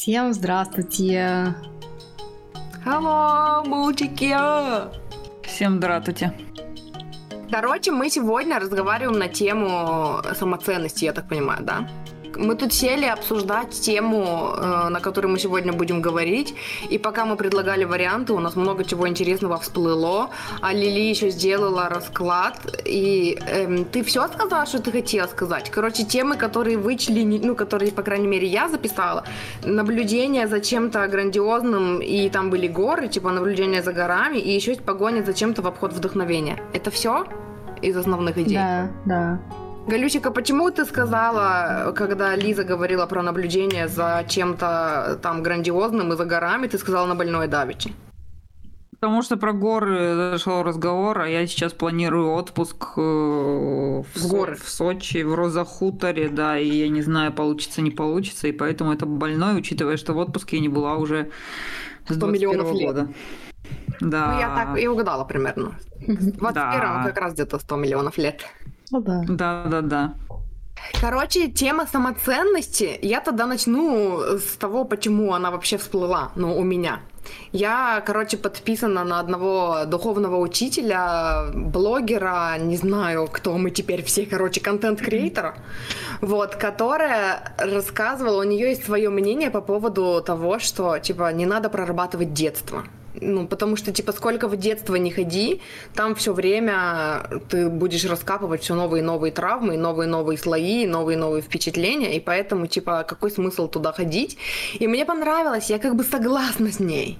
Всем 0.00 0.32
здравствуйте! 0.32 1.54
Hello, 2.86 3.62
мультики! 3.68 4.34
Всем 5.46 5.76
здравствуйте! 5.76 6.32
Короче, 7.50 7.92
мы 7.92 8.08
сегодня 8.08 8.58
разговариваем 8.58 9.18
на 9.18 9.28
тему 9.28 10.22
самоценности, 10.34 11.04
я 11.04 11.12
так 11.12 11.28
понимаю, 11.28 11.62
да? 11.64 11.86
Мы 12.36 12.54
тут 12.54 12.72
сели 12.72 13.06
обсуждать 13.06 13.70
тему, 13.70 14.54
э, 14.56 14.88
на 14.88 15.00
которой 15.00 15.26
мы 15.26 15.38
сегодня 15.38 15.72
будем 15.72 16.00
говорить. 16.00 16.54
И 16.88 16.98
пока 16.98 17.24
мы 17.24 17.36
предлагали 17.36 17.84
варианты, 17.84 18.32
у 18.32 18.40
нас 18.40 18.56
много 18.56 18.84
чего 18.84 19.08
интересного 19.08 19.58
всплыло. 19.58 20.30
А 20.60 20.72
Лили 20.72 21.00
еще 21.00 21.30
сделала 21.30 21.88
расклад. 21.88 22.56
И 22.84 23.38
эм, 23.46 23.84
ты 23.84 24.02
все 24.02 24.28
сказала, 24.28 24.66
что 24.66 24.78
ты 24.78 24.92
хотела 24.92 25.26
сказать? 25.26 25.70
Короче, 25.70 26.04
темы, 26.04 26.36
которые 26.36 26.76
вычли, 26.78 27.22
ну, 27.22 27.54
которые, 27.54 27.92
по 27.92 28.02
крайней 28.02 28.28
мере, 28.28 28.46
я 28.46 28.68
записала. 28.68 29.24
Наблюдение 29.64 30.46
за 30.46 30.60
чем-то 30.60 31.06
грандиозным, 31.08 32.00
и 32.00 32.28
там 32.30 32.50
были 32.50 32.68
горы, 32.68 33.08
типа 33.08 33.30
наблюдение 33.30 33.82
за 33.82 33.92
горами, 33.92 34.38
и 34.38 34.50
еще 34.50 34.72
есть 34.72 34.84
погоня 34.84 35.22
за 35.22 35.34
чем-то 35.34 35.62
в 35.62 35.66
обход 35.66 35.92
вдохновения. 35.92 36.58
Это 36.72 36.90
все 36.90 37.26
из 37.82 37.96
основных 37.96 38.38
идей? 38.38 38.56
Да, 38.56 38.90
да. 39.04 39.40
Галючика, 39.88 40.30
почему 40.30 40.70
ты 40.70 40.84
сказала, 40.84 41.92
когда 41.96 42.36
Лиза 42.36 42.64
говорила 42.64 43.06
про 43.06 43.22
наблюдение 43.22 43.88
за 43.88 44.24
чем-то 44.28 45.18
там 45.22 45.42
грандиозным 45.42 46.12
и 46.12 46.16
за 46.16 46.24
горами, 46.24 46.68
ты 46.68 46.78
сказала 46.78 47.06
на 47.06 47.14
больной 47.14 47.48
давичи? 47.48 47.92
Потому 49.00 49.22
что 49.22 49.38
про 49.38 49.52
горы 49.52 50.14
зашел 50.14 50.62
разговор, 50.62 51.22
а 51.22 51.26
я 51.26 51.46
сейчас 51.46 51.72
планирую 51.72 52.32
отпуск 52.32 52.98
э, 52.98 53.00
в, 53.00 54.04
в 54.14 54.28
горы. 54.28 54.56
в 54.56 54.68
Сочи, 54.68 55.22
в 55.22 55.34
Розахуторе, 55.34 56.28
да, 56.28 56.58
и 56.58 56.68
я 56.68 56.88
не 56.90 57.00
знаю, 57.00 57.32
получится, 57.32 57.80
не 57.80 57.90
получится, 57.90 58.48
и 58.48 58.52
поэтому 58.52 58.92
это 58.92 59.06
больной, 59.06 59.58
учитывая, 59.58 59.96
что 59.96 60.12
в 60.12 60.18
отпуске 60.18 60.56
я 60.56 60.62
не 60.62 60.68
была 60.68 60.96
уже 60.96 61.30
с 62.08 62.14
100 62.14 62.26
миллионов 62.26 62.72
лет. 62.74 62.86
года. 62.86 63.08
Да. 64.00 64.32
Ну, 64.32 64.40
я 64.40 64.54
так 64.54 64.78
и 64.78 64.86
угадала 64.86 65.24
примерно. 65.24 65.78
В 66.06 66.30
21 66.38 66.52
да. 66.52 67.02
как 67.06 67.16
раз 67.16 67.32
где-то 67.32 67.58
100 67.58 67.76
миллионов 67.76 68.18
лет. 68.18 68.44
Ну 68.90 69.00
да. 69.00 69.22
Да, 69.28 69.64
да, 69.66 69.80
да. 69.80 70.14
Короче, 71.00 71.48
тема 71.48 71.86
самоценности, 71.86 72.98
я 73.02 73.20
тогда 73.20 73.46
начну 73.46 74.20
с 74.38 74.56
того, 74.56 74.84
почему 74.84 75.32
она 75.34 75.50
вообще 75.50 75.76
всплыла, 75.76 76.32
ну, 76.36 76.56
у 76.56 76.62
меня. 76.62 77.00
Я, 77.52 78.02
короче, 78.06 78.36
подписана 78.38 79.04
на 79.04 79.20
одного 79.20 79.84
духовного 79.86 80.36
учителя, 80.36 81.50
блогера, 81.54 82.56
не 82.58 82.76
знаю, 82.76 83.28
кто 83.30 83.56
мы 83.58 83.70
теперь 83.70 84.02
все, 84.02 84.26
короче, 84.26 84.60
контент-креатора, 84.60 85.54
вот, 86.20 86.56
которая 86.56 87.54
рассказывала, 87.58 88.40
у 88.40 88.44
нее 88.44 88.70
есть 88.70 88.84
свое 88.84 89.10
мнение 89.10 89.50
по 89.50 89.60
поводу 89.60 90.22
того, 90.24 90.58
что, 90.58 90.98
типа, 90.98 91.32
не 91.32 91.46
надо 91.46 91.68
прорабатывать 91.68 92.32
детство 92.32 92.84
ну, 93.20 93.46
потому 93.46 93.76
что, 93.76 93.92
типа, 93.92 94.12
сколько 94.12 94.48
в 94.48 94.56
детство 94.56 94.96
не 94.96 95.10
ходи, 95.10 95.60
там 95.94 96.14
все 96.14 96.32
время 96.32 97.22
ты 97.48 97.68
будешь 97.68 98.04
раскапывать 98.04 98.62
все 98.62 98.74
новые 98.74 99.02
и 99.02 99.04
новые 99.04 99.32
травмы, 99.32 99.76
новые 99.76 100.06
и 100.06 100.10
новые 100.10 100.38
слои, 100.38 100.86
новые 100.86 101.16
и 101.16 101.20
новые 101.20 101.42
впечатления, 101.42 102.16
и 102.16 102.20
поэтому, 102.20 102.66
типа, 102.66 103.04
какой 103.08 103.30
смысл 103.30 103.68
туда 103.68 103.92
ходить? 103.92 104.38
И 104.78 104.88
мне 104.88 105.04
понравилось, 105.04 105.70
я 105.70 105.78
как 105.78 105.94
бы 105.94 106.04
согласна 106.04 106.72
с 106.72 106.80
ней. 106.80 107.18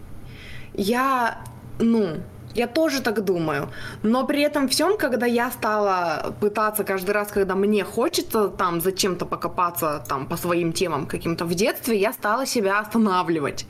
Я, 0.75 1.43
ну, 1.79 2.17
я 2.55 2.67
тоже 2.67 3.01
так 3.01 3.25
думаю. 3.25 3.69
Но 4.03 4.27
при 4.27 4.43
этом 4.43 4.69
всем, 4.69 4.99
когда 4.99 5.27
я 5.27 5.51
стала 5.51 6.35
пытаться 6.41 6.85
каждый 6.85 7.13
раз, 7.13 7.29
когда 7.29 7.55
мне 7.55 7.85
хочется 7.85 8.49
там 8.49 8.81
зачем-то 8.81 9.27
покопаться 9.27 10.05
там 10.09 10.27
по 10.27 10.37
своим 10.37 10.73
темам 10.73 11.07
каким-то 11.07 11.45
в 11.45 11.55
детстве, 11.55 11.99
я 11.99 12.13
стала 12.13 12.47
себя 12.47 12.81
останавливать. 12.81 13.67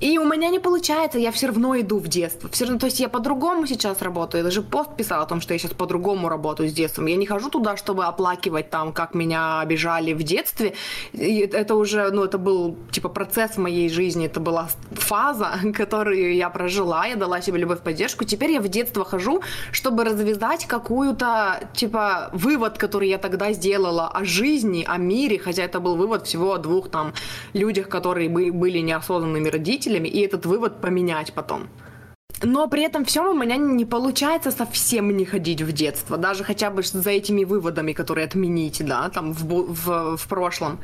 И 0.00 0.16
у 0.16 0.24
меня 0.24 0.48
не 0.48 0.58
получается, 0.58 1.18
я 1.18 1.30
все 1.30 1.48
равно 1.48 1.78
иду 1.78 1.98
в 1.98 2.08
детство. 2.08 2.48
Все 2.48 2.64
равно, 2.64 2.78
то 2.78 2.86
есть 2.86 3.00
я 3.00 3.10
по-другому 3.10 3.66
сейчас 3.66 4.00
работаю. 4.00 4.40
Я 4.40 4.44
даже 4.44 4.62
пост 4.62 4.96
писала 4.96 5.24
о 5.24 5.26
том, 5.26 5.42
что 5.42 5.52
я 5.52 5.58
сейчас 5.58 5.72
по-другому 5.72 6.30
работаю 6.30 6.70
с 6.70 6.72
детством. 6.72 7.04
Я 7.06 7.16
не 7.16 7.26
хожу 7.26 7.50
туда, 7.50 7.76
чтобы 7.76 8.06
оплакивать 8.06 8.70
там, 8.70 8.92
как 8.92 9.14
меня 9.14 9.60
обижали 9.60 10.14
в 10.14 10.22
детстве. 10.22 10.72
И 11.12 11.40
это 11.40 11.74
уже, 11.74 12.10
ну, 12.10 12.24
это 12.24 12.38
был 12.38 12.76
типа 12.90 13.10
процесс 13.10 13.52
в 13.52 13.58
моей 13.58 13.90
жизни, 13.90 14.24
это 14.24 14.40
была 14.40 14.68
фаза, 14.92 15.50
которую 15.74 16.34
я 16.34 16.48
прожила, 16.48 17.04
я 17.04 17.16
дала 17.16 17.42
себе 17.42 17.58
любовь, 17.58 17.80
поддержку. 17.80 18.24
Теперь 18.24 18.52
я 18.52 18.60
в 18.60 18.68
детство 18.68 19.04
хожу, 19.04 19.42
чтобы 19.70 20.04
развязать 20.04 20.64
какую-то, 20.64 21.68
типа, 21.74 22.30
вывод, 22.32 22.78
который 22.78 23.10
я 23.10 23.18
тогда 23.18 23.52
сделала 23.52 24.08
о 24.08 24.24
жизни, 24.24 24.82
о 24.88 24.96
мире, 24.96 25.38
хотя 25.38 25.62
это 25.62 25.78
был 25.78 25.96
вывод 25.96 26.26
всего 26.26 26.54
о 26.54 26.58
двух 26.58 26.88
там 26.88 27.12
людях, 27.52 27.88
которые 27.88 28.30
были 28.30 28.78
неосознанными 28.78 29.48
родителями 29.48 29.89
родителями 29.90 30.08
и 30.08 30.26
этот 30.26 30.46
вывод 30.46 30.80
поменять 30.80 31.32
потом. 31.32 31.68
Но 32.42 32.68
при 32.68 32.82
этом 32.84 33.04
всем 33.04 33.26
у 33.26 33.34
меня 33.34 33.56
не 33.56 33.84
получается 33.84 34.50
совсем 34.50 35.14
не 35.14 35.26
ходить 35.26 35.60
в 35.62 35.72
детство, 35.72 36.16
даже 36.16 36.44
хотя 36.44 36.70
бы 36.70 36.82
за 36.82 37.10
этими 37.10 37.44
выводами, 37.44 37.92
которые 37.92 38.24
отменить, 38.24 38.82
да, 38.86 39.08
там 39.10 39.32
в, 39.32 39.44
в, 39.44 40.16
в 40.16 40.28
прошлом. 40.28 40.78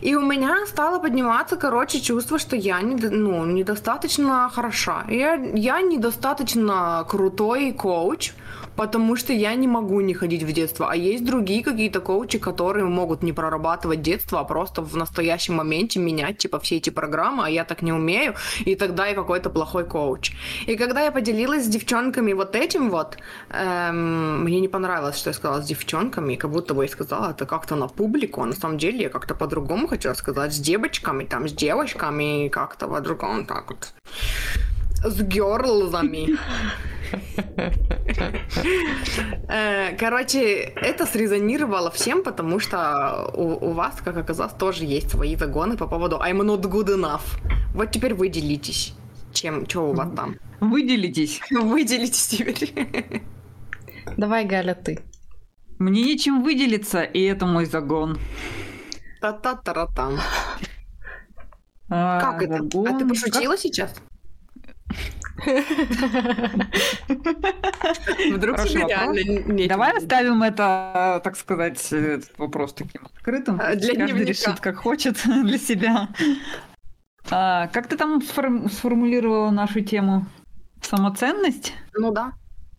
И 0.00 0.16
у 0.16 0.22
меня 0.22 0.66
стало 0.66 0.98
подниматься, 1.00 1.56
короче, 1.56 2.00
чувство, 2.00 2.38
что 2.38 2.56
я 2.56 2.80
не, 2.80 2.94
ну, 2.94 3.44
недостаточно 3.44 4.50
хороша. 4.54 5.04
Я, 5.08 5.34
я 5.54 5.82
недостаточно 5.82 7.04
крутой 7.06 7.72
коуч, 7.72 8.32
потому 8.76 9.16
что 9.16 9.32
я 9.32 9.54
не 9.54 9.68
могу 9.68 10.00
не 10.00 10.14
ходить 10.14 10.42
в 10.42 10.52
детство. 10.52 10.90
А 10.90 10.96
есть 10.96 11.24
другие 11.24 11.62
какие-то 11.62 12.00
коучи, 12.00 12.38
которые 12.38 12.84
могут 12.84 13.22
не 13.22 13.32
прорабатывать 13.32 14.02
детство, 14.02 14.40
а 14.40 14.44
просто 14.44 14.82
в 14.82 14.96
настоящем 14.96 15.54
моменте 15.54 16.00
менять, 16.00 16.38
типа, 16.38 16.58
все 16.58 16.76
эти 16.76 16.90
программы, 16.90 17.46
а 17.46 17.50
я 17.50 17.64
так 17.64 17.82
не 17.82 17.92
умею, 17.92 18.34
и 18.64 18.74
тогда 18.74 19.06
я 19.06 19.14
какой-то 19.14 19.50
плохой 19.50 19.84
коуч. 19.84 20.32
И 20.66 20.76
когда 20.76 21.02
я 21.02 21.12
поделилась 21.12 21.64
с 21.64 21.68
девчонками 21.68 22.32
вот 22.32 22.56
этим 22.56 22.90
вот, 22.90 23.18
эм, 23.50 24.44
мне 24.44 24.60
не 24.60 24.68
понравилось, 24.68 25.18
что 25.18 25.30
я 25.30 25.34
сказала 25.34 25.62
с 25.62 25.66
девчонками, 25.66 26.36
как 26.36 26.50
будто 26.50 26.74
бы 26.74 26.84
я 26.84 26.88
сказала 26.88 27.30
это 27.30 27.46
как-то 27.46 27.76
на 27.76 27.88
публику, 27.88 28.42
а 28.42 28.46
на 28.46 28.54
самом 28.54 28.78
деле 28.78 29.02
я 29.02 29.08
как-то 29.08 29.34
по-другому 29.34 29.88
хочу 29.88 30.14
сказать, 30.14 30.52
с 30.52 30.58
девочками, 30.58 31.24
там, 31.24 31.48
с 31.48 31.52
девочками, 31.52 32.48
как-то 32.48 32.88
по-другому 32.88 33.44
так 33.44 33.70
вот. 33.70 33.92
С 35.04 35.20
герлзами. 35.20 36.38
Э, 39.48 39.96
короче, 39.96 40.72
это 40.76 41.06
срезонировало 41.06 41.90
всем, 41.90 42.22
потому 42.22 42.60
что 42.60 43.30
у, 43.34 43.68
у 43.68 43.72
вас, 43.72 44.00
как 44.04 44.16
оказалось, 44.16 44.54
тоже 44.54 44.84
есть 44.84 45.10
свои 45.10 45.36
загоны 45.36 45.76
по 45.76 45.86
поводу 45.86 46.16
I'm 46.16 46.40
not 46.40 46.62
good 46.62 46.88
enough. 46.88 47.22
Вот 47.74 47.90
теперь 47.90 48.14
вы 48.14 48.28
делитесь. 48.28 48.94
Чем, 49.32 49.66
что 49.68 49.90
у 49.90 49.92
вас 49.94 50.08
там? 50.14 50.36
Выделитесь. 50.60 51.40
Выделитесь 51.50 52.26
теперь. 52.28 53.22
Давай, 54.16 54.44
Галя, 54.44 54.74
ты. 54.74 55.00
Мне 55.78 56.02
нечем 56.02 56.42
выделиться, 56.42 57.02
и 57.02 57.22
это 57.22 57.46
мой 57.46 57.64
загон. 57.64 58.18
Та-та-та-та-там. 59.20 60.18
А, 61.88 62.20
как 62.20 62.42
это? 62.42 62.58
Загон... 62.58 62.86
А 62.86 62.98
ты 62.98 63.08
пошутила 63.08 63.52
как... 63.52 63.60
сейчас? 63.60 63.94
Вдруг 68.32 68.64
реально 68.66 69.68
Давай 69.68 69.96
оставим 69.96 70.42
это, 70.42 71.20
так 71.24 71.36
сказать, 71.36 71.92
этот 71.92 72.38
вопрос 72.38 72.74
таким 72.74 73.02
открытым. 73.06 73.60
А, 73.60 73.74
для 73.74 73.94
Каждый 73.94 74.24
решит, 74.24 74.60
как 74.60 74.76
хочет 74.76 75.16
для 75.24 75.58
себя. 75.58 76.08
А, 77.30 77.68
как 77.68 77.88
ты 77.88 77.96
там 77.96 78.20
сформулировала 78.22 79.50
нашу 79.50 79.80
тему? 79.80 80.26
Самоценность? 80.80 81.72
Ну 81.94 82.12
да. 82.12 82.32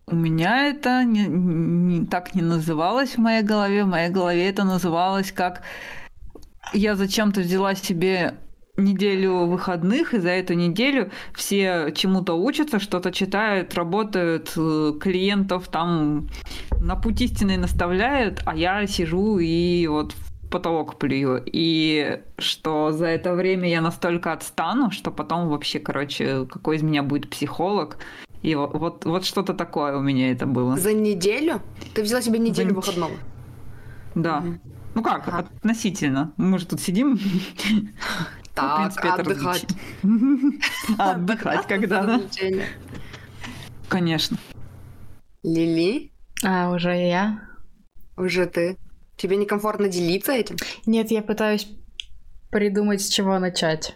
У 0.05 0.15
меня 0.15 0.67
это 0.67 1.03
не, 1.05 1.25
не, 1.27 2.05
так 2.05 2.35
не 2.35 2.41
называлось 2.41 3.15
в 3.15 3.19
моей 3.19 3.41
голове. 3.41 3.85
В 3.85 3.87
моей 3.87 4.09
голове 4.09 4.49
это 4.49 4.63
называлось 4.63 5.31
как 5.31 5.61
я 6.73 6.95
зачем-то 6.95 7.41
взяла 7.41 7.75
себе 7.75 8.35
неделю 8.77 9.45
выходных, 9.45 10.13
и 10.13 10.19
за 10.19 10.29
эту 10.29 10.53
неделю 10.53 11.11
все 11.35 11.91
чему-то 11.95 12.33
учатся, 12.33 12.79
что-то 12.79 13.11
читают, 13.11 13.75
работают, 13.75 14.53
э, 14.55 14.93
клиентов 14.99 15.67
там 15.67 16.27
на 16.79 16.95
путь 16.95 17.21
истины 17.21 17.57
наставляют, 17.57 18.41
а 18.45 18.55
я 18.55 18.87
сижу 18.87 19.37
и 19.37 19.85
вот 19.85 20.13
в 20.13 20.49
потолок 20.49 20.97
плюю. 20.97 21.43
И 21.45 22.21
что 22.39 22.91
за 22.91 23.07
это 23.07 23.35
время 23.35 23.69
я 23.69 23.81
настолько 23.81 24.33
отстану, 24.33 24.89
что 24.89 25.11
потом 25.11 25.49
вообще, 25.49 25.79
короче, 25.79 26.45
какой 26.45 26.77
из 26.77 26.83
меня 26.83 27.03
будет 27.03 27.29
психолог. 27.29 27.97
И 28.41 28.55
вот, 28.55 28.73
вот, 28.73 29.05
вот 29.05 29.23
что-то 29.23 29.53
такое 29.53 29.95
у 29.97 30.01
меня 30.01 30.31
это 30.31 30.47
было. 30.47 30.77
За 30.77 30.93
неделю? 30.93 31.61
Ты 31.93 32.01
взяла 32.01 32.21
себе 32.21 32.39
неделю 32.39 32.69
за... 32.69 32.75
выходного? 32.75 33.13
Да. 34.15 34.39
Угу. 34.39 34.59
Ну 34.95 35.01
как, 35.03 35.27
ага. 35.27 35.47
относительно. 35.57 36.33
Мы 36.37 36.59
же 36.59 36.65
тут 36.65 36.81
сидим. 36.81 37.19
Так, 38.53 38.79
ну, 38.79 38.89
в 38.89 38.95
принципе, 38.95 39.09
отдыхать. 39.21 39.67
Отдыхать 40.97 41.67
когда, 41.67 42.03
да? 42.03 42.21
Конечно. 43.87 44.37
Лили? 45.43 46.11
А, 46.43 46.69
уже 46.69 46.95
я? 46.95 47.49
Уже 48.15 48.45
ты. 48.45 48.77
Тебе 49.17 49.37
некомфортно 49.37 49.87
делиться 49.87 50.31
этим? 50.31 50.55
Нет, 50.85 51.11
я 51.11 51.21
пытаюсь 51.21 51.67
придумать, 52.51 53.01
с 53.01 53.09
чего 53.09 53.39
начать. 53.39 53.95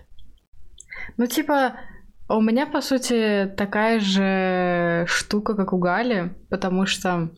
Ну, 1.17 1.27
типа, 1.27 1.79
у 2.29 2.41
меня, 2.41 2.65
по 2.65 2.81
сути, 2.81 3.51
такая 3.55 3.99
же 3.99 5.05
штука, 5.07 5.55
как 5.55 5.73
у 5.73 5.77
Гали, 5.77 6.35
потому 6.49 6.85
что 6.85 7.31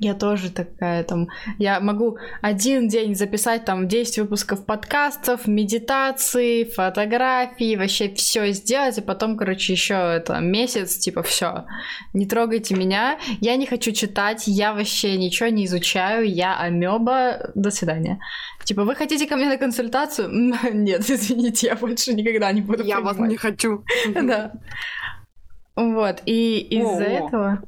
я 0.00 0.14
тоже 0.14 0.50
такая 0.50 1.04
там, 1.04 1.28
я 1.58 1.78
могу 1.78 2.16
один 2.40 2.88
день 2.88 3.14
записать 3.14 3.66
там 3.66 3.86
10 3.86 4.20
выпусков 4.20 4.64
подкастов, 4.64 5.46
медитации, 5.46 6.64
фотографии, 6.64 7.76
вообще 7.76 8.12
все 8.14 8.50
сделать, 8.52 8.96
и 8.96 9.02
потом, 9.02 9.36
короче, 9.36 9.74
еще 9.74 9.94
это 9.94 10.40
месяц, 10.40 10.96
типа, 10.96 11.22
все, 11.22 11.66
не 12.14 12.26
трогайте 12.26 12.74
меня, 12.74 13.18
я 13.40 13.56
не 13.56 13.66
хочу 13.66 13.92
читать, 13.92 14.44
я 14.46 14.72
вообще 14.72 15.18
ничего 15.18 15.50
не 15.50 15.66
изучаю, 15.66 16.26
я 16.26 16.58
амеба, 16.58 17.50
до 17.54 17.70
свидания. 17.70 18.18
Типа, 18.64 18.84
вы 18.84 18.94
хотите 18.94 19.26
ко 19.26 19.36
мне 19.36 19.48
на 19.48 19.58
консультацию? 19.58 20.30
Нет, 20.72 21.10
извините, 21.10 21.66
я 21.66 21.76
больше 21.76 22.14
никогда 22.14 22.50
не 22.52 22.62
буду 22.62 22.84
Я 22.84 23.00
вас 23.00 23.18
не 23.18 23.36
хочу. 23.36 23.84
Да. 24.14 24.52
Вот, 25.76 26.22
и 26.26 26.58
из-за 26.58 27.04
этого 27.04 27.62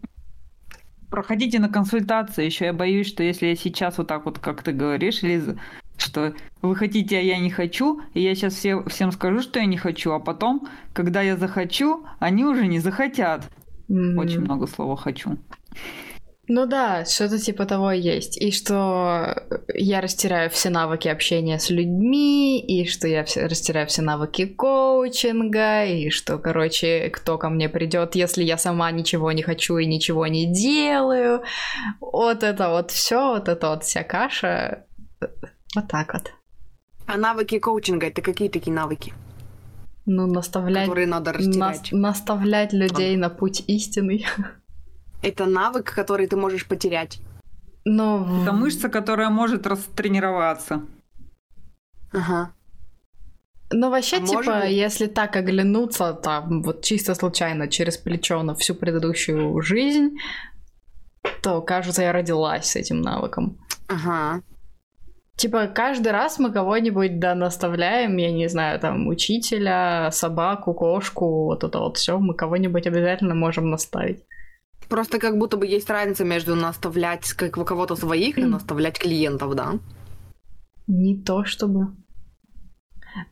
проходите 1.13 1.61
на 1.61 1.69
консультации. 1.69 2.47
Еще 2.47 2.65
я 2.65 2.73
боюсь, 2.73 3.07
что 3.07 3.23
если 3.23 3.47
я 3.47 3.55
сейчас 3.55 3.99
вот 3.99 4.09
так 4.09 4.25
вот, 4.25 4.39
как 4.39 4.63
ты 4.63 4.73
говоришь, 4.73 5.23
Лиза, 5.23 5.57
что 5.99 6.35
вы 6.63 6.75
хотите, 6.75 7.19
а 7.19 7.21
я 7.21 7.39
не 7.39 7.51
хочу, 7.51 8.01
и 8.15 8.23
я 8.23 8.35
сейчас 8.35 8.55
все, 8.55 8.83
всем 8.85 9.13
скажу, 9.13 9.43
что 9.43 9.61
я 9.61 9.67
не 9.67 9.77
хочу, 9.77 10.13
а 10.13 10.19
потом, 10.19 10.67
когда 10.95 11.21
я 11.21 11.37
захочу, 11.37 12.05
они 12.19 12.45
уже 12.45 12.67
не 12.67 12.81
захотят. 12.81 13.49
Mm-hmm. 13.89 14.19
Очень 14.19 14.41
много 14.41 14.67
слова 14.67 14.97
хочу. 14.97 15.37
Ну 16.55 16.67
да, 16.67 17.07
что-то 17.07 17.39
типа 17.39 17.65
того 17.65 17.93
есть. 17.93 18.37
И 18.37 18.51
что 18.51 19.43
я 19.73 20.03
растираю 20.03 20.51
все 20.51 20.69
навыки 20.69 21.09
общения 21.09 21.59
с 21.59 21.71
людьми, 21.71 22.61
и 22.61 22.87
что 22.87 23.09
я 23.09 23.25
все, 23.25 23.47
растираю 23.47 23.87
все 23.87 24.03
навыки 24.03 24.45
коучинга, 24.45 25.87
и 25.87 26.11
что, 26.11 26.37
короче, 26.37 27.09
кто 27.09 27.39
ко 27.39 27.49
мне 27.49 27.71
придет, 27.71 28.17
если 28.17 28.45
я 28.45 28.59
сама 28.59 28.91
ничего 28.91 29.33
не 29.33 29.43
хочу 29.43 29.79
и 29.79 29.87
ничего 29.87 30.27
не 30.27 30.45
делаю. 30.45 31.43
Вот 32.01 32.43
это 32.43 32.69
вот 32.69 32.91
все, 32.91 33.33
вот 33.33 33.49
это 33.49 33.71
вот 33.71 33.85
вся 33.85 34.03
каша. 34.03 34.85
Вот 35.75 35.89
так 35.89 36.13
вот. 36.13 36.33
А 37.07 37.17
навыки 37.17 37.61
коучинга 37.61 38.09
это 38.09 38.21
какие 38.21 38.51
такие 38.51 38.75
навыки? 38.75 39.15
Ну, 40.05 40.27
наставлять... 40.27 40.85
Которые 40.85 41.07
надо 41.07 41.33
растирать. 41.33 41.93
На, 41.93 42.09
наставлять 42.09 42.75
людей 42.75 43.17
а. 43.17 43.19
на 43.19 43.31
путь 43.31 43.65
истинный. 43.69 44.27
Это 45.23 45.47
навык, 45.47 45.95
который 45.95 46.27
ты 46.27 46.37
можешь 46.37 46.67
потерять. 46.67 47.21
Но... 47.85 48.43
Это 48.43 48.53
мышца, 48.53 48.89
которая 48.89 49.31
может 49.31 49.67
растренироваться. 49.67 50.83
Ага. 52.13 52.53
Ну, 53.71 53.91
вообще, 53.91 54.17
а 54.17 54.21
типа, 54.21 54.35
может... 54.35 54.65
если 54.67 55.07
так 55.07 55.35
оглянуться, 55.37 56.13
там, 56.13 56.63
вот 56.63 56.83
чисто 56.83 57.15
случайно 57.15 57.69
через 57.69 57.97
плечо 57.97 58.43
на 58.43 58.55
всю 58.55 58.75
предыдущую 58.75 59.61
жизнь, 59.63 60.19
то, 61.43 61.63
кажется, 61.63 62.03
я 62.03 62.13
родилась 62.13 62.67
с 62.67 62.77
этим 62.77 63.01
навыком. 63.01 63.59
Ага. 63.89 64.43
Типа, 65.37 65.67
каждый 65.67 66.13
раз 66.13 66.39
мы 66.39 66.53
кого-нибудь 66.53 67.19
да 67.19 67.35
наставляем, 67.35 68.17
я 68.19 68.31
не 68.31 68.49
знаю, 68.49 68.79
там, 68.79 69.09
учителя, 69.09 70.11
собаку, 70.13 70.75
кошку, 70.75 71.45
вот 71.47 71.65
это 71.65 71.79
вот 71.79 71.97
все, 71.97 72.19
мы 72.19 72.35
кого-нибудь 72.35 72.87
обязательно 72.87 73.35
можем 73.35 73.71
наставить. 73.71 74.23
Просто 74.93 75.19
как 75.19 75.39
будто 75.39 75.57
бы 75.57 75.67
есть 75.67 75.89
разница 75.89 76.23
между 76.23 76.55
наставлять 76.55 77.33
как 77.33 77.57
у 77.57 77.65
кого-то 77.65 77.97
своих 77.97 78.37
и 78.37 78.45
наставлять 78.45 78.99
клиентов, 78.99 79.55
да? 79.55 79.79
Не 80.87 81.17
то 81.17 81.47
чтобы. 81.47 81.97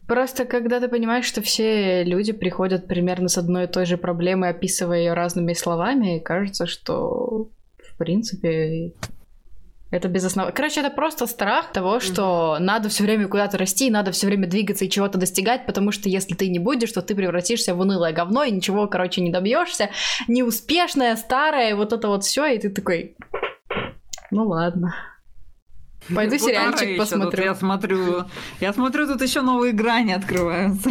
Просто 0.08 0.46
когда 0.46 0.80
ты 0.80 0.88
понимаешь, 0.88 1.26
что 1.26 1.42
все 1.42 2.02
люди 2.02 2.32
приходят 2.32 2.86
примерно 2.86 3.28
с 3.28 3.36
одной 3.36 3.64
и 3.64 3.66
той 3.66 3.84
же 3.84 3.98
проблемой, 3.98 4.48
описывая 4.48 5.00
ее 5.00 5.12
разными 5.12 5.52
словами, 5.52 6.18
кажется, 6.20 6.64
что 6.64 7.50
в 7.76 7.98
принципе 7.98 8.94
это 9.90 10.08
без 10.08 10.24
основы. 10.24 10.52
Короче, 10.52 10.80
это 10.80 10.90
просто 10.90 11.26
страх 11.26 11.72
того, 11.72 12.00
что 12.00 12.56
mm-hmm. 12.58 12.62
надо 12.62 12.88
все 12.88 13.02
время 13.02 13.28
куда-то 13.28 13.58
расти, 13.58 13.90
надо 13.90 14.12
все 14.12 14.26
время 14.26 14.46
двигаться 14.46 14.84
и 14.84 14.90
чего-то 14.90 15.18
достигать, 15.18 15.66
потому 15.66 15.90
что 15.90 16.08
если 16.08 16.34
ты 16.34 16.48
не 16.48 16.58
будешь, 16.58 16.92
то 16.92 17.02
ты 17.02 17.14
превратишься 17.14 17.74
в 17.74 17.80
унылое 17.80 18.12
говно 18.12 18.44
и 18.44 18.52
ничего, 18.52 18.86
короче, 18.86 19.20
не 19.20 19.30
добьешься. 19.30 19.90
Неуспешная, 20.28 21.16
старая, 21.16 21.74
вот 21.74 21.92
это 21.92 22.08
вот 22.08 22.24
все, 22.24 22.46
и 22.46 22.58
ты 22.58 22.70
такой. 22.70 23.16
Ну 24.30 24.46
ладно. 24.46 24.94
Пойду 26.14 26.32
вот 26.32 26.40
сериальчик 26.40 26.96
посмотрю. 26.96 27.44
Я 27.44 27.54
смотрю, 27.54 28.24
я 28.60 28.72
смотрю, 28.72 29.06
тут 29.06 29.22
еще 29.22 29.42
новые 29.42 29.72
грани 29.72 30.12
открываются. 30.12 30.90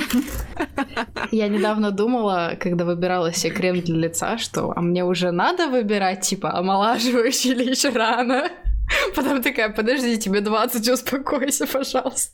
Я 1.31 1.47
недавно 1.47 1.91
думала, 1.91 2.53
когда 2.59 2.85
выбирала 2.85 3.33
себе 3.33 3.53
крем 3.53 3.81
для 3.81 3.95
лица, 3.95 4.37
что 4.37 4.71
а 4.75 4.81
мне 4.81 5.03
уже 5.03 5.31
надо 5.31 5.67
выбирать, 5.67 6.21
типа, 6.21 6.53
омолаживающий 6.53 7.51
или 7.51 7.71
еще 7.71 7.89
рано. 7.89 8.49
Потом 9.15 9.41
такая, 9.41 9.69
подожди, 9.69 10.17
тебе 10.17 10.41
20, 10.41 10.89
успокойся, 10.89 11.67
пожалуйста. 11.67 12.31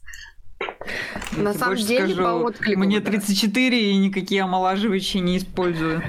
На 1.35 1.53
самом 1.53 1.75
деле, 1.75 2.13
скажу, 2.13 2.23
по 2.23 2.47
отклику. 2.47 2.79
Мне 2.79 3.01
34 3.01 3.91
и 3.91 3.97
никакие 3.97 4.43
омолаживающие 4.43 5.21
не 5.21 5.37
использую. 5.37 6.01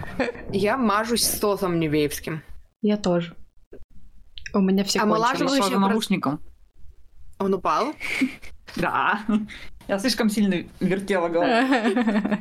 Я 0.52 0.76
мажусь 0.76 1.24
сосом 1.24 1.80
невеевским. 1.80 2.42
Я 2.82 2.96
тоже. 2.96 3.34
У 4.54 4.60
меня 4.60 4.84
все 4.84 5.00
Омолаживающий 5.00 5.72
по 5.72 5.80
наушникам. 5.80 6.40
Он 7.38 7.54
упал? 7.54 7.94
Да. 8.76 9.20
Я 9.88 9.98
слишком 9.98 10.30
сильно 10.30 10.64
вертела 10.80 11.28
головой. 11.28 11.64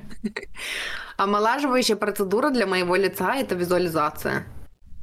Омолаживающая 1.17 1.95
процедура 1.95 2.49
для 2.49 2.65
моего 2.65 2.95
лица– 2.95 3.35
это 3.37 3.55
визуализация. 3.55 4.45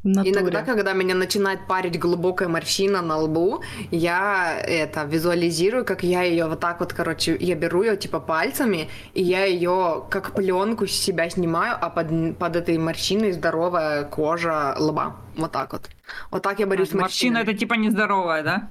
Иногда, 0.04 0.62
когда 0.62 0.92
меня 0.94 1.14
начинает 1.14 1.66
парить 1.66 1.98
глубокая 1.98 2.48
морщина 2.48 3.02
на 3.02 3.18
лбу, 3.18 3.62
я 3.90 4.58
это 4.58 5.04
визуализирую, 5.04 5.84
как 5.84 6.02
я 6.02 6.22
ее 6.22 6.46
вот 6.46 6.60
так 6.60 6.80
вот, 6.80 6.92
короче, 6.92 7.36
я 7.38 7.54
беру 7.54 7.82
ее 7.82 7.96
типа 7.96 8.18
пальцами, 8.18 8.88
и 9.14 9.22
я 9.22 9.44
ее 9.44 10.04
как 10.10 10.34
пленку 10.34 10.86
с 10.86 10.92
себя 10.92 11.30
снимаю, 11.30 11.76
а 11.80 11.88
под, 11.88 12.36
под 12.36 12.56
этой 12.56 12.78
морщиной 12.78 13.32
здоровая 13.32 14.04
кожа 14.04 14.74
лба. 14.78 15.16
Вот 15.36 15.52
так 15.52 15.72
вот. 15.72 15.88
Вот 16.30 16.42
так 16.42 16.58
я 16.58 16.66
борюсь 16.66 16.88
а, 16.88 16.90
с 16.90 16.94
морщиной. 16.94 17.34
Морщина 17.34 17.50
это 17.50 17.58
типа 17.58 17.74
нездоровая, 17.74 18.42
да? 18.42 18.70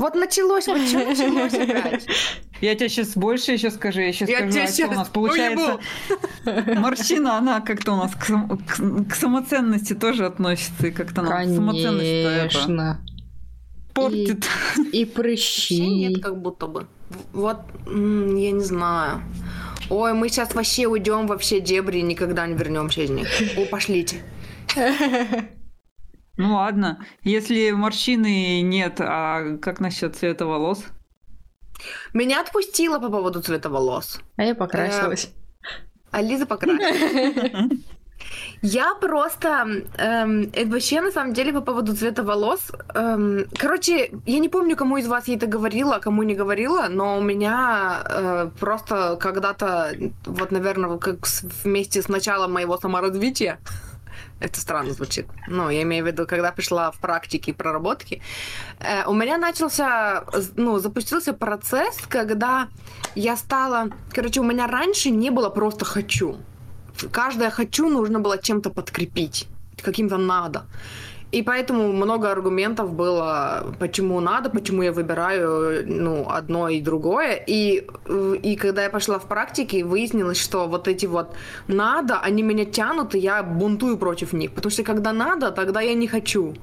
Вот 0.00 0.14
началось, 0.14 0.66
вот 0.66 0.80
что 0.80 1.04
началось 1.04 1.52
опять? 1.52 2.06
Я 2.62 2.74
тебе 2.74 2.88
сейчас 2.88 3.14
больше 3.14 3.52
еще 3.52 3.70
скажу, 3.70 4.00
я 4.00 4.12
сейчас 4.12 4.28
я 4.30 4.38
скажу, 4.38 4.58
а 4.60 4.66
сейчас 4.66 4.90
у 4.90 4.94
нас 4.94 5.08
получается 5.08 5.78
морщина, 6.44 7.36
она 7.36 7.60
как-то 7.60 7.92
у 7.92 7.96
нас 7.96 8.12
к, 8.12 8.26
к, 8.26 9.10
к 9.10 9.14
самоценности 9.14 9.94
тоже 9.94 10.26
относится, 10.26 10.86
и 10.86 10.90
как-то 10.90 11.20
она 11.20 11.44
самоценность 11.44 12.06
это 12.06 12.98
портит. 13.94 14.46
И, 14.92 15.02
и 15.02 15.04
прыщи. 15.04 15.80
Нет, 15.80 16.22
как 16.22 16.40
будто 16.40 16.66
бы. 16.66 16.86
Вот, 17.32 17.60
я 17.86 18.52
не 18.52 18.62
знаю. 18.62 19.22
Ой, 19.90 20.14
мы 20.14 20.28
сейчас 20.28 20.54
вообще 20.54 20.86
уйдем 20.86 21.26
вообще 21.26 21.60
дебри 21.60 21.98
и 21.98 22.02
никогда 22.02 22.46
не 22.46 22.54
вернемся 22.54 23.02
из 23.02 23.10
них. 23.10 23.28
О, 23.56 23.66
пошлите. 23.66 24.22
Ну 26.40 26.54
ладно, 26.54 27.04
если 27.22 27.70
морщины 27.70 28.62
нет, 28.62 28.98
а 28.98 29.58
как 29.58 29.78
насчет 29.78 30.16
цвета 30.16 30.46
волос? 30.46 30.86
Меня 32.14 32.40
отпустило 32.40 32.98
по 32.98 33.10
поводу 33.10 33.42
цвета 33.42 33.68
волос. 33.68 34.20
А 34.36 34.44
я 34.44 34.54
покрасилась. 34.54 35.34
А 36.10 36.22
Лиза 36.22 36.46
покрасилась. 36.46 37.52
Я 38.62 38.94
просто 39.00 39.82
эм, 39.96 40.50
это 40.52 40.70
вообще 40.70 41.00
на 41.00 41.10
самом 41.10 41.32
деле 41.32 41.52
по 41.52 41.62
поводу 41.62 41.94
цвета 41.94 42.22
волос. 42.22 42.70
Эм, 42.94 43.46
короче, 43.56 44.10
я 44.26 44.38
не 44.38 44.48
помню, 44.48 44.76
кому 44.76 44.98
из 44.98 45.06
вас 45.06 45.28
я 45.28 45.36
это 45.36 45.46
говорила, 45.46 45.96
а 45.96 46.00
кому 46.00 46.22
не 46.22 46.34
говорила, 46.34 46.86
но 46.88 47.18
у 47.18 47.22
меня 47.22 48.02
э, 48.04 48.50
просто 48.60 49.16
когда-то, 49.18 49.92
вот, 50.26 50.50
наверное, 50.52 50.98
как 50.98 51.26
вместе 51.64 52.02
с 52.02 52.08
началом 52.08 52.52
моего 52.52 52.76
саморазвития, 52.76 53.58
это 54.40 54.60
странно 54.60 54.92
звучит. 54.92 55.26
Ну, 55.48 55.70
я 55.70 55.82
имею 55.82 56.04
в 56.04 56.06
виду, 56.06 56.26
когда 56.26 56.50
пришла 56.52 56.90
в 56.90 56.98
практике 56.98 57.50
и 57.50 57.54
проработки, 57.54 58.22
э, 58.80 59.04
у 59.06 59.14
меня 59.14 59.38
начался, 59.38 60.24
ну, 60.56 60.78
запустился 60.78 61.32
процесс, 61.32 61.98
когда 62.08 62.68
я 63.14 63.36
стала... 63.36 63.90
Короче, 64.12 64.40
у 64.40 64.44
меня 64.44 64.66
раньше 64.66 65.10
не 65.10 65.30
было 65.30 65.50
просто 65.50 65.84
«хочу». 65.84 66.36
Каждое 67.12 67.50
«хочу» 67.50 67.88
нужно 67.88 68.20
было 68.20 68.38
чем-то 68.38 68.70
подкрепить, 68.70 69.48
каким-то 69.82 70.16
«надо». 70.16 70.64
И 71.32 71.42
поэтому 71.42 71.92
много 71.92 72.32
аргументов 72.32 72.92
было, 72.92 73.74
почему 73.78 74.20
надо, 74.20 74.50
почему 74.50 74.82
я 74.82 74.92
выбираю 74.92 75.84
ну, 75.86 76.26
одно 76.28 76.68
и 76.68 76.80
другое. 76.80 77.44
И, 77.46 77.86
и 78.42 78.56
когда 78.56 78.82
я 78.82 78.90
пошла 78.90 79.18
в 79.18 79.26
практике, 79.28 79.84
выяснилось, 79.84 80.40
что 80.40 80.66
вот 80.66 80.88
эти 80.88 81.06
вот 81.06 81.36
надо, 81.68 82.18
они 82.18 82.42
меня 82.42 82.64
тянут, 82.64 83.14
и 83.14 83.18
я 83.18 83.42
бунтую 83.42 83.96
против 83.96 84.32
них. 84.32 84.50
Потому 84.52 84.70
что 84.70 84.82
когда 84.82 85.12
надо, 85.12 85.52
тогда 85.52 85.80
я 85.80 85.94
не 85.94 86.08
хочу. 86.08 86.54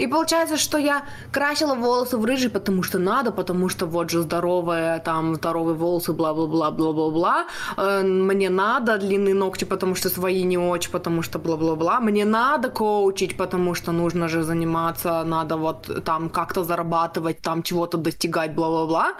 И 0.00 0.06
получается, 0.06 0.56
что 0.56 0.78
я 0.78 1.02
красила 1.32 1.74
волосы 1.74 2.16
в 2.16 2.24
рыжий, 2.24 2.50
потому 2.50 2.82
что 2.82 2.98
надо, 2.98 3.32
потому 3.32 3.68
что 3.68 3.86
вот 3.86 4.10
же 4.10 4.22
здоровые, 4.22 4.98
там, 5.04 5.34
здоровые 5.34 5.74
волосы, 5.74 6.12
бла-бла-бла, 6.12 6.70
бла-бла-бла. 6.70 7.46
Э, 7.76 8.02
мне 8.02 8.50
надо 8.50 8.98
длинные 8.98 9.34
ногти, 9.34 9.66
потому 9.66 9.94
что 9.94 10.08
свои 10.08 10.42
не 10.44 10.58
очень, 10.58 10.90
потому 10.90 11.22
что 11.22 11.38
бла-бла-бла. 11.38 12.00
Мне 12.00 12.24
надо 12.24 12.70
коучить, 12.70 13.36
потому 13.36 13.74
что 13.74 13.92
нужно 13.92 14.28
же 14.28 14.42
заниматься, 14.42 15.22
надо 15.24 15.56
вот 15.56 16.04
там 16.04 16.30
как-то 16.30 16.64
зарабатывать, 16.64 17.42
там 17.42 17.62
чего-то 17.62 17.98
достигать, 17.98 18.54
бла-бла-бла. 18.54 19.14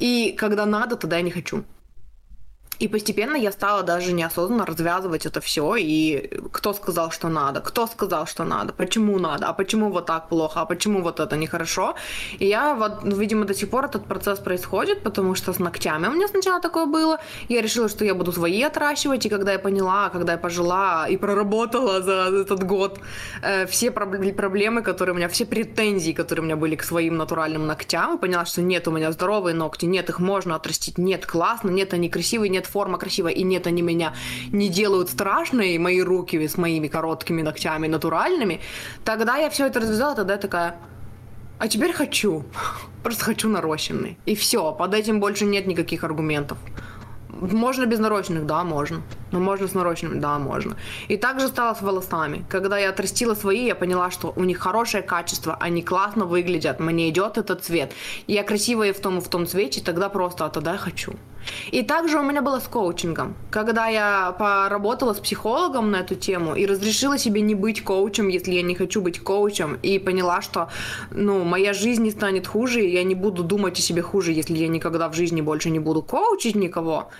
И 0.00 0.36
когда 0.38 0.66
надо, 0.66 0.96
тогда 0.96 1.16
я 1.16 1.22
не 1.22 1.30
хочу. 1.30 1.64
И 2.80 2.88
постепенно 2.88 3.36
я 3.36 3.52
стала 3.52 3.82
даже 3.82 4.12
неосознанно 4.12 4.64
развязывать 4.64 5.26
это 5.26 5.40
все. 5.40 5.76
И 5.76 6.30
кто 6.50 6.72
сказал, 6.72 7.10
что 7.10 7.28
надо? 7.28 7.60
Кто 7.60 7.86
сказал, 7.86 8.26
что 8.26 8.44
надо? 8.44 8.72
Почему 8.72 9.18
надо? 9.18 9.48
А 9.48 9.52
почему 9.52 9.90
вот 9.90 10.06
так 10.06 10.28
плохо? 10.28 10.62
А 10.62 10.64
почему 10.64 11.02
вот 11.02 11.20
это 11.20 11.36
нехорошо? 11.36 11.94
И 12.38 12.46
я 12.46 12.74
вот, 12.74 13.04
ну, 13.04 13.16
видимо, 13.16 13.44
до 13.44 13.54
сих 13.54 13.68
пор 13.68 13.84
этот 13.84 14.06
процесс 14.06 14.38
происходит, 14.38 15.02
потому 15.02 15.34
что 15.34 15.52
с 15.52 15.58
ногтями 15.58 16.08
у 16.08 16.12
меня 16.12 16.28
сначала 16.28 16.60
такое 16.60 16.86
было. 16.86 17.18
Я 17.48 17.60
решила, 17.60 17.88
что 17.88 18.04
я 18.04 18.14
буду 18.14 18.32
свои 18.32 18.62
отращивать. 18.62 19.26
И 19.26 19.28
когда 19.28 19.52
я 19.52 19.58
поняла, 19.58 20.08
когда 20.08 20.32
я 20.32 20.38
пожила 20.38 21.06
и 21.06 21.18
проработала 21.18 22.00
за 22.00 22.40
этот 22.40 22.64
год 22.64 22.98
э, 23.42 23.66
все 23.66 23.90
проблемы, 23.90 24.80
которые 24.80 25.12
у 25.12 25.16
меня, 25.16 25.28
все 25.28 25.44
претензии, 25.44 26.12
которые 26.12 26.42
у 26.42 26.46
меня 26.46 26.56
были 26.56 26.76
к 26.76 26.82
своим 26.82 27.18
натуральным 27.18 27.66
ногтям, 27.66 28.16
и 28.16 28.18
поняла, 28.18 28.46
что 28.46 28.62
нет, 28.62 28.88
у 28.88 28.90
меня 28.90 29.12
здоровые 29.12 29.54
ногти, 29.54 29.84
нет, 29.84 30.08
их 30.08 30.18
можно 30.18 30.54
отрастить, 30.54 30.96
нет, 30.96 31.26
классно, 31.26 31.68
нет, 31.70 31.92
они 31.92 32.08
красивые, 32.08 32.48
нет, 32.48 32.69
форма 32.70 32.98
красивая, 32.98 33.32
и 33.32 33.42
нет, 33.42 33.66
они 33.66 33.82
меня 33.82 34.14
не 34.52 34.68
делают 34.68 35.10
страшные, 35.10 35.78
мои 35.78 36.00
руки 36.00 36.46
с 36.46 36.56
моими 36.56 36.88
короткими 36.88 37.42
ногтями 37.42 37.86
натуральными, 37.86 38.60
тогда 39.04 39.36
я 39.36 39.50
все 39.50 39.66
это 39.66 39.80
развязала, 39.80 40.14
тогда 40.14 40.34
я 40.34 40.38
такая, 40.38 40.76
а 41.60 41.68
теперь 41.68 41.92
хочу. 41.92 42.44
Просто 43.02 43.24
хочу 43.24 43.48
нарощенный. 43.48 44.18
И 44.24 44.34
все, 44.34 44.72
под 44.72 44.94
этим 44.94 45.20
больше 45.20 45.44
нет 45.44 45.66
никаких 45.66 46.04
аргументов. 46.04 46.58
Можно 47.28 47.86
без 47.86 47.98
нарощенных, 47.98 48.46
да, 48.46 48.64
можно. 48.64 49.02
Но 49.32 49.40
можно 49.40 49.68
с 49.68 49.74
нарощенными, 49.74 50.20
да, 50.20 50.38
можно. 50.38 50.76
И 51.08 51.16
также 51.16 51.48
стало 51.48 51.74
с 51.74 51.82
волосами. 51.82 52.44
Когда 52.48 52.78
я 52.78 52.90
отрастила 52.90 53.34
свои, 53.34 53.66
я 53.66 53.74
поняла, 53.74 54.10
что 54.10 54.32
у 54.36 54.44
них 54.44 54.58
хорошее 54.58 55.02
качество, 55.02 55.56
они 55.60 55.82
классно 55.82 56.24
выглядят, 56.24 56.80
мне 56.80 57.08
идет 57.08 57.38
этот 57.38 57.64
цвет. 57.64 57.92
Я 58.26 58.42
красивая 58.42 58.92
в 58.92 59.00
том 59.00 59.18
и 59.18 59.20
в 59.20 59.28
том 59.28 59.46
цвете, 59.46 59.82
тогда 59.82 60.08
просто, 60.08 60.46
а 60.46 60.48
тогда 60.48 60.72
я 60.72 60.78
хочу. 60.78 61.14
И 61.70 61.82
также 61.82 62.18
у 62.18 62.22
меня 62.22 62.42
было 62.42 62.60
с 62.60 62.68
коучингом. 62.68 63.36
Когда 63.50 63.88
я 63.88 64.32
поработала 64.32 65.14
с 65.14 65.20
психологом 65.20 65.90
на 65.90 65.96
эту 65.96 66.14
тему 66.14 66.54
и 66.54 66.66
разрешила 66.66 67.18
себе 67.18 67.40
не 67.40 67.54
быть 67.54 67.82
коучем, 67.82 68.28
если 68.28 68.52
я 68.52 68.62
не 68.62 68.74
хочу 68.74 69.02
быть 69.02 69.20
коучем, 69.20 69.78
и 69.82 69.98
поняла, 69.98 70.42
что 70.42 70.68
ну, 71.10 71.44
моя 71.44 71.72
жизнь 71.72 72.02
не 72.02 72.10
станет 72.10 72.46
хуже, 72.46 72.84
и 72.84 72.90
я 72.90 73.02
не 73.04 73.14
буду 73.14 73.42
думать 73.42 73.78
о 73.78 73.82
себе 73.82 74.02
хуже, 74.02 74.32
если 74.32 74.56
я 74.56 74.68
никогда 74.68 75.08
в 75.08 75.14
жизни 75.14 75.40
больше 75.40 75.70
не 75.70 75.78
буду 75.78 76.02
коучить 76.02 76.54
никого. 76.54 77.10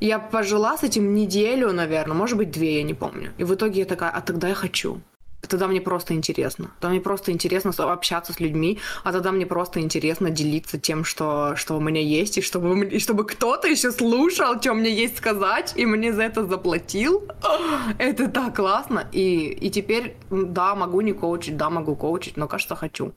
Я 0.00 0.18
пожила 0.18 0.76
с 0.76 0.82
этим 0.82 1.14
неделю, 1.14 1.72
наверное, 1.72 2.16
может 2.16 2.36
быть, 2.36 2.50
две, 2.50 2.78
я 2.78 2.82
не 2.82 2.94
помню. 2.94 3.32
И 3.38 3.44
в 3.44 3.54
итоге 3.54 3.80
я 3.80 3.86
такая, 3.86 4.10
а 4.10 4.20
тогда 4.20 4.48
я 4.48 4.54
хочу 4.54 5.00
тогда 5.48 5.66
мне 5.66 5.80
просто 5.80 6.14
интересно. 6.14 6.70
Тогда 6.80 6.90
мне 6.90 7.00
просто 7.00 7.32
интересно 7.32 7.72
общаться 7.78 8.32
с 8.32 8.40
людьми, 8.40 8.78
а 9.04 9.12
тогда 9.12 9.32
мне 9.32 9.46
просто 9.46 9.80
интересно 9.80 10.30
делиться 10.30 10.78
тем, 10.78 11.04
что, 11.04 11.54
что 11.56 11.76
у 11.76 11.80
меня 11.80 12.00
есть, 12.00 12.38
и 12.38 12.42
чтобы, 12.42 12.86
и 12.86 12.98
чтобы 12.98 13.24
кто-то 13.24 13.68
еще 13.68 13.92
слушал, 13.92 14.60
что 14.60 14.74
мне 14.74 14.90
есть 14.90 15.18
сказать, 15.18 15.72
и 15.76 15.86
мне 15.86 16.12
за 16.12 16.22
это 16.22 16.46
заплатил. 16.46 17.28
Это 17.98 18.28
так 18.28 18.56
классно. 18.56 19.08
И, 19.12 19.46
и 19.48 19.70
теперь, 19.70 20.16
да, 20.30 20.74
могу 20.74 21.00
не 21.00 21.12
коучить, 21.12 21.56
да, 21.56 21.70
могу 21.70 21.96
коучить, 21.96 22.36
но, 22.36 22.48
кажется, 22.48 22.76
хочу. 22.76 23.12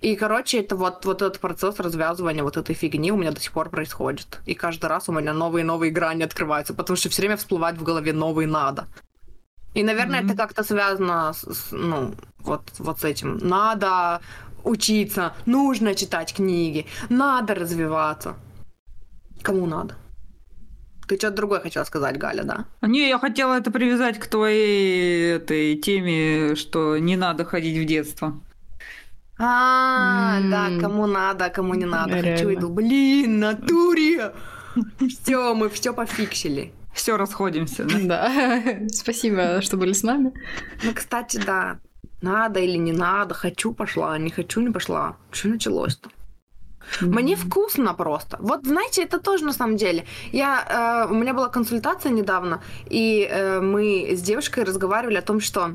И, 0.00 0.16
короче, 0.16 0.60
это 0.60 0.76
вот, 0.76 1.04
вот 1.04 1.22
этот 1.22 1.40
процесс 1.40 1.78
развязывания 1.78 2.42
вот 2.42 2.56
этой 2.56 2.74
фигни 2.74 3.12
у 3.12 3.16
меня 3.16 3.32
до 3.32 3.40
сих 3.40 3.52
пор 3.52 3.68
происходит. 3.70 4.40
И 4.46 4.54
каждый 4.54 4.86
раз 4.86 5.08
у 5.08 5.12
меня 5.12 5.32
новые 5.32 5.64
новые 5.64 5.92
грани 5.92 6.22
открываются, 6.22 6.74
потому 6.74 6.96
что 6.96 7.08
все 7.08 7.22
время 7.22 7.36
всплывать 7.36 7.76
в 7.76 7.82
голове 7.82 8.12
новые 8.12 8.48
надо. 8.48 8.88
И, 9.74 9.82
наверное, 9.82 10.22
mm-hmm. 10.22 10.26
это 10.26 10.36
как-то 10.36 10.64
связано 10.64 11.32
с, 11.32 11.68
ну, 11.70 12.14
вот, 12.38 12.62
вот 12.78 13.00
с 13.00 13.04
этим. 13.04 13.38
Надо 13.38 14.20
учиться, 14.64 15.32
нужно 15.46 15.94
читать 15.94 16.34
книги, 16.34 16.86
надо 17.08 17.54
развиваться. 17.54 18.34
Кому 19.42 19.66
надо? 19.66 19.94
Ты 21.06 21.16
что-то 21.16 21.36
другое 21.36 21.60
хотела 21.60 21.84
сказать, 21.84 22.18
Галя, 22.18 22.44
да? 22.44 22.64
Не, 22.82 23.08
я 23.08 23.18
хотела 23.18 23.58
это 23.58 23.70
привязать 23.70 24.18
к 24.18 24.26
твоей 24.26 25.36
этой 25.36 25.76
теме, 25.76 26.54
что 26.54 26.98
не 26.98 27.16
надо 27.16 27.44
ходить 27.44 27.78
в 27.78 27.84
детство. 27.84 28.40
А, 29.38 30.38
mm. 30.40 30.50
да, 30.50 30.80
кому 30.80 31.06
надо, 31.06 31.46
а 31.46 31.50
кому 31.50 31.74
не 31.74 31.86
надо. 31.86 32.20
Реально. 32.20 32.32
Хочу 32.32 32.54
иду. 32.54 32.68
Блин, 32.68 33.40
натуре! 33.40 34.32
Все, 35.08 35.54
мы 35.54 35.68
все 35.68 35.92
пофиксили. 35.92 36.72
Все, 36.92 37.16
расходимся. 37.16 37.84
Да? 37.84 37.98
да. 38.02 38.62
Спасибо, 38.92 39.60
что 39.62 39.76
были 39.76 39.92
с 39.92 40.02
нами. 40.02 40.32
Ну, 40.82 40.92
кстати, 40.94 41.40
да. 41.44 41.80
Надо 42.22 42.60
или 42.60 42.76
не 42.76 42.92
надо, 42.92 43.34
хочу 43.34 43.72
пошла, 43.72 44.18
не 44.18 44.30
хочу 44.30 44.60
не 44.60 44.70
пошла. 44.70 45.16
Что 45.30 45.48
началось-то? 45.48 46.10
Мне 47.00 47.36
вкусно 47.36 47.94
просто. 47.94 48.36
Вот 48.40 48.66
знаете, 48.66 49.02
это 49.04 49.18
тоже 49.20 49.44
на 49.44 49.52
самом 49.52 49.76
деле. 49.76 50.04
Я, 50.32 51.06
э, 51.08 51.12
у 51.12 51.14
меня 51.14 51.34
была 51.34 51.48
консультация 51.48 52.12
недавно, 52.12 52.62
и 52.86 53.28
э, 53.30 53.60
мы 53.60 54.10
с 54.12 54.22
девушкой 54.22 54.64
разговаривали 54.64 55.16
о 55.16 55.22
том, 55.22 55.40
что 55.40 55.74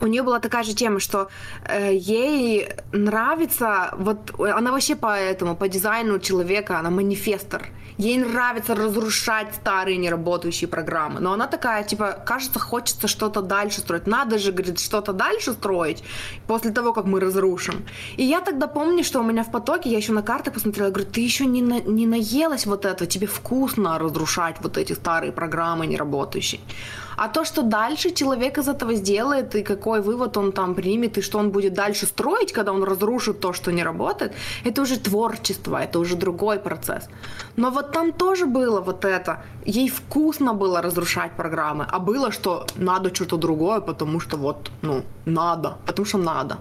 у 0.00 0.06
нее 0.06 0.22
была 0.22 0.40
такая 0.40 0.64
же 0.64 0.74
тема, 0.74 0.98
что 0.98 1.28
э, 1.64 1.94
ей 1.94 2.68
нравится, 2.92 3.90
вот 3.98 4.32
она 4.38 4.72
вообще 4.72 4.96
по 4.96 5.18
этому, 5.18 5.56
по 5.56 5.68
дизайну 5.68 6.18
человека, 6.18 6.78
она 6.78 6.90
манифестор. 6.90 7.68
Ей 8.00 8.16
нравится 8.16 8.74
разрушать 8.74 9.54
старые 9.54 9.98
неработающие 9.98 10.68
программы. 10.68 11.20
Но 11.20 11.32
она 11.32 11.46
такая, 11.46 11.84
типа, 11.84 12.22
кажется, 12.24 12.58
хочется 12.58 13.08
что-то 13.08 13.42
дальше 13.42 13.80
строить. 13.80 14.06
Надо 14.06 14.38
же, 14.38 14.52
говорит, 14.52 14.80
что-то 14.80 15.12
дальше 15.12 15.52
строить 15.52 16.02
после 16.46 16.70
того, 16.70 16.94
как 16.94 17.04
мы 17.04 17.20
разрушим. 17.20 17.84
И 18.16 18.24
я 18.24 18.40
тогда 18.40 18.68
помню, 18.68 19.04
что 19.04 19.20
у 19.20 19.22
меня 19.22 19.42
в 19.42 19.50
потоке, 19.50 19.90
я 19.90 19.98
еще 19.98 20.12
на 20.12 20.22
карты 20.22 20.50
посмотрела, 20.50 20.88
говорю, 20.88 21.10
ты 21.10 21.20
еще 21.20 21.44
не, 21.44 21.60
на, 21.60 21.80
не 21.80 22.06
наелась 22.06 22.64
вот 22.64 22.86
этого, 22.86 23.06
тебе 23.06 23.26
вкусно 23.26 23.98
разрушать 23.98 24.56
вот 24.62 24.78
эти 24.78 24.94
старые 24.94 25.32
программы 25.32 25.86
неработающие. 25.86 26.60
А 27.20 27.28
то, 27.28 27.44
что 27.44 27.62
дальше 27.62 28.10
человек 28.12 28.56
из 28.58 28.68
этого 28.68 28.94
сделает, 28.94 29.54
и 29.54 29.62
какой 29.62 30.00
вывод 30.00 30.36
он 30.38 30.52
там 30.52 30.74
примет, 30.74 31.18
и 31.18 31.20
что 31.20 31.38
он 31.38 31.50
будет 31.50 31.74
дальше 31.74 32.06
строить, 32.06 32.52
когда 32.52 32.72
он 32.72 32.82
разрушит 32.82 33.40
то, 33.40 33.52
что 33.52 33.72
не 33.72 33.84
работает, 33.84 34.32
это 34.64 34.80
уже 34.80 34.98
творчество, 34.98 35.76
это 35.76 35.98
уже 35.98 36.16
другой 36.16 36.58
процесс. 36.58 37.08
Но 37.56 37.70
вот 37.70 37.89
там 37.92 38.12
тоже 38.12 38.46
было 38.46 38.80
вот 38.80 39.04
это. 39.04 39.42
Ей 39.64 39.88
вкусно 39.88 40.54
было 40.54 40.82
разрушать 40.82 41.32
программы, 41.36 41.86
а 41.90 41.98
было, 41.98 42.32
что 42.32 42.66
надо 42.76 43.14
что-то 43.14 43.36
другое, 43.36 43.80
потому 43.80 44.20
что 44.20 44.36
вот, 44.36 44.70
ну, 44.82 45.02
надо, 45.26 45.76
потому 45.86 46.06
что 46.06 46.18
надо. 46.18 46.58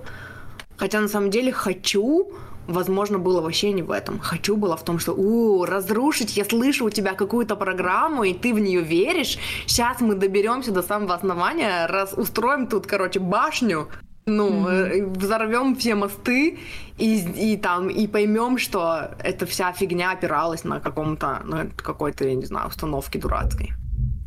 Хотя 0.78 1.02
на 1.02 1.08
самом 1.08 1.30
деле 1.30 1.52
хочу, 1.52 2.32
возможно, 2.68 3.20
было 3.20 3.42
вообще 3.42 3.74
не 3.74 3.84
в 3.84 3.92
этом. 3.92 4.20
Хочу 4.20 4.56
было 4.56 4.76
в 4.76 4.84
том, 4.84 5.00
что, 5.00 5.14
у, 5.14 5.66
разрушить, 5.66 6.38
я 6.38 6.46
слышу 6.46 6.86
у 6.86 6.90
тебя 6.90 7.14
какую-то 7.14 7.56
программу, 7.56 8.24
и 8.24 8.34
ты 8.34 8.54
в 8.54 8.60
нее 8.60 8.82
веришь. 8.82 9.38
Сейчас 9.68 10.02
мы 10.02 10.16
доберемся 10.16 10.72
до 10.72 10.82
самого 10.82 11.16
основания, 11.16 11.88
раз 11.88 12.14
устроим 12.14 12.68
тут, 12.68 12.88
короче, 12.88 13.20
башню, 13.20 13.88
ну, 14.26 14.68
mm-hmm. 14.68 15.20
взорвем 15.20 15.76
все 15.76 15.96
мосты 15.96 16.60
и, 16.98 17.54
и 17.54 17.58
там 17.58 17.90
и 17.90 18.08
поймем, 18.08 18.58
что 18.58 19.12
эта 19.20 19.46
вся 19.46 19.72
фигня 19.72 20.12
опиралась 20.12 20.64
на 20.64 20.80
каком-то, 20.80 21.42
на 21.44 21.68
какой-то, 21.76 22.28
я 22.28 22.36
не 22.36 22.46
знаю, 22.46 22.68
установке 22.68 23.20
дурацкой 23.20 23.74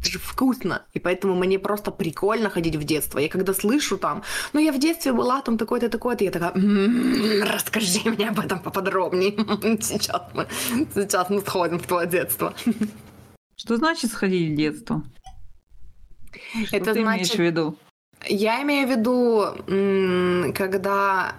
это 0.02 0.10
же 0.10 0.18
вкусно. 0.18 0.82
И 0.94 0.98
поэтому 0.98 1.34
мне 1.34 1.58
просто 1.58 1.92
прикольно 1.92 2.50
ходить 2.50 2.76
в 2.76 2.84
детство. 2.84 3.20
Я 3.20 3.28
когда 3.28 3.54
слышу 3.54 3.96
там, 3.96 4.22
ну 4.52 4.60
я 4.60 4.72
в 4.72 4.78
детстве 4.78 5.12
была 5.12 5.40
там 5.42 5.58
такой-то, 5.58 5.88
такой-то, 5.88 6.24
я 6.24 6.30
такая, 6.30 6.52
м-м-м, 6.52 7.42
расскажи 7.44 8.00
мне 8.04 8.28
об 8.28 8.40
этом 8.40 8.58
поподробнее. 8.58 9.32
Сейчас 9.80 10.22
мы, 10.34 10.46
сейчас 10.94 11.30
мы 11.30 11.40
сходим 11.40 11.78
в 11.78 11.86
твое 11.86 12.08
детство. 12.08 12.54
Что 13.56 13.76
значит 13.76 14.10
сходить 14.10 14.52
в 14.52 14.56
детство? 14.56 15.02
Что 16.64 16.76
это 16.76 16.94
ты 16.94 17.02
значит... 17.02 17.06
имеешь 17.06 17.30
в 17.30 17.38
виду? 17.38 17.78
Я 18.28 18.62
имею 18.62 18.86
в 18.86 18.90
виду, 18.90 20.52
когда 20.54 21.34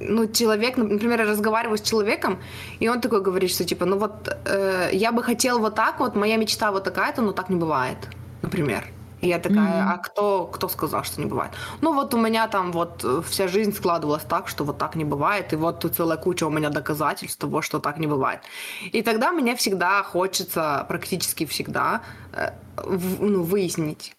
ну, 0.00 0.26
человек, 0.26 0.76
например, 0.76 1.20
я 1.20 1.26
разговариваю 1.26 1.78
с 1.78 1.82
человеком, 1.82 2.38
и 2.80 2.88
он 2.88 3.00
такой 3.00 3.22
говорит, 3.22 3.50
что 3.50 3.64
типа, 3.64 3.84
ну 3.86 3.98
вот 3.98 4.28
э, 4.46 4.90
я 4.92 5.12
бы 5.12 5.22
хотел 5.22 5.58
вот 5.58 5.74
так 5.74 6.00
вот, 6.00 6.16
моя 6.16 6.36
мечта 6.36 6.70
вот 6.70 6.84
такая-то, 6.84 7.22
но 7.22 7.32
так 7.32 7.50
не 7.50 7.56
бывает, 7.56 7.98
например. 8.42 8.84
И 9.20 9.28
я 9.28 9.38
такая, 9.38 9.82
mm-hmm. 9.82 9.94
а 9.94 9.98
кто, 9.98 10.44
кто 10.46 10.68
сказал, 10.68 11.02
что 11.04 11.20
не 11.20 11.26
бывает? 11.26 11.52
Ну 11.80 11.94
вот 11.94 12.14
у 12.14 12.18
меня 12.18 12.46
там 12.46 12.72
вот 12.72 13.04
вся 13.26 13.48
жизнь 13.48 13.72
складывалась 13.72 14.24
так, 14.24 14.48
что 14.48 14.64
вот 14.64 14.78
так 14.78 14.96
не 14.96 15.04
бывает, 15.04 15.52
и 15.52 15.56
вот 15.56 15.80
тут 15.80 15.94
целая 15.94 16.18
куча 16.18 16.46
у 16.46 16.50
меня 16.50 16.68
доказательств 16.68 17.38
того, 17.38 17.62
что 17.62 17.78
так 17.78 17.98
не 17.98 18.06
бывает. 18.06 18.40
И 18.92 19.02
тогда 19.02 19.32
мне 19.32 19.54
всегда 19.54 20.02
хочется, 20.02 20.84
практически 20.88 21.46
всегда, 21.46 22.02
э, 22.32 22.50
в, 22.76 23.22
ну, 23.22 23.42
выяснить, 23.42 24.14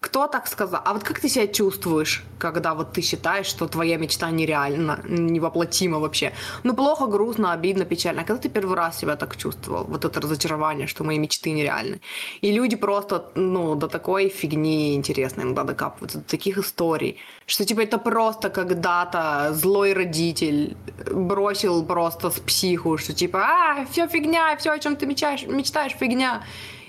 Кто 0.00 0.28
так 0.28 0.46
сказал? 0.46 0.80
А 0.84 0.92
вот 0.92 1.02
как 1.02 1.18
ты 1.18 1.28
себя 1.28 1.48
чувствуешь, 1.48 2.24
когда 2.38 2.74
вот 2.74 2.92
ты 2.92 3.02
считаешь, 3.02 3.46
что 3.46 3.66
твоя 3.66 3.96
мечта 3.96 4.30
нереальна, 4.30 5.00
невоплотима 5.08 5.98
вообще? 5.98 6.32
Ну, 6.62 6.74
плохо, 6.74 7.06
грустно, 7.06 7.52
обидно, 7.52 7.84
печально. 7.84 8.22
А 8.22 8.24
когда 8.24 8.40
ты 8.40 8.48
первый 8.48 8.76
раз 8.76 8.98
себя 8.98 9.16
так 9.16 9.36
чувствовал? 9.36 9.84
Вот 9.84 10.04
это 10.04 10.20
разочарование, 10.20 10.86
что 10.86 11.02
мои 11.02 11.18
мечты 11.18 11.50
нереальны. 11.50 12.00
И 12.42 12.52
люди 12.52 12.76
просто, 12.76 13.32
ну, 13.34 13.74
до 13.74 13.88
такой 13.88 14.28
фигни 14.28 14.94
интересной 14.94 15.42
иногда 15.42 15.64
докапываются, 15.64 16.18
до 16.18 16.24
таких 16.24 16.58
историй, 16.58 17.16
что, 17.46 17.64
типа, 17.64 17.80
это 17.80 17.98
просто 17.98 18.50
когда-то 18.50 19.50
злой 19.52 19.94
родитель 19.94 20.76
бросил 21.10 21.84
просто 21.84 22.30
с 22.30 22.38
психу, 22.38 22.98
что, 22.98 23.12
типа, 23.14 23.40
а, 23.40 23.86
все 23.90 24.06
фигня, 24.06 24.56
все, 24.58 24.70
о 24.70 24.78
чем 24.78 24.94
ты 24.94 25.06
мечтаешь, 25.06 25.42
мечтаешь, 25.42 25.96
фигня 25.98 26.44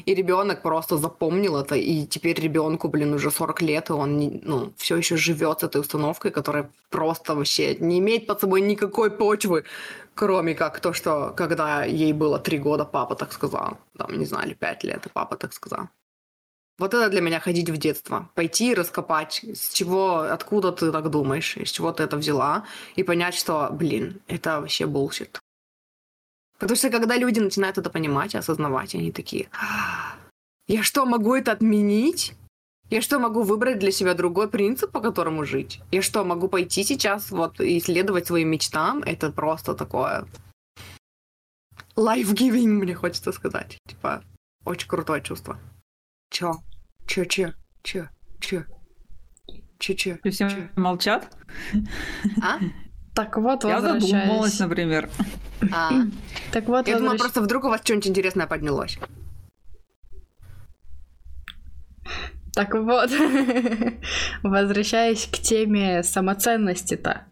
и 0.10 0.16
ребенок 0.16 0.64
просто 0.64 0.98
запомнил 0.98 1.56
это, 1.58 1.76
и 1.76 2.08
теперь 2.08 2.40
ребенку, 2.42 2.88
блин, 2.88 3.14
уже 3.14 3.30
40 3.30 3.62
лет, 3.62 3.90
и 3.90 3.94
он 3.94 4.18
не, 4.18 4.42
ну, 4.44 4.74
все 4.76 4.98
еще 4.98 5.18
живет 5.18 5.60
с 5.60 5.64
этой 5.64 5.82
установкой, 5.82 6.32
которая 6.32 6.72
просто 6.90 7.36
вообще 7.36 7.76
не 7.76 8.00
имеет 8.00 8.26
под 8.26 8.40
собой 8.42 8.62
никакой 8.62 9.12
почвы, 9.12 9.66
кроме 10.16 10.56
как 10.56 10.80
то, 10.80 10.94
что 10.94 11.32
когда 11.38 11.84
ей 11.84 12.14
было 12.14 12.40
3 12.40 12.58
года, 12.58 12.86
папа 12.86 13.16
так 13.16 13.32
сказал, 13.32 13.78
там, 13.98 14.18
не 14.18 14.26
знаю, 14.26 14.48
или 14.48 14.56
5 14.56 14.84
лет, 14.84 15.06
и 15.06 15.10
папа 15.10 15.36
так 15.36 15.54
сказал. 15.54 15.90
Вот 16.80 16.94
это 16.94 17.10
для 17.10 17.22
меня 17.22 17.40
ходить 17.40 17.70
в 17.70 17.78
детство. 17.78 18.30
Пойти 18.34 18.72
и 18.72 18.76
раскопать, 18.76 19.44
с 19.44 19.74
чего, 19.74 20.22
откуда 20.22 20.72
ты 20.72 20.92
так 20.92 21.10
думаешь, 21.10 21.58
из 21.58 21.70
чего 21.70 21.92
ты 21.92 22.02
это 22.02 22.18
взяла, 22.18 22.66
и 22.96 23.04
понять, 23.04 23.36
что, 23.36 23.70
блин, 23.72 24.22
это 24.28 24.60
вообще 24.60 24.88
bullshit. 24.88 25.40
Потому 26.60 26.76
что 26.76 26.90
когда 26.90 27.16
люди 27.18 27.40
начинают 27.40 27.78
это 27.78 27.90
понимать 27.90 28.34
и 28.36 28.38
осознавать, 28.38 28.94
они 28.96 29.12
такие, 29.12 29.48
«А, 29.54 30.16
я 30.68 30.84
что, 30.84 31.06
могу 31.06 31.34
это 31.36 31.52
отменить? 31.54 32.34
Я 32.90 33.02
что, 33.02 33.20
могу 33.20 33.44
выбрать 33.44 33.80
для 33.80 33.92
себя 33.92 34.14
другой 34.14 34.50
принцип, 34.50 34.92
по 34.92 35.00
которому 35.00 35.46
жить? 35.46 35.80
Я 35.92 36.02
что, 36.02 36.24
могу 36.26 36.48
пойти 36.48 36.84
сейчас 36.84 37.32
вот 37.32 37.62
и 37.62 37.78
и 37.78 37.83
следовать 37.83 38.28
своим 38.28 38.50
мечтам? 38.50 39.04
Это 39.04 39.32
просто 39.32 39.74
такое 39.76 40.26
life-giving, 41.96 42.68
мне 42.68 42.96
хочется 42.96 43.32
сказать. 43.32 43.78
Типа, 43.88 44.24
очень 44.66 44.88
крутое 44.88 45.22
чувство. 45.22 45.60
Чё? 46.30 46.56
Чё, 47.08 47.26
чё? 47.26 47.54
Чё? 47.84 48.08
Чё? 48.40 48.64
Чё, 49.80 49.94
чё? 49.94 50.18
Все 50.30 50.70
молчат? 50.76 51.36
А? 52.42 52.60
Так 53.14 53.38
вот, 53.38 53.64
Я 53.64 53.82
задумалась, 53.82 54.60
например. 54.60 55.10
А. 55.74 55.92
Так 56.54 56.68
вот, 56.70 56.88
Я 56.88 57.00
думала, 57.00 57.18
просто 57.18 57.42
вдруг 57.42 57.66
у 57.66 57.70
вас 57.70 57.82
что-нибудь 57.84 58.08
интересное 58.08 58.48
поднялось. 58.48 58.98
Так 62.54 62.74
вот, 62.74 63.10
возвращаясь 64.44 65.26
к 65.28 65.38
теме 65.38 66.02
самоценности-то. 66.04 67.26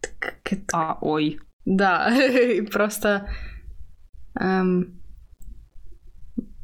Так 0.00 0.34
это- 0.52 0.64
А, 0.72 0.98
ой. 1.00 1.40
Да, 1.64 2.12
просто... 2.72 3.28
эм, 4.38 4.97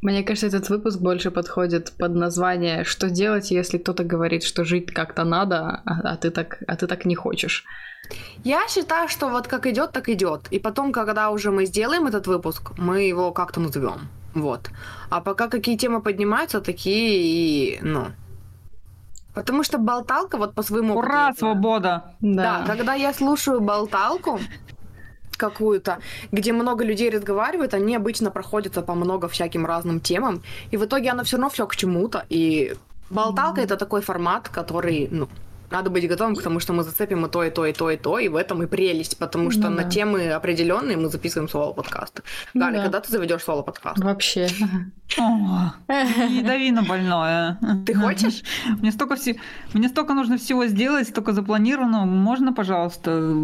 мне 0.05 0.23
кажется, 0.23 0.47
этот 0.47 0.69
выпуск 0.69 1.01
больше 1.01 1.31
подходит 1.31 1.93
под 1.99 2.15
название 2.15 2.85
«Что 2.85 3.11
делать, 3.11 3.51
если 3.51 3.79
кто-то 3.79 4.05
говорит, 4.05 4.45
что 4.45 4.65
жить 4.65 4.93
как-то 4.93 5.25
надо, 5.25 5.83
а, 5.85 6.01
а 6.13 6.17
ты, 6.17 6.31
так, 6.31 6.63
а 6.67 6.77
ты 6.77 6.87
так 6.87 7.07
не 7.07 7.15
хочешь?» 7.15 7.65
Я 8.45 8.69
считаю, 8.69 9.09
что 9.09 9.29
вот 9.29 9.49
как 9.49 9.67
идет, 9.67 9.93
так 9.93 10.09
идет. 10.09 10.49
И 10.51 10.59
потом, 10.59 10.93
когда 10.93 11.31
уже 11.31 11.51
мы 11.51 11.65
сделаем 11.65 12.07
этот 12.07 12.27
выпуск, 12.27 12.73
мы 12.77 13.09
его 13.09 13.33
как-то 13.33 13.61
назовем. 13.61 14.09
Вот. 14.35 14.71
А 15.11 15.21
пока 15.21 15.49
какие 15.49 15.77
темы 15.77 16.03
поднимаются, 16.03 16.61
такие 16.61 17.23
и, 17.23 17.79
ну... 17.83 18.07
Потому 19.35 19.65
что 19.65 19.79
болталка 19.79 20.37
вот 20.37 20.55
по 20.55 20.63
своему 20.63 20.95
опыту, 20.95 21.09
Ура, 21.09 21.23
знаю. 21.23 21.35
свобода! 21.37 22.03
Да, 22.21 22.65
когда 22.67 22.95
я 22.95 23.13
слушаю 23.13 23.61
болталку 23.61 24.39
какую-то, 25.37 25.99
где 26.33 26.53
много 26.53 26.85
людей 26.85 27.11
разговаривают, 27.11 27.75
они 27.75 27.97
обычно 27.97 28.31
проходятся 28.31 28.83
по 28.83 28.95
много 28.95 29.29
всяким 29.29 29.67
разным 29.67 30.01
темам, 30.01 30.43
и 30.71 30.77
в 30.77 30.85
итоге 30.85 31.11
оно 31.11 31.25
все 31.25 31.37
равно 31.37 31.51
все 31.51 31.67
к 31.67 31.77
чему-то. 31.77 32.25
И 32.29 32.75
болталка 33.11 33.61
это 33.61 33.77
такой 33.77 34.01
формат, 34.01 34.49
который, 34.49 35.09
ну, 35.11 35.29
надо 35.75 35.91
быть 35.91 36.09
готовым 36.09 36.37
к 36.37 36.43
тому, 36.43 36.61
что 36.61 36.73
мы 36.73 36.85
зацепим 36.85 37.27
и 37.27 37.29
то, 37.29 37.43
и 37.43 37.51
то, 37.51 37.67
и 37.67 37.73
то, 37.73 37.91
и 37.91 37.97
то, 37.97 38.19
и 38.19 38.29
в 38.29 38.37
этом 38.37 38.63
и 38.63 38.67
прелесть, 38.67 39.19
потому 39.19 39.51
что 39.51 39.63
Ну 39.63 39.71
на 39.71 39.83
да. 39.83 39.91
темы 39.91 40.31
определенные 40.31 40.97
мы 40.97 41.09
записываем 41.09 41.49
соло-подкасты. 41.49 42.23
Ну 42.55 42.61
Галя, 42.61 42.77
да. 42.77 42.83
когда 42.83 43.01
ты 43.01 43.11
заведешь 43.11 43.43
соло-подкаст? 43.43 43.99
Вообще. 43.99 44.47
О, 45.19 45.73
Ядовина 45.89 46.83
больное. 46.83 47.59
Ты 47.87 47.95
хочешь? 47.95 48.43
Мне 48.81 48.93
столько, 48.93 49.17
все... 49.17 49.37
Мне 49.73 49.89
столько 49.89 50.15
нужно 50.15 50.37
всего 50.37 50.67
сделать, 50.67 51.09
столько 51.09 51.33
запланировано. 51.33 52.05
Можно, 52.07 52.53
пожалуйста, 52.53 53.35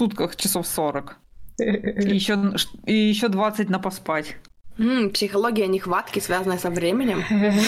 сутках 0.00 0.36
часов 0.36 0.66
40. 0.66 1.18
И 1.58 2.14
еще, 2.14 2.54
и 2.86 2.94
еще 2.94 3.28
20 3.28 3.68
на 3.68 3.78
поспать. 3.78 4.36
М, 4.78 5.10
психология 5.10 5.66
нехватки, 5.66 6.20
связанная 6.20 6.56
со 6.56 6.70
временем. 6.70 7.22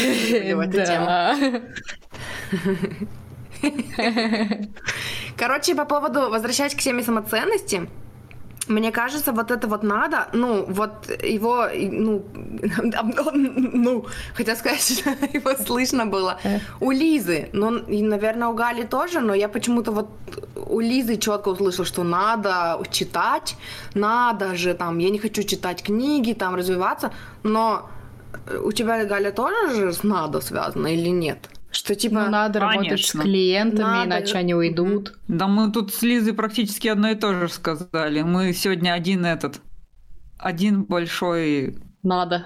Короче, 5.37 5.75
по 5.75 5.85
поводу, 5.85 6.31
возвращаясь 6.31 6.75
к 6.75 6.79
теме 6.79 7.03
самоценности, 7.03 7.87
мне 8.69 8.93
кажется, 8.93 9.33
вот 9.33 9.51
это 9.51 9.67
вот 9.67 9.83
надо, 9.83 10.29
ну, 10.33 10.65
вот 10.69 11.09
его, 11.23 11.69
ну, 11.75 12.25
ну, 13.75 14.07
хотя 14.35 14.57
сказать, 14.57 15.05
его 15.35 15.55
слышно 15.67 16.07
было. 16.07 16.39
У 16.81 16.91
Лизы, 16.91 17.49
ну, 17.53 17.77
и, 17.77 18.03
наверное, 18.03 18.49
у 18.49 18.55
Гали 18.55 18.85
тоже, 18.85 19.21
но 19.21 19.35
я 19.35 19.49
почему-то 19.49 19.93
вот 19.93 20.09
у 20.57 20.81
Лизы 20.81 21.17
четко 21.17 21.49
услышала, 21.51 21.87
что 21.87 22.05
надо 22.05 22.81
читать, 22.91 23.57
надо 23.95 24.55
же 24.55 24.75
там, 24.75 24.99
я 24.99 25.11
не 25.11 25.19
хочу 25.19 25.43
читать 25.43 25.83
книги, 25.83 26.33
там, 26.33 26.55
развиваться, 26.55 27.11
но 27.43 27.91
у 28.65 28.73
тебя, 28.73 29.05
Галя, 29.05 29.33
тоже 29.33 29.75
же 29.75 29.93
с 29.93 30.03
надо 30.05 30.41
связано 30.41 30.89
или 30.89 31.11
нет? 31.11 31.49
Что 31.73 31.95
типа... 31.95 32.25
Ну, 32.25 32.31
надо 32.31 32.61
работать 32.61 32.85
с 32.85 33.13
Конечно. 33.13 33.23
клиентами, 33.23 33.83
Надо. 33.83 34.07
иначе 34.07 34.39
они 34.39 34.55
уйдут. 34.55 35.19
Да 35.27 35.49
мы 35.49 35.73
тут 35.73 35.93
с 35.93 36.03
Лизой 36.03 36.35
практически 36.35 36.87
одно 36.89 37.09
и 37.09 37.15
то 37.15 37.33
же 37.35 37.49
сказали. 37.49 38.21
Мы 38.23 38.53
сегодня 38.53 38.93
один 38.93 39.25
этот... 39.25 39.61
Один 40.39 40.85
большой 40.85 41.79
Надо. 42.03 42.45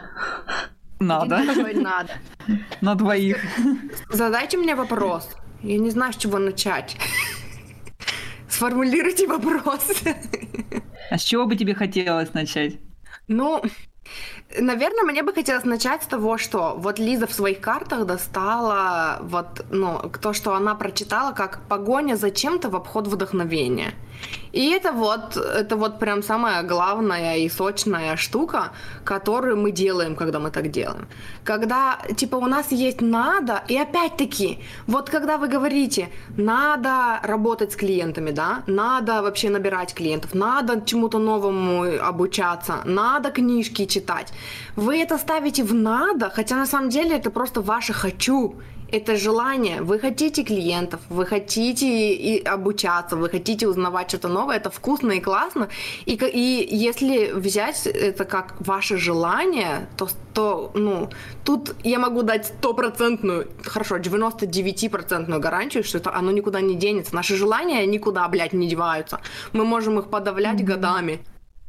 надо 1.00 1.38
надо. 1.74 2.12
на 2.80 2.94
двоих. 2.94 3.38
Задайте 4.10 4.58
мне 4.58 4.74
вопрос. 4.74 5.28
Я 5.62 5.78
не 5.78 5.90
знаю, 5.90 6.12
с 6.12 6.16
чего 6.16 6.38
начать. 6.38 6.96
Сформулируйте 8.48 9.26
вопрос. 9.26 9.90
А 11.10 11.18
с 11.18 11.22
чего 11.22 11.46
бы 11.46 11.56
тебе 11.56 11.74
хотелось 11.74 12.32
начать? 12.34 12.78
Ну, 13.28 13.62
наверное, 14.60 15.04
мне 15.04 15.22
бы 15.22 15.32
хотелось 15.32 15.64
начать 15.64 16.02
с 16.02 16.06
того, 16.06 16.38
что 16.38 16.74
вот 16.76 16.98
Лиза 16.98 17.26
в 17.26 17.32
своих 17.32 17.60
картах 17.60 18.06
достала 18.06 19.18
вот, 19.22 19.64
ну, 19.70 20.10
то, 20.20 20.32
что 20.32 20.54
она 20.54 20.74
прочитала, 20.74 21.32
как 21.32 21.60
погоня 21.68 22.16
за 22.16 22.30
чем-то 22.30 22.68
в 22.68 22.76
обход 22.76 23.06
вдохновения. 23.06 23.94
И 24.52 24.70
это 24.70 24.92
вот, 24.92 25.36
это 25.36 25.76
вот 25.76 25.98
прям 25.98 26.22
самая 26.22 26.62
главная 26.62 27.36
и 27.36 27.48
сочная 27.48 28.16
штука, 28.16 28.72
которую 29.04 29.56
мы 29.56 29.70
делаем, 29.70 30.16
когда 30.16 30.38
мы 30.38 30.50
так 30.50 30.70
делаем. 30.70 31.06
Когда, 31.44 31.98
типа, 32.16 32.36
у 32.36 32.46
нас 32.46 32.72
есть 32.72 33.02
надо, 33.02 33.62
и 33.68 33.76
опять-таки, 33.76 34.58
вот 34.86 35.10
когда 35.10 35.36
вы 35.36 35.48
говорите, 35.48 36.08
надо 36.38 37.20
работать 37.22 37.72
с 37.72 37.76
клиентами, 37.76 38.30
да, 38.30 38.62
надо 38.66 39.22
вообще 39.22 39.50
набирать 39.50 39.94
клиентов, 39.94 40.34
надо 40.34 40.80
чему-то 40.86 41.18
новому 41.18 41.84
обучаться, 42.00 42.80
надо 42.84 43.30
книжки 43.30 43.84
читать, 43.84 44.32
вы 44.76 44.98
это 45.02 45.18
ставите 45.18 45.64
в 45.64 45.74
надо, 45.74 46.30
хотя 46.30 46.56
на 46.56 46.66
самом 46.66 46.88
деле 46.90 47.16
это 47.16 47.30
просто 47.30 47.60
ваше 47.60 47.92
«хочу», 47.92 48.56
это 48.92 49.16
желание. 49.16 49.82
Вы 49.82 49.98
хотите 49.98 50.44
клиентов, 50.44 51.00
вы 51.08 51.26
хотите 51.26 52.14
и 52.14 52.42
обучаться, 52.44 53.16
вы 53.16 53.28
хотите 53.28 53.66
узнавать 53.66 54.08
что-то 54.08 54.28
новое, 54.28 54.56
это 54.56 54.70
вкусно 54.70 55.12
и 55.12 55.20
классно. 55.20 55.68
И, 56.06 56.14
и 56.14 56.76
если 56.76 57.32
взять 57.32 57.86
это 57.86 58.24
как 58.24 58.54
ваше 58.60 58.96
желание, 58.96 59.88
то, 59.96 60.08
то 60.32 60.70
ну, 60.74 61.10
тут 61.44 61.74
я 61.84 61.98
могу 61.98 62.22
дать 62.22 62.46
стопроцентную, 62.46 63.48
хорошо, 63.64 63.96
99% 63.98 65.38
гарантию, 65.38 65.84
что 65.84 65.98
это 65.98 66.14
оно 66.14 66.30
никуда 66.30 66.60
не 66.60 66.76
денется. 66.76 67.14
Наши 67.14 67.36
желания 67.36 67.84
никуда, 67.86 68.28
блядь, 68.28 68.52
не 68.52 68.68
деваются. 68.68 69.20
Мы 69.52 69.64
можем 69.64 69.98
их 69.98 70.08
подавлять 70.08 70.64
годами, 70.64 71.20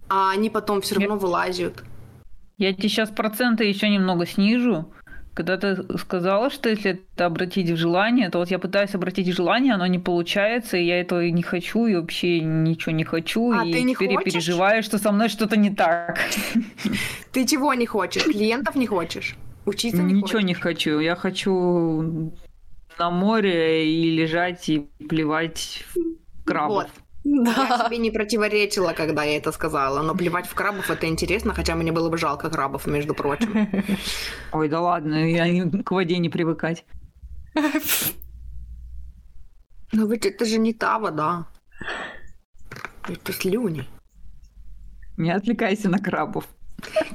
а 0.10 0.32
они 0.32 0.50
потом 0.50 0.82
все 0.82 0.96
равно 0.96 1.18
вылазят. 1.18 1.84
Я 2.58 2.74
тебе 2.74 2.90
сейчас 2.90 3.10
проценты 3.10 3.66
еще 3.66 3.90
немного 3.90 4.26
снижу. 4.26 4.92
Когда 5.36 5.58
ты 5.58 5.78
сказала, 6.00 6.50
что 6.50 6.68
если 6.68 6.94
это 7.14 7.28
обратить 7.28 7.70
в 7.70 7.76
желание, 7.76 8.32
то 8.32 8.40
вот 8.40 8.50
я 8.50 8.58
пытаюсь 8.58 8.96
обратить 8.96 9.28
в 9.28 9.36
желание, 9.36 9.76
оно 9.76 9.86
не 9.86 10.00
получается, 10.00 10.78
и 10.78 10.86
я 10.86 11.00
этого 11.00 11.24
и 11.26 11.32
не 11.32 11.44
хочу, 11.44 11.86
и 11.86 11.94
вообще 11.96 12.40
ничего 12.40 12.92
не 12.92 13.04
хочу, 13.04 13.52
А 13.52 13.64
и 13.64 13.72
ты 13.72 13.84
не 13.84 13.94
теперь 13.94 14.10
я 14.14 14.16
хочешь? 14.18 14.34
переживаю, 14.34 14.82
что 14.82 14.98
со 14.98 15.12
мной 15.12 15.30
что-то 15.30 15.56
не 15.56 15.70
так. 15.70 16.18
Ты 17.32 17.46
чего 17.46 17.76
не 17.76 17.86
хочешь? 17.86 18.24
Клиентов 18.24 18.74
не 18.76 18.88
хочешь? 18.88 19.36
Учиться 19.68 20.02
не 20.02 20.14
Ничего 20.14 20.28
хочешь? 20.40 20.44
не 20.46 20.54
хочу. 20.56 21.00
Я 21.00 21.16
хочу 21.16 22.34
на 22.98 23.12
море 23.12 23.94
и 23.94 24.10
лежать 24.10 24.68
и 24.70 24.88
плевать 25.08 25.84
в 25.94 26.44
крабов. 26.46 26.86
Вот. 26.86 26.90
Я 27.30 27.44
Да. 27.44 27.86
тебе 27.88 27.98
не 27.98 28.10
противоречила, 28.12 28.94
когда 28.94 29.24
я 29.24 29.36
это 29.38 29.52
сказала, 29.52 30.02
но 30.02 30.16
плевать 30.16 30.48
в 30.48 30.54
крабов 30.54 30.90
это 30.90 31.08
интересно, 31.08 31.54
хотя 31.54 31.76
мне 31.76 31.92
было 31.92 32.10
бы 32.10 32.18
жалко 32.18 32.50
крабов, 32.50 32.88
между 32.88 33.14
прочим. 33.14 33.68
Ой, 34.54 34.70
да 34.70 34.80
ладно, 34.82 35.30
я 35.30 35.70
к 35.84 35.92
воде 35.92 36.18
не 36.20 36.30
привыкать. 36.30 36.86
Но 39.94 40.06
ведь 40.06 40.26
это 40.26 40.46
же 40.46 40.58
не 40.58 40.74
та 40.74 41.00
вода. 41.00 41.48
Это 43.10 43.34
слюни. 43.34 43.84
Не 45.18 45.32
отвлекайся 45.32 45.90
на 45.90 46.00
крабов. 46.00 46.46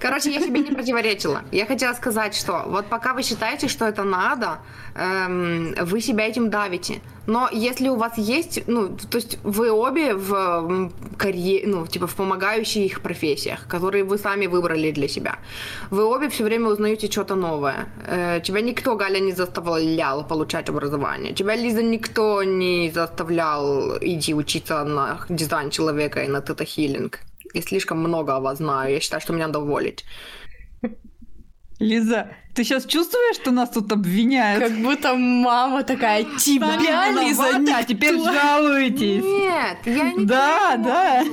Короче, 0.00 0.32
я 0.32 0.40
себе 0.40 0.60
не 0.60 0.72
противоречила. 0.72 1.42
Я 1.52 1.66
хотела 1.66 1.94
сказать, 1.94 2.34
что 2.34 2.64
вот 2.66 2.86
пока 2.86 3.14
вы 3.14 3.22
считаете, 3.22 3.68
что 3.68 3.84
это 3.84 4.02
надо, 4.02 4.58
эм, 4.96 5.74
вы 5.80 6.00
себя 6.00 6.26
этим 6.26 6.50
давите. 6.50 7.00
Но 7.26 7.48
если 7.52 7.88
у 7.88 7.94
вас 7.94 8.18
есть, 8.18 8.64
ну, 8.66 8.88
то 8.88 9.18
есть 9.18 9.38
вы 9.44 9.70
обе 9.70 10.14
в 10.14 10.90
карьере, 11.16 11.66
ну, 11.68 11.86
типа 11.86 12.06
в 12.06 12.14
помогающих 12.16 13.00
профессиях, 13.00 13.68
которые 13.68 14.02
вы 14.02 14.18
сами 14.18 14.46
выбрали 14.46 14.90
для 14.90 15.06
себя, 15.06 15.38
вы 15.90 16.04
обе 16.04 16.28
все 16.28 16.42
время 16.44 16.68
узнаете 16.68 17.08
что-то 17.08 17.36
новое. 17.36 17.86
Э, 18.06 18.40
тебя 18.42 18.60
никто, 18.60 18.96
Галя, 18.96 19.20
не 19.20 19.32
заставлял 19.32 20.26
получать 20.26 20.68
образование. 20.68 21.32
Тебя, 21.32 21.54
Лиза, 21.54 21.82
никто 21.82 22.42
не 22.42 22.90
заставлял 22.90 23.96
идти 24.00 24.34
учиться 24.34 24.82
на 24.84 25.20
дизайн 25.28 25.70
человека 25.70 26.24
и 26.24 26.28
на 26.28 26.40
тета-хиллинг. 26.40 27.20
Я 27.54 27.62
слишком 27.62 27.98
много 28.00 28.36
о 28.36 28.40
вас 28.40 28.58
знаю. 28.58 28.92
Я 28.94 29.00
считаю, 29.00 29.20
что 29.20 29.32
меня 29.32 29.46
надо 29.46 29.60
уволить. 29.60 30.04
Лиза, 31.78 32.28
ты 32.54 32.62
сейчас 32.62 32.84
чувствуешь, 32.86 33.34
что 33.36 33.50
нас 33.50 33.70
тут 33.70 33.90
обвиняют? 33.90 34.62
Как 34.62 34.72
будто 34.78 35.14
мама 35.16 35.82
такая, 35.82 36.24
тебя, 36.38 36.76
Лиза, 37.10 37.48
виноваты, 37.48 37.72
а 37.72 37.82
теперь 37.82 38.14
никто». 38.14 38.32
жалуетесь. 38.32 39.24
Нет, 39.24 39.78
я 39.84 40.12
не 40.12 40.24
Да, 40.24 40.76
да. 40.76 41.24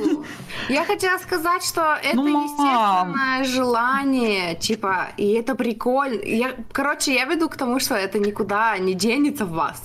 Я 0.69 0.85
хотела 0.85 1.19
сказать, 1.19 1.63
что 1.63 1.95
это 2.01 2.15
Ну, 2.15 2.27
мам. 2.27 2.45
естественное 2.45 3.43
желание, 3.43 4.55
типа, 4.55 5.09
и 5.17 5.33
это 5.33 5.53
прикольно. 5.53 6.19
Я, 6.23 6.55
короче, 6.71 7.13
я 7.13 7.25
веду 7.25 7.47
к 7.47 7.55
тому, 7.55 7.79
что 7.79 7.93
это 7.93 8.17
никуда 8.17 8.75
не 8.79 8.95
денется 8.95 9.45
в 9.45 9.51
вас. 9.51 9.83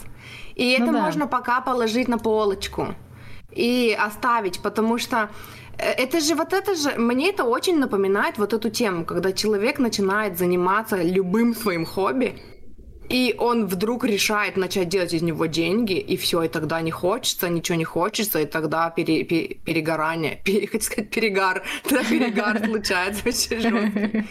И 0.54 0.70
это 0.70 0.86
Ну 0.86 0.92
да. 0.92 1.02
можно 1.02 1.26
пока 1.26 1.60
положить 1.60 2.08
на 2.08 2.16
полочку 2.16 2.94
и 3.50 3.94
оставить, 4.00 4.60
потому 4.62 4.96
что 4.96 5.28
это 5.78 6.20
же 6.20 6.34
вот 6.34 6.52
это 6.52 6.74
же, 6.74 6.90
мне 6.96 7.30
это 7.30 7.44
очень 7.44 7.78
напоминает 7.78 8.38
вот 8.38 8.52
эту 8.52 8.70
тему, 8.70 9.04
когда 9.04 9.32
человек 9.32 9.78
начинает 9.78 10.38
заниматься 10.38 11.02
любым 11.02 11.54
своим 11.54 11.84
хобби, 11.84 12.38
и 13.08 13.34
он 13.38 13.66
вдруг 13.66 14.04
решает 14.04 14.56
начать 14.56 14.88
делать 14.88 15.12
из 15.12 15.22
него 15.22 15.46
деньги, 15.46 15.98
и 15.98 16.16
все, 16.16 16.42
и 16.44 16.48
тогда 16.48 16.80
не 16.80 16.90
хочется, 16.90 17.48
ничего 17.48 17.76
не 17.76 17.84
хочется, 17.84 18.40
и 18.40 18.46
тогда 18.46 18.88
пере- 18.90 19.24
пе- 19.24 19.56
перегорание, 19.64 20.40
пере- 20.44 20.66
хочу 20.66 20.84
сказать 20.84 21.10
перегар, 21.10 21.62
тогда 21.82 22.02
перегар 22.04 22.64
случается 22.66 23.28
очень. 23.28 24.26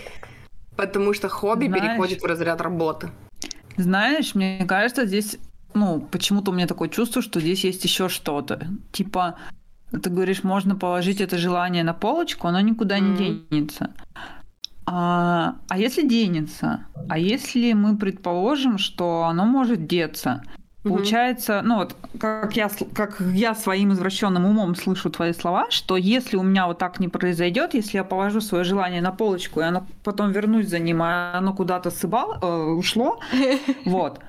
Потому 0.76 1.14
что 1.14 1.30
хобби 1.30 1.68
Знаешь- 1.68 1.84
переходит 1.84 2.22
в 2.22 2.26
разряд 2.26 2.62
работы. 2.62 3.12
Знаешь, 3.78 4.34
мне 4.36 4.66
кажется, 4.68 5.06
здесь, 5.06 5.38
ну, 5.74 6.00
почему-то 6.12 6.52
у 6.52 6.54
меня 6.54 6.68
такое 6.68 6.90
чувство, 6.90 7.22
что 7.22 7.40
здесь 7.40 7.64
есть 7.64 7.84
еще 7.84 8.10
что-то. 8.10 8.68
Типа, 8.92 9.38
ты 10.00 10.10
говоришь, 10.10 10.44
можно 10.44 10.76
положить 10.76 11.22
это 11.22 11.38
желание 11.38 11.84
на 11.84 11.94
полочку, 11.94 12.48
оно 12.48 12.60
никуда 12.62 13.00
не 13.00 13.10
Мгм. 13.10 13.46
денется. 13.50 13.92
А, 14.86 15.56
а 15.70 15.78
если 15.78 16.08
денется? 16.08 16.86
А 17.10 17.18
если 17.18 17.74
мы 17.74 17.98
предположим, 17.98 18.78
что 18.78 19.24
оно 19.24 19.46
может 19.46 19.88
деться? 19.88 20.44
Получается, 20.84 21.62
ну 21.64 21.78
вот, 21.78 21.96
как 22.20 22.58
я, 22.58 22.70
как 22.94 23.22
я 23.34 23.56
своим 23.56 23.94
извращенным 23.94 24.46
умом 24.46 24.76
слышу 24.76 25.10
твои 25.10 25.32
слова, 25.32 25.68
что 25.70 25.96
если 25.96 26.36
у 26.36 26.44
меня 26.44 26.68
вот 26.68 26.78
так 26.78 27.00
не 27.00 27.08
произойдет, 27.08 27.74
если 27.74 27.98
я 27.98 28.04
положу 28.04 28.42
свое 28.42 28.66
желание 28.66 29.02
на 29.02 29.14
полочку, 29.14 29.62
и 29.62 29.64
оно 29.64 29.86
потом 30.04 30.32
вернусь 30.34 30.68
за 30.68 30.80
ним, 30.80 31.02
а 31.02 31.38
оно 31.38 31.54
куда-то 31.54 31.90
сыбало, 31.90 32.38
э, 32.42 32.72
ушло, 32.74 33.22
вот, 33.86 34.20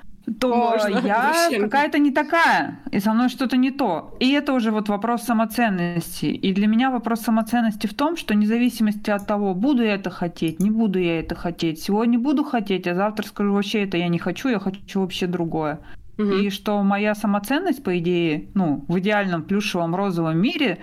то 0.40 0.48
Можно. 0.48 0.98
я 1.06 1.48
какая-то 1.60 1.98
не 1.98 2.10
такая, 2.10 2.80
и 2.90 3.00
со 3.00 3.12
мной 3.12 3.28
что-то 3.28 3.56
не 3.56 3.70
то. 3.70 4.16
И 4.20 4.32
это 4.32 4.52
уже 4.52 4.70
вот 4.70 4.88
вопрос 4.88 5.22
самоценности. 5.22 6.26
И 6.26 6.52
для 6.54 6.66
меня 6.66 6.90
вопрос 6.90 7.20
самоценности 7.20 7.86
в 7.86 7.94
том, 7.94 8.16
что 8.16 8.34
независимости 8.34 9.10
от 9.10 9.26
того, 9.26 9.54
буду 9.54 9.82
я 9.82 9.94
это 9.94 10.10
хотеть, 10.10 10.60
не 10.60 10.70
буду 10.70 10.98
я 10.98 11.20
это 11.20 11.34
хотеть, 11.34 11.80
сегодня 11.80 12.18
буду 12.18 12.44
хотеть, 12.44 12.86
а 12.86 12.94
завтра 12.94 13.26
скажу, 13.26 13.52
вообще 13.52 13.84
это 13.84 13.96
я 13.96 14.08
не 14.08 14.18
хочу, 14.18 14.48
я 14.48 14.58
хочу 14.58 15.00
вообще 15.00 15.26
другое. 15.26 15.80
Мгм. 16.16 16.40
И 16.40 16.50
что 16.50 16.82
моя 16.82 17.14
самоценность, 17.14 17.82
по 17.82 17.98
идее, 17.98 18.48
ну, 18.54 18.84
в 18.88 18.98
идеальном 19.00 19.42
плюшевом 19.42 19.94
розовом 19.94 20.38
мире 20.38 20.78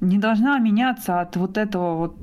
не 0.00 0.18
должна 0.18 0.58
меняться 0.58 1.20
от 1.20 1.36
вот 1.36 1.58
этого 1.58 1.96
вот 1.96 2.16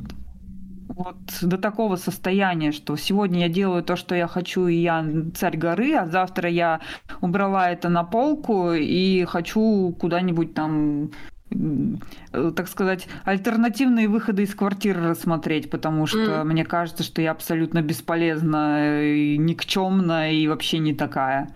вот 0.96 1.18
до 1.42 1.58
такого 1.58 1.96
состояния, 1.96 2.72
что 2.72 2.96
сегодня 2.96 3.42
я 3.42 3.50
делаю 3.50 3.84
то, 3.84 3.96
что 3.96 4.16
я 4.16 4.28
хочу, 4.28 4.68
и 4.68 4.76
я 4.76 5.06
царь 5.36 5.58
горы, 5.58 5.94
а 5.96 6.06
завтра 6.06 6.50
я 6.50 6.82
убрала 7.22 7.72
это 7.72 7.90
на 7.90 8.04
полку 8.04 8.74
и 8.74 9.26
хочу 9.26 9.96
куда-нибудь 10.00 10.54
там 10.54 11.12
э, 11.52 12.52
так 12.56 12.68
сказать, 12.68 13.08
альтернативные 13.26 14.08
выходы 14.08 14.44
из 14.44 14.54
квартиры 14.56 15.10
рассмотреть, 15.10 15.70
потому 15.70 16.06
что 16.06 16.40
Мгм. 16.40 16.50
мне 16.50 16.66
кажется, 16.66 17.04
что 17.04 17.22
я 17.22 17.32
абсолютно 17.32 17.82
бесполезна, 17.82 19.04
и 19.04 19.38
никчемна 19.38 20.32
и 20.32 20.48
вообще 20.48 20.80
не 20.80 20.94
такая. 20.94 21.50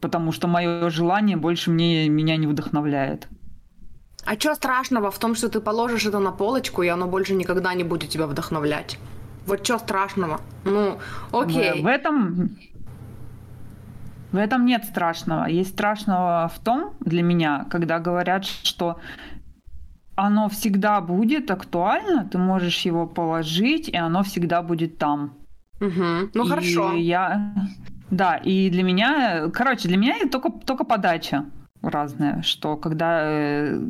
Потому 0.00 0.32
что 0.32 0.48
мое 0.48 0.90
желание 0.90 1.36
больше 1.36 1.70
мне, 1.70 2.08
меня 2.08 2.36
не 2.36 2.46
вдохновляет. 2.46 3.28
А 4.24 4.34
что 4.38 4.54
страшного 4.54 5.10
в 5.10 5.18
том, 5.18 5.34
что 5.34 5.48
ты 5.48 5.60
положишь 5.60 6.06
это 6.06 6.20
на 6.20 6.30
полочку, 6.30 6.82
и 6.82 6.88
оно 6.88 7.06
больше 7.06 7.34
никогда 7.34 7.74
не 7.74 7.84
будет 7.84 8.10
тебя 8.10 8.26
вдохновлять? 8.26 8.98
Вот 9.46 9.64
что 9.64 9.78
страшного? 9.78 10.40
Ну, 10.64 10.98
окей. 11.32 11.80
В, 11.80 11.84
в 11.84 11.86
этом 11.86 12.56
в 14.30 14.36
этом 14.36 14.64
нет 14.64 14.84
страшного. 14.84 15.46
Есть 15.46 15.70
страшного 15.70 16.50
в 16.54 16.58
том 16.60 16.94
для 17.00 17.22
меня, 17.22 17.66
когда 17.70 17.98
говорят, 17.98 18.44
что 18.44 18.98
оно 20.14 20.48
всегда 20.48 21.00
будет 21.00 21.50
актуально, 21.50 22.24
ты 22.24 22.38
можешь 22.38 22.80
его 22.80 23.06
положить, 23.06 23.88
и 23.88 23.96
оно 23.96 24.22
всегда 24.22 24.62
будет 24.62 24.98
там. 24.98 25.34
Мгм. 25.80 26.30
Ну 26.32 26.44
И 26.44 26.48
хорошо. 26.48 26.92
Я... 26.92 27.54
Да, 28.10 28.36
и 28.36 28.70
для 28.70 28.82
меня, 28.82 29.48
короче, 29.52 29.88
для 29.88 29.96
меня 29.96 30.16
это 30.16 30.28
только, 30.28 30.50
только 30.50 30.84
подача 30.84 31.46
разная, 31.82 32.42
что 32.42 32.76
когда... 32.76 33.22
э, 33.24 33.80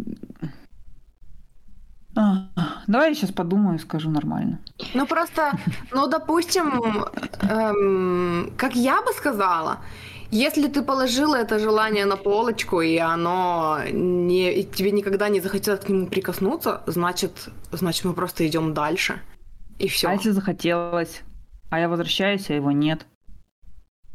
а, 2.15 2.49
Давай 2.87 3.11
я 3.11 3.15
сейчас 3.15 3.33
подумаю 3.33 3.77
и 3.77 3.81
скажу 3.81 4.11
нормально. 4.11 4.59
Ну 4.95 5.07
просто, 5.07 5.53
ну 5.93 6.07
допустим, 6.09 6.83
эм, 7.49 8.53
как 8.57 8.75
я 8.75 9.01
бы 9.03 9.13
сказала, 9.13 9.79
если 10.31 10.69
ты 10.69 10.83
положила 10.83 11.37
это 11.37 11.59
желание 11.59 12.05
на 12.05 12.17
полочку, 12.17 12.81
и 12.83 12.97
оно 12.99 13.79
не, 13.91 14.53
и 14.53 14.65
тебе 14.65 14.91
никогда 14.91 15.29
не 15.29 15.41
захотелось 15.41 15.81
к 15.81 15.89
нему 15.89 16.07
прикоснуться, 16.07 16.83
значит, 16.87 17.49
значит 17.71 18.05
мы 18.05 18.13
просто 18.15 18.47
идем 18.47 18.75
дальше. 18.75 19.21
И 19.79 19.89
все. 19.89 20.09
А 20.09 20.13
если 20.13 20.31
захотелось, 20.31 21.23
а 21.71 21.81
я 21.81 21.89
возвращаюсь, 21.89 22.51
а 22.51 22.55
его 22.55 22.73
нет. 22.73 23.07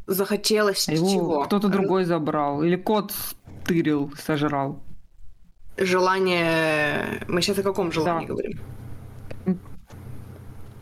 Захотелось 0.06 0.88
А 0.88 0.92
его 0.92 1.08
чего? 1.10 1.44
кто-то 1.44 1.68
другой 1.68 2.04
забрал. 2.04 2.62
Или 2.62 2.76
кот 2.76 3.12
стырил, 3.68 4.10
сожрал. 4.26 4.80
Желание... 5.76 7.22
Мы 7.28 7.42
сейчас 7.42 7.58
о 7.58 7.62
каком 7.62 7.92
желании 7.92 8.26
Да. 8.26 8.32
говорим? 8.32 8.58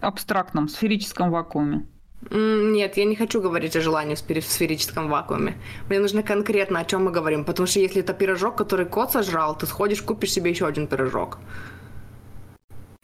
Абстрактном, 0.01 0.69
сферическом 0.69 1.31
вакууме. 1.31 1.87
Нет, 2.31 2.97
я 2.97 3.05
не 3.05 3.17
хочу 3.17 3.41
говорить 3.41 3.77
о 3.77 3.81
желании 3.81 4.15
в 4.15 4.45
сферическом 4.45 5.09
вакууме. 5.09 5.55
Мне 5.89 5.99
нужно 5.99 6.23
конкретно, 6.23 6.81
о 6.81 6.85
чем 6.85 7.05
мы 7.05 7.11
говорим. 7.11 7.45
Потому 7.45 7.67
что 7.67 7.81
если 7.81 8.01
это 8.01 8.15
пирожок, 8.15 8.57
который 8.57 8.87
кот 8.87 9.13
сожрал, 9.13 9.59
ты 9.59 9.67
сходишь, 9.67 10.03
купишь 10.03 10.33
себе 10.33 10.51
еще 10.51 10.67
один 10.67 10.87
пирожок. 10.87 11.39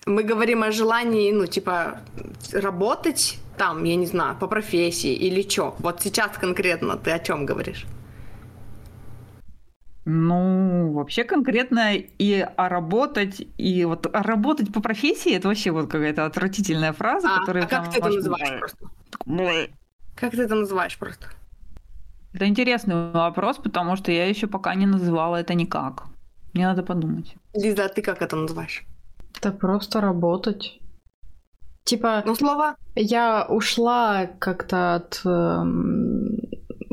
Мы 0.07 0.23
говорим 0.23 0.62
о 0.62 0.73
желании, 0.73 1.33
ну, 1.33 1.47
типа, 1.47 2.01
работать 2.53 3.38
там, 3.57 3.85
я 3.85 3.97
не 3.97 4.07
знаю, 4.07 4.37
по 4.38 4.47
профессии 4.47 5.14
или 5.14 5.42
что. 5.49 5.75
Вот 5.79 6.03
сейчас 6.03 6.38
конкретно 6.40 6.97
ты 6.97 7.11
о 7.11 7.18
чем 7.18 7.47
говоришь? 7.47 7.87
Ну, 10.05 10.93
вообще 10.93 11.23
конкретно 11.23 11.95
и 11.95 12.47
а 12.57 12.69
работать, 12.69 13.47
и 13.57 13.85
вот 13.85 14.07
а 14.12 14.23
работать 14.23 14.73
по 14.73 14.81
профессии, 14.81 15.37
это 15.37 15.49
вообще 15.49 15.71
вот 15.71 15.91
какая-то 15.91 16.27
отвратительная 16.27 16.93
фраза, 16.93 17.29
А, 17.31 17.38
которая 17.41 17.65
а 17.65 17.69
как 17.69 17.93
ты 17.93 17.99
это 17.99 18.09
называешь 18.09 18.59
просто? 18.59 18.88
Как 20.17 20.33
ты 20.33 20.43
это 20.43 20.55
называешь 20.57 20.99
просто? 20.99 21.27
Это 22.33 22.47
интересный 22.47 23.12
вопрос, 23.12 23.59
потому 23.59 23.97
что 23.97 24.11
я 24.11 24.27
еще 24.27 24.47
пока 24.47 24.75
не 24.75 24.87
называла 24.87 25.37
это 25.37 25.55
никак. 25.55 26.05
Мне 26.53 26.67
надо 26.67 26.83
подумать. 26.83 27.35
Лиза, 27.55 27.85
а 27.85 27.88
ты 27.88 28.03
как 28.03 28.23
это 28.23 28.37
называешь? 28.37 28.83
Это 29.37 29.53
просто 29.53 30.01
работать. 30.01 30.81
Типа, 31.85 32.23
Ну, 32.27 32.35
слово 32.35 32.77
я 32.95 33.47
ушла 33.49 34.27
как-то 34.38 34.95
от 34.97 35.21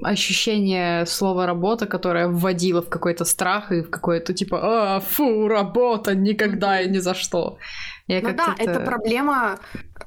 ощущения 0.03 1.05
слова 1.05 1.45
работа, 1.45 1.85
которое 1.85 2.27
вводило 2.27 2.81
в 2.81 2.89
какой-то 2.89 3.25
страх 3.25 3.71
и 3.71 3.81
в 3.81 3.89
какое-то 3.89 4.33
типа, 4.33 4.59
а, 4.61 4.99
фу, 4.99 5.47
работа, 5.47 6.15
никогда 6.15 6.81
и 6.81 6.89
ни 6.89 6.99
за 6.99 7.13
что. 7.13 7.57
Я 8.07 8.21
Ну 8.21 8.33
да, 8.33 8.45
как-то 8.45 8.63
это 8.63 8.79
проблема, 8.79 9.59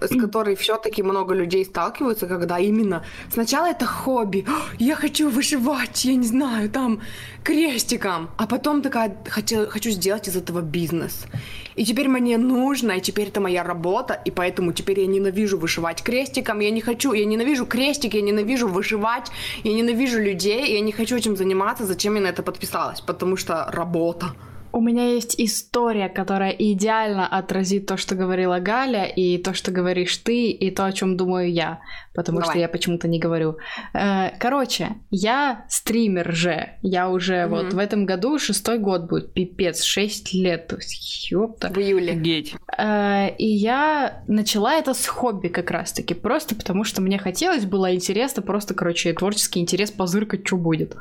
с 0.07 0.21
которой 0.21 0.55
все-таки 0.57 1.03
много 1.03 1.35
людей 1.35 1.65
сталкиваются, 1.65 2.27
когда 2.27 2.59
именно 2.59 3.05
сначала 3.33 3.67
это 3.67 3.87
хобби, 3.87 4.45
«О, 4.49 4.75
я 4.79 4.95
хочу 4.95 5.29
вышивать, 5.29 6.05
я 6.05 6.15
не 6.15 6.27
знаю, 6.27 6.71
там 6.71 7.01
крестиком, 7.45 8.31
а 8.37 8.47
потом 8.47 8.83
такая 8.83 9.17
хочу, 9.29 9.67
хочу 9.67 9.91
сделать 9.91 10.29
из 10.29 10.37
этого 10.37 10.61
бизнес. 10.61 11.27
И 11.75 11.85
теперь 11.85 12.09
мне 12.09 12.39
нужно, 12.39 12.93
и 12.93 13.01
теперь 13.01 13.29
это 13.29 13.41
моя 13.41 13.63
работа, 13.63 14.15
и 14.15 14.31
поэтому 14.31 14.73
теперь 14.73 15.01
я 15.01 15.07
ненавижу 15.07 15.59
вышивать 15.59 16.03
крестиком, 16.03 16.61
я 16.61 16.71
не 16.71 16.81
хочу, 16.81 17.13
я 17.13 17.25
ненавижу 17.25 17.67
крестик, 17.67 18.15
я 18.15 18.23
ненавижу 18.23 18.69
вышивать, 18.69 19.31
я 19.65 19.73
ненавижу 19.73 20.21
людей, 20.21 20.75
я 20.75 20.81
не 20.81 20.93
хочу 20.93 21.17
этим 21.17 21.37
заниматься, 21.37 21.87
зачем 21.87 22.15
я 22.17 22.21
на 22.21 22.29
это 22.29 22.43
подписалась, 22.43 23.01
потому 23.01 23.37
что 23.37 23.67
работа. 23.73 24.35
У 24.73 24.81
меня 24.81 25.11
есть 25.15 25.35
история, 25.39 26.09
которая 26.09 26.51
идеально 26.51 27.27
отразит 27.27 27.87
то, 27.87 27.97
что 27.97 28.15
говорила 28.15 28.59
Галя, 28.59 29.05
и 29.05 29.39
то, 29.39 29.55
что 29.55 29.71
говоришь 29.71 30.17
ты, 30.19 30.51
и 30.51 30.71
то, 30.71 30.85
о 30.87 30.93
чем 30.93 31.17
думаю 31.17 31.53
я, 31.53 31.81
потому 32.15 32.39
Давай. 32.41 32.51
что 32.53 32.59
я 32.61 32.69
почему-то 32.69 33.09
не 33.09 33.19
говорю. 33.19 33.57
Э, 33.95 34.31
Короче, 34.39 34.97
я 35.11 35.65
стример 35.69 36.35
же. 36.35 36.71
Я 36.83 37.11
уже 37.11 37.47
Мгм. 37.47 37.51
вот 37.51 37.73
в 37.75 37.79
этом 37.79 38.07
году 38.07 38.39
шестой 38.39 38.79
год 38.79 39.09
будет, 39.09 39.33
пипец, 39.35 39.83
шесть 39.83 40.33
лет. 40.33 40.67
То 40.69 40.77
есть, 40.77 41.31
ёпта. 41.31 41.69
В 41.69 41.79
июле. 41.79 42.13
Офигеть. 42.13 42.55
Э, 42.79 43.29
И 43.39 43.47
я 43.47 44.23
начала 44.27 44.75
это 44.75 44.95
с 44.95 45.07
хобби 45.07 45.49
как 45.49 45.71
раз-таки, 45.71 46.15
просто 46.15 46.55
потому 46.55 46.85
что 46.85 47.01
мне 47.03 47.19
хотелось, 47.19 47.65
было 47.65 47.95
интересно, 47.95 48.43
просто, 48.43 48.75
короче, 48.75 49.13
творческий 49.13 49.61
интерес 49.61 49.91
позыркать, 49.91 50.47
что 50.47 50.57
будет. 50.57 50.97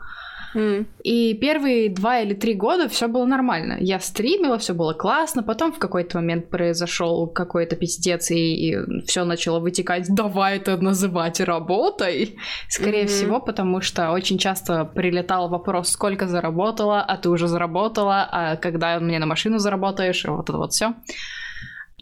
М. 0.56 0.88
И 1.04 1.34
первые 1.36 1.90
два 1.90 2.20
или 2.20 2.34
три 2.34 2.54
года 2.54 2.88
все 2.90 3.08
было 3.08 3.26
нормально. 3.26 3.78
Я 3.80 4.00
стримила, 4.00 4.58
все 4.58 4.74
было 4.74 4.94
классно. 4.94 5.44
Потом 5.44 5.72
в 5.72 5.80
какой-то 5.80 6.18
момент 6.18 6.50
произошел 6.50 7.28
какой-то 7.28 7.76
пиздец, 7.76 8.32
и, 8.32 8.78
все 9.06 9.24
начало 9.24 9.60
вытекать. 9.60 10.08
Давай 10.10 10.58
это 10.58 10.78
называть 10.78 11.40
работой. 11.40 12.38
Скорее 12.70 13.04
Мгм. 13.04 13.08
всего, 13.10 13.40
потому 13.40 13.82
что 13.82 14.12
очень 14.12 14.38
часто 14.38 14.86
прилетал 14.86 15.50
вопрос, 15.50 15.90
сколько 15.90 16.28
заработала, 16.28 17.02
а 17.02 17.18
ты 17.18 17.30
уже 17.30 17.48
заработала, 17.48 18.28
а 18.32 18.56
когда 18.58 19.00
мне 19.00 19.20
на 19.20 19.26
машину 19.26 19.58
заработаешь, 19.60 20.26
и 20.26 20.30
вот 20.30 20.50
это 20.50 20.58
вот 20.58 20.72
все. 20.74 20.94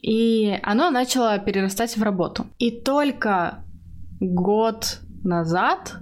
И 0.01 0.57
оно 0.63 0.89
начало 0.91 1.37
перерастать 1.39 1.97
в 1.97 2.03
работу. 2.03 2.47
И 2.57 2.71
только 2.71 3.63
год 4.21 4.99
назад 5.23 5.97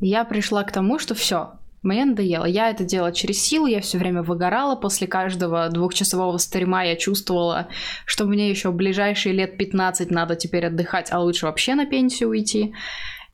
я 0.00 0.24
пришла 0.24 0.64
к 0.64 0.72
тому, 0.72 0.98
что 0.98 1.14
все, 1.14 1.52
мне 1.82 2.04
надоело. 2.04 2.44
Я 2.44 2.70
это 2.70 2.84
делала 2.84 3.12
через 3.12 3.40
силу, 3.40 3.66
я 3.66 3.80
все 3.80 3.98
время 3.98 4.22
выгорала. 4.22 4.76
После 4.76 5.06
каждого 5.06 5.68
двухчасового 5.68 6.36
стрима 6.36 6.84
я 6.84 6.96
чувствовала, 6.96 7.68
что 8.04 8.26
мне 8.26 8.50
еще 8.50 8.70
в 8.70 8.74
ближайшие 8.74 9.34
лет 9.34 9.56
15 9.56 10.10
надо 10.10 10.36
теперь 10.36 10.66
отдыхать, 10.66 11.10
а 11.10 11.20
лучше 11.20 11.46
вообще 11.46 11.74
на 11.74 11.86
пенсию 11.86 12.30
уйти. 12.30 12.74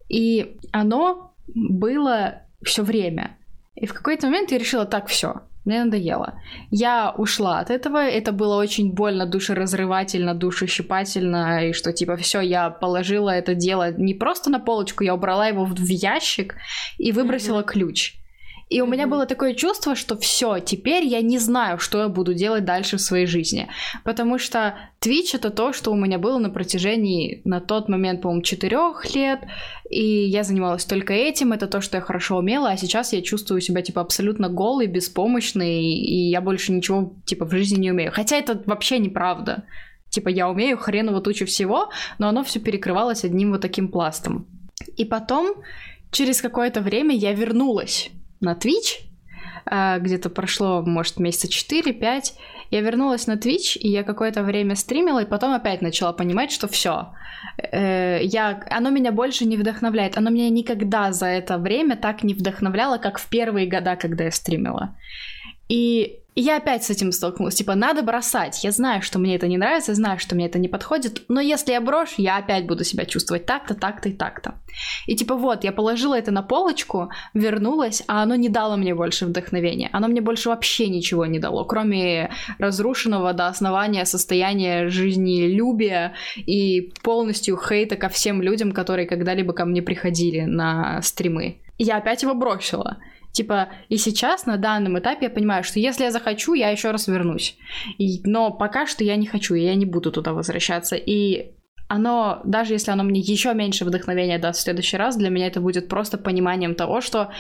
И 0.09 0.59
оно 0.73 1.35
было 1.49 2.43
все 2.63 2.83
время. 2.83 3.37
И 3.75 3.87
в 3.87 3.95
какой-то 3.95 4.27
момент 4.27 4.53
я 4.53 4.59
решила, 4.59 4.85
так, 4.85 5.09
все, 5.09 5.43
мне 5.67 5.85
надоело. 5.85 6.41
Я 6.71 7.13
ушла 7.17 7.59
от 7.59 7.71
этого, 7.71 7.99
это 7.99 8.33
было 8.33 8.57
очень 8.57 8.93
больно, 8.93 9.27
душеразрывательно, 9.27 10.35
душещипательно, 10.35 11.69
и 11.69 11.73
что 11.73 11.93
типа 11.93 12.17
все, 12.17 12.41
я 12.41 12.71
положила 12.71 13.31
это 13.31 13.55
дело 13.55 13.93
не 13.93 14.15
просто 14.15 14.51
на 14.51 14.61
полочку, 14.61 15.05
я 15.05 15.15
убрала 15.15 15.49
его 15.49 15.65
в, 15.65 15.75
в 15.75 15.89
ящик 15.89 16.57
и 16.99 17.13
выбросила 17.13 17.63
ключ. 17.63 18.15
И 18.69 18.81
у 18.81 18.87
меня 18.87 19.07
было 19.07 19.27
такое 19.27 19.55
чувство, 19.55 19.95
что 19.95 20.17
все, 20.17 20.59
теперь 20.59 21.05
я 21.05 21.21
не 21.23 21.39
знаю, 21.39 21.79
что 21.79 21.99
я 21.99 22.09
буду 22.09 22.35
делать 22.35 22.65
дальше 22.65 22.97
в 22.97 23.01
своей 23.01 23.27
жизни. 23.27 23.69
Потому 24.03 24.39
что 24.39 24.75
Twitch 25.01 25.35
это 25.35 25.51
то, 25.51 25.73
что 25.73 25.93
у 25.93 25.97
меня 25.97 26.19
было 26.19 26.39
на 26.39 26.51
протяжении 26.51 27.43
на 27.45 27.61
тот 27.61 27.89
момент, 27.89 28.23
по-моему, 28.23 28.43
четырех 28.43 29.15
лет. 29.15 29.41
И 29.89 30.03
я 30.03 30.43
занималась 30.43 30.85
только 30.85 31.13
этим, 31.13 31.53
это 31.53 31.69
то, 31.69 31.81
что 31.81 31.99
я 31.99 32.01
хорошо 32.01 32.39
умела, 32.39 32.71
а 32.71 32.77
сейчас 32.77 33.13
я 33.13 33.23
чувствую 33.23 33.61
себя, 33.61 33.83
типа, 33.83 34.01
абсолютно 34.01 34.49
голой, 34.49 34.89
беспомощной, 34.89 35.83
и 35.85 36.29
я 36.31 36.41
больше 36.41 36.73
ничего, 36.73 37.15
типа, 37.25 37.45
в 37.45 37.53
жизни 37.53 37.79
не 37.79 37.93
умею. 37.93 38.11
Хотя 38.13 38.37
это 38.37 38.61
вообще 38.67 38.99
неправда. 38.99 39.63
Типа, 40.11 40.29
я 40.29 40.49
умею 40.49 40.77
хреново 40.77 41.21
тучу 41.21 41.47
всего, 41.47 41.91
но 42.19 42.29
оно 42.29 42.43
все 42.43 42.59
перекрывалось 42.59 43.25
одним 43.25 43.53
вот 43.53 43.61
таким 43.61 43.89
пластом. 43.93 44.49
И 44.97 45.05
потом, 45.05 45.55
через 46.11 46.41
какое-то 46.41 46.81
время 46.81 47.15
я 47.15 47.33
вернулась 47.33 48.11
на 48.41 48.55
Twitch, 48.55 49.03
а, 49.65 49.99
где-то 49.99 50.31
прошло, 50.31 50.83
может, 50.83 51.19
месяца 51.19 51.49
4-5, 51.49 52.33
я 52.71 52.81
вернулась 52.81 53.27
на 53.27 53.35
Twitch, 53.35 53.79
и 53.79 53.89
я 53.89 54.03
какое-то 54.03 54.43
время 54.43 54.75
стримила, 54.75 55.23
и 55.23 55.27
потом 55.27 55.53
опять 55.53 55.83
начала 55.83 56.13
понимать, 56.13 56.51
что 56.51 56.67
все, 56.69 57.13
я, 57.73 58.65
оно 58.71 58.91
меня 58.91 59.13
больше 59.13 59.45
не 59.45 59.57
вдохновляет. 59.57 60.19
Оно 60.19 60.31
меня 60.31 60.51
никогда 60.51 61.13
за 61.13 61.27
это 61.27 61.59
время 61.59 61.97
так 61.97 62.23
не 62.23 62.35
вдохновляло, 62.35 62.99
как 62.99 63.19
в 63.19 63.29
первые 63.29 63.67
года, 63.67 63.97
когда 63.97 64.25
я 64.25 64.31
стримила. 64.31 64.97
И 65.69 66.21
я 66.43 66.59
опять 66.59 66.85
с 66.85 66.91
этим 66.91 67.13
столкнулась. 67.13 67.55
Типа, 67.55 67.75
надо 67.75 68.03
бросать. 68.03 68.63
Я 68.63 68.71
знаю, 68.71 69.01
что 69.03 69.19
мне 69.19 69.37
это 69.37 69.49
не 69.49 69.57
нравится, 69.57 69.93
я 69.93 69.97
знаю, 69.97 70.19
что 70.19 70.35
мне 70.35 70.47
это 70.47 70.59
не 70.59 70.69
подходит, 70.69 71.23
но 71.29 71.41
если 71.41 71.73
я 71.73 71.81
брошу, 71.81 72.15
я 72.19 72.37
опять 72.37 72.67
буду 72.67 72.85
себя 72.85 73.07
чувствовать 73.07 73.47
так-то, 73.47 73.75
так-то 73.75 74.11
и 74.11 74.13
так-то. 74.13 74.55
И 75.07 75.17
типа 75.17 75.35
вот, 75.35 75.65
я 75.65 75.73
положила 75.73 76.17
это 76.17 76.31
на 76.31 76.43
полочку, 76.43 77.11
вернулась, 77.33 78.03
а 78.07 78.23
оно 78.23 78.35
не 78.37 78.51
дало 78.51 78.77
мне 78.77 78.95
больше 78.95 79.25
вдохновения. 79.25 79.89
Оно 79.93 80.09
мне 80.09 80.21
больше 80.21 80.51
вообще 80.51 80.89
ничего 80.89 81.25
не 81.25 81.39
дало, 81.39 81.65
кроме 81.65 82.31
разрушенного 82.59 83.33
до 83.33 83.47
основания 83.49 84.05
состояния 84.05 84.89
жизнелюбия 84.89 86.13
и 86.37 86.93
полностью 87.03 87.57
хейта 87.57 87.97
ко 87.97 88.09
всем 88.09 88.43
людям, 88.43 88.73
которые 88.73 89.07
когда-либо 89.07 89.55
ко 89.55 89.65
мне 89.65 89.81
приходили 89.81 90.43
на 90.43 91.01
стримы. 91.03 91.61
И 91.79 91.85
я 91.85 91.97
опять 91.97 92.23
его 92.23 92.35
бросила. 92.35 92.99
Типа, 93.37 93.69
и 93.91 93.99
сейчас 93.99 94.47
на 94.47 94.57
данном 94.57 94.99
этапе 94.99 95.27
я 95.27 95.31
понимаю, 95.31 95.63
что 95.63 95.79
если 95.79 96.05
я 96.05 96.11
захочу, 96.11 96.55
я 96.55 96.71
еще 96.71 96.91
раз 96.91 97.07
вернусь. 97.07 97.59
И, 97.99 98.23
но 98.25 98.51
пока 98.51 98.87
что 98.87 99.05
я 99.05 99.17
не 99.17 99.27
хочу, 99.27 99.55
и 99.55 99.61
я 99.61 99.75
не 99.75 99.85
буду 99.85 100.11
туда 100.11 100.33
возвращаться. 100.33 100.97
И 100.97 101.51
оно, 101.87 102.41
даже 102.45 102.73
если 102.73 102.93
оно 102.93 103.03
мне 103.03 103.21
еще 103.21 103.53
меньше 103.53 103.85
вдохновения 103.85 104.39
даст 104.39 104.61
в 104.61 104.63
следующий 104.63 104.97
раз, 104.97 105.19
для 105.19 105.29
меня 105.29 105.49
это 105.49 105.61
будет 105.61 105.87
просто 105.87 106.17
пониманием 106.17 106.75
того, 106.75 107.03
что 107.03 107.31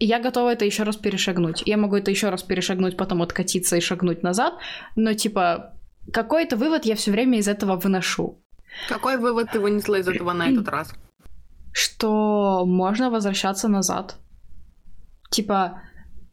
я 0.00 0.18
готова 0.18 0.54
это 0.54 0.64
еще 0.64 0.82
раз 0.82 0.96
перешагнуть. 0.96 1.62
Я 1.66 1.76
могу 1.76 1.94
это 1.94 2.10
еще 2.10 2.28
раз 2.30 2.42
перешагнуть, 2.42 2.96
потом 2.96 3.22
откатиться 3.22 3.76
и 3.76 3.80
шагнуть 3.80 4.24
назад, 4.24 4.54
но 4.96 5.14
типа 5.14 5.72
какой-то 6.12 6.56
вывод 6.56 6.84
я 6.84 6.96
все 6.96 7.12
время 7.12 7.38
из 7.38 7.46
этого 7.46 7.76
выношу. 7.76 8.42
Какой 8.88 9.18
вывод 9.18 9.52
ты 9.52 9.60
вынесла 9.60 10.00
из 10.00 10.08
этого 10.08 10.32
на 10.32 10.48
этот 10.48 10.68
раз? 10.68 10.92
Что 11.72 12.64
можно 12.66 13.08
возвращаться 13.08 13.68
назад. 13.68 14.16
Типа, 15.30 15.82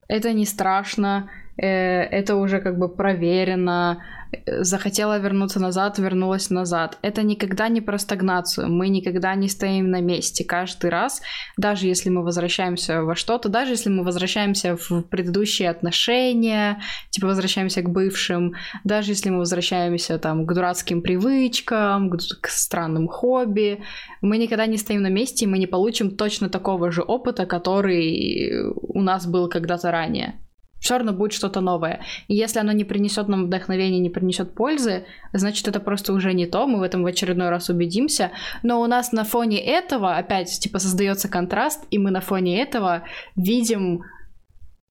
это 0.08 0.34
не 0.34 0.46
страшно, 0.46 1.30
э, 1.58 1.68
это 1.68 2.36
уже 2.36 2.60
как 2.60 2.78
бы 2.78 2.90
проверено. 2.90 4.04
Захотела 4.46 5.20
вернуться 5.20 5.60
назад, 5.60 6.00
вернулась 6.00 6.50
назад. 6.50 6.98
Это 7.02 7.24
никогда 7.24 7.70
не 7.70 7.82
про 7.82 7.98
стагнацию. 7.98 8.72
Мы 8.72 8.90
никогда 8.90 9.36
не 9.36 9.50
стоим 9.50 9.90
на 9.90 10.02
месте. 10.02 10.44
Каждый 10.44 10.90
раз, 10.90 11.22
даже 11.58 11.88
если 11.88 12.10
мы 12.10 12.24
возвращаемся 12.24 13.02
во 13.02 13.16
что-то, 13.16 13.50
даже 13.50 13.72
если 13.72 13.90
мы 13.90 14.04
возвращаемся 14.04 14.78
в 14.78 15.04
предыдущие 15.04 15.70
отношения, 15.70 16.82
типа 17.10 17.28
возвращаемся 17.28 17.82
к 17.82 17.90
бывшим, 17.90 18.54
даже 18.84 19.12
если 19.12 19.30
мы 19.30 19.40
возвращаемся 19.40 20.20
там 20.20 20.46
к 20.46 20.54
дурацким 20.54 21.02
привычкам, 21.02 22.10
к, 22.10 22.18
к 22.42 22.48
странным 22.48 23.08
хобби, 23.08 23.82
мы 24.22 24.38
никогда 24.38 24.66
не 24.66 24.78
стоим 24.78 25.02
на 25.02 25.10
месте, 25.10 25.46
и 25.46 25.48
мы 25.48 25.58
не 25.58 25.68
получим 25.68 26.12
точно 26.16 26.50
такого 26.50 26.92
же 26.92 27.02
опыта, 27.02 27.46
который 27.46 28.72
у 28.72 29.02
нас 29.02 29.26
был 29.26 29.50
когда-то 29.50 29.92
ранее. 29.92 30.40
Все 30.84 30.98
равно 30.98 31.14
будет 31.14 31.32
что-то 31.32 31.62
новое. 31.62 32.02
И 32.28 32.36
если 32.36 32.60
оно 32.60 32.74
не 32.74 32.84
принесет 32.84 33.30
нам 33.30 33.46
вдохновения, 33.46 34.00
не 34.00 34.10
принесет 34.10 34.54
пользы, 34.54 35.06
значит, 35.32 35.70
это 35.70 35.80
просто 35.80 36.12
уже 36.12 36.34
не 36.34 36.46
то, 36.46 36.68
мы 36.68 36.80
в 36.80 36.82
этом 36.82 37.04
в 37.04 37.06
очередной 37.06 37.48
раз 37.50 37.70
убедимся. 37.70 38.32
Но 38.64 38.82
у 38.82 38.86
нас 38.86 39.14
на 39.14 39.24
фоне 39.24 39.64
этого 39.64 40.18
опять, 40.18 40.60
типа, 40.60 40.80
создается 40.80 41.30
контраст, 41.30 41.86
и 41.90 41.98
мы 41.98 42.12
на 42.12 42.20
фоне 42.20 42.62
этого 42.62 43.04
видим 43.38 44.04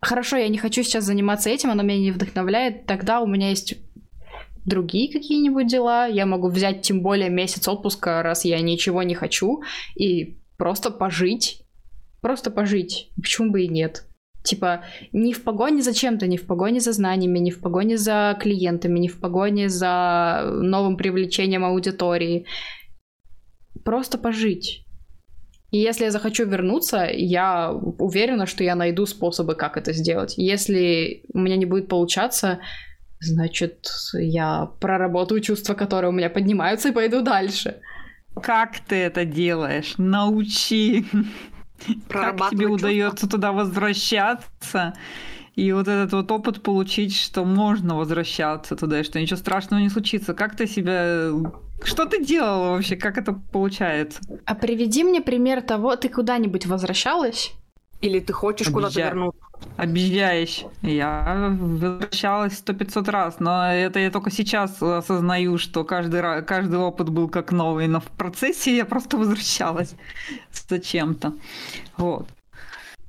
хорошо, 0.01 0.39
я 0.39 0.49
не 0.49 0.57
хочу 0.57 0.83
сейчас 0.83 1.05
заниматься 1.05 1.51
этим, 1.51 1.71
оно 1.71 1.83
меня 1.83 1.99
не 2.01 2.11
вдохновляет, 2.11 2.87
тогда 2.87 3.21
у 3.21 3.27
меня 3.27 3.51
есть 3.51 3.75
другие 4.65 5.13
какие-нибудь 5.13 5.67
дела, 5.67 6.07
я 6.07 6.25
могу 6.25 6.49
взять 6.49 6.81
тем 6.81 7.03
более 7.03 7.29
месяц 7.29 7.69
отпуска, 7.69 8.23
раз 8.23 8.47
я 8.47 8.59
ничего 8.63 9.03
не 9.03 9.15
хочу, 9.15 9.63
и 9.95 10.39
просто 10.57 10.91
пожить, 10.91 11.65
просто 12.23 12.51
пожить, 12.51 13.11
почему 13.15 13.51
бы 13.51 13.65
и 13.65 13.69
нет. 13.69 14.07
Типа, 14.43 14.85
не 15.13 15.33
в 15.33 15.45
погоне 15.45 15.83
за 15.83 15.95
чем-то, 15.95 16.27
не 16.27 16.37
в 16.37 16.47
погоне 16.47 16.81
за 16.81 16.93
знаниями, 16.93 17.39
не 17.39 17.51
в 17.51 17.61
погоне 17.61 17.97
за 17.97 18.37
клиентами, 18.41 18.99
не 18.99 19.09
в 19.09 19.21
погоне 19.21 19.69
за 19.69 20.43
новым 20.63 20.97
привлечением 20.97 21.65
аудитории. 21.65 22.47
Просто 23.85 24.19
пожить. 24.19 24.85
И 25.71 25.79
если 25.79 26.05
я 26.05 26.11
захочу 26.11 26.45
вернуться, 26.45 27.09
я 27.11 27.73
уверена, 27.73 28.47
что 28.47 28.65
я 28.65 28.75
найду 28.75 29.07
способы, 29.07 29.55
как 29.55 29.77
это 29.77 29.93
сделать. 29.93 30.35
Если 30.37 31.25
у 31.33 31.39
меня 31.39 31.57
не 31.57 31.65
будет 31.65 31.89
получаться, 31.89 32.59
значит, 33.21 33.89
я 34.13 34.69
проработаю 34.81 35.41
чувства, 35.41 35.75
которые 35.75 36.11
у 36.11 36.13
меня 36.13 36.29
поднимаются, 36.29 36.89
и 36.89 36.93
пойду 36.93 37.23
дальше. 37.23 37.81
Как 38.43 38.81
ты 38.81 38.97
это 38.97 39.25
делаешь? 39.25 39.95
Научи. 39.99 41.07
Как 42.09 42.51
тебе 42.51 42.67
удается 42.67 43.29
туда 43.29 43.53
возвращаться? 43.53 44.95
И 45.55 45.71
вот 45.73 45.87
этот 45.87 46.13
вот 46.13 46.31
опыт 46.31 46.63
получить, 46.63 47.15
что 47.15 47.45
можно 47.45 47.97
возвращаться 47.97 48.75
туда, 48.75 49.01
и 49.01 49.03
что 49.03 49.21
ничего 49.21 49.37
страшного 49.37 49.81
не 49.81 49.91
случится. 49.91 50.33
Как 50.33 50.57
ты 50.57 50.67
себя... 50.67 51.31
Что 51.85 52.07
ты 52.07 52.25
делала 52.25 52.71
вообще? 52.71 52.97
Как 52.97 53.19
это 53.19 53.35
получается? 53.53 54.21
А 54.47 54.55
приведи 54.55 55.05
мне 55.05 55.21
пример 55.21 55.61
того, 55.61 55.97
ты 55.97 56.09
куда-нибудь 56.09 56.65
возвращалась? 56.67 57.53
Или 58.01 58.21
ты 58.21 58.33
хочешь 58.33 58.69
куда-то 58.69 58.99
вернуться? 59.01 59.41
Объезжаешь. 59.77 60.65
Я 60.83 61.55
возвращалась 61.59 62.59
сто 62.59 62.73
пятьсот 62.73 63.09
раз, 63.09 63.41
но 63.41 63.73
это 63.73 63.99
я 63.99 64.11
только 64.11 64.31
сейчас 64.31 64.83
осознаю, 64.83 65.59
что 65.59 65.85
каждый, 65.85 66.43
каждый 66.43 66.79
опыт 66.79 67.09
был 67.09 67.29
как 67.29 67.53
новый, 67.53 67.89
но 67.89 68.01
в 68.01 68.07
процессе 68.07 68.77
я 68.77 68.85
просто 68.85 69.17
возвращалась 69.17 69.95
зачем-то. 70.69 71.33
Вот. 71.97 72.29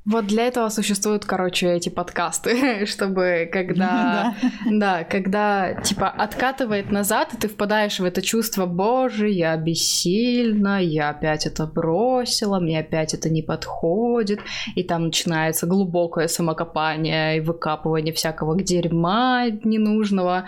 Вот 0.06 0.28
для 0.28 0.48
этого 0.48 0.68
существуют, 0.68 1.24
короче, 1.24 1.72
эти 1.72 1.88
подкасты, 1.88 2.86
чтобы 2.88 3.50
когда, 3.52 4.36
да, 4.70 5.04
когда 5.06 5.74
типа 5.76 6.10
откатывает 6.10 6.92
назад, 6.92 7.34
и 7.34 7.38
ты 7.38 7.48
впадаешь 7.48 8.00
в 8.00 8.04
это 8.04 8.22
чувство, 8.22 8.66
боже, 8.66 9.30
я 9.30 9.56
бессильна, 9.56 10.82
я 10.84 11.10
опять 11.10 11.46
это 11.46 11.66
бросила, 11.66 12.60
мне 12.60 12.80
опять 12.80 13.14
это 13.14 13.30
не 13.30 13.42
подходит, 13.42 14.40
и 14.76 14.84
там 14.84 15.06
начинается 15.06 15.68
глубокое 15.68 16.28
самокопание 16.28 17.38
и 17.38 17.40
выкапывание 17.40 18.14
всякого 18.14 18.62
дерьма 18.62 19.46
ненужного, 19.64 20.48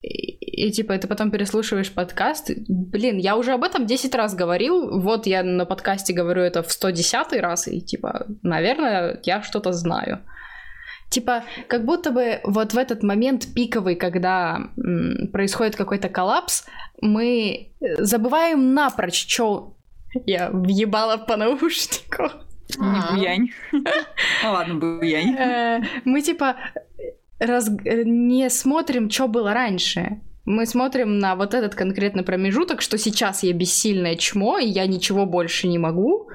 и, 0.00 0.66
и 0.68 0.70
типа 0.70 0.96
ты 0.98 1.08
потом 1.08 1.32
переслушиваешь 1.32 1.92
подкаст, 1.92 2.52
блин, 2.68 3.18
я 3.18 3.36
уже 3.36 3.52
об 3.52 3.64
этом 3.64 3.84
10 3.86 4.14
раз 4.14 4.36
говорил, 4.36 5.00
вот 5.00 5.26
я 5.26 5.42
на 5.42 5.64
подкасте 5.64 6.12
говорю 6.12 6.42
это 6.42 6.62
в 6.62 6.70
110 6.70 7.32
раз, 7.40 7.66
и 7.66 7.80
типа, 7.80 8.26
наверное, 8.42 8.91
я 9.24 9.42
что-то 9.42 9.72
знаю. 9.72 10.20
Типа, 11.10 11.44
как 11.68 11.84
будто 11.84 12.10
бы 12.10 12.40
вот 12.44 12.72
в 12.72 12.78
этот 12.78 13.02
момент 13.02 13.54
пиковый, 13.54 13.96
когда 13.96 14.60
м, 14.78 15.28
происходит 15.30 15.76
какой-то 15.76 16.08
коллапс, 16.08 16.64
мы 17.02 17.72
забываем 17.98 18.72
напрочь, 18.72 19.26
что 19.28 19.76
я 20.26 20.50
въебала 20.50 21.18
по 21.18 21.36
наушнику. 21.36 22.30
Не 22.78 23.14
буянь. 23.14 23.48
Ну 23.72 24.52
ладно, 24.52 24.74
буянь. 24.76 25.36
Э, 25.36 25.82
мы 26.04 26.22
типа 26.22 26.56
раз... 27.38 27.68
не 27.68 28.48
смотрим, 28.48 29.10
что 29.10 29.28
было 29.28 29.52
раньше. 29.52 30.20
Мы 30.44 30.66
смотрим 30.66 31.18
на 31.18 31.36
вот 31.36 31.54
этот 31.54 31.74
конкретный 31.74 32.24
промежуток, 32.24 32.82
что 32.82 32.98
сейчас 32.98 33.42
я 33.42 33.52
бессильное 33.52 34.16
чмо, 34.16 34.58
и 34.58 34.66
я 34.66 34.86
ничего 34.86 35.26
больше 35.26 35.68
не 35.68 35.78
могу. 35.78 36.30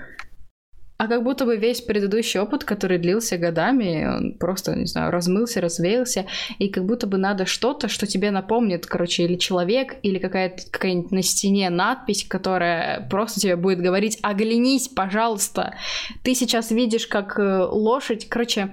А 0.97 1.07
как 1.07 1.23
будто 1.23 1.45
бы 1.45 1.57
весь 1.57 1.81
предыдущий 1.81 2.39
опыт, 2.39 2.63
который 2.63 2.97
длился 2.97 3.37
годами, 3.37 4.05
он 4.05 4.37
просто, 4.37 4.75
не 4.75 4.87
знаю, 4.87 5.11
размылся, 5.11 5.61
развеялся, 5.61 6.25
и 6.57 6.69
как 6.69 6.85
будто 6.85 7.05
бы 7.05 7.17
надо 7.17 7.45
что-то, 7.45 7.87
что 7.87 8.07
тебе 8.07 8.31
напомнит, 8.31 8.87
короче, 8.87 9.23
или 9.23 9.35
человек, 9.35 9.95
или 10.01 10.17
какая-то 10.17 10.63
какая-нибудь 10.71 11.11
на 11.11 11.21
стене 11.21 11.69
надпись, 11.69 12.25
которая 12.27 13.07
просто 13.09 13.39
тебе 13.39 13.55
будет 13.55 13.79
говорить 13.79 14.17
«Оглянись, 14.23 14.87
пожалуйста!» 14.87 15.75
Ты 16.23 16.33
сейчас 16.33 16.71
видишь, 16.71 17.05
как 17.05 17.37
э, 17.37 17.63
лошадь, 17.63 18.27
короче, 18.27 18.71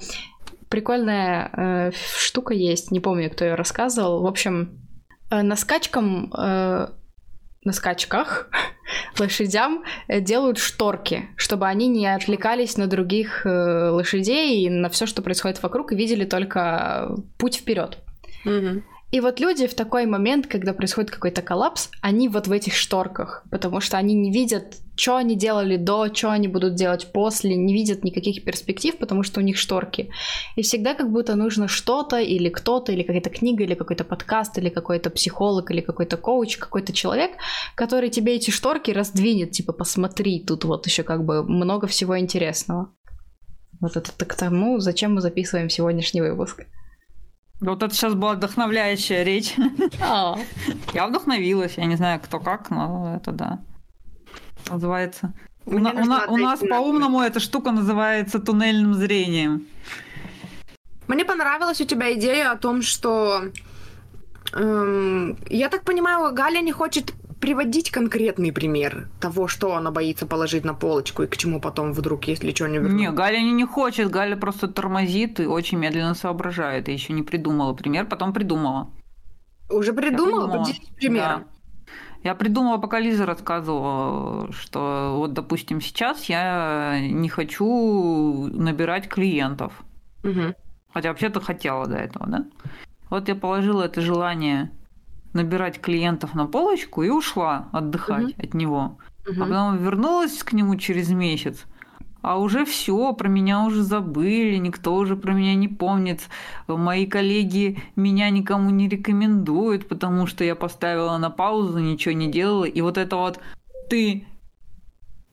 прикольная 0.70 1.50
э, 1.52 1.90
штука 2.16 2.54
есть, 2.54 2.90
не 2.90 3.00
помню, 3.00 3.30
кто 3.30 3.44
ее 3.44 3.54
рассказывал. 3.54 4.22
В 4.22 4.26
общем, 4.26 4.80
э, 5.30 5.42
на 5.42 5.56
скачкам 5.56 6.32
э, 6.32 6.88
на 7.64 7.72
скачках 7.72 8.48
лошадям 9.18 9.84
э, 10.08 10.20
делают 10.20 10.58
шторки, 10.58 11.28
чтобы 11.36 11.66
они 11.66 11.88
не 11.88 12.06
отвлекались 12.06 12.76
на 12.76 12.86
других 12.86 13.46
э, 13.46 13.90
лошадей 13.90 14.64
и 14.64 14.70
на 14.70 14.88
все, 14.88 15.06
что 15.06 15.22
происходит 15.22 15.62
вокруг, 15.62 15.92
и 15.92 15.96
видели 15.96 16.24
только 16.24 17.16
путь 17.38 17.56
вперед. 17.56 17.98
Mm-hmm. 18.44 18.82
И 19.10 19.20
вот 19.20 19.38
люди 19.38 19.68
в 19.68 19.74
такой 19.74 20.06
момент, 20.06 20.48
когда 20.48 20.72
происходит 20.72 21.10
какой-то 21.10 21.40
коллапс, 21.40 21.88
они 22.00 22.28
вот 22.28 22.48
в 22.48 22.52
этих 22.52 22.74
шторках, 22.74 23.44
потому 23.50 23.80
что 23.80 23.96
они 23.96 24.12
не 24.12 24.32
видят, 24.32 24.78
что 24.96 25.16
они 25.16 25.36
делали 25.36 25.76
до, 25.76 26.12
что 26.12 26.30
они 26.30 26.48
будут 26.48 26.74
делать 26.74 27.12
после, 27.12 27.54
не 27.54 27.72
видят 27.72 28.02
никаких 28.02 28.44
перспектив, 28.44 28.96
потому 28.98 29.22
что 29.22 29.40
у 29.40 29.42
них 29.42 29.56
шторки. 29.56 30.10
И 30.56 30.62
всегда 30.62 30.94
как 30.94 31.12
будто 31.12 31.36
нужно 31.36 31.68
что-то 31.68 32.18
или 32.20 32.48
кто-то, 32.48 32.90
или 32.90 33.02
какая-то 33.02 33.30
книга, 33.30 33.62
или 33.62 33.74
какой-то 33.74 34.02
подкаст, 34.02 34.58
или 34.58 34.68
какой-то 34.68 35.10
психолог, 35.10 35.70
или 35.70 35.80
какой-то 35.80 36.16
коуч, 36.16 36.56
какой-то 36.56 36.92
человек, 36.92 37.32
который 37.76 38.10
тебе 38.10 38.34
эти 38.34 38.50
шторки 38.50 38.90
раздвинет, 38.90 39.52
типа 39.52 39.72
посмотри, 39.72 40.40
тут 40.40 40.64
вот 40.64 40.86
еще 40.86 41.04
как 41.04 41.24
бы 41.24 41.44
много 41.44 41.86
всего 41.86 42.18
интересного. 42.18 42.92
Вот 43.80 43.96
это 43.96 44.10
к 44.24 44.34
тому, 44.34 44.80
зачем 44.80 45.14
мы 45.14 45.20
записываем 45.20 45.68
сегодняшний 45.68 46.20
выпуск. 46.20 46.64
Вот 47.64 47.82
это 47.82 47.94
сейчас 47.94 48.14
была 48.14 48.34
вдохновляющая 48.34 49.22
речь. 49.22 49.54
А. 50.00 50.38
Я 50.92 51.06
вдохновилась. 51.06 51.74
Я 51.76 51.86
не 51.86 51.96
знаю, 51.96 52.20
кто 52.20 52.38
как, 52.38 52.70
но 52.70 53.16
это 53.16 53.32
да. 53.32 53.58
Называется. 54.70 55.32
У, 55.66 55.78
на, 55.78 55.92
у, 55.92 56.04
на, 56.04 56.26
у 56.26 56.36
нас 56.36 56.60
по-умному 56.60 57.20
эта 57.20 57.40
штука 57.40 57.70
называется 57.70 58.38
туннельным 58.38 58.94
зрением. 58.94 59.66
Мне 61.08 61.24
понравилась 61.24 61.80
у 61.80 61.84
тебя 61.84 62.12
идея 62.14 62.50
о 62.50 62.56
том, 62.56 62.82
что 62.82 63.44
эм, 64.52 65.38
я 65.48 65.68
так 65.68 65.84
понимаю, 65.84 66.34
Галя 66.34 66.60
не 66.60 66.72
хочет 66.72 67.14
приводить 67.44 67.90
конкретный 67.90 68.54
пример 68.54 69.10
того, 69.20 69.48
что 69.48 69.74
она 69.74 69.90
боится 69.90 70.26
положить 70.26 70.64
на 70.64 70.72
полочку 70.72 71.24
и 71.24 71.26
к 71.26 71.36
чему 71.36 71.60
потом 71.60 71.92
вдруг, 71.92 72.24
если 72.24 72.54
что, 72.54 72.66
не 72.66 72.78
вернуть? 72.78 72.94
Не, 72.94 73.10
Галя 73.10 73.36
не, 73.36 73.52
не 73.52 73.66
хочет, 73.66 74.08
Галя 74.10 74.34
просто 74.34 74.66
тормозит 74.66 75.40
и 75.40 75.44
очень 75.44 75.76
медленно 75.76 76.14
соображает. 76.14 76.88
И 76.88 76.92
еще 76.94 77.12
не 77.12 77.22
придумала 77.22 77.74
пример, 77.74 78.06
потом 78.06 78.32
придумала. 78.32 78.90
Уже 79.68 79.92
придумала? 79.92 80.56
Поделись 80.56 80.88
примером. 80.96 81.40
Да. 81.40 81.92
Я 82.22 82.34
придумала, 82.34 82.78
пока 82.78 82.98
Лиза 82.98 83.26
рассказывала, 83.26 84.50
что 84.50 85.12
вот, 85.18 85.34
допустим, 85.34 85.82
сейчас 85.82 86.24
я 86.30 86.98
не 86.98 87.28
хочу 87.28 88.48
набирать 88.54 89.06
клиентов. 89.06 89.74
Угу. 90.22 90.54
Хотя 90.94 91.10
вообще-то 91.10 91.42
хотела 91.42 91.86
до 91.86 91.96
этого, 91.96 92.26
да? 92.26 92.46
Вот 93.10 93.28
я 93.28 93.34
положила 93.34 93.82
это 93.82 94.00
желание 94.00 94.70
набирать 95.34 95.80
клиентов 95.80 96.34
на 96.34 96.46
полочку 96.46 97.02
и 97.02 97.10
ушла 97.10 97.68
отдыхать 97.72 98.32
угу. 98.32 98.42
от 98.42 98.54
него. 98.54 98.98
Угу. 99.28 99.42
А 99.42 99.46
потом 99.46 99.76
вернулась 99.76 100.42
к 100.42 100.52
нему 100.52 100.76
через 100.76 101.10
месяц, 101.10 101.66
а 102.22 102.38
уже 102.38 102.64
все, 102.64 103.12
про 103.12 103.28
меня 103.28 103.64
уже 103.64 103.82
забыли, 103.82 104.56
никто 104.56 104.94
уже 104.94 105.14
про 105.14 105.34
меня 105.34 105.54
не 105.54 105.68
помнит. 105.68 106.22
Мои 106.66 107.06
коллеги 107.06 107.78
меня 107.96 108.30
никому 108.30 108.70
не 108.70 108.88
рекомендуют, 108.88 109.88
потому 109.88 110.26
что 110.26 110.42
я 110.42 110.54
поставила 110.54 111.18
на 111.18 111.28
паузу, 111.28 111.80
ничего 111.80 112.14
не 112.14 112.30
делала. 112.30 112.64
И 112.64 112.80
вот 112.80 112.96
это 112.96 113.16
вот 113.16 113.40
ты 113.90 114.26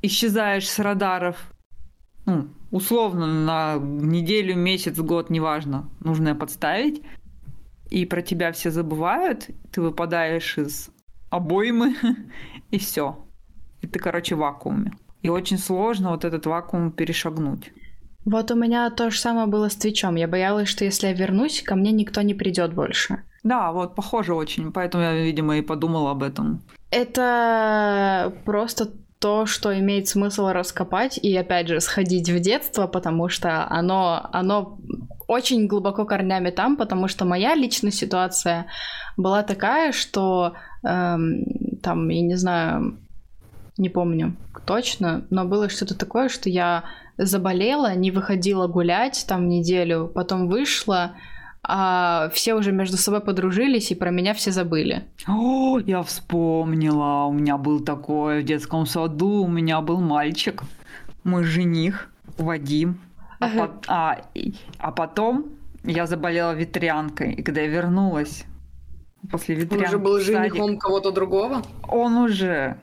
исчезаешь 0.01 0.67
с 0.67 0.79
радаров, 0.79 1.37
ну, 2.25 2.49
условно, 2.71 3.25
на 3.25 3.77
неделю, 3.77 4.57
месяц, 4.57 4.97
год, 4.97 5.29
неважно, 5.29 5.89
нужно 6.01 6.35
подставить 6.35 7.01
и 7.91 8.05
про 8.05 8.21
тебя 8.21 8.51
все 8.53 8.71
забывают, 8.71 9.49
ты 9.71 9.81
выпадаешь 9.81 10.57
из 10.57 10.89
обоймы, 11.29 11.95
и 12.71 12.79
все. 12.79 13.27
И 13.81 13.87
ты, 13.87 13.99
короче, 13.99 14.35
в 14.35 14.39
вакууме. 14.39 14.93
И 15.21 15.29
очень 15.29 15.57
сложно 15.57 16.11
вот 16.11 16.25
этот 16.25 16.45
вакуум 16.45 16.91
перешагнуть. 16.91 17.71
Вот 18.25 18.51
у 18.51 18.55
меня 18.55 18.89
то 18.91 19.09
же 19.09 19.19
самое 19.19 19.47
было 19.47 19.69
с 19.69 19.75
Твичом. 19.75 20.15
Я 20.15 20.27
боялась, 20.27 20.69
что 20.69 20.85
если 20.85 21.07
я 21.07 21.13
вернусь, 21.13 21.63
ко 21.63 21.75
мне 21.75 21.91
никто 21.91 22.21
не 22.21 22.33
придет 22.33 22.73
больше. 22.73 23.23
Да, 23.43 23.71
вот 23.71 23.95
похоже 23.95 24.35
очень. 24.35 24.71
Поэтому 24.71 25.03
я, 25.03 25.13
видимо, 25.13 25.57
и 25.57 25.61
подумала 25.61 26.11
об 26.11 26.23
этом. 26.23 26.61
Это 26.91 28.33
просто 28.45 28.91
то, 29.19 29.45
что 29.45 29.77
имеет 29.77 30.07
смысл 30.07 30.47
раскопать 30.49 31.17
и, 31.17 31.35
опять 31.35 31.67
же, 31.67 31.81
сходить 31.81 32.29
в 32.29 32.39
детство, 32.39 32.87
потому 32.87 33.29
что 33.29 33.67
оно, 33.69 34.29
оно 34.31 34.79
очень 35.31 35.67
глубоко 35.67 36.05
корнями 36.05 36.49
там, 36.49 36.75
потому 36.75 37.07
что 37.07 37.25
моя 37.25 37.55
личная 37.55 37.91
ситуация 37.91 38.65
была 39.15 39.43
такая, 39.43 39.93
что 39.93 40.53
эм, 40.83 41.45
там, 41.81 42.09
я 42.09 42.21
не 42.21 42.35
знаю, 42.35 42.97
не 43.77 43.89
помню 43.89 44.35
точно, 44.65 45.25
но 45.29 45.45
было 45.45 45.69
что-то 45.69 45.97
такое, 45.97 46.27
что 46.27 46.49
я 46.49 46.83
заболела, 47.17 47.95
не 47.95 48.11
выходила 48.11 48.67
гулять 48.67 49.25
там 49.27 49.47
неделю, 49.47 50.11
потом 50.13 50.49
вышла, 50.49 51.13
а 51.63 52.29
все 52.33 52.53
уже 52.53 52.73
между 52.73 52.97
собой 52.97 53.21
подружились, 53.21 53.91
и 53.91 53.95
про 53.95 54.11
меня 54.11 54.33
все 54.33 54.51
забыли. 54.51 55.03
О, 55.27 55.79
я 55.79 56.03
вспомнила, 56.03 57.25
у 57.25 57.31
меня 57.31 57.57
был 57.57 57.79
такое 57.79 58.41
в 58.41 58.43
детском 58.43 58.85
саду, 58.85 59.43
у 59.43 59.47
меня 59.47 59.79
был 59.79 60.01
мальчик, 60.01 60.63
мой 61.23 61.45
жених 61.45 62.09
Вадим, 62.37 62.99
ага. 63.41 63.67
по- 63.67 63.81
а, 63.87 64.21
а 64.77 64.91
потом 64.91 65.45
я 65.83 66.05
заболела 66.07 66.53
ветрянкой, 66.53 67.33
и 67.33 67.43
когда 67.43 67.61
я 67.61 67.67
вернулась 67.67 68.45
после 69.29 69.55
ветрянки. 69.55 69.83
Он 69.83 69.89
уже 69.89 69.97
был 69.97 70.19
женихом 70.19 70.77
кого-то 70.77 71.11
другого? 71.11 71.61
Он 71.87 72.17
уже, 72.17 72.77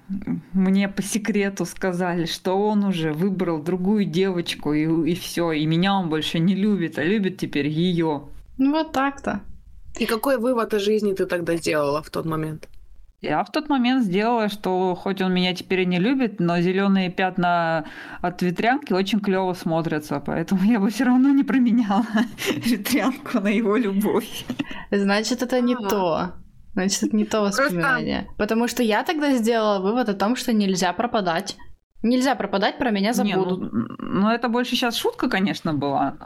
мне 0.52 0.88
по 0.88 1.02
секрету 1.02 1.64
сказали, 1.64 2.26
что 2.26 2.54
он 2.54 2.84
уже 2.84 3.12
выбрал 3.12 3.62
другую 3.62 4.04
девочку, 4.04 4.72
и, 4.72 5.10
и 5.10 5.14
все, 5.14 5.52
и 5.52 5.66
меня 5.66 5.94
он 5.94 6.08
больше 6.08 6.38
не 6.38 6.54
любит, 6.54 6.98
а 6.98 7.04
любит 7.04 7.38
теперь 7.38 7.68
ее. 7.68 8.22
Ну 8.58 8.72
вот 8.72 8.92
так-то. 8.92 9.40
И 9.98 10.06
какой 10.06 10.38
вывод 10.38 10.74
о 10.74 10.78
жизни 10.78 11.12
ты 11.12 11.26
тогда 11.26 11.56
сделала 11.56 12.02
в 12.02 12.10
тот 12.10 12.24
момент? 12.24 12.68
Я 13.20 13.42
в 13.42 13.50
тот 13.50 13.68
момент 13.68 14.04
сделала, 14.04 14.48
что 14.48 14.94
хоть 14.94 15.20
он 15.20 15.34
меня 15.34 15.52
теперь 15.52 15.80
и 15.80 15.86
не 15.86 15.98
любит, 15.98 16.38
но 16.38 16.60
зеленые 16.60 17.10
пятна 17.10 17.84
от 18.20 18.42
ветрянки 18.42 18.92
очень 18.92 19.18
клево 19.18 19.54
смотрятся, 19.54 20.22
поэтому 20.24 20.62
я 20.62 20.78
бы 20.78 20.88
все 20.90 21.04
равно 21.04 21.30
не 21.30 21.42
променяла 21.42 22.04
ветрянку 22.48 23.40
на 23.40 23.48
его 23.48 23.76
любовь. 23.76 24.44
Значит, 24.92 25.42
это 25.42 25.60
не 25.60 25.74
то. 25.74 26.34
Значит, 26.74 27.02
это 27.02 27.16
не 27.16 27.24
то 27.24 27.40
воспоминание. 27.40 28.28
Потому 28.38 28.68
что 28.68 28.84
я 28.84 29.02
тогда 29.02 29.34
сделала 29.34 29.80
вывод 29.80 30.08
о 30.08 30.14
том, 30.14 30.36
что 30.36 30.52
нельзя 30.52 30.92
пропадать. 30.92 31.56
Нельзя 32.04 32.36
пропадать, 32.36 32.78
про 32.78 32.90
меня 32.92 33.12
забудут. 33.12 33.60
Не, 33.60 33.68
ну, 33.72 33.86
ну, 33.98 34.30
это 34.30 34.48
больше 34.48 34.76
сейчас 34.76 34.94
шутка, 34.94 35.28
конечно, 35.28 35.74
была. 35.74 36.16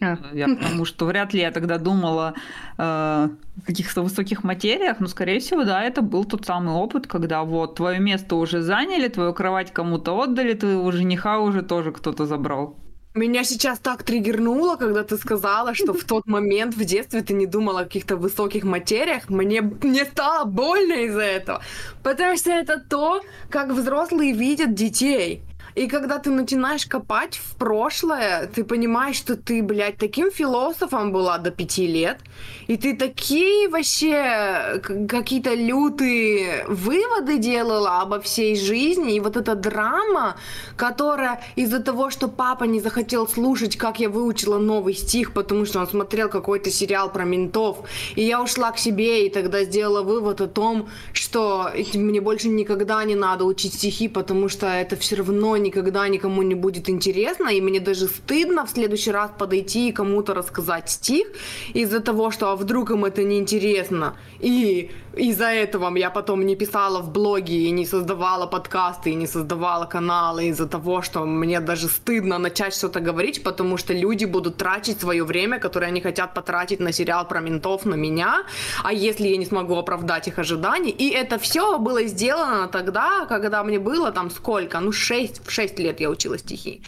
А. 0.00 0.16
Я 0.32 0.46
потому 0.46 0.84
что 0.84 1.06
вряд 1.06 1.34
ли 1.34 1.40
я 1.40 1.50
тогда 1.50 1.78
думала 1.78 2.34
э, 2.76 2.82
о 2.82 3.30
каких-то 3.66 4.02
высоких 4.02 4.44
материях, 4.44 5.00
но, 5.00 5.08
скорее 5.08 5.40
всего, 5.40 5.64
да, 5.64 5.82
это 5.82 6.02
был 6.02 6.24
тот 6.24 6.46
самый 6.46 6.74
опыт, 6.74 7.06
когда 7.08 7.42
вот 7.42 7.74
твое 7.74 7.98
место 7.98 8.36
уже 8.36 8.62
заняли, 8.62 9.08
твою 9.08 9.34
кровать 9.34 9.72
кому-то 9.72 10.12
отдали, 10.22 10.54
твоего 10.54 10.92
жениха 10.92 11.40
уже 11.40 11.62
тоже 11.62 11.90
кто-то 11.90 12.26
забрал. 12.26 12.76
Меня 13.14 13.42
сейчас 13.42 13.80
так 13.80 14.04
триггернуло, 14.04 14.76
когда 14.76 15.02
ты 15.02 15.16
сказала, 15.16 15.74
что 15.74 15.92
в 15.92 16.04
тот 16.04 16.26
момент 16.26 16.76
в 16.76 16.84
детстве 16.84 17.20
ты 17.22 17.34
не 17.34 17.46
думала 17.46 17.80
о 17.80 17.84
каких-то 17.84 18.16
высоких 18.16 18.62
материях. 18.62 19.28
Мне, 19.28 19.62
мне 19.62 20.04
стало 20.04 20.44
больно 20.44 20.92
из-за 20.92 21.22
этого. 21.22 21.62
Потому 22.04 22.36
что 22.36 22.50
это 22.50 22.78
то, 22.78 23.22
как 23.50 23.70
взрослые 23.70 24.32
видят 24.32 24.74
детей. 24.74 25.42
И 25.78 25.86
когда 25.86 26.18
ты 26.18 26.30
начинаешь 26.30 26.86
копать 26.86 27.36
в 27.36 27.54
прошлое, 27.54 28.50
ты 28.52 28.64
понимаешь, 28.64 29.14
что 29.14 29.36
ты, 29.36 29.62
блядь, 29.62 29.96
таким 29.96 30.32
философом 30.32 31.12
была 31.12 31.38
до 31.38 31.52
пяти 31.52 31.86
лет, 31.86 32.18
и 32.66 32.76
ты 32.76 32.96
такие 32.96 33.68
вообще 33.68 34.82
какие-то 35.08 35.54
лютые 35.54 36.64
выводы 36.66 37.38
делала 37.38 38.00
обо 38.00 38.18
всей 38.20 38.56
жизни, 38.56 39.14
и 39.14 39.20
вот 39.20 39.36
эта 39.36 39.54
драма, 39.54 40.34
которая 40.76 41.40
из-за 41.54 41.78
того, 41.78 42.10
что 42.10 42.26
папа 42.26 42.64
не 42.64 42.80
захотел 42.80 43.28
слушать, 43.28 43.76
как 43.76 44.00
я 44.00 44.08
выучила 44.08 44.58
новый 44.58 44.94
стих, 44.94 45.32
потому 45.32 45.64
что 45.64 45.78
он 45.78 45.86
смотрел 45.86 46.28
какой-то 46.28 46.72
сериал 46.72 47.12
про 47.12 47.24
ментов, 47.24 47.88
и 48.16 48.24
я 48.24 48.42
ушла 48.42 48.72
к 48.72 48.78
себе, 48.78 49.26
и 49.26 49.30
тогда 49.30 49.62
сделала 49.62 50.02
вывод 50.02 50.40
о 50.40 50.48
том, 50.48 50.88
что 51.12 51.70
мне 51.94 52.20
больше 52.20 52.48
никогда 52.48 53.04
не 53.04 53.14
надо 53.14 53.44
учить 53.44 53.74
стихи, 53.74 54.08
потому 54.08 54.48
что 54.48 54.66
это 54.66 54.96
все 54.96 55.14
равно 55.14 55.56
не 55.56 55.67
никогда 55.68 56.08
никому 56.08 56.42
не 56.42 56.54
будет 56.54 56.88
интересно, 56.88 57.48
и 57.48 57.60
мне 57.60 57.80
даже 57.80 58.06
стыдно 58.06 58.64
в 58.64 58.70
следующий 58.70 59.12
раз 59.12 59.30
подойти 59.38 59.88
и 59.88 59.92
кому-то 59.92 60.34
рассказать 60.34 60.90
стих 60.90 61.26
из-за 61.74 62.00
того, 62.00 62.30
что 62.30 62.50
а 62.50 62.56
вдруг 62.56 62.90
им 62.90 63.04
это 63.04 63.22
не 63.22 63.38
интересно. 63.38 64.14
И 64.40 64.90
из-за 65.18 65.46
этого 65.46 65.96
я 65.96 66.10
потом 66.10 66.46
не 66.46 66.56
писала 66.56 67.00
в 67.00 67.10
блоге 67.10 67.54
и 67.54 67.70
не 67.70 67.86
создавала 67.86 68.46
подкасты, 68.46 69.10
и 69.10 69.14
не 69.14 69.26
создавала 69.26 69.86
каналы 69.86 70.48
из-за 70.48 70.66
того, 70.66 71.02
что 71.02 71.24
мне 71.24 71.60
даже 71.60 71.88
стыдно 71.88 72.38
начать 72.38 72.74
что-то 72.74 73.00
говорить, 73.00 73.42
потому 73.42 73.76
что 73.76 73.92
люди 73.92 74.24
будут 74.24 74.56
тратить 74.56 75.00
свое 75.00 75.24
время, 75.24 75.58
которое 75.58 75.86
они 75.86 76.00
хотят 76.00 76.34
потратить 76.34 76.80
на 76.80 76.92
сериал 76.92 77.28
про 77.28 77.40
ментов, 77.40 77.84
на 77.84 77.94
меня, 77.94 78.44
а 78.84 78.92
если 78.92 79.28
я 79.28 79.36
не 79.36 79.46
смогу 79.46 79.76
оправдать 79.76 80.28
их 80.28 80.38
ожиданий, 80.38 80.90
и 80.90 81.10
это 81.10 81.38
все 81.38 81.78
было 81.78 82.04
сделано 82.04 82.68
тогда, 82.68 83.26
когда 83.26 83.64
мне 83.64 83.78
было 83.78 84.12
там 84.12 84.30
сколько, 84.30 84.80
ну 84.80 84.92
6, 84.92 85.46
в 85.46 85.50
6 85.50 85.78
лет 85.78 86.00
я 86.00 86.10
учила 86.10 86.38
стихи. 86.38 86.82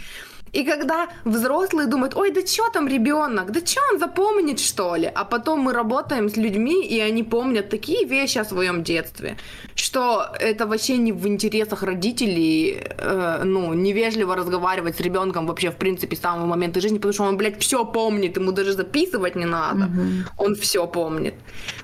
И 0.53 0.65
когда 0.65 1.09
взрослые 1.25 1.87
думают, 1.87 2.17
ой, 2.17 2.31
да 2.31 2.41
что 2.47 2.69
там 2.73 2.89
ребенок, 2.89 3.53
да 3.53 3.61
что 3.65 3.81
он 3.93 3.99
запомнит, 3.99 4.59
что 4.59 4.97
ли? 4.97 5.11
А 5.15 5.25
потом 5.25 5.61
мы 5.61 5.73
работаем 5.73 6.29
с 6.29 6.37
людьми, 6.37 6.85
и 6.85 7.01
они 7.01 7.23
помнят 7.23 7.71
такие 7.71 8.05
вещи 8.05 8.39
о 8.39 8.45
своем 8.45 8.83
детстве, 8.83 9.37
что 9.75 10.27
это 10.41 10.67
вообще 10.67 10.99
не 10.99 11.13
в 11.13 11.27
интересах 11.27 11.83
родителей, 11.83 12.79
э, 12.99 13.43
ну, 13.45 13.75
невежливо 13.75 14.35
разговаривать 14.35 14.97
с 14.97 15.01
ребенком 15.01 15.47
вообще, 15.47 15.71
в 15.71 15.77
принципе, 15.77 16.17
с 16.17 16.21
самого 16.21 16.47
момента 16.47 16.81
жизни, 16.81 16.97
потому 16.97 17.13
что 17.13 17.25
он, 17.25 17.37
блядь, 17.37 17.61
все 17.61 17.85
помнит, 17.85 18.37
ему 18.37 18.53
даже 18.53 18.73
записывать 18.73 19.37
не 19.37 19.47
надо, 19.47 19.85
mm-hmm. 19.85 20.27
он 20.39 20.55
все 20.55 20.87
помнит. 20.87 21.35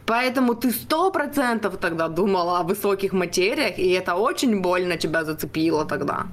Поэтому 0.06 0.54
ты 0.54 0.70
сто 0.70 1.10
процентов 1.10 1.76
тогда 1.76 2.08
думала 2.08 2.60
о 2.60 2.62
высоких 2.62 3.12
материях, 3.12 3.78
и 3.78 3.90
это 3.90 4.14
очень 4.14 4.60
больно 4.60 4.96
тебя 4.96 5.24
зацепило 5.24 5.84
тогда. 5.84 6.26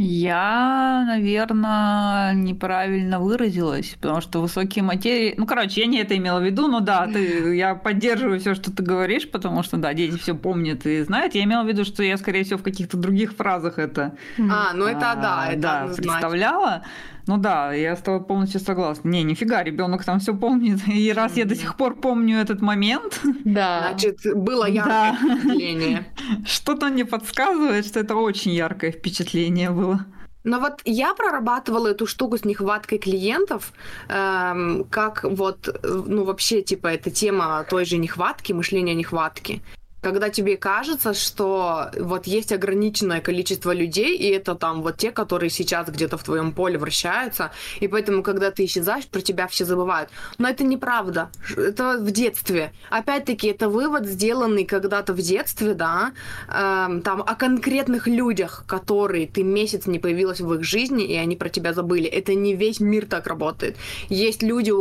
Я, 0.00 1.02
наверное, 1.08 2.32
неправильно 2.32 3.18
выразилась, 3.18 3.96
потому 4.00 4.20
что 4.20 4.40
высокие 4.40 4.84
материи... 4.84 5.34
Ну, 5.36 5.44
короче, 5.44 5.80
я 5.80 5.88
не 5.88 5.98
это 5.98 6.16
имела 6.16 6.38
в 6.38 6.44
виду, 6.44 6.68
но 6.68 6.78
да, 6.78 7.08
ты, 7.08 7.56
я 7.56 7.74
поддерживаю 7.74 8.38
все, 8.38 8.54
что 8.54 8.70
ты 8.70 8.80
говоришь, 8.80 9.28
потому 9.28 9.64
что, 9.64 9.76
да, 9.76 9.92
дети 9.94 10.16
все 10.16 10.36
помнят 10.36 10.86
и 10.86 11.02
знают. 11.02 11.34
Я 11.34 11.42
имела 11.42 11.64
в 11.64 11.66
виду, 11.66 11.84
что 11.84 12.04
я, 12.04 12.16
скорее 12.16 12.44
всего, 12.44 12.60
в 12.60 12.62
каких-то 12.62 12.96
других 12.96 13.34
фразах 13.34 13.80
это... 13.80 14.14
А, 14.38 14.72
ну 14.72 14.84
это 14.84 15.18
да, 15.20 15.48
это 15.50 15.60
да, 15.60 15.92
представляла. 15.96 16.84
Ну 17.28 17.36
да, 17.36 17.74
я 17.74 17.94
с 17.94 18.00
тобой 18.00 18.24
полностью 18.24 18.58
согласна. 18.58 19.10
Не, 19.10 19.22
нифига, 19.22 19.62
ребенок 19.62 20.02
там 20.02 20.18
все 20.18 20.34
помнит. 20.34 20.80
И 20.88 21.12
раз 21.12 21.36
я 21.36 21.44
до 21.44 21.54
сих 21.54 21.76
пор 21.76 21.94
помню 21.94 22.38
этот 22.38 22.62
момент, 22.62 23.20
да. 23.44 23.88
значит, 23.88 24.20
было 24.34 24.64
яркое 24.64 25.12
да. 25.12 25.16
впечатление. 25.16 26.06
Что-то 26.46 26.86
мне 26.86 27.04
подсказывает, 27.04 27.84
что 27.84 28.00
это 28.00 28.16
очень 28.16 28.52
яркое 28.52 28.92
впечатление 28.92 29.70
было. 29.70 30.06
Но 30.44 30.58
вот 30.58 30.80
я 30.86 31.14
прорабатывала 31.14 31.88
эту 31.88 32.06
штуку 32.06 32.38
с 32.38 32.44
нехваткой 32.46 32.98
клиентов, 32.98 33.74
эм, 34.08 34.84
как 34.84 35.24
вот, 35.24 35.68
ну 35.82 36.24
вообще, 36.24 36.62
типа, 36.62 36.86
эта 36.86 37.10
тема 37.10 37.66
той 37.68 37.84
же 37.84 37.98
нехватки, 37.98 38.54
мышления 38.54 38.94
нехватки 38.94 39.60
когда 40.08 40.30
тебе 40.30 40.56
кажется, 40.56 41.12
что 41.12 41.90
вот 42.00 42.26
есть 42.26 42.50
ограниченное 42.50 43.20
количество 43.20 43.74
людей, 43.74 44.16
и 44.16 44.26
это 44.30 44.54
там 44.54 44.82
вот 44.82 44.96
те, 44.96 45.10
которые 45.10 45.50
сейчас 45.50 45.88
где-то 45.88 46.16
в 46.16 46.22
твоем 46.22 46.52
поле 46.52 46.78
вращаются, 46.78 47.50
и 47.80 47.88
поэтому, 47.88 48.22
когда 48.22 48.50
ты 48.50 48.64
исчезаешь, 48.64 49.06
про 49.06 49.20
тебя 49.20 49.46
все 49.48 49.66
забывают. 49.66 50.08
Но 50.38 50.48
это 50.48 50.64
неправда. 50.64 51.30
Это 51.56 51.98
в 51.98 52.10
детстве. 52.10 52.72
Опять-таки, 52.88 53.48
это 53.48 53.68
вывод, 53.68 54.06
сделанный 54.06 54.64
когда-то 54.64 55.12
в 55.12 55.18
детстве, 55.18 55.74
да, 55.74 56.12
э, 56.48 57.00
там, 57.04 57.20
о 57.20 57.34
конкретных 57.34 58.06
людях, 58.06 58.64
которые 58.66 59.26
ты 59.26 59.42
месяц 59.42 59.86
не 59.86 59.98
появилась 59.98 60.40
в 60.40 60.54
их 60.54 60.64
жизни, 60.64 61.04
и 61.04 61.16
они 61.16 61.36
про 61.36 61.50
тебя 61.50 61.74
забыли. 61.74 62.06
Это 62.06 62.34
не 62.34 62.54
весь 62.54 62.80
мир 62.80 63.04
так 63.04 63.26
работает. 63.26 63.76
Есть 64.08 64.42
люди, 64.42 64.72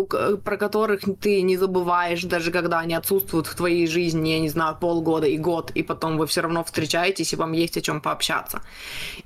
про 0.43 0.57
которых 0.57 1.01
ты 1.19 1.41
не 1.41 1.57
забываешь, 1.57 2.23
даже 2.23 2.51
когда 2.51 2.79
они 2.79 2.93
отсутствуют 2.93 3.47
в 3.47 3.55
твоей 3.55 3.87
жизни, 3.87 4.29
я 4.29 4.39
не 4.39 4.49
знаю, 4.49 4.77
полгода 4.79 5.16
полгода 5.17 5.27
и 5.27 5.37
год, 5.37 5.71
и 5.77 5.83
потом 5.83 6.17
вы 6.17 6.25
все 6.25 6.41
равно 6.41 6.63
встречаетесь, 6.63 7.33
и 7.33 7.35
вам 7.35 7.53
есть 7.53 7.77
о 7.77 7.81
чем 7.81 8.01
пообщаться. 8.01 8.61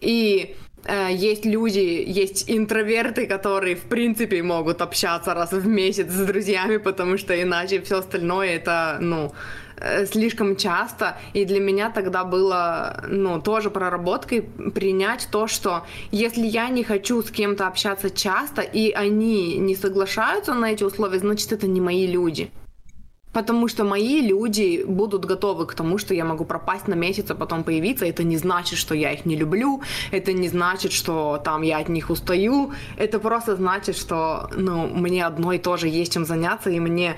И 0.01 0.55
э, 0.85 1.09
есть 1.11 1.45
люди, 1.45 2.03
есть 2.19 2.49
интроверты, 2.49 3.27
которые 3.27 3.75
в 3.75 3.81
принципе 3.81 4.43
могут 4.43 4.81
общаться 4.81 5.33
раз 5.33 5.51
в 5.51 5.67
месяц 5.67 6.11
с 6.11 6.25
друзьями, 6.25 6.77
потому 6.77 7.17
что 7.17 7.33
иначе 7.33 7.79
все 7.81 7.95
остальное 7.95 8.55
это, 8.55 8.97
ну, 9.01 9.31
э, 9.77 10.05
слишком 10.05 10.55
часто, 10.55 11.15
и 11.35 11.45
для 11.45 11.59
меня 11.59 11.89
тогда 11.89 12.23
было, 12.23 13.03
ну, 13.09 13.41
тоже 13.41 13.69
проработкой 13.69 14.41
принять 14.73 15.27
то, 15.31 15.47
что 15.47 15.83
если 16.11 16.47
я 16.47 16.69
не 16.69 16.83
хочу 16.83 17.21
с 17.21 17.31
кем-то 17.31 17.67
общаться 17.67 18.09
часто, 18.09 18.61
и 18.61 18.91
они 18.91 19.57
не 19.57 19.75
соглашаются 19.75 20.53
на 20.53 20.71
эти 20.71 20.85
условия, 20.85 21.19
значит, 21.19 21.51
это 21.51 21.67
не 21.67 21.81
мои 21.81 22.07
люди. 22.07 22.49
Потому 23.34 23.67
что 23.67 23.84
мои 23.84 24.21
люди 24.21 24.84
будут 24.86 25.25
готовы 25.25 25.65
к 25.65 25.73
тому, 25.73 25.97
что 25.97 26.13
я 26.13 26.25
могу 26.25 26.45
пропасть 26.45 26.88
на 26.88 26.95
месяц, 26.95 27.32
а 27.32 27.36
потом 27.36 27.63
появиться. 27.63 28.05
Это 28.05 28.23
не 28.23 28.38
значит, 28.38 28.77
что 28.77 28.95
я 28.95 29.11
их 29.11 29.25
не 29.25 29.36
люблю. 29.36 29.82
Это 30.11 30.34
не 30.34 30.49
значит, 30.49 30.91
что 30.91 31.41
там 31.43 31.61
я 31.61 31.79
от 31.79 31.89
них 31.89 32.09
устаю. 32.09 32.71
Это 32.97 33.19
просто 33.19 33.55
значит, 33.55 33.97
что 33.97 34.49
ну, 34.55 34.88
мне 34.88 35.25
одной 35.25 35.59
тоже 35.59 35.88
есть 35.88 36.13
чем 36.13 36.25
заняться, 36.25 36.69
и 36.69 36.79
мне 36.79 37.15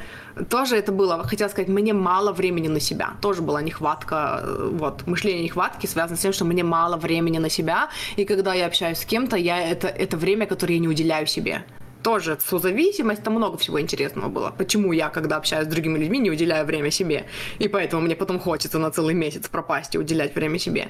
тоже 0.49 0.76
это 0.76 0.91
было, 0.91 1.24
хотела 1.24 1.49
сказать, 1.49 1.70
мне 1.70 1.93
мало 1.93 2.32
времени 2.32 2.68
на 2.68 2.80
себя. 2.80 3.14
Тоже 3.22 3.41
была 3.41 3.61
нехватка, 3.61 4.41
э, 4.43 4.70
вот, 4.74 5.07
мышление 5.07 5.43
нехватки 5.43 5.88
связано 5.88 6.18
с 6.18 6.22
тем, 6.22 6.34
что 6.34 6.45
мне 6.45 6.64
мало 6.64 6.97
времени 6.97 7.39
на 7.39 7.49
себя, 7.49 7.89
и 8.18 8.26
когда 8.26 8.53
я 8.53 8.68
общаюсь 8.68 8.99
с 8.99 9.05
кем-то, 9.05 9.38
я 9.38 9.59
это, 9.59 9.88
это 9.88 10.18
время, 10.18 10.45
которое 10.45 10.76
я 10.76 10.80
не 10.80 10.88
уделяю 10.88 11.28
себе 11.28 11.64
тоже 12.04 12.38
созависимость, 12.45 13.24
там 13.24 13.34
много 13.34 13.58
всего 13.58 13.80
интересного 13.80 14.30
было. 14.30 14.54
Почему 14.58 14.93
я, 14.93 15.10
когда 15.10 15.38
общаюсь 15.38 15.68
с 15.68 15.70
другими 15.70 15.97
людьми, 15.97 16.20
не 16.20 16.32
уделяю 16.32 16.66
время 16.66 16.91
себе. 16.91 17.26
И 17.60 17.68
поэтому 17.68 18.01
мне 18.01 18.16
потом 18.16 18.39
хочется 18.39 18.80
на 18.80 18.91
целый 18.91 19.16
месяц 19.16 19.47
пропасть 19.47 19.95
и 19.95 19.97
уделять 19.97 20.36
время 20.36 20.60
себе. 20.60 20.88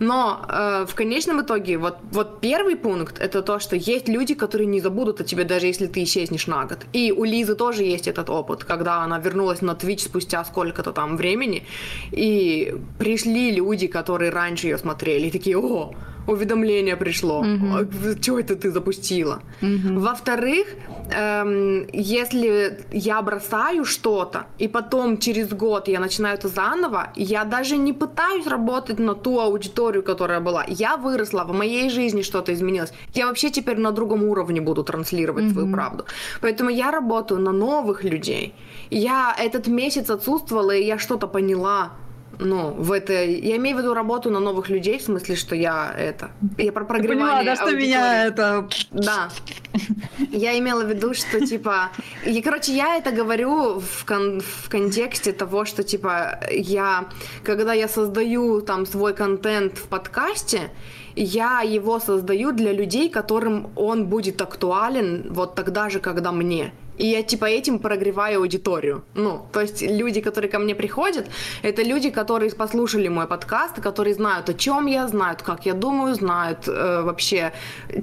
Но 0.00 0.44
э, 0.48 0.86
в 0.88 0.94
конечном 0.94 1.40
итоге, 1.40 1.78
вот, 1.78 1.96
вот 2.10 2.40
первый 2.40 2.76
пункт, 2.76 3.18
это 3.20 3.42
то, 3.42 3.58
что 3.60 3.76
есть 3.76 4.08
люди, 4.08 4.34
которые 4.34 4.66
не 4.66 4.80
забудут 4.80 5.20
о 5.20 5.24
тебе, 5.24 5.44
даже 5.44 5.66
если 5.66 5.86
ты 5.86 6.02
исчезнешь 6.02 6.46
на 6.46 6.64
год. 6.64 6.78
И 6.92 7.12
у 7.12 7.24
Лизы 7.24 7.54
тоже 7.54 7.84
есть 7.84 8.08
этот 8.08 8.28
опыт, 8.30 8.64
когда 8.64 9.02
она 9.02 9.18
вернулась 9.18 9.62
на 9.62 9.72
Twitch 9.72 10.00
спустя 10.00 10.44
сколько-то 10.44 10.92
там 10.92 11.16
времени, 11.16 11.62
и 12.10 12.74
пришли 12.98 13.52
люди, 13.52 13.86
которые 13.86 14.30
раньше 14.30 14.66
ее 14.66 14.78
смотрели, 14.78 15.28
и 15.28 15.30
такие, 15.30 15.56
о, 15.56 15.94
уведомление 16.28 16.96
пришло. 16.96 17.44
Mm-hmm. 17.44 18.22
Что 18.22 18.38
это 18.38 18.54
ты 18.54 18.70
запустила? 18.70 19.40
Mm-hmm. 19.62 19.98
Во-вторых, 19.98 20.66
эм, 21.10 21.86
если 21.92 22.78
я 22.92 23.22
бросаю 23.22 23.84
что-то, 23.84 24.46
и 24.58 24.68
потом 24.68 25.18
через 25.18 25.48
год 25.48 25.88
я 25.88 26.00
начинаю 26.00 26.34
это 26.34 26.48
заново, 26.48 27.12
я 27.16 27.44
даже 27.44 27.76
не 27.76 27.92
пытаюсь 27.92 28.46
работать 28.46 28.98
на 28.98 29.14
ту 29.14 29.40
аудиторию, 29.40 30.02
которая 30.02 30.40
была. 30.40 30.64
Я 30.68 30.96
выросла, 30.96 31.44
в 31.44 31.52
моей 31.52 31.90
жизни 31.90 32.22
что-то 32.22 32.52
изменилось. 32.52 32.92
Я 33.14 33.26
вообще 33.26 33.50
теперь 33.50 33.78
на 33.78 33.92
другом 33.92 34.24
уровне 34.24 34.60
буду 34.60 34.84
транслировать 34.84 35.44
mm-hmm. 35.44 35.52
свою 35.52 35.72
правду. 35.72 36.04
Поэтому 36.40 36.70
я 36.70 36.90
работаю 36.90 37.40
на 37.40 37.52
новых 37.52 38.04
людей. 38.04 38.52
Я 38.90 39.34
этот 39.38 39.66
месяц 39.66 40.10
отсутствовала, 40.10 40.72
и 40.76 40.84
я 40.84 40.98
что-то 40.98 41.26
поняла 41.26 41.90
ну, 42.38 42.70
в 42.70 42.92
это... 42.92 43.12
Я 43.12 43.56
имею 43.56 43.76
в 43.76 43.80
виду 43.80 43.94
работу 43.94 44.30
на 44.30 44.40
новых 44.40 44.68
людей, 44.68 44.98
в 44.98 45.02
смысле, 45.02 45.36
что 45.36 45.54
я 45.54 45.92
это... 45.96 46.30
Я 46.56 46.72
про 46.72 46.84
прогревание 46.84 47.26
Поняла, 47.26 47.44
да, 47.44 47.56
что 47.56 47.76
меня 47.76 48.26
это... 48.26 48.68
Да. 48.90 49.28
Я 50.30 50.58
имела 50.58 50.84
в 50.84 50.88
виду, 50.88 51.14
что, 51.14 51.44
типа... 51.44 51.90
И, 52.24 52.40
короче, 52.42 52.72
я 52.72 52.96
это 52.96 53.10
говорю 53.10 53.80
в, 53.80 54.04
кон... 54.04 54.40
в 54.40 54.68
контексте 54.68 55.32
того, 55.32 55.64
что, 55.64 55.82
типа, 55.82 56.40
я... 56.50 57.08
Когда 57.44 57.72
я 57.72 57.88
создаю 57.88 58.60
там 58.60 58.86
свой 58.86 59.14
контент 59.14 59.78
в 59.78 59.88
подкасте, 59.88 60.70
я 61.18 61.62
его 61.62 61.98
создаю 62.00 62.52
для 62.52 62.72
людей, 62.72 63.08
которым 63.08 63.70
он 63.76 64.06
будет 64.06 64.40
актуален 64.40 65.26
вот 65.30 65.54
тогда 65.54 65.88
же, 65.90 66.00
когда 66.00 66.32
мне. 66.32 66.72
И 66.98 67.06
я 67.06 67.22
типа 67.22 67.44
этим 67.44 67.78
прогреваю 67.78 68.40
аудиторию. 68.40 69.02
Ну, 69.14 69.46
то 69.52 69.60
есть 69.60 69.82
люди, 69.82 70.20
которые 70.20 70.50
ко 70.50 70.58
мне 70.58 70.74
приходят, 70.74 71.26
это 71.62 71.82
люди, 71.82 72.10
которые 72.10 72.50
послушали 72.50 73.08
мой 73.08 73.26
подкаст, 73.26 73.80
которые 73.80 74.14
знают, 74.14 74.48
о 74.48 74.54
чем 74.54 74.86
я, 74.86 75.06
знают, 75.06 75.42
как 75.42 75.66
я 75.66 75.74
думаю, 75.74 76.14
знают 76.14 76.66
э, 76.66 77.02
вообще, 77.02 77.52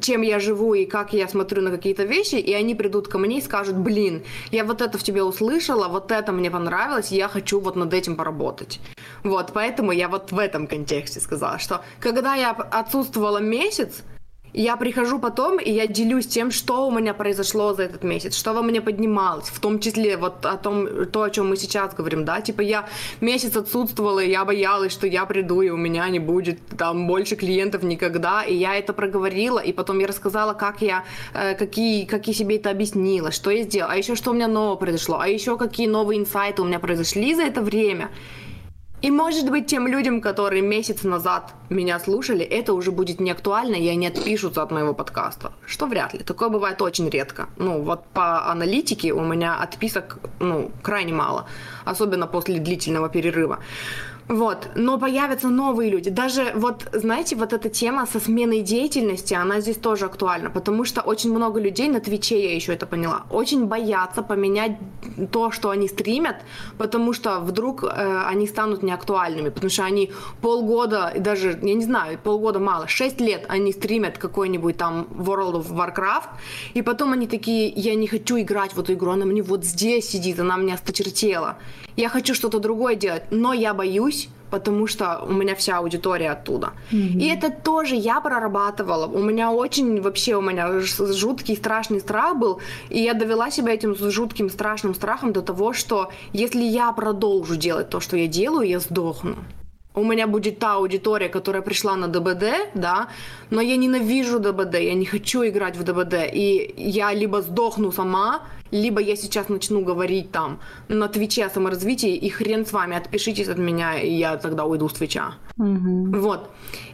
чем 0.02 0.22
я 0.22 0.40
живу 0.40 0.74
и 0.74 0.86
как 0.86 1.14
я 1.14 1.28
смотрю 1.28 1.62
на 1.62 1.72
какие-то 1.72 2.06
вещи, 2.06 2.36
и 2.36 2.54
они 2.54 2.74
придут 2.74 3.08
ко 3.08 3.18
мне 3.18 3.40
и 3.40 3.42
скажут, 3.42 3.76
блин, 3.76 4.24
я 4.52 4.64
вот 4.64 4.82
это 4.82 4.98
в 4.98 5.04
тебе 5.04 5.24
услышала, 5.24 5.90
вот 5.90 6.12
это 6.12 6.32
мне 6.32 6.50
понравилось, 6.50 7.12
я 7.12 7.28
хочу 7.28 7.60
вот 7.60 7.76
над 7.76 7.94
этим 7.94 8.16
поработать. 8.16 8.80
Вот, 9.26 9.54
поэтому 9.54 9.92
я 9.92 10.08
вот 10.08 10.32
в 10.32 10.38
этом 10.38 10.68
контексте 10.68 11.20
сказала, 11.20 11.58
что 11.58 11.82
когда 12.00 12.36
я 12.36 12.52
отсутствовала 12.52 13.40
месяц, 13.40 14.04
я 14.54 14.78
прихожу 14.78 15.20
потом, 15.20 15.60
и 15.60 15.72
я 15.72 15.88
делюсь 15.88 16.28
тем, 16.28 16.52
что 16.52 16.88
у 16.88 16.92
меня 16.92 17.14
произошло 17.16 17.74
за 17.74 17.84
этот 17.84 18.04
месяц, 18.04 18.38
что 18.38 18.54
во 18.54 18.62
мне 18.62 18.82
поднималось, 18.82 19.50
в 19.50 19.60
том 19.60 19.80
числе 19.80 20.16
вот 20.16 20.46
о 20.46 20.58
том, 20.58 21.08
то, 21.08 21.24
о 21.24 21.30
чем 21.32 21.50
мы 21.50 21.58
сейчас 21.58 21.96
говорим, 21.96 22.24
да, 22.24 22.40
типа 22.40 22.62
я 22.62 22.88
месяц 23.20 23.58
отсутствовала, 23.58 24.20
и 24.20 24.30
я 24.30 24.46
боялась, 24.46 24.94
что 24.94 25.08
я 25.08 25.26
приду, 25.26 25.62
и 25.62 25.72
у 25.72 25.78
меня 25.78 26.08
не 26.10 26.20
будет 26.20 26.60
там 26.78 27.08
больше 27.08 27.36
клиентов 27.36 27.82
никогда, 27.82 28.44
и 28.44 28.56
я 28.56 28.76
это 28.76 28.94
проговорила, 28.94 29.60
и 29.60 29.74
потом 29.74 30.00
я 30.00 30.08
рассказала, 30.08 30.54
как 30.54 30.82
я, 30.82 31.04
э, 31.34 31.56
какие, 31.56 32.06
как 32.06 32.28
я 32.28 32.34
себе 32.34 32.58
это 32.58 32.70
объяснила, 32.70 33.32
что 33.32 33.50
я 33.50 33.64
сделала, 33.64 33.94
а 33.94 33.98
еще 33.98 34.16
что 34.16 34.32
у 34.32 34.34
меня 34.36 34.48
нового 34.48 34.76
произошло, 34.76 35.18
а 35.20 35.28
еще 35.28 35.58
какие 35.58 35.88
новые 35.88 36.20
инсайты 36.20 36.62
у 36.62 36.66
меня 36.66 36.80
произошли 36.80 37.34
за 37.34 37.42
это 37.42 37.62
время, 37.62 38.10
и 39.02 39.12
может 39.12 39.50
быть 39.50 39.68
тем 39.68 39.88
людям, 39.88 40.22
которые 40.22 40.62
месяц 40.62 41.04
назад 41.04 41.54
меня 41.70 42.00
слушали, 42.00 42.44
это 42.44 42.74
уже 42.74 42.92
будет 42.92 43.20
не 43.20 43.32
актуально, 43.32 43.76
и 43.76 43.88
они 43.88 44.08
отпишутся 44.08 44.64
от 44.64 44.72
моего 44.72 44.94
подкаста. 44.94 45.52
Что 45.68 45.86
вряд 45.86 46.14
ли. 46.14 46.20
Такое 46.20 46.50
бывает 46.50 46.82
очень 46.82 47.10
редко. 47.10 47.48
Ну, 47.58 47.82
вот 47.82 48.06
по 48.14 48.52
аналитике 48.52 49.14
у 49.14 49.22
меня 49.22 49.58
отписок, 49.58 50.18
ну, 50.40 50.72
крайне 50.82 51.14
мало. 51.14 51.48
Особенно 51.86 52.28
после 52.28 52.60
длительного 52.60 53.10
перерыва. 53.10 53.60
Вот, 54.28 54.70
но 54.74 54.98
появятся 54.98 55.50
новые 55.50 55.92
люди. 55.92 56.10
Даже 56.10 56.52
вот, 56.56 56.88
знаете, 56.94 57.36
вот 57.36 57.54
эта 57.54 57.70
тема 57.70 58.08
со 58.08 58.20
сменой 58.20 58.62
деятельности, 58.62 59.36
она 59.36 59.62
здесь 59.62 59.78
тоже 59.78 60.06
актуальна, 60.06 60.50
потому 60.50 60.84
что 60.84 61.02
очень 61.02 61.32
много 61.32 61.60
людей 61.60 61.90
на 61.90 62.00
Твиче, 62.00 62.44
я 62.44 62.56
еще 62.56 62.74
это 62.74 62.88
поняла, 62.88 63.26
очень 63.30 63.66
боятся 63.66 64.24
поменять 64.24 64.78
то, 65.32 65.52
что 65.52 65.70
они 65.70 65.88
стримят, 65.88 66.38
потому 66.80 67.14
что 67.14 67.40
вдруг 67.40 67.84
э, 67.84 68.24
они 68.26 68.48
станут 68.48 68.82
неактуальными, 68.82 69.50
потому 69.50 69.70
что 69.70 69.84
они 69.84 70.12
полгода, 70.42 71.14
даже, 71.20 71.60
я 71.62 71.74
не 71.76 71.84
знаю, 71.84 72.18
полгода 72.18 72.60
мало, 72.60 72.88
шесть 72.88 73.22
лет 73.22 73.46
они 73.48 73.74
стримят 73.74 74.18
какой-нибудь 74.18 74.76
там 74.76 75.08
World 75.12 75.64
of 75.64 75.72
Warcraft, 75.72 76.30
и 76.74 76.82
потом 76.82 77.14
они 77.14 77.28
такие, 77.28 77.68
я 77.68 77.94
не 77.94 78.08
хочу 78.08 78.40
играть 78.40 78.74
в 78.74 78.80
эту 78.80 78.94
игру, 78.94 79.12
она 79.12 79.26
мне 79.26 79.44
вот 79.44 79.64
здесь 79.64 80.10
сидит, 80.10 80.40
она 80.40 80.58
мне 80.58 80.74
осточертела 80.74 81.58
я 81.98 82.10
хочу 82.10 82.36
что-то 82.36 82.60
другое 82.60 82.96
делать, 82.96 83.24
но 83.32 83.54
я 83.54 83.74
боюсь, 83.74 84.30
потому 84.50 84.88
что 84.88 85.24
у 85.28 85.34
меня 85.34 85.56
вся 85.56 85.78
аудитория 85.78 86.32
оттуда. 86.32 86.72
Mm-hmm. 86.92 87.20
И 87.20 87.28
это 87.28 87.50
тоже 87.50 87.96
я 87.96 88.22
прорабатывала. 88.22 89.08
У 89.08 89.24
меня 89.24 89.52
очень 89.52 90.02
вообще 90.02 90.36
у 90.36 90.42
меня 90.42 90.80
жуткий 90.80 91.56
страшный 91.56 92.00
страх 92.00 92.38
был, 92.38 92.60
и 92.90 93.02
я 93.02 93.14
довела 93.14 93.52
себя 93.52 93.74
этим 93.74 93.96
жутким 93.96 94.50
страшным 94.50 94.96
страхом 94.96 95.34
до 95.34 95.42
того, 95.42 95.74
что 95.74 96.10
если 96.34 96.64
я 96.64 96.92
продолжу 96.92 97.56
делать 97.56 97.90
то, 97.90 98.00
что 98.00 98.18
я 98.18 98.28
делаю, 98.28 98.68
я 98.68 98.80
сдохну. 98.80 99.36
У 99.94 100.04
меня 100.04 100.28
будет 100.28 100.60
та 100.60 100.74
аудитория, 100.76 101.30
которая 101.30 101.62
пришла 101.62 101.96
на 101.96 102.08
ДБД, 102.08 102.44
да, 102.74 103.08
но 103.50 103.62
я 103.62 103.78
ненавижу 103.78 104.40
ДБД, 104.40 104.76
я 104.80 104.94
не 104.94 105.06
хочу 105.06 105.46
играть 105.46 105.78
в 105.78 105.84
ДБД, 105.84 106.16
и 106.34 106.74
я 106.78 107.14
либо 107.14 107.42
сдохну 107.42 107.94
сама, 107.94 108.42
либо 108.72 109.02
я 109.02 109.16
сейчас 109.16 109.50
начну 109.50 109.82
говорить 109.82 110.32
там 110.32 110.60
на 110.88 111.08
Твиче 111.08 111.46
о 111.46 111.50
саморазвитии, 111.50 112.16
и 112.16 112.30
хрен 112.30 112.66
с 112.66 112.74
вами, 112.74 112.98
отпишитесь 112.98 113.48
от 113.48 113.58
меня, 113.58 114.00
и 114.00 114.12
я 114.12 114.38
тогда 114.38 114.66
уйду 114.66 114.90
с 114.90 114.94
Твича. 114.94 115.36
Угу. 115.58 116.20
Вот. 116.20 116.50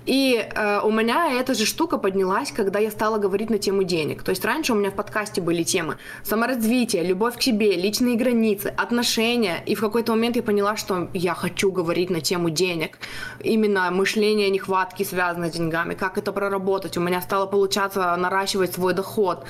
И 0.06 0.36
э, 0.36 0.80
у 0.84 0.92
меня 0.92 1.40
эта 1.40 1.54
же 1.54 1.66
штука 1.66 1.98
поднялась, 1.98 2.52
когда 2.52 2.80
я 2.80 2.92
стала 2.92 3.18
говорить 3.18 3.50
на 3.50 3.58
тему 3.58 3.84
денег. 3.84 4.24
То 4.24 4.32
есть 4.32 4.44
раньше 4.46 4.74
у 4.74 4.76
меня 4.76 4.92
в 4.92 4.96
подкасте 4.96 5.42
были 5.42 5.64
темы 5.64 5.98
саморазвитие, 6.24 7.04
любовь 7.04 7.38
к 7.38 7.42
себе, 7.42 7.76
личные 7.76 8.18
границы, 8.18 8.68
отношения. 8.68 9.64
И 9.66 9.76
в 9.76 9.82
какой-то 9.82 10.12
момент 10.12 10.36
я 10.36 10.44
поняла, 10.44 10.76
что 10.76 11.10
я 11.14 11.34
хочу 11.34 11.72
говорить 11.72 12.10
на 12.10 12.22
тему 12.22 12.50
денег. 12.50 12.98
Именно 13.44 13.92
мышление 13.92 14.50
нехватки 14.50 15.04
связано 15.04 15.50
с 15.50 15.54
деньгами, 15.54 15.94
как 15.94 16.18
это 16.18 16.32
проработать. 16.32 16.98
У 16.98 17.02
меня 17.02 17.22
стало 17.22 17.46
получаться 17.46 18.16
наращивать 18.16 18.74
свой 18.74 18.94
доход. 18.94 19.46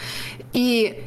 И 0.53 1.03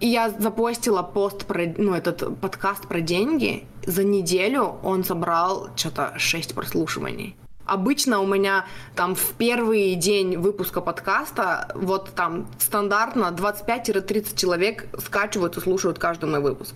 и 0.00 0.08
я 0.08 0.30
запостила 0.30 1.02
пост 1.02 1.46
про, 1.46 1.62
ну, 1.76 1.94
этот 1.94 2.40
подкаст 2.40 2.88
про 2.88 3.00
деньги. 3.00 3.64
За 3.86 4.02
неделю 4.02 4.78
он 4.82 5.04
собрал 5.04 5.68
что-то 5.76 6.14
6 6.16 6.54
прослушиваний. 6.54 7.36
Обычно 7.66 8.20
у 8.20 8.26
меня 8.26 8.64
там 8.96 9.14
в 9.14 9.32
первый 9.34 9.94
день 9.94 10.36
выпуска 10.36 10.80
подкаста 10.80 11.70
вот 11.74 12.10
там 12.16 12.48
стандартно 12.58 13.32
25-30 13.36 14.36
человек 14.36 14.86
скачивают 14.98 15.56
и 15.56 15.60
слушают 15.60 15.98
каждый 15.98 16.28
мой 16.28 16.40
выпуск. 16.40 16.74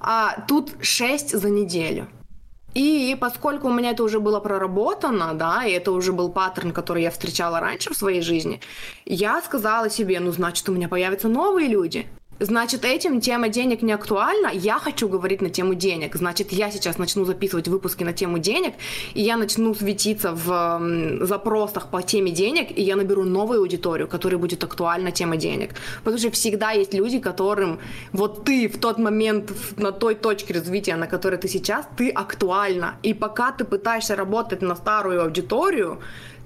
А 0.00 0.44
тут 0.46 0.72
6 0.80 1.38
за 1.38 1.48
неделю. 1.48 2.08
И 2.74 3.16
поскольку 3.18 3.68
у 3.68 3.72
меня 3.72 3.92
это 3.92 4.02
уже 4.02 4.20
было 4.20 4.40
проработано, 4.40 5.32
да, 5.34 5.64
и 5.64 5.72
это 5.72 5.92
уже 5.92 6.12
был 6.12 6.28
паттерн, 6.28 6.72
который 6.72 7.02
я 7.02 7.10
встречала 7.10 7.60
раньше 7.60 7.94
в 7.94 7.96
своей 7.96 8.20
жизни, 8.20 8.60
я 9.06 9.40
сказала 9.40 9.88
себе, 9.88 10.20
ну, 10.20 10.30
значит, 10.32 10.68
у 10.68 10.72
меня 10.72 10.88
появятся 10.88 11.28
новые 11.28 11.68
люди. 11.68 12.06
Значит, 12.40 12.84
этим 12.84 13.20
тема 13.20 13.48
денег 13.48 13.82
не 13.82 13.92
актуальна. 13.92 14.50
Я 14.52 14.78
хочу 14.78 15.08
говорить 15.08 15.42
на 15.42 15.50
тему 15.50 15.74
денег. 15.74 16.14
Значит, 16.14 16.52
я 16.52 16.70
сейчас 16.70 16.98
начну 16.98 17.24
записывать 17.24 17.68
выпуски 17.68 18.04
на 18.04 18.12
тему 18.12 18.38
денег, 18.38 18.74
и 19.14 19.22
я 19.22 19.36
начну 19.36 19.74
светиться 19.74 20.32
в 20.32 21.26
запросах 21.26 21.88
по 21.90 22.00
теме 22.02 22.30
денег, 22.30 22.78
и 22.78 22.82
я 22.82 22.96
наберу 22.96 23.24
новую 23.24 23.60
аудиторию, 23.60 24.06
которая 24.06 24.38
будет 24.38 24.62
актуальна 24.64 25.10
тема 25.10 25.36
денег. 25.36 25.70
Потому 26.04 26.18
что 26.18 26.30
всегда 26.30 26.70
есть 26.70 26.94
люди, 26.94 27.18
которым 27.18 27.80
вот 28.12 28.44
ты 28.44 28.68
в 28.68 28.78
тот 28.78 28.98
момент, 28.98 29.52
на 29.76 29.92
той 29.92 30.14
точке 30.14 30.54
развития, 30.54 30.96
на 30.96 31.06
которой 31.06 31.38
ты 31.38 31.48
сейчас, 31.48 31.86
ты 31.96 32.10
актуальна. 32.10 32.94
И 33.02 33.14
пока 33.14 33.50
ты 33.50 33.64
пытаешься 33.64 34.14
работать 34.14 34.62
на 34.62 34.76
старую 34.76 35.22
аудиторию, 35.22 35.98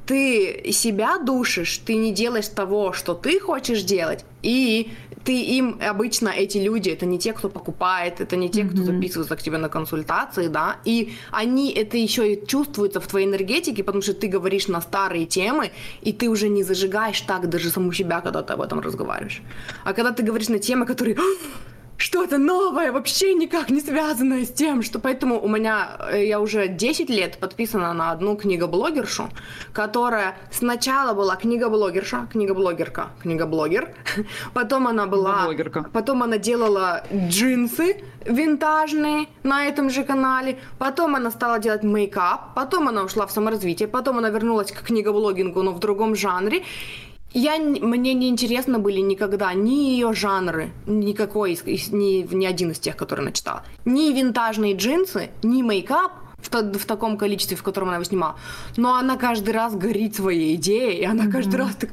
ты 0.07 0.73
себя 0.73 1.19
душишь, 1.19 1.79
ты 1.79 1.95
не 1.95 2.13
делаешь 2.13 2.49
того, 2.49 2.93
что 2.93 3.15
ты 3.15 3.39
хочешь 3.41 3.83
делать, 3.83 4.25
и 4.43 4.91
ты 5.25 5.41
им 5.41 5.79
обычно 5.81 6.29
эти 6.29 6.59
люди, 6.59 6.91
это 6.91 7.07
не 7.07 7.19
те, 7.19 7.33
кто 7.33 7.49
покупает, 7.49 8.21
это 8.21 8.37
не 8.37 8.49
те, 8.49 8.65
кто 8.65 8.83
записывается 8.83 9.37
к 9.37 9.43
тебе 9.43 9.59
на 9.59 9.69
консультации, 9.69 10.49
да, 10.49 10.77
и 10.85 11.13
они 11.31 11.73
это 11.73 11.97
еще 11.97 12.33
и 12.33 12.47
чувствуются 12.47 13.01
в 13.01 13.07
твоей 13.07 13.27
энергетике, 13.27 13.85
потому 13.85 14.03
что 14.03 14.15
ты 14.15 14.27
говоришь 14.27 14.69
на 14.69 14.81
старые 14.81 15.27
темы, 15.27 15.71
и 16.01 16.13
ты 16.13 16.29
уже 16.29 16.49
не 16.49 16.65
зажигаешь 16.65 17.21
так 17.21 17.49
даже 17.49 17.71
саму 17.71 17.93
себя, 17.93 18.21
когда 18.21 18.43
ты 18.43 18.53
об 18.55 18.61
этом 18.61 18.81
разговариваешь. 18.81 19.43
А 19.85 19.93
когда 19.93 20.11
ты 20.11 20.23
говоришь 20.23 20.49
на 20.49 20.59
темы, 20.59 20.87
которые 20.87 21.17
что-то 22.03 22.39
новое, 22.39 22.91
вообще 22.91 23.33
никак 23.35 23.71
не 23.71 23.81
связанное 23.81 24.45
с 24.45 24.53
тем, 24.53 24.83
что 24.83 24.99
поэтому 24.99 25.41
у 25.41 25.49
меня, 25.49 25.97
э, 26.11 26.27
я 26.27 26.41
уже 26.41 26.67
10 26.67 27.09
лет 27.11 27.39
подписана 27.39 27.95
на 27.95 28.11
одну 28.11 28.37
книгоблогершу, 28.37 29.29
которая 29.73 30.35
сначала 30.51 31.15
была 31.15 31.37
книгоблогерша, 31.37 32.27
книгоблогерка, 32.33 33.11
книгоблогер, 33.23 33.95
потом 34.55 34.89
она 34.89 35.07
была, 35.07 35.49
потом 35.93 36.25
она 36.25 36.39
делала 36.39 37.05
джинсы 37.29 38.03
винтажные 38.27 39.27
на 39.45 39.67
этом 39.67 39.89
же 39.89 40.03
канале, 40.03 40.59
потом 40.79 41.15
она 41.15 41.31
стала 41.31 41.61
делать 41.61 41.85
мейкап, 41.85 42.55
потом 42.57 42.89
она 42.89 43.05
ушла 43.05 43.27
в 43.27 43.31
саморазвитие, 43.31 43.89
потом 43.89 44.19
она 44.19 44.31
вернулась 44.31 44.73
к 44.73 44.83
книгоблогингу, 44.83 45.63
но 45.63 45.71
в 45.71 45.79
другом 45.79 46.17
жанре, 46.17 46.63
я, 47.35 47.59
мне 47.59 48.15
не 48.15 48.29
интересно 48.29 48.79
были 48.79 49.01
никогда 49.01 49.53
ни 49.55 49.91
ее 49.91 50.13
жанры, 50.13 50.71
никакой, 50.87 51.59
ни, 51.65 52.35
ни 52.35 52.47
один 52.47 52.71
из 52.71 52.79
тех, 52.79 52.97
которые 52.97 53.25
она 53.25 53.33
читала. 53.33 53.65
Ни 53.85 54.13
винтажные 54.13 54.75
джинсы, 54.75 55.31
ни 55.43 55.63
мейкап, 55.63 56.13
в, 56.43 56.49
то, 56.49 56.63
в 56.79 56.85
таком 56.85 57.17
количестве, 57.17 57.57
в 57.57 57.63
котором 57.63 57.89
она 57.89 57.97
его 57.97 58.05
снимала. 58.05 58.37
Но 58.77 58.95
она 58.95 59.17
каждый 59.17 59.51
раз 59.51 59.75
горит 59.75 60.17
своей 60.17 60.57
идеей, 60.57 61.01
и 61.01 61.05
она 61.05 61.25
mm-hmm. 61.25 61.33
каждый 61.33 61.57
раз 61.57 61.75
так, 61.77 61.91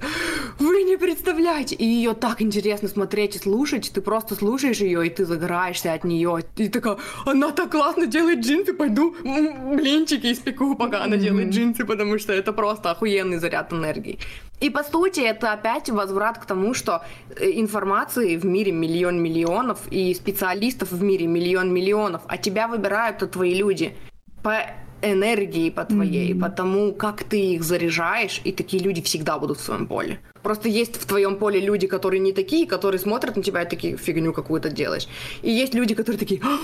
вы 0.60 0.84
не 0.84 0.98
представляете, 0.98 1.76
и 1.76 1.86
ее 1.86 2.14
так 2.14 2.42
интересно 2.42 2.88
смотреть 2.88 3.36
и 3.36 3.40
слушать, 3.40 3.92
ты 3.94 4.02
просто 4.02 4.36
слушаешь 4.36 4.78
ее, 4.78 5.06
и 5.06 5.10
ты 5.10 5.26
загораешься 5.26 5.94
от 5.94 6.04
нее, 6.04 6.44
и 6.58 6.68
такая, 6.70 6.98
она 7.26 7.52
так 7.52 7.72
классно 7.72 8.06
делает 8.06 8.40
джинсы, 8.40 8.74
пойду 8.74 9.16
блинчики 9.24 10.32
испеку, 10.32 10.76
пока 10.76 11.04
она 11.04 11.16
mm-hmm. 11.16 11.20
делает 11.20 11.50
джинсы, 11.50 11.86
потому 11.86 12.20
что 12.20 12.34
это 12.34 12.54
просто 12.54 12.92
охуенный 12.92 13.38
заряд 13.38 13.72
энергии. 13.74 14.20
И 14.60 14.70
по 14.70 14.84
сути 14.84 15.22
это 15.22 15.54
опять 15.54 15.90
возврат 15.90 16.38
к 16.38 16.46
тому, 16.46 16.74
что 16.74 17.02
э, 17.36 17.52
информации 17.54 18.36
в 18.36 18.46
мире 18.46 18.72
миллион 18.72 19.22
миллионов 19.22 19.80
и 19.90 20.14
специалистов 20.14 20.92
в 20.92 21.02
мире 21.02 21.28
миллион 21.28 21.74
миллионов, 21.74 22.22
а 22.28 22.38
тебя 22.38 22.68
выбирают 22.68 23.20
твои 23.32 23.54
люди 23.54 23.96
по 24.44 24.66
энергии 25.02 25.70
по 25.70 25.86
твоей, 25.86 26.34
mm-hmm. 26.34 26.40
по 26.40 26.50
тому, 26.50 26.94
как 26.94 27.24
ты 27.24 27.54
их 27.54 27.64
заряжаешь, 27.64 28.42
и 28.44 28.52
такие 28.52 28.84
люди 28.84 29.02
всегда 29.02 29.40
будут 29.40 29.58
в 29.58 29.62
своем 29.62 29.88
поле. 29.88 30.20
Просто 30.44 30.70
есть 30.70 30.98
в 30.98 31.06
твоем 31.06 31.38
поле 31.38 31.60
люди, 31.60 31.88
которые 31.88 32.20
не 32.20 32.34
такие, 32.34 32.66
которые 32.68 33.00
смотрят 33.00 33.38
на 33.38 33.44
тебя 33.44 33.64
и 33.64 33.70
такие 33.70 33.98
фигню 33.98 34.34
какую-то 34.34 34.70
делаешь. 34.70 35.08
И 35.42 35.50
есть 35.50 35.74
люди, 35.74 35.96
которые 35.96 36.20
такие... 36.20 36.42
«А!» 36.44 36.60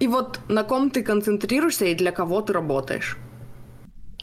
и 0.00 0.08
вот 0.08 0.40
на 0.48 0.64
ком 0.64 0.90
ты 0.90 1.02
концентрируешься 1.02 1.86
и 1.86 1.94
для 1.94 2.12
кого 2.12 2.40
ты 2.40 2.52
работаешь. 2.52 3.16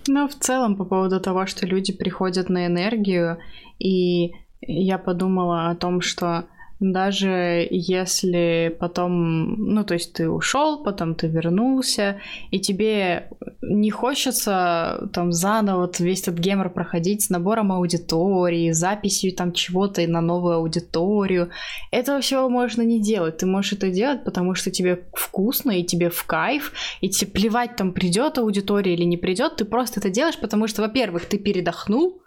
Ну, 0.08 0.28
в 0.28 0.36
целом, 0.36 0.76
по 0.76 0.86
поводу 0.86 1.20
того, 1.20 1.46
что 1.46 1.66
люди 1.66 1.94
приходят 1.94 2.50
на 2.50 2.66
энергию, 2.66 3.38
и 3.78 4.32
я 4.62 4.98
подумала 4.98 5.70
о 5.70 5.76
том, 5.76 6.02
что 6.02 6.46
даже 6.80 7.68
если 7.70 8.76
потом, 8.80 9.74
ну, 9.74 9.84
то 9.84 9.96
есть 9.96 10.14
ты 10.14 10.30
ушел, 10.30 10.82
потом 10.82 11.14
ты 11.14 11.28
вернулся, 11.28 12.22
и 12.52 12.60
тебе 12.60 13.30
не 13.62 13.92
хочется 13.92 15.10
там 15.14 15.34
заново 15.34 15.82
вот 15.82 16.00
весь 16.00 16.22
этот 16.22 16.40
гемор 16.40 16.70
проходить 16.70 17.24
с 17.24 17.30
набором 17.30 17.72
аудитории, 17.74 18.72
записью 18.72 19.36
там 19.36 19.52
чего-то 19.52 20.08
на 20.08 20.22
новую 20.22 20.56
аудиторию, 20.56 21.50
этого 21.92 22.22
всего 22.22 22.50
можно 22.50 22.82
не 22.82 23.02
делать. 23.02 23.38
Ты 23.38 23.46
можешь 23.46 23.74
это 23.74 23.90
делать, 23.90 24.24
потому 24.24 24.56
что 24.56 24.72
тебе 24.72 25.04
вкусно, 25.14 25.72
и 25.72 25.84
тебе 25.84 26.10
в 26.10 26.24
кайф, 26.24 26.72
и 27.02 27.10
тебе 27.10 27.32
плевать, 27.32 27.76
там 27.76 27.92
придет 27.92 28.38
аудитория 28.38 28.94
или 28.94 29.04
не 29.04 29.18
придет, 29.18 29.58
ты 29.58 29.66
просто 29.66 30.00
это 30.00 30.10
делаешь, 30.10 30.40
потому 30.40 30.68
что, 30.68 30.82
во-первых, 30.82 31.26
ты 31.26 31.38
передохнул, 31.38 32.22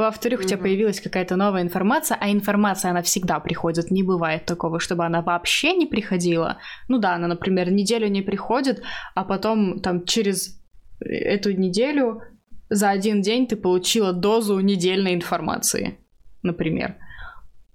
во-вторых, 0.00 0.40
у 0.40 0.44
тебя 0.44 0.58
появилась 0.58 1.00
какая-то 1.00 1.36
новая 1.36 1.62
информация, 1.62 2.16
а 2.20 2.30
информация, 2.30 2.90
она 2.90 3.02
всегда 3.02 3.40
приходит. 3.40 3.90
Не 3.90 4.02
бывает 4.02 4.46
такого, 4.46 4.80
чтобы 4.80 5.04
она 5.04 5.22
вообще 5.22 5.74
не 5.74 5.86
приходила. 5.86 6.58
Ну 6.88 6.98
да, 6.98 7.14
она, 7.14 7.28
например, 7.28 7.70
неделю 7.70 8.08
не 8.08 8.22
приходит, 8.22 8.82
а 9.14 9.24
потом 9.24 9.80
там 9.80 10.04
через 10.04 10.60
эту 11.00 11.52
неделю 11.52 12.22
за 12.70 12.90
один 12.90 13.20
день 13.20 13.46
ты 13.46 13.56
получила 13.56 14.12
дозу 14.12 14.58
недельной 14.60 15.14
информации, 15.14 15.98
например. 16.42 16.96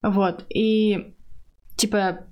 Вот, 0.01 0.45
и 0.49 1.13
типа 1.75 2.26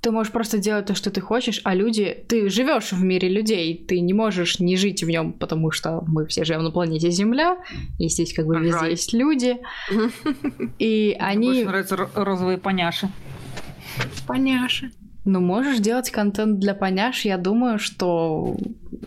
ты 0.00 0.10
можешь 0.10 0.32
просто 0.32 0.58
делать 0.58 0.86
то, 0.86 0.94
что 0.94 1.10
ты 1.10 1.20
хочешь, 1.20 1.60
а 1.64 1.74
люди... 1.74 2.24
Ты 2.28 2.48
живешь 2.48 2.92
в 2.92 3.02
мире 3.02 3.28
людей, 3.28 3.84
ты 3.88 4.00
не 4.00 4.12
можешь 4.12 4.60
не 4.60 4.76
жить 4.76 5.02
в 5.02 5.08
нем, 5.08 5.32
потому 5.32 5.70
что 5.70 6.04
мы 6.06 6.26
все 6.26 6.44
живем 6.44 6.62
на 6.62 6.70
планете 6.70 7.10
Земля, 7.10 7.58
и 7.98 8.08
здесь 8.08 8.32
как 8.32 8.46
бы 8.46 8.58
везде 8.58 8.90
есть 8.90 9.12
люди. 9.12 9.58
И 10.78 11.16
они... 11.18 11.48
Мне 11.48 11.64
нравятся 11.64 12.08
розовые 12.14 12.58
поняши. 12.58 13.08
Поняши. 14.26 14.92
Ну, 15.24 15.40
можешь 15.40 15.80
делать 15.80 16.10
контент 16.10 16.60
для 16.60 16.74
поняш, 16.74 17.24
я 17.24 17.36
думаю, 17.36 17.80
что 17.80 18.56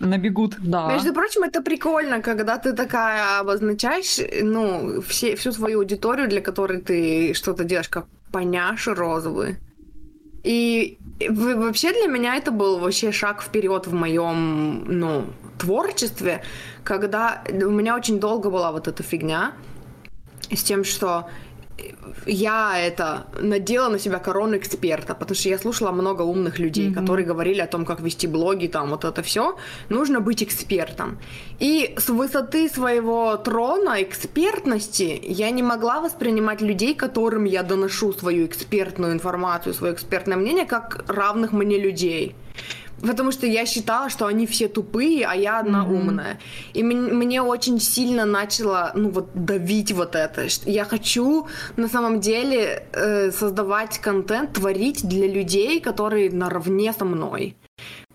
набегут. 0.02 0.58
Да. 0.60 0.92
Между 0.92 1.14
прочим, 1.14 1.44
это 1.44 1.62
прикольно, 1.62 2.22
когда 2.22 2.58
ты 2.58 2.74
такая 2.74 3.40
обозначаешь, 3.40 4.20
ну, 4.44 5.02
все, 5.08 5.38
всю 5.38 5.54
свою 5.54 5.80
аудиторию, 5.80 6.28
для 6.28 6.42
которой 6.42 6.82
ты 6.82 7.34
что-то 7.34 7.64
делаешь, 7.64 7.88
как 7.88 8.06
поняши 8.34 8.94
розовые. 8.94 9.60
И 10.50 10.98
вообще 11.30 11.94
для 11.94 12.08
меня 12.08 12.36
это 12.36 12.50
был 12.50 12.80
вообще 12.80 13.12
шаг 13.12 13.44
вперед 13.44 13.86
в 13.86 13.94
моем, 13.94 14.84
ну, 14.88 15.26
творчестве, 15.60 16.42
когда 16.84 17.44
у 17.48 17.70
меня 17.70 17.96
очень 17.96 18.20
долго 18.20 18.50
была 18.50 18.72
вот 18.72 18.88
эта 18.88 19.04
фигня 19.04 19.54
с 20.52 20.64
тем, 20.64 20.84
что 20.84 21.30
я 22.26 22.80
это 22.80 23.28
надела 23.40 23.90
на 23.90 24.00
себя 24.00 24.20
корону 24.20 24.58
эксперта, 24.58 25.16
потому 25.16 25.36
что 25.36 25.50
я 25.50 25.58
слушала 25.58 25.92
много 25.92 26.24
умных 26.24 26.60
людей, 26.60 26.90
mm-hmm. 26.90 26.94
которые 26.94 27.26
говорили 27.26 27.62
о 27.62 27.68
том, 27.68 27.86
как 27.86 28.02
вести 28.02 28.28
блоги, 28.28 28.68
там 28.68 28.90
вот 28.90 29.06
это 29.06 29.22
все. 29.22 29.56
Нужно 29.90 30.20
быть 30.20 30.44
экспертом. 30.44 31.18
И 31.60 31.96
с 31.98 32.10
высоты 32.10 32.70
своего 32.70 33.38
трона 33.38 34.02
экспертности 34.02 35.20
я 35.24 35.50
не 35.52 35.64
могла 35.64 36.02
воспринимать 36.02 36.62
людей, 36.62 36.96
которым 36.96 37.46
я 37.46 37.64
доношу 37.64 38.14
свою 38.14 38.46
экспертную 38.46 39.14
информацию, 39.14 39.74
свое 39.74 39.94
экспертное 39.94 40.38
мнение, 40.38 40.66
как 40.66 41.04
равных 41.08 41.52
мне 41.52 41.78
людей. 41.78 42.36
Потому 43.02 43.32
что 43.32 43.46
я 43.46 43.66
считала, 43.66 44.10
что 44.10 44.26
они 44.26 44.46
все 44.46 44.68
тупые, 44.68 45.26
а 45.26 45.36
я 45.36 45.60
одна 45.60 45.84
mm-hmm. 45.84 45.94
умная. 45.94 46.40
И 46.74 46.84
мне 46.84 47.42
очень 47.42 47.80
сильно 47.80 48.26
начало, 48.26 48.92
ну 48.96 49.10
вот, 49.10 49.30
давить 49.34 49.92
вот 49.92 50.16
это. 50.16 50.48
Я 50.66 50.86
хочу 50.86 51.48
на 51.78 51.88
самом 51.88 52.20
деле 52.20 52.84
э, 52.94 53.32
создавать 53.32 54.00
контент, 54.00 54.54
творить 54.54 55.08
для 55.08 55.28
людей, 55.28 55.80
которые 55.80 56.30
наравне 56.32 56.94
со 56.94 57.06
мной 57.06 57.56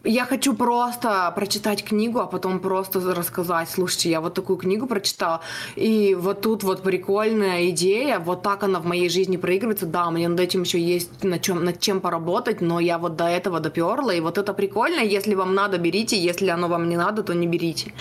я 0.04 0.26
хочу 0.26 0.54
просто 0.54 1.32
прочитать 1.34 1.82
книгу, 1.82 2.20
а 2.20 2.26
потом 2.26 2.60
просто 2.60 3.00
рассказать, 3.14 3.70
слушайте, 3.70 4.10
я 4.10 4.20
вот 4.20 4.34
такую 4.34 4.58
книгу 4.58 4.86
прочитала, 4.86 5.40
и 5.76 6.14
вот 6.14 6.42
тут 6.42 6.62
вот 6.62 6.82
прикольная 6.82 7.70
идея, 7.70 8.18
вот 8.18 8.42
так 8.42 8.62
она 8.62 8.80
в 8.80 8.86
моей 8.86 9.08
жизни 9.08 9.36
проигрывается, 9.36 9.86
да, 9.86 10.10
мне 10.10 10.28
над 10.28 10.40
этим 10.40 10.62
еще 10.62 10.78
есть 10.78 11.24
над 11.24 11.42
чем, 11.42 11.64
над 11.64 11.80
чем 11.80 12.00
поработать, 12.00 12.60
но 12.60 12.80
я 12.80 12.98
вот 12.98 13.16
до 13.16 13.24
этого 13.24 13.60
доперла, 13.60 14.14
и 14.14 14.20
вот 14.20 14.38
это 14.38 14.52
прикольно, 14.52 15.00
если 15.00 15.34
вам 15.34 15.54
надо, 15.54 15.78
берите, 15.78 16.18
если 16.18 16.48
оно 16.48 16.68
вам 16.68 16.88
не 16.88 16.96
надо, 16.96 17.22
то 17.22 17.34
не 17.34 17.46
берите. 17.46 17.92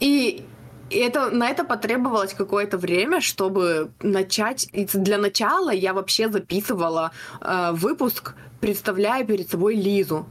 И 0.00 0.44
и 0.88 0.98
это, 0.98 1.30
на 1.30 1.48
это 1.48 1.64
потребовалось 1.64 2.32
какое-то 2.32 2.78
время, 2.78 3.20
чтобы 3.20 3.90
начать. 4.02 4.68
И 4.72 4.84
для 4.84 5.18
начала 5.18 5.70
я 5.70 5.92
вообще 5.92 6.28
записывала 6.28 7.10
э, 7.40 7.72
выпуск, 7.72 8.34
представляя 8.60 9.24
перед 9.24 9.50
собой 9.50 9.74
Лизу 9.74 10.26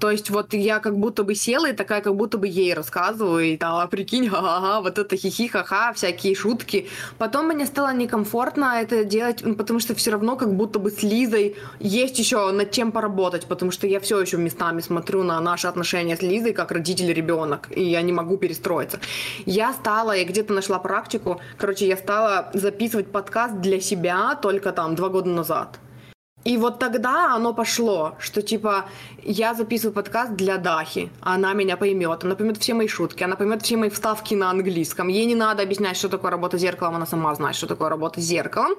То 0.00 0.10
есть 0.10 0.30
вот 0.30 0.54
я 0.54 0.78
как 0.80 0.96
будто 0.96 1.24
бы 1.24 1.34
села 1.34 1.68
и 1.68 1.72
такая, 1.74 2.00
как 2.00 2.16
будто 2.16 2.38
бы 2.38 2.48
ей 2.48 2.72
рассказываю, 2.72 3.44
и 3.44 3.56
там, 3.58 3.74
а 3.74 3.86
прикинь, 3.86 4.28
ага, 4.32 4.80
вот 4.80 4.98
это 4.98 5.16
хихи, 5.16 5.48
ха-ха, 5.48 5.92
всякие 5.92 6.34
шутки. 6.34 6.88
Потом 7.18 7.46
мне 7.48 7.66
стало 7.66 7.92
некомфортно 7.92 8.80
это 8.80 9.04
делать, 9.04 9.44
потому 9.58 9.78
что 9.78 9.94
все 9.94 10.12
равно 10.12 10.36
как 10.36 10.54
будто 10.54 10.78
бы 10.78 10.90
с 10.90 11.02
Лизой 11.02 11.56
есть 11.80 12.18
еще 12.18 12.50
над 12.50 12.70
чем 12.70 12.92
поработать, 12.92 13.44
потому 13.46 13.70
что 13.70 13.86
я 13.86 14.00
все 14.00 14.18
еще 14.18 14.38
местами 14.38 14.80
смотрю 14.80 15.22
на 15.22 15.38
наши 15.40 15.66
отношения 15.66 16.16
с 16.16 16.22
Лизой 16.22 16.54
как 16.54 16.72
родитель-ребенок, 16.72 17.68
и 17.70 17.84
я 17.84 18.00
не 18.00 18.12
могу 18.12 18.38
перестроиться. 18.38 19.00
Я 19.44 19.74
стала, 19.74 20.12
я 20.12 20.24
где-то 20.24 20.54
нашла 20.54 20.78
практику, 20.78 21.40
короче, 21.58 21.86
я 21.86 21.98
стала 21.98 22.50
записывать 22.54 23.12
подкаст 23.12 23.60
для 23.60 23.80
себя 23.80 24.34
только 24.40 24.72
там 24.72 24.94
два 24.94 25.10
года 25.10 25.28
назад. 25.28 25.78
И 26.44 26.56
вот 26.56 26.78
тогда 26.78 27.34
оно 27.34 27.52
пошло, 27.52 28.14
что 28.18 28.40
типа 28.40 28.86
я 29.22 29.52
записываю 29.52 29.92
подкаст 29.92 30.32
для 30.32 30.56
Дахи, 30.56 31.10
она 31.20 31.52
меня 31.52 31.76
поймет, 31.76 32.24
она 32.24 32.34
поймет 32.34 32.56
все 32.56 32.72
мои 32.72 32.88
шутки, 32.88 33.22
она 33.22 33.36
поймет 33.36 33.62
все 33.62 33.76
мои 33.76 33.90
вставки 33.90 34.34
на 34.34 34.50
английском. 34.50 35.08
Ей 35.08 35.26
не 35.26 35.34
надо 35.34 35.62
объяснять, 35.62 35.98
что 35.98 36.08
такое 36.08 36.30
работа 36.30 36.56
с 36.56 36.60
зеркалом, 36.60 36.96
она 36.96 37.06
сама 37.06 37.34
знает, 37.34 37.56
что 37.56 37.66
такое 37.66 37.90
работа 37.90 38.20
с 38.20 38.24
зеркалом. 38.24 38.72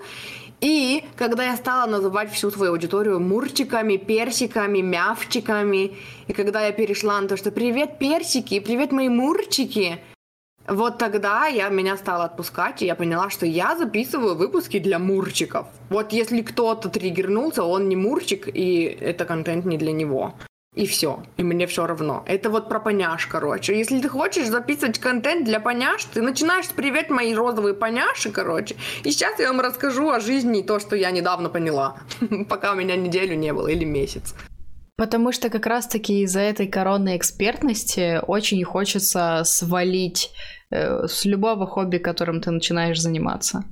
И 0.60 1.04
когда 1.16 1.44
я 1.44 1.56
стала 1.56 1.90
называть 1.90 2.32
всю 2.32 2.50
свою 2.50 2.72
аудиторию 2.72 3.20
мурчиками, 3.20 3.98
персиками, 3.98 4.82
мявчиками, 4.82 5.96
и 6.28 6.34
когда 6.34 6.66
я 6.66 6.72
перешла 6.72 7.22
на 7.22 7.28
то, 7.28 7.38
что 7.38 7.52
«Привет, 7.52 8.00
персики! 8.00 8.60
Привет, 8.60 8.92
мои 8.92 9.10
мурчики!» 9.10 10.00
Вот 10.68 10.98
тогда 10.98 11.48
я 11.48 11.70
меня 11.70 11.98
стала 11.98 12.26
отпускать, 12.26 12.82
и 12.82 12.86
я 12.86 12.96
поняла, 12.96 13.30
что 13.30 13.46
я 13.46 13.76
записываю 13.76 14.36
выпуски 14.36 14.80
для 14.80 15.00
мурчиков. 15.00 15.68
Вот 15.90 16.14
если 16.14 16.42
кто-то 16.42 16.90
триггернулся, 16.90 17.64
он 17.64 17.90
не 17.90 17.96
мурчик, 17.96 18.48
и 18.48 18.84
это 18.84 19.26
контент 19.26 19.66
не 19.66 19.78
для 19.78 19.92
него. 19.92 20.34
И 20.74 20.86
все. 20.86 21.22
И 21.36 21.44
мне 21.44 21.68
все 21.68 21.86
равно. 21.86 22.24
Это 22.26 22.50
вот 22.50 22.70
про 22.70 22.80
поняш, 22.80 23.28
короче. 23.28 23.78
Если 23.78 24.00
ты 24.00 24.08
хочешь 24.08 24.48
записывать 24.48 25.00
контент 25.00 25.44
для 25.44 25.60
поняш, 25.60 26.06
ты 26.06 26.22
начинаешь 26.22 26.68
с 26.68 26.70
«Привет, 26.70 27.10
мои 27.10 27.34
розовые 27.36 27.74
поняши», 27.74 28.32
короче. 28.32 28.78
И 29.04 29.12
сейчас 29.12 29.38
я 29.40 29.48
вам 29.48 29.60
расскажу 29.60 30.10
о 30.10 30.22
жизни 30.22 30.62
то, 30.62 30.80
что 30.80 30.96
я 30.96 31.12
недавно 31.12 31.50
поняла. 31.50 31.98
Пока 32.50 32.72
у 32.72 32.76
меня 32.76 32.96
неделю 32.96 33.36
не 33.36 33.52
было 33.52 33.68
или 33.68 33.84
месяц. 33.84 34.34
Потому 35.02 35.32
что 35.32 35.50
как 35.50 35.66
раз-таки 35.66 36.22
из-за 36.22 36.42
этой 36.42 36.68
коронной 36.68 37.18
экспертности 37.18 38.20
очень 38.28 38.64
хочется 38.64 39.42
свалить 39.46 40.30
э, 40.70 41.08
с 41.08 41.26
любого 41.26 41.66
хобби, 41.66 41.98
которым 41.98 42.40
ты 42.40 42.52
начинаешь 42.52 43.02
заниматься. 43.02 43.64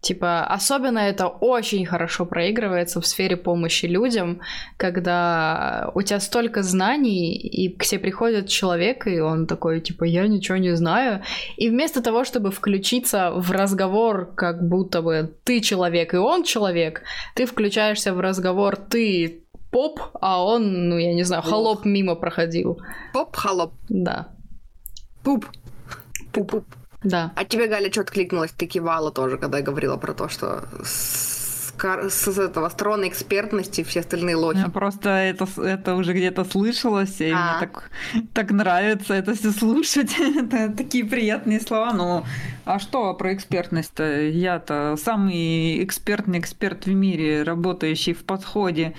Типа, 0.00 0.46
особенно 0.46 1.00
это 1.00 1.26
очень 1.26 1.84
хорошо 1.84 2.24
проигрывается 2.24 3.02
в 3.02 3.06
сфере 3.06 3.36
помощи 3.36 3.84
людям, 3.84 4.40
когда 4.78 5.90
у 5.94 6.00
тебя 6.00 6.20
столько 6.20 6.62
знаний, 6.62 7.34
и 7.34 7.68
к 7.68 7.84
тебе 7.84 8.00
приходит 8.00 8.48
человек, 8.48 9.06
и 9.06 9.20
он 9.20 9.46
такой, 9.46 9.82
типа, 9.82 10.04
я 10.04 10.26
ничего 10.26 10.56
не 10.56 10.74
знаю. 10.76 11.20
И 11.58 11.68
вместо 11.68 12.00
того, 12.00 12.24
чтобы 12.24 12.50
включиться 12.50 13.32
в 13.36 13.50
разговор, 13.50 14.32
как 14.34 14.66
будто 14.66 15.02
бы 15.02 15.34
ты 15.44 15.60
человек, 15.60 16.14
и 16.14 16.16
он 16.16 16.42
человек, 16.42 17.02
ты 17.34 17.44
включаешься 17.44 18.14
в 18.14 18.20
разговор, 18.20 18.76
ты 18.76 19.43
поп, 19.74 20.00
а 20.20 20.44
он, 20.44 20.88
ну, 20.88 20.98
я 20.98 21.14
не 21.14 21.24
знаю, 21.24 21.42
холоп 21.42 21.84
мимо 21.84 22.14
проходил. 22.14 22.80
Поп-холоп. 23.12 23.72
Да. 23.88 24.28
Пуп. 25.24 25.46
Пуп-пуп. 26.32 26.64
Да. 27.02 27.32
А 27.34 27.44
тебе, 27.44 27.66
Галя, 27.66 27.90
что-то 27.90 28.12
кликнулось, 28.12 28.52
ты 28.52 28.66
кивала 28.66 29.10
тоже, 29.10 29.36
когда 29.36 29.58
я 29.58 29.64
говорила 29.64 29.96
про 29.96 30.14
то, 30.14 30.28
что 30.28 30.62
с, 30.84 31.74
с 32.08 32.38
этого 32.38 32.68
трона 32.68 33.08
экспертности 33.08 33.82
все 33.82 34.00
остальные 34.00 34.36
лохи. 34.36 34.58
Я 34.58 34.68
просто 34.68 35.08
это, 35.08 35.48
это 35.60 35.96
уже 35.96 36.12
где-то 36.12 36.44
слышалось, 36.44 37.20
и 37.20 37.32
а. 37.34 37.58
мне 37.58 37.66
так, 37.66 37.90
так 38.32 38.52
нравится 38.52 39.14
это 39.14 39.34
все 39.34 39.50
слушать. 39.50 40.14
это 40.36 40.68
такие 40.68 41.04
приятные 41.04 41.60
слова. 41.60 41.92
Ну, 41.92 42.24
а 42.64 42.78
что 42.78 43.12
про 43.14 43.34
экспертность-то? 43.34 44.20
Я-то 44.22 44.96
самый 45.02 45.82
экспертный 45.82 46.38
эксперт 46.38 46.86
в 46.86 46.92
мире, 46.92 47.42
работающий 47.42 48.12
в 48.12 48.24
подходе 48.24 48.94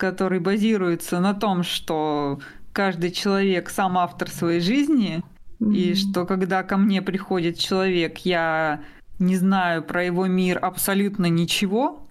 который 0.00 0.40
базируется 0.40 1.20
на 1.20 1.34
том, 1.34 1.62
что 1.62 2.40
каждый 2.72 3.10
человек 3.10 3.68
сам 3.68 3.98
автор 3.98 4.30
своей 4.30 4.60
жизни, 4.60 5.22
mm-hmm. 5.60 5.74
и 5.74 5.94
что 5.94 6.24
когда 6.24 6.62
ко 6.62 6.78
мне 6.78 7.02
приходит 7.02 7.58
человек, 7.58 8.18
я 8.20 8.82
не 9.18 9.36
знаю 9.36 9.82
про 9.82 10.02
его 10.02 10.26
мир 10.26 10.58
абсолютно 10.64 11.26
ничего. 11.26 12.08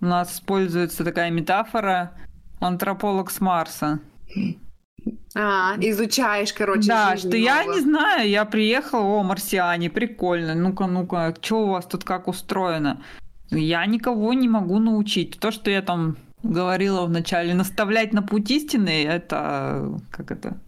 У 0.00 0.06
нас 0.06 0.34
используется 0.34 1.04
такая 1.04 1.30
метафора 1.30 2.12
антрополог 2.60 3.30
с 3.30 3.42
Марса. 3.42 4.00
А, 5.34 5.74
изучаешь, 5.78 6.54
короче. 6.54 6.88
Да, 6.88 7.18
что 7.18 7.36
я 7.36 7.64
не 7.64 7.80
знаю, 7.80 8.28
я 8.28 8.46
приехал, 8.46 9.04
о, 9.04 9.22
марсиане, 9.22 9.90
прикольно, 9.90 10.54
ну-ка, 10.54 10.86
ну-ка, 10.86 11.34
что 11.42 11.64
у 11.64 11.68
вас 11.72 11.84
тут 11.84 12.04
как 12.04 12.26
устроено? 12.26 13.02
Я 13.50 13.84
никого 13.84 14.32
не 14.32 14.48
могу 14.48 14.78
научить. 14.78 15.38
То, 15.38 15.50
что 15.50 15.70
я 15.70 15.82
там 15.82 16.16
говорила 16.52 17.06
вначале, 17.06 17.54
наставлять 17.54 18.12
на 18.12 18.22
путь 18.22 18.50
истины, 18.50 19.04
это 19.04 20.00
как 20.10 20.30
это 20.30 20.60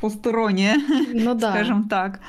посторонняя, 0.00 0.76
ну, 1.12 1.34
да. 1.38 1.50
скажем 1.50 1.88
так. 1.88 2.20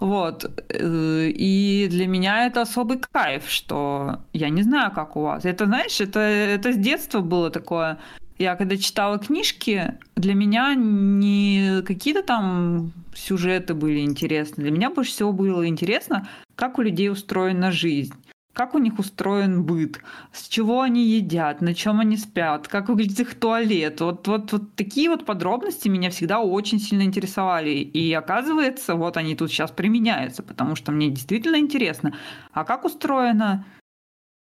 Вот. 0.00 0.44
И 0.70 1.86
для 1.90 2.06
меня 2.06 2.46
это 2.46 2.62
особый 2.62 2.98
кайф, 2.98 3.48
что 3.48 4.20
я 4.32 4.50
не 4.50 4.62
знаю, 4.62 4.92
как 4.92 5.16
у 5.16 5.22
вас. 5.22 5.44
Это, 5.44 5.66
знаешь, 5.66 6.00
это, 6.00 6.20
это 6.20 6.72
с 6.72 6.76
детства 6.76 7.20
было 7.20 7.50
такое. 7.50 7.98
Я 8.36 8.56
когда 8.56 8.76
читала 8.76 9.18
книжки, 9.18 9.94
для 10.16 10.34
меня 10.34 10.74
не 10.74 11.82
какие-то 11.82 12.22
там 12.22 12.92
сюжеты 13.14 13.74
были 13.74 14.00
интересны. 14.00 14.64
Для 14.64 14.72
меня 14.72 14.90
больше 14.90 15.12
всего 15.12 15.32
было 15.32 15.66
интересно, 15.68 16.28
как 16.56 16.78
у 16.78 16.82
людей 16.82 17.10
устроена 17.10 17.70
жизнь 17.70 18.14
как 18.54 18.74
у 18.74 18.78
них 18.78 18.98
устроен 18.98 19.64
быт, 19.64 20.00
с 20.32 20.48
чего 20.48 20.80
они 20.80 21.04
едят, 21.04 21.60
на 21.60 21.74
чем 21.74 22.00
они 22.00 22.16
спят, 22.16 22.68
как 22.68 22.88
выглядит 22.88 23.20
их 23.20 23.34
туалет. 23.34 24.00
Вот, 24.00 24.26
вот, 24.28 24.52
вот 24.52 24.76
такие 24.76 25.10
вот 25.10 25.26
подробности 25.26 25.88
меня 25.88 26.10
всегда 26.10 26.38
очень 26.38 26.78
сильно 26.78 27.02
интересовали. 27.02 27.70
И 27.70 28.12
оказывается, 28.12 28.94
вот 28.94 29.16
они 29.16 29.34
тут 29.34 29.50
сейчас 29.50 29.72
применяются, 29.72 30.42
потому 30.44 30.76
что 30.76 30.92
мне 30.92 31.10
действительно 31.10 31.56
интересно, 31.56 32.14
а 32.52 32.64
как 32.64 32.84
устроено 32.84 33.66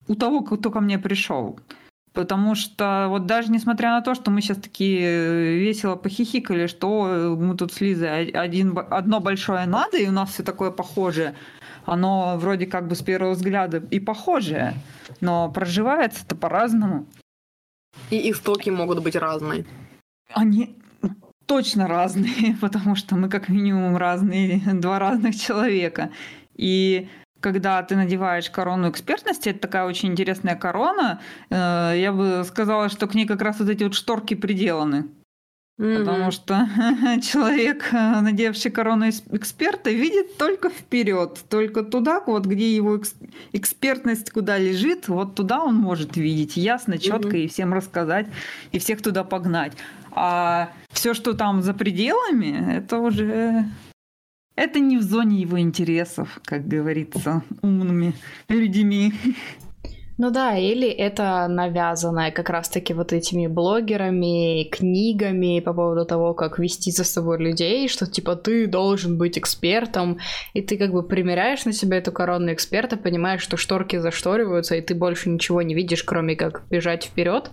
у 0.08 0.16
того, 0.16 0.42
кто 0.42 0.70
ко 0.70 0.82
мне 0.82 1.00
пришел. 1.00 1.58
Потому 2.12 2.56
что 2.56 3.08
вот 3.10 3.26
даже 3.26 3.52
несмотря 3.52 3.92
на 3.92 4.02
то, 4.02 4.14
что 4.16 4.32
мы 4.32 4.42
сейчас 4.42 4.58
такие 4.58 5.58
весело 5.58 5.96
похихикали, 5.96 6.68
что 6.68 7.36
мы 7.38 7.58
тут 7.58 7.74
с 7.74 7.82
Лизой 7.82 8.30
один, 8.30 8.78
одно 8.90 9.20
большое 9.20 9.66
надо, 9.66 9.98
и 9.98 10.08
у 10.08 10.12
нас 10.12 10.32
все 10.32 10.44
такое 10.44 10.72
похожее, 10.72 11.36
оно 11.86 12.38
вроде 12.38 12.66
как 12.66 12.88
бы 12.88 12.96
с 12.96 13.02
первого 13.02 13.32
взгляда 13.32 13.78
и 13.92 14.00
похожее, 14.00 14.74
но 15.22 15.52
проживается-то 15.52 16.36
по-разному. 16.36 17.06
И 18.10 18.32
истоки 18.32 18.70
могут 18.70 19.02
быть 19.04 19.16
разные. 19.16 19.66
Они 20.34 20.76
точно 21.46 21.88
разные, 21.88 22.58
потому 22.62 22.96
что 22.96 23.16
мы 23.16 23.30
как 23.30 23.50
минимум 23.50 23.98
разные, 23.98 24.62
два 24.74 25.00
разных 25.00 25.36
человека. 25.36 26.12
И 26.56 27.10
когда 27.40 27.84
ты 27.84 27.96
надеваешь 27.96 28.50
корону 28.50 28.90
экспертности, 28.90 29.50
это 29.50 29.60
такая 29.60 29.86
очень 29.86 30.10
интересная 30.10 30.56
корона, 30.56 31.22
э, 31.50 31.94
я 31.98 32.12
бы 32.12 32.44
сказала, 32.44 32.90
что 32.90 33.08
к 33.08 33.14
ней 33.14 33.28
как 33.28 33.42
раз 33.42 33.60
вот 33.60 33.70
эти 33.70 33.84
вот 33.84 33.94
шторки 33.94 34.34
приделаны. 34.34 35.06
Mm-hmm. 35.78 36.00
Потому 36.00 36.32
что 36.32 36.54
человек, 37.22 37.90
э, 37.92 38.22
надевший 38.22 38.72
корону 38.72 39.10
эксперта, 39.10 39.90
видит 39.90 40.38
только 40.38 40.70
вперед, 40.70 41.44
только 41.50 41.84
туда, 41.84 42.22
вот 42.26 42.46
где 42.46 42.74
его 42.74 43.02
экспертность 43.52 44.32
куда 44.32 44.58
лежит, 44.58 45.10
вот 45.10 45.36
туда 45.36 45.62
он 45.62 45.76
может 45.76 46.16
видеть 46.16 46.56
ясно, 46.56 46.98
четко 46.98 47.36
mm-hmm. 47.36 47.44
и 47.44 47.48
всем 47.50 47.74
рассказать, 47.74 48.28
и 48.72 48.80
всех 48.80 49.02
туда 49.02 49.26
погнать. 49.26 49.74
А 50.12 50.70
все, 50.92 51.14
что 51.14 51.34
там 51.34 51.62
за 51.62 51.74
пределами, 51.74 52.78
это 52.78 53.00
уже 53.00 53.66
это 54.56 54.80
не 54.80 54.98
в 54.98 55.02
зоне 55.02 55.42
его 55.42 55.60
интересов, 55.60 56.40
как 56.46 56.66
говорится, 56.66 57.44
умными 57.62 58.14
людьми. 58.48 59.14
Ну 60.18 60.32
да, 60.32 60.58
или 60.58 60.88
это 60.88 61.46
навязанное 61.50 62.32
как 62.32 62.50
раз-таки 62.50 62.94
вот 62.94 63.12
этими 63.12 63.48
блогерами, 63.48 64.64
книгами 64.64 65.60
по 65.60 65.74
поводу 65.74 66.06
того, 66.06 66.34
как 66.34 66.58
вести 66.58 66.90
за 66.92 67.04
собой 67.04 67.38
людей, 67.40 67.90
что 67.90 68.06
типа 68.06 68.38
ты 68.38 68.66
должен 68.66 69.18
быть 69.18 69.38
экспертом, 69.38 70.20
и 70.54 70.62
ты 70.62 70.78
как 70.78 70.94
бы 70.94 71.04
примеряешь 71.04 71.66
на 71.66 71.74
себя 71.74 71.98
эту 71.98 72.14
корону 72.14 72.54
эксперта, 72.54 72.96
понимаешь, 72.96 73.42
что 73.42 73.58
шторки 73.58 73.98
зашториваются, 73.98 74.76
и 74.76 74.82
ты 74.82 74.96
больше 74.96 75.30
ничего 75.30 75.62
не 75.62 75.76
видишь, 75.76 76.04
кроме 76.04 76.38
как 76.38 76.64
бежать 76.70 77.04
вперед. 77.04 77.52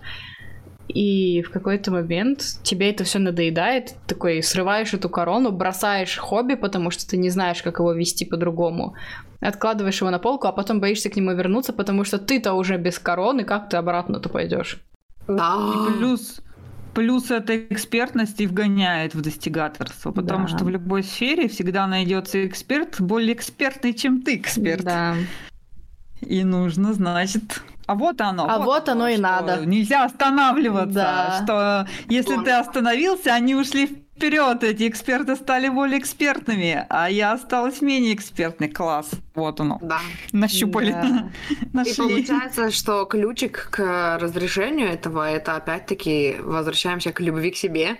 И 0.87 1.41
в 1.41 1.49
какой-то 1.49 1.91
момент 1.91 2.43
тебе 2.61 2.91
это 2.91 3.03
все 3.03 3.19
надоедает, 3.19 3.87
ты 3.87 4.15
такой 4.15 4.43
срываешь 4.43 4.93
эту 4.93 5.09
корону, 5.09 5.51
бросаешь 5.51 6.17
хобби, 6.17 6.55
потому 6.55 6.91
что 6.91 7.07
ты 7.07 7.17
не 7.17 7.29
знаешь, 7.29 7.63
как 7.63 7.79
его 7.79 7.93
вести 7.93 8.25
по-другому, 8.25 8.95
откладываешь 9.39 10.01
его 10.01 10.11
на 10.11 10.19
полку, 10.19 10.47
а 10.47 10.51
потом 10.51 10.81
боишься 10.81 11.09
к 11.09 11.15
нему 11.15 11.33
вернуться, 11.33 11.73
потому 11.73 12.03
что 12.03 12.19
ты-то 12.19 12.53
уже 12.53 12.77
без 12.77 12.99
короны, 12.99 13.43
как 13.43 13.69
ты 13.69 13.77
обратно-то 13.77 14.29
пойдешь? 14.29 14.81
Да. 15.27 15.57
И 15.73 15.97
плюс 15.97 16.41
Плюс 16.93 17.31
эта 17.31 17.57
экспертность 17.57 18.39
и 18.39 18.45
вгоняет 18.45 19.15
в 19.15 19.21
достигаторство, 19.21 20.11
потому 20.11 20.47
да. 20.47 20.55
что 20.55 20.65
в 20.65 20.69
любой 20.69 21.01
сфере 21.01 21.47
всегда 21.47 21.87
найдется 21.87 22.45
эксперт 22.45 23.01
более 23.01 23.33
экспертный, 23.33 23.93
чем 23.93 24.21
ты 24.21 24.35
эксперт. 24.35 24.83
Да. 24.83 25.15
И 26.23 26.43
нужно, 26.43 26.93
значит, 26.93 27.61
а 27.85 27.95
вот 27.95 28.21
оно. 28.21 28.47
А 28.49 28.57
вот, 28.57 28.65
вот 28.65 28.89
оно 28.89 29.07
и 29.07 29.17
надо. 29.17 29.65
Нельзя 29.65 30.05
останавливаться. 30.05 30.93
Да. 30.93 31.41
Что 31.43 31.87
если 32.07 32.37
ты 32.43 32.51
остановился, 32.51 33.33
они 33.33 33.55
ушли 33.55 34.03
вперед, 34.15 34.63
эти 34.63 34.87
эксперты 34.87 35.35
стали 35.35 35.69
более 35.69 35.99
экспертными, 35.99 36.85
а 36.89 37.09
я 37.09 37.33
осталась 37.33 37.81
менее 37.81 38.13
экспертной. 38.13 38.69
Класс. 38.69 39.09
Вот 39.35 39.59
оно. 39.59 39.79
Да. 39.81 39.99
Нащупали. 40.31 40.91
Да. 40.91 41.29
Нашли. 41.73 41.91
И 41.91 41.95
получается, 41.95 42.71
что 42.71 43.05
ключик 43.05 43.69
к 43.71 44.17
разрешению 44.19 44.89
этого, 44.89 45.29
это 45.29 45.55
опять-таки 45.55 46.37
возвращаемся 46.39 47.11
к 47.11 47.19
любви 47.19 47.51
к 47.51 47.57
себе. 47.57 47.97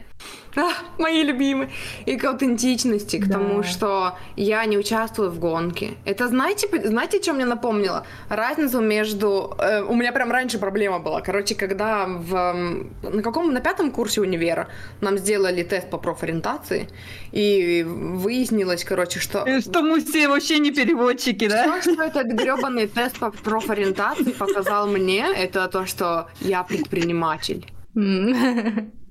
А, 0.55 0.71
мои 0.99 1.23
любимые. 1.23 1.69
И 2.05 2.15
к 2.15 2.23
аутентичности, 2.25 3.17
к 3.17 3.27
да. 3.27 3.33
тому, 3.33 3.63
что 3.63 4.17
я 4.35 4.65
не 4.65 4.77
участвую 4.77 5.31
в 5.31 5.39
гонке. 5.39 5.95
Это 6.05 6.27
знаете, 6.27 6.67
знаете, 6.85 7.21
что 7.21 7.33
мне 7.33 7.45
напомнило? 7.45 8.05
Разницу 8.29 8.79
между... 8.79 9.55
Э, 9.57 9.81
у 9.81 9.95
меня 9.95 10.11
прям 10.11 10.31
раньше 10.31 10.59
проблема 10.59 10.99
была. 10.99 11.21
Короче, 11.21 11.55
когда 11.55 12.05
в... 12.05 12.53
На 13.01 13.21
каком? 13.23 13.51
На 13.53 13.61
пятом 13.61 13.91
курсе 13.91 14.21
универа 14.21 14.67
нам 15.01 15.17
сделали 15.17 15.63
тест 15.63 15.89
по 15.89 15.97
профориентации, 15.97 16.87
и 17.31 17.83
выяснилось, 17.83 18.83
короче, 18.83 19.19
что... 19.19 19.43
И 19.45 19.61
что 19.61 19.81
мы 19.81 20.01
все 20.01 20.27
вообще 20.27 20.59
не 20.59 20.71
переводчики, 20.71 21.47
да? 21.47 21.81
Что, 21.81 21.93
что 21.93 22.03
этот 22.03 22.27
гребаный 22.27 22.87
тест 22.87 23.17
по 23.17 23.31
профориентации 23.31 24.31
показал 24.31 24.87
мне, 24.87 25.25
это 25.35 25.67
то, 25.67 25.85
что 25.87 26.27
я 26.41 26.63
предприниматель. 26.63 27.65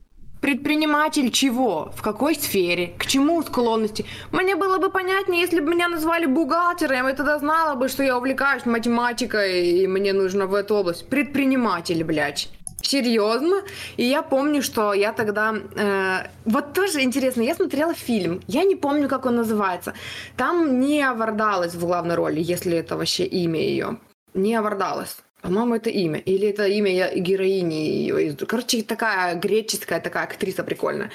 Предприниматель 0.43 1.31
чего? 1.31 1.93
В 1.95 2.03
какой 2.03 2.35
сфере? 2.35 2.95
К 2.99 3.07
чему 3.07 3.41
склонности? 3.43 4.05
Мне 4.33 4.57
было 4.57 4.79
бы 4.79 4.91
понятнее, 4.91 5.41
если 5.41 5.61
бы 5.61 5.71
меня 5.71 5.89
назвали 5.89 6.27
бухгалтером, 6.27 7.07
я 7.07 7.15
тогда 7.15 7.39
знала 7.39 7.77
бы, 7.77 7.89
что 7.89 8.03
я 8.03 8.19
увлекаюсь 8.19 8.67
математикой, 8.67 9.69
и 9.69 9.87
мне 9.87 10.13
нужно 10.13 10.47
в 10.47 10.55
эту 10.55 10.75
область. 10.75 11.09
Предприниматель, 11.09 12.03
блядь. 12.03 12.49
Серьезно? 12.83 13.63
И 13.97 14.03
я 14.03 14.23
помню, 14.23 14.63
что 14.63 14.93
я 14.95 15.13
тогда... 15.13 15.55
Э, 15.77 16.27
вот 16.45 16.73
тоже 16.73 17.03
интересно, 17.03 17.43
я 17.43 17.55
смотрела 17.55 17.95
фильм, 17.95 18.41
я 18.49 18.65
не 18.65 18.75
помню, 18.75 19.09
как 19.09 19.27
он 19.27 19.37
называется. 19.37 19.95
Там 20.37 20.81
не 20.81 21.09
Вардалась 21.13 21.75
в 21.75 21.87
главной 21.87 22.17
роли, 22.17 22.41
если 22.41 22.77
это 22.79 22.97
вообще 22.97 23.27
имя 23.27 23.61
ее. 23.61 23.99
Не 24.35 24.61
Вардалась. 24.61 25.19
По-моему, 25.43 25.75
это 25.75 25.91
имя. 25.91 26.21
Или 26.21 26.49
это 26.49 26.67
имя 26.67 27.11
героини 27.17 27.75
ее. 27.75 28.37
Короче, 28.47 28.83
такая 28.83 29.35
греческая 29.35 30.01
такая 30.01 30.25
актриса 30.25 30.63
прикольная. 30.63 31.11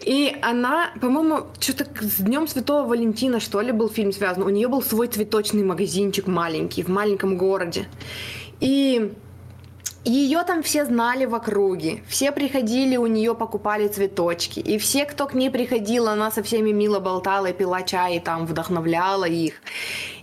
И 0.00 0.36
она, 0.42 0.90
по-моему, 1.00 1.46
что-то 1.60 1.86
с 2.00 2.16
Днем 2.20 2.48
Святого 2.48 2.88
Валентина, 2.88 3.38
что 3.38 3.60
ли, 3.60 3.70
был 3.70 3.88
фильм 3.88 4.12
связан. 4.12 4.42
У 4.42 4.50
нее 4.50 4.66
был 4.66 4.82
свой 4.82 5.06
цветочный 5.06 5.62
магазинчик 5.62 6.26
маленький 6.26 6.82
в 6.82 6.88
маленьком 6.88 7.38
городе. 7.38 7.86
И 8.58 9.12
ее 10.10 10.42
там 10.44 10.62
все 10.62 10.84
знали 10.84 11.26
в 11.26 11.34
округе, 11.34 12.02
все 12.08 12.32
приходили 12.32 12.96
у 12.96 13.06
нее 13.06 13.34
покупали 13.34 13.88
цветочки, 13.88 14.60
и 14.60 14.78
все, 14.78 15.04
кто 15.04 15.26
к 15.26 15.34
ней 15.34 15.50
приходил, 15.50 16.08
она 16.08 16.30
со 16.30 16.42
всеми 16.42 16.70
мило 16.70 17.00
болтала 17.00 17.46
и 17.46 17.52
пила 17.52 17.82
чай, 17.82 18.16
и 18.16 18.20
там 18.20 18.46
вдохновляла 18.46 19.24
их. 19.24 19.54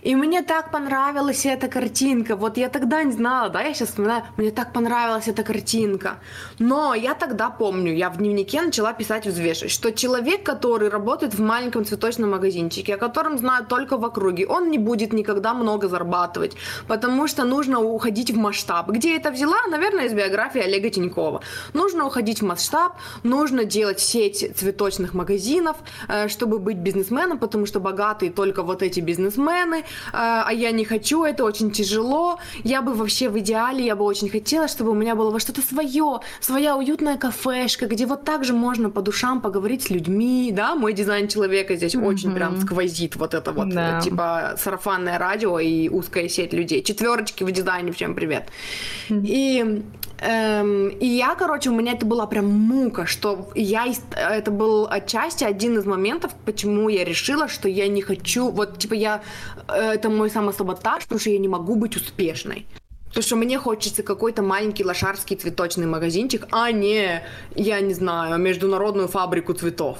И 0.06 0.14
мне 0.14 0.42
так 0.42 0.70
понравилась 0.70 1.44
эта 1.46 1.66
картинка. 1.66 2.36
Вот 2.36 2.56
я 2.56 2.68
тогда 2.68 3.02
не 3.02 3.10
знала, 3.10 3.48
да, 3.48 3.62
я 3.62 3.74
сейчас 3.74 3.88
вспоминаю, 3.88 4.22
мне 4.36 4.52
так 4.52 4.72
понравилась 4.72 5.26
эта 5.26 5.42
картинка. 5.42 6.18
Но 6.60 6.94
я 6.94 7.14
тогда 7.14 7.50
помню, 7.50 7.92
я 7.92 8.08
в 8.08 8.18
дневнике 8.18 8.62
начала 8.62 8.92
писать 8.92 9.26
взвешивать, 9.26 9.72
что 9.72 9.90
человек, 9.90 10.44
который 10.44 10.90
работает 10.90 11.34
в 11.34 11.40
маленьком 11.40 11.84
цветочном 11.84 12.30
магазинчике, 12.30 12.94
о 12.94 12.98
котором 12.98 13.36
знают 13.36 13.66
только 13.66 13.96
в 13.96 14.04
округе, 14.04 14.46
он 14.46 14.70
не 14.70 14.78
будет 14.78 15.12
никогда 15.12 15.54
много 15.54 15.88
зарабатывать, 15.88 16.56
потому 16.86 17.26
что 17.26 17.44
нужно 17.44 17.80
уходить 17.80 18.30
в 18.30 18.36
масштаб. 18.36 18.88
Где 18.90 19.10
я 19.10 19.16
это 19.16 19.32
взяла? 19.32 19.56
Наверное, 19.76 20.06
из 20.06 20.14
биографии 20.14 20.62
Олега 20.62 20.88
Тинькова. 20.88 21.42
Нужно 21.74 22.06
уходить 22.06 22.40
в 22.40 22.46
масштаб, 22.46 22.94
нужно 23.22 23.66
делать 23.66 24.00
сеть 24.00 24.56
цветочных 24.56 25.12
магазинов, 25.12 25.76
э, 26.08 26.28
чтобы 26.28 26.58
быть 26.58 26.78
бизнесменом, 26.78 27.38
потому 27.38 27.66
что 27.66 27.78
богатые 27.78 28.32
только 28.32 28.62
вот 28.62 28.82
эти 28.82 29.00
бизнесмены, 29.00 29.84
а, 30.14 30.44
а 30.48 30.52
я 30.54 30.70
не 30.70 30.86
хочу, 30.86 31.24
это 31.24 31.44
очень 31.44 31.70
тяжело. 31.70 32.38
Я 32.64 32.80
бы 32.80 32.94
вообще 32.94 33.28
в 33.28 33.38
идеале, 33.38 33.84
я 33.84 33.96
бы 33.96 34.04
очень 34.04 34.30
хотела, 34.30 34.66
чтобы 34.66 34.92
у 34.92 34.94
меня 34.94 35.14
было 35.14 35.30
во 35.30 35.40
что-то 35.40 35.60
свое, 35.60 36.20
своя 36.40 36.74
уютная 36.74 37.18
кафешка, 37.18 37.86
где 37.86 38.06
вот 38.06 38.24
так 38.24 38.44
же 38.44 38.54
можно 38.54 38.88
по 38.88 39.02
душам 39.02 39.42
поговорить 39.42 39.82
с 39.82 39.90
людьми, 39.90 40.52
да, 40.56 40.74
мой 40.74 40.94
дизайн 40.94 41.28
человека 41.28 41.76
здесь 41.76 41.94
mm-hmm. 41.94 42.06
очень 42.06 42.34
прям 42.34 42.58
сквозит 42.62 43.16
вот 43.16 43.34
это 43.34 43.52
вот, 43.52 43.68
да. 43.68 44.00
типа 44.00 44.54
сарафанное 44.56 45.18
радио 45.18 45.58
и 45.58 45.90
узкая 45.90 46.30
сеть 46.30 46.54
людей. 46.54 46.82
Четверочки 46.82 47.44
в 47.44 47.52
дизайне, 47.52 47.92
всем 47.92 48.14
привет. 48.14 48.48
Mm-hmm. 49.10 49.26
И 49.26 49.65
Эм, 50.18 50.88
и 50.88 51.06
я, 51.06 51.34
короче, 51.34 51.70
у 51.70 51.74
меня 51.74 51.92
это 51.92 52.06
была 52.06 52.26
прям 52.26 52.46
мука, 52.46 53.06
что 53.06 53.50
я... 53.54 53.86
Это 54.12 54.50
был 54.50 54.86
отчасти 54.90 55.44
один 55.44 55.78
из 55.78 55.84
моментов, 55.84 56.32
почему 56.44 56.88
я 56.88 57.04
решила, 57.04 57.48
что 57.48 57.68
я 57.68 57.88
не 57.88 58.02
хочу... 58.02 58.50
Вот, 58.50 58.78
типа, 58.78 58.94
я... 58.94 59.22
Э, 59.68 59.92
это 59.92 60.08
мой 60.08 60.30
самосаботаж, 60.30 61.02
потому 61.02 61.20
что 61.20 61.30
я 61.30 61.38
не 61.38 61.48
могу 61.48 61.74
быть 61.74 61.96
успешной. 61.96 62.66
Потому 63.08 63.22
что 63.22 63.36
мне 63.36 63.58
хочется 63.58 64.02
какой-то 64.02 64.42
маленький 64.42 64.84
лошарский 64.84 65.36
цветочный 65.36 65.86
магазинчик, 65.86 66.46
а 66.50 66.70
не, 66.70 67.22
я 67.54 67.80
не 67.80 67.94
знаю, 67.94 68.38
международную 68.38 69.08
фабрику 69.08 69.52
цветов. 69.52 69.98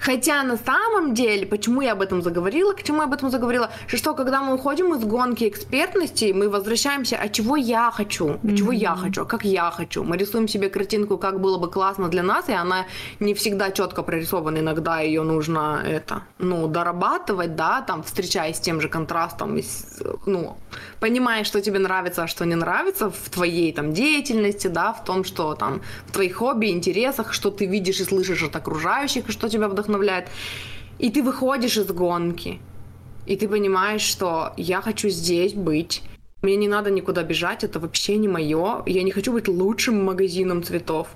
Хотя 0.00 0.42
на 0.42 0.56
самом 0.56 1.14
деле, 1.14 1.46
почему 1.46 1.82
я 1.82 1.92
об 1.92 2.00
этом 2.00 2.22
заговорила, 2.22 2.72
к 2.72 2.82
чему 2.82 2.98
я 2.98 3.04
об 3.04 3.12
этом 3.12 3.30
заговорила, 3.30 3.70
что, 3.86 4.14
когда 4.14 4.40
мы 4.40 4.54
уходим 4.54 4.94
из 4.94 5.04
гонки 5.04 5.46
экспертности, 5.46 6.32
мы 6.32 6.48
возвращаемся, 6.48 7.18
а 7.20 7.28
чего 7.28 7.56
я 7.56 7.90
хочу, 7.90 8.28
mm-hmm. 8.28 8.56
чего 8.56 8.72
я 8.72 8.96
хочу, 8.96 9.26
как 9.26 9.44
я 9.44 9.70
хочу. 9.70 10.02
Мы 10.02 10.16
рисуем 10.16 10.48
себе 10.48 10.70
картинку, 10.70 11.18
как 11.18 11.40
было 11.40 11.58
бы 11.58 11.70
классно 11.70 12.08
для 12.08 12.22
нас, 12.22 12.48
и 12.48 12.52
она 12.52 12.86
не 13.20 13.34
всегда 13.34 13.70
четко 13.70 14.02
прорисована, 14.02 14.58
иногда 14.58 15.00
ее 15.00 15.22
нужно 15.22 15.82
это, 15.84 16.22
ну, 16.38 16.66
дорабатывать, 16.66 17.54
да, 17.54 17.82
там, 17.82 18.02
встречаясь 18.02 18.56
с 18.56 18.60
тем 18.60 18.80
же 18.80 18.88
контрастом, 18.88 19.60
ну, 20.26 20.56
понимая, 20.98 21.44
что 21.44 21.60
тебе 21.60 21.78
нравится, 21.78 22.22
а 22.22 22.26
что 22.26 22.46
не 22.46 22.54
нравится 22.54 23.10
в 23.10 23.28
твоей 23.30 23.72
там 23.72 23.92
деятельности, 23.92 24.68
да, 24.68 24.92
в 24.92 25.04
том, 25.04 25.24
что 25.24 25.54
там 25.54 25.82
в 26.06 26.12
твоих 26.12 26.36
хобби, 26.36 26.68
интересах, 26.70 27.34
что 27.34 27.50
ты 27.50 27.66
видишь 27.66 28.00
и 28.00 28.04
слышишь 28.04 28.42
от 28.42 28.56
окружающих, 28.56 29.28
и 29.28 29.32
что 29.32 29.48
тебя 29.48 29.68
вдохновляет. 29.68 29.89
И 30.98 31.10
ты 31.10 31.22
выходишь 31.22 31.78
из 31.78 31.86
гонки, 31.86 32.60
и 33.26 33.36
ты 33.36 33.48
понимаешь, 33.48 34.02
что 34.02 34.52
я 34.56 34.82
хочу 34.82 35.08
здесь 35.08 35.54
быть, 35.54 36.02
мне 36.42 36.56
не 36.56 36.68
надо 36.68 36.90
никуда 36.90 37.22
бежать, 37.22 37.64
это 37.64 37.78
вообще 37.80 38.16
не 38.16 38.28
мое. 38.28 38.82
Я 38.86 39.02
не 39.02 39.12
хочу 39.12 39.32
быть 39.32 39.48
лучшим 39.48 40.04
магазином 40.04 40.62
цветов. 40.62 41.08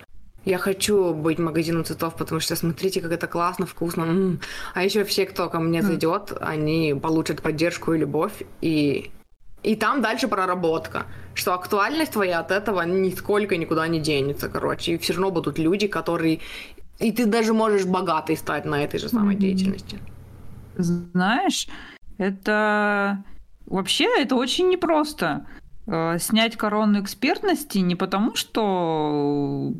Я 0.44 0.58
хочу 0.58 1.14
быть 1.14 1.38
магазином 1.38 1.84
цветов, 1.84 2.14
потому 2.16 2.40
что 2.40 2.54
смотрите, 2.56 3.00
как 3.00 3.12
это 3.12 3.26
классно, 3.26 3.64
вкусно. 3.64 4.02
М-м. 4.02 4.40
А 4.74 4.84
еще 4.84 5.04
все, 5.04 5.24
кто 5.24 5.48
ко 5.48 5.58
мне 5.60 5.82
зайдет, 5.82 6.32
они 6.40 6.94
получат 7.02 7.40
поддержку 7.40 7.94
и 7.94 7.98
любовь, 7.98 8.42
и 8.60 9.10
и 9.62 9.76
там 9.76 10.02
дальше 10.02 10.28
проработка, 10.28 11.06
что 11.32 11.54
актуальность 11.54 12.12
твоя 12.12 12.40
от 12.40 12.50
этого 12.50 12.82
нисколько 12.82 13.56
никуда 13.56 13.88
не 13.88 13.98
денется, 13.98 14.50
короче. 14.50 14.92
И 14.92 14.98
все 14.98 15.14
равно 15.14 15.30
будут 15.30 15.58
люди, 15.58 15.86
которые... 15.86 16.40
И 16.98 17.12
ты 17.12 17.26
даже 17.26 17.52
можешь 17.52 17.86
богатый 17.86 18.36
стать 18.36 18.64
на 18.64 18.82
этой 18.82 19.00
же 19.00 19.08
самой 19.08 19.34
mm-hmm. 19.34 19.38
деятельности. 19.38 19.98
Знаешь, 20.76 21.68
это... 22.18 23.24
Вообще, 23.66 24.06
это 24.20 24.36
очень 24.36 24.68
непросто. 24.68 25.46
Э, 25.86 26.18
снять 26.18 26.56
корону 26.56 27.00
экспертности 27.00 27.78
не 27.78 27.96
потому, 27.96 28.34
что 28.34 29.72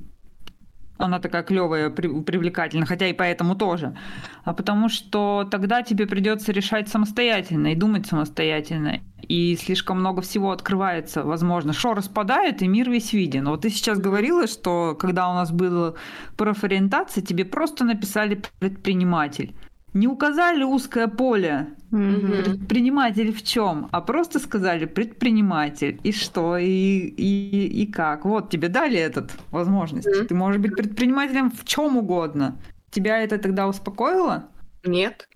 она 0.97 1.19
такая 1.19 1.43
клевая, 1.43 1.91
привлекательная, 1.91 2.87
хотя 2.87 3.07
и 3.09 3.13
поэтому 3.13 3.57
тоже, 3.57 3.97
а 4.45 4.53
потому 4.55 4.89
что 4.89 5.47
тогда 5.51 5.83
тебе 5.83 6.07
придется 6.07 6.53
решать 6.53 6.89
самостоятельно 6.89 7.73
и 7.73 7.75
думать 7.75 8.07
самостоятельно. 8.07 9.01
И 9.27 9.57
слишком 9.57 10.01
много 10.01 10.21
всего 10.21 10.51
открывается, 10.53 11.23
возможно. 11.25 11.73
Шо 11.73 11.95
распадает, 11.95 12.63
и 12.63 12.69
мир 12.69 12.91
весь 12.91 13.13
виден. 13.15 13.49
Вот 13.49 13.63
ты 13.63 13.71
сейчас 13.71 13.99
говорила, 13.99 14.47
что 14.47 14.95
когда 14.95 15.31
у 15.31 15.35
нас 15.35 15.51
была 15.51 15.95
профориентация, 16.37 17.23
тебе 17.23 17.45
просто 17.45 17.85
написали 17.85 18.43
предприниматель 18.59 19.55
не 19.95 20.09
указали 20.09 20.65
узкое 20.65 21.07
поле 21.07 21.69
mm-hmm. 21.93 22.43
предприниматель 22.43 23.33
в 23.33 23.43
чем, 23.43 23.89
а 23.93 24.01
просто 24.01 24.41
сказали 24.41 24.85
предприниматель 24.85 26.01
и 26.03 26.13
что 26.13 26.59
и 26.59 26.67
и 26.67 27.83
и 27.83 27.87
как. 27.87 28.25
Вот 28.25 28.51
тебе 28.51 28.69
дали 28.69 28.99
этот 28.99 29.33
возможность. 29.51 30.09
Mm-hmm. 30.09 30.27
Ты 30.27 30.35
можешь 30.35 30.61
быть 30.61 30.77
предпринимателем 30.77 31.51
в 31.51 31.65
чем 31.65 31.97
угодно. 31.97 32.59
Тебя 32.91 33.19
это 33.23 33.39
тогда 33.39 33.69
успокоило? 33.69 34.49
Нет. 34.85 35.29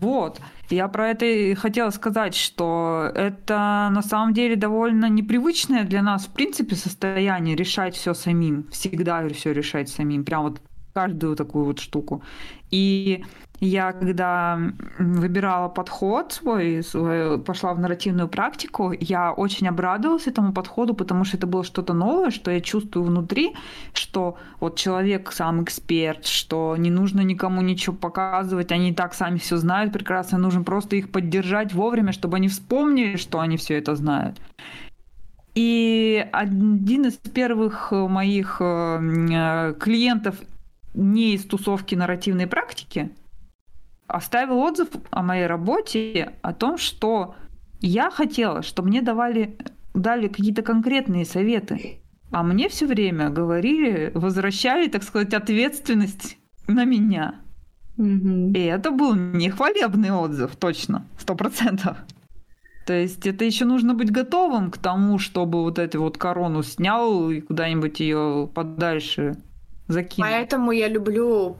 Вот. 0.00 0.40
Я 0.70 0.88
про 0.88 1.10
это 1.10 1.24
и 1.24 1.54
хотела 1.54 1.90
сказать, 1.90 2.34
что 2.34 3.10
это 3.14 3.88
на 3.92 4.02
самом 4.02 4.34
деле 4.34 4.56
довольно 4.56 5.08
непривычное 5.08 5.84
для 5.84 6.02
нас, 6.02 6.26
в 6.26 6.32
принципе, 6.32 6.74
состояние 6.74 7.54
решать 7.54 7.94
все 7.94 8.14
самим. 8.14 8.66
Всегда 8.70 9.28
все 9.28 9.52
решать 9.52 9.88
самим. 9.88 10.24
Прям 10.24 10.42
вот 10.44 10.60
каждую 10.94 11.36
такую 11.36 11.66
вот 11.66 11.78
штуку. 11.78 12.22
И 12.72 13.24
я 13.60 13.92
когда 13.92 14.58
выбирала 14.98 15.68
подход 15.68 16.32
свой, 16.32 16.82
пошла 17.46 17.74
в 17.74 17.78
нарративную 17.78 18.26
практику, 18.26 18.92
я 18.98 19.30
очень 19.30 19.68
обрадовалась 19.68 20.26
этому 20.26 20.52
подходу, 20.52 20.94
потому 20.94 21.24
что 21.24 21.36
это 21.36 21.46
было 21.46 21.62
что-то 21.62 21.92
новое, 21.92 22.32
что 22.32 22.50
я 22.50 22.60
чувствую 22.60 23.06
внутри, 23.06 23.54
что 23.92 24.36
вот 24.58 24.76
человек 24.76 25.30
сам 25.30 25.62
эксперт, 25.62 26.26
что 26.26 26.76
не 26.76 26.90
нужно 26.90 27.20
никому 27.20 27.62
ничего 27.62 27.94
показывать, 27.94 28.72
они 28.72 28.90
и 28.90 28.94
так 28.94 29.14
сами 29.14 29.38
все 29.38 29.56
знают 29.58 29.92
прекрасно, 29.92 30.38
нужно 30.38 30.64
просто 30.64 30.96
их 30.96 31.12
поддержать 31.12 31.72
вовремя, 31.72 32.10
чтобы 32.10 32.38
они 32.38 32.48
вспомнили, 32.48 33.16
что 33.16 33.38
они 33.38 33.58
все 33.58 33.78
это 33.78 33.94
знают. 33.94 34.40
И 35.54 36.26
один 36.32 37.06
из 37.06 37.14
первых 37.14 37.92
моих 37.92 38.56
э, 38.60 39.74
клиентов 39.78 40.34
не 40.94 41.34
из 41.34 41.44
тусовки 41.44 41.94
нарративной 41.94 42.46
практики, 42.46 43.10
оставил 44.06 44.58
отзыв 44.58 44.88
о 45.10 45.22
моей 45.22 45.46
работе, 45.46 46.34
о 46.42 46.52
том, 46.52 46.78
что 46.78 47.34
я 47.80 48.10
хотела, 48.10 48.62
чтобы 48.62 48.88
мне 48.88 49.02
давали, 49.02 49.56
дали 49.94 50.28
какие-то 50.28 50.62
конкретные 50.62 51.24
советы. 51.24 52.00
А 52.30 52.42
мне 52.42 52.68
все 52.68 52.86
время 52.86 53.30
говорили, 53.30 54.10
возвращали, 54.14 54.88
так 54.88 55.02
сказать, 55.02 55.34
ответственность 55.34 56.38
на 56.66 56.84
меня. 56.84 57.40
Mm-hmm. 57.98 58.52
И 58.52 58.60
это 58.60 58.90
был 58.90 59.14
нехвалебный 59.14 60.10
отзыв, 60.10 60.56
точно, 60.56 61.06
сто 61.18 61.34
процентов. 61.34 61.98
То 62.86 62.94
есть 62.94 63.26
это 63.26 63.44
еще 63.44 63.64
нужно 63.64 63.94
быть 63.94 64.10
готовым 64.10 64.70
к 64.70 64.78
тому, 64.78 65.18
чтобы 65.18 65.62
вот 65.62 65.78
эту 65.78 66.00
вот 66.00 66.18
корону 66.18 66.62
снял 66.62 67.30
и 67.30 67.40
куда-нибудь 67.40 68.00
ее 68.00 68.50
подальше 68.52 69.36
закинуть. 69.92 70.30
Поэтому 70.30 70.72
я 70.72 70.88
люблю 70.88 71.56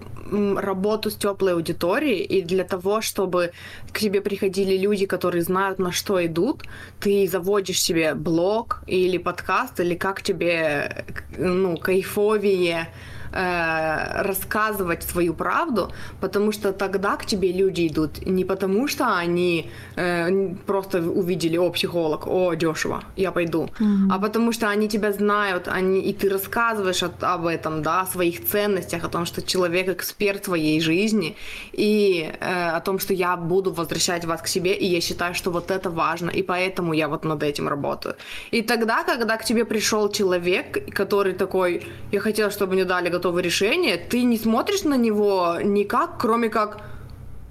работу 0.56 1.10
с 1.10 1.14
теплой 1.14 1.52
аудиторией, 1.52 2.24
и 2.24 2.42
для 2.42 2.64
того, 2.64 3.00
чтобы 3.00 3.52
к 3.92 3.98
тебе 3.98 4.20
приходили 4.20 4.76
люди, 4.76 5.06
которые 5.06 5.42
знают, 5.42 5.78
на 5.78 5.92
что 5.92 6.24
идут, 6.24 6.62
ты 7.00 7.28
заводишь 7.28 7.80
себе 7.80 8.14
блог 8.14 8.82
или 8.86 9.18
подкаст, 9.18 9.80
или 9.80 9.94
как 9.94 10.22
тебе 10.22 11.04
ну, 11.36 11.76
кайфовее 11.76 12.88
э, 13.32 14.22
рассказывать 14.22 15.02
свою 15.02 15.34
правду, 15.34 15.90
потому 16.20 16.52
что 16.52 16.72
тогда 16.72 17.16
к 17.16 17.26
тебе 17.26 17.52
люди 17.52 17.88
идут 17.88 18.26
не 18.26 18.44
потому, 18.44 18.88
что 18.88 19.16
они 19.16 19.70
э, 19.96 20.54
просто 20.66 20.98
увидели, 20.98 21.56
о, 21.56 21.70
психолог, 21.70 22.26
о, 22.26 22.54
дешево, 22.54 23.02
я 23.16 23.32
пойду, 23.32 23.70
mm-hmm. 23.78 24.08
а 24.10 24.18
потому 24.18 24.52
что 24.52 24.68
они 24.68 24.88
тебя 24.88 25.12
знают, 25.12 25.68
они, 25.68 26.00
и 26.00 26.12
ты 26.12 26.28
рассказываешь 26.28 27.02
от, 27.02 27.22
об 27.24 27.46
этом, 27.46 27.82
да, 27.82 28.02
о 28.02 28.06
своих 28.06 28.44
ценностях, 28.46 29.04
о 29.04 29.08
том, 29.08 29.26
что 29.26 29.42
человек 29.42 29.88
эксперт 29.88 30.42
твоей 30.42 30.80
жизни, 30.80 31.36
и 31.72 32.30
э, 32.40 32.76
о 32.76 32.80
том, 32.80 32.98
что 32.98 33.14
я 33.14 33.36
буду 33.36 33.72
возвращать 33.72 34.24
вас 34.24 34.42
к 34.42 34.46
себе, 34.46 34.74
и 34.74 34.86
я 34.86 35.00
считаю, 35.00 35.34
что 35.34 35.50
вот 35.50 35.70
это 35.70 35.90
важно, 35.90 36.30
и 36.30 36.42
поэтому 36.42 36.94
я 36.94 37.08
вот 37.08 37.24
над 37.24 37.42
этим 37.42 37.68
работаю. 37.68 38.14
И 38.52 38.62
тогда, 38.62 39.04
когда 39.04 39.36
к 39.36 39.44
тебе 39.44 39.64
пришел 39.64 40.12
человек, 40.12 40.94
который 40.94 41.32
такой, 41.32 41.82
я 42.12 42.20
хотел, 42.20 42.50
чтобы 42.50 42.74
мне 42.74 42.84
дали 42.84 43.08
готовое 43.22 43.42
решение, 43.44 43.98
ты 43.98 44.24
не 44.24 44.36
смотришь 44.36 44.82
на 44.82 44.96
него 44.96 45.58
никак, 45.62 46.18
кроме 46.18 46.48
как 46.48 46.82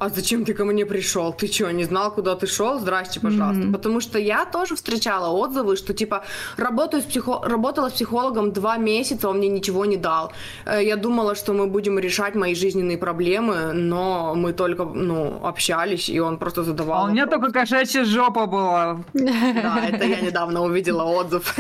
а 0.02 0.10
зачем 0.10 0.46
ты 0.46 0.56
ко 0.56 0.66
мне 0.66 0.84
пришел? 0.86 1.32
Ты 1.32 1.46
что, 1.46 1.72
не 1.72 1.84
знал, 1.84 2.12
куда 2.12 2.36
ты 2.36 2.48
шел? 2.48 2.80
Здрасте, 2.80 3.20
пожалуйста. 3.20 3.66
Mm-hmm. 3.66 3.72
Потому 3.72 4.02
что 4.02 4.18
я 4.18 4.46
тоже 4.46 4.76
встречала 4.76 5.28
отзывы, 5.28 5.78
что 5.78 5.94
типа 5.94 6.24
работаю 6.58 7.04
с 7.04 7.06
психо... 7.06 7.40
работала 7.44 7.90
с 7.90 7.94
психологом 7.94 8.52
два 8.52 8.78
месяца, 8.78 9.30
он 9.30 9.38
мне 9.38 9.48
ничего 9.48 9.86
не 9.86 9.98
дал. 9.98 10.32
Э, 10.66 10.84
я 10.84 10.96
думала, 10.96 11.36
что 11.36 11.54
мы 11.54 11.68
будем 11.68 12.00
решать 12.00 12.34
мои 12.34 12.56
жизненные 12.56 12.98
проблемы, 12.98 13.74
но 13.74 14.34
мы 14.34 14.54
только, 14.54 14.86
ну, 14.86 15.40
общались, 15.46 16.10
и 16.10 16.20
он 16.20 16.38
просто 16.38 16.64
задавал. 16.64 17.06
А 17.06 17.08
у 17.10 17.12
меня 17.12 17.28
только 17.28 17.52
кошачья 17.52 18.04
жопа 18.04 18.48
была. 18.48 19.04
Да, 19.14 19.86
это 19.88 20.06
я 20.06 20.22
недавно 20.22 20.64
увидела 20.64 21.04
отзыв 21.04 21.56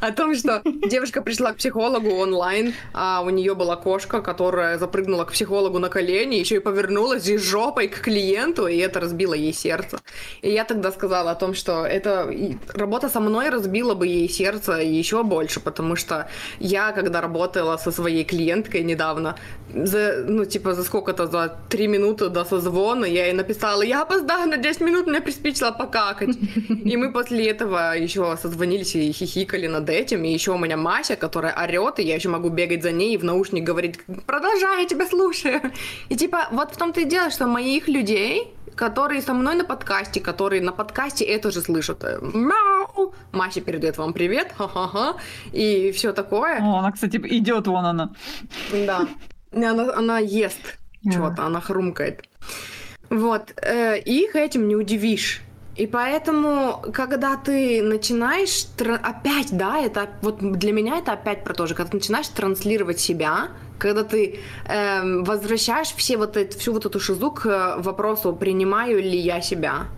о 0.00 0.10
том, 0.10 0.34
что 0.34 0.62
девушка 0.64 1.20
пришла 1.20 1.52
к 1.52 1.56
психологу 1.56 2.10
онлайн, 2.10 2.72
а 2.94 3.20
у 3.20 3.28
нее 3.28 3.54
была 3.54 3.76
кошка, 3.76 4.22
которая 4.22 4.78
запрыгнула 4.78 5.24
к 5.24 5.32
психологу 5.32 5.78
на 5.78 5.90
колени, 5.90 6.36
еще 6.36 6.56
и 6.56 6.60
повернулась 6.60 7.28
и 7.28 7.36
жопа 7.36 7.73
жопой 7.74 7.88
к 7.88 8.00
клиенту, 8.00 8.66
и 8.66 8.76
это 8.76 9.00
разбило 9.00 9.34
ей 9.34 9.52
сердце. 9.52 9.98
И 10.42 10.50
я 10.50 10.64
тогда 10.64 10.92
сказала 10.92 11.30
о 11.30 11.34
том, 11.34 11.54
что 11.54 11.84
это 11.84 12.30
работа 12.74 13.08
со 13.08 13.20
мной 13.20 13.50
разбила 13.50 13.94
бы 13.94 14.06
ей 14.06 14.28
сердце 14.28 14.72
еще 14.72 15.22
больше, 15.22 15.60
потому 15.60 15.96
что 15.96 16.26
я, 16.60 16.92
когда 16.92 17.20
работала 17.20 17.76
со 17.76 17.90
своей 17.90 18.24
клиенткой 18.24 18.84
недавно, 18.84 19.34
за, 19.74 20.24
ну, 20.28 20.44
типа, 20.44 20.74
за 20.74 20.84
сколько-то, 20.84 21.26
за 21.26 21.48
три 21.68 21.88
минуты 21.88 22.28
до 22.28 22.44
созвона 22.44 23.06
я 23.06 23.26
ей 23.26 23.34
написала, 23.34 23.82
я 23.82 24.02
опоздаю 24.02 24.48
на 24.48 24.56
10 24.56 24.80
минут, 24.80 25.06
мне 25.06 25.20
приспичило 25.20 25.72
покакать. 25.72 26.36
И 26.84 26.96
мы 26.96 27.12
после 27.12 27.50
этого 27.50 27.96
еще 27.96 28.36
созвонились 28.42 28.94
и 28.94 29.12
хихикали 29.12 29.68
над 29.68 29.90
этим, 29.90 30.24
и 30.24 30.32
еще 30.32 30.52
у 30.52 30.58
меня 30.58 30.76
Мася, 30.76 31.16
которая 31.16 31.54
орет, 31.64 31.98
и 31.98 32.02
я 32.02 32.14
еще 32.14 32.28
могу 32.28 32.50
бегать 32.50 32.82
за 32.82 32.92
ней 32.92 33.14
и 33.14 33.18
в 33.18 33.24
наушник 33.24 33.64
говорить, 33.64 33.98
продолжай, 34.26 34.82
я 34.82 34.88
тебя 34.88 35.06
слушаю. 35.06 35.60
И 36.08 36.16
типа, 36.16 36.48
вот 36.52 36.74
в 36.74 36.76
том-то 36.76 37.00
и 37.00 37.04
дело, 37.04 37.30
что 37.30 37.46
мои 37.46 37.63
моих 37.64 37.88
людей, 37.88 38.54
которые 38.74 39.22
со 39.22 39.32
мной 39.32 39.54
на 39.54 39.64
подкасте, 39.64 40.20
которые 40.20 40.60
на 40.60 40.72
подкасте 40.72 41.24
это 41.24 41.50
же 41.50 41.60
слышат. 41.62 42.04
Мяу! 42.22 43.14
Мася 43.32 43.60
передает 43.60 43.96
вам 43.98 44.12
привет, 44.12 44.52
ха-ха-ха, 44.56 45.16
и 45.52 45.90
все 45.92 46.12
такое. 46.12 46.60
О, 46.60 46.78
она, 46.78 46.92
кстати, 46.92 47.16
идет 47.16 47.66
вон 47.66 47.86
она. 47.86 48.10
Да. 48.86 49.08
Она, 49.52 49.94
она 49.94 50.18
ест 50.18 50.78
что-то, 51.10 51.46
она 51.46 51.60
хрумкает. 51.60 52.24
Вот. 53.10 53.52
Э, 53.62 53.98
их 53.98 54.36
этим 54.36 54.68
не 54.68 54.76
удивишь. 54.76 55.40
И 55.76 55.86
поэтому, 55.88 56.82
когда 56.92 57.36
ты 57.36 57.82
начинаешь 57.82 58.66
опять, 59.02 59.48
да, 59.50 59.78
это 59.78 60.08
вот 60.22 60.38
для 60.38 60.72
меня 60.72 60.98
это 60.98 61.12
опять 61.12 61.42
про 61.42 61.52
то 61.52 61.66
же, 61.66 61.74
когда 61.74 61.90
ты 61.90 61.96
начинаешь 61.96 62.28
транслировать 62.28 63.00
себя, 63.00 63.48
когда 63.78 64.04
ты 64.04 64.38
э, 64.66 65.22
возвращаешь 65.22 65.92
все 65.96 66.16
вот 66.16 66.36
это, 66.36 66.56
всю 66.56 66.72
вот 66.72 66.86
эту 66.86 67.00
шизу 67.00 67.32
к 67.32 67.46
э, 67.46 67.82
вопросу, 67.82 68.32
принимаю 68.32 69.02
ли 69.02 69.18
я 69.18 69.40
себя. 69.40 69.88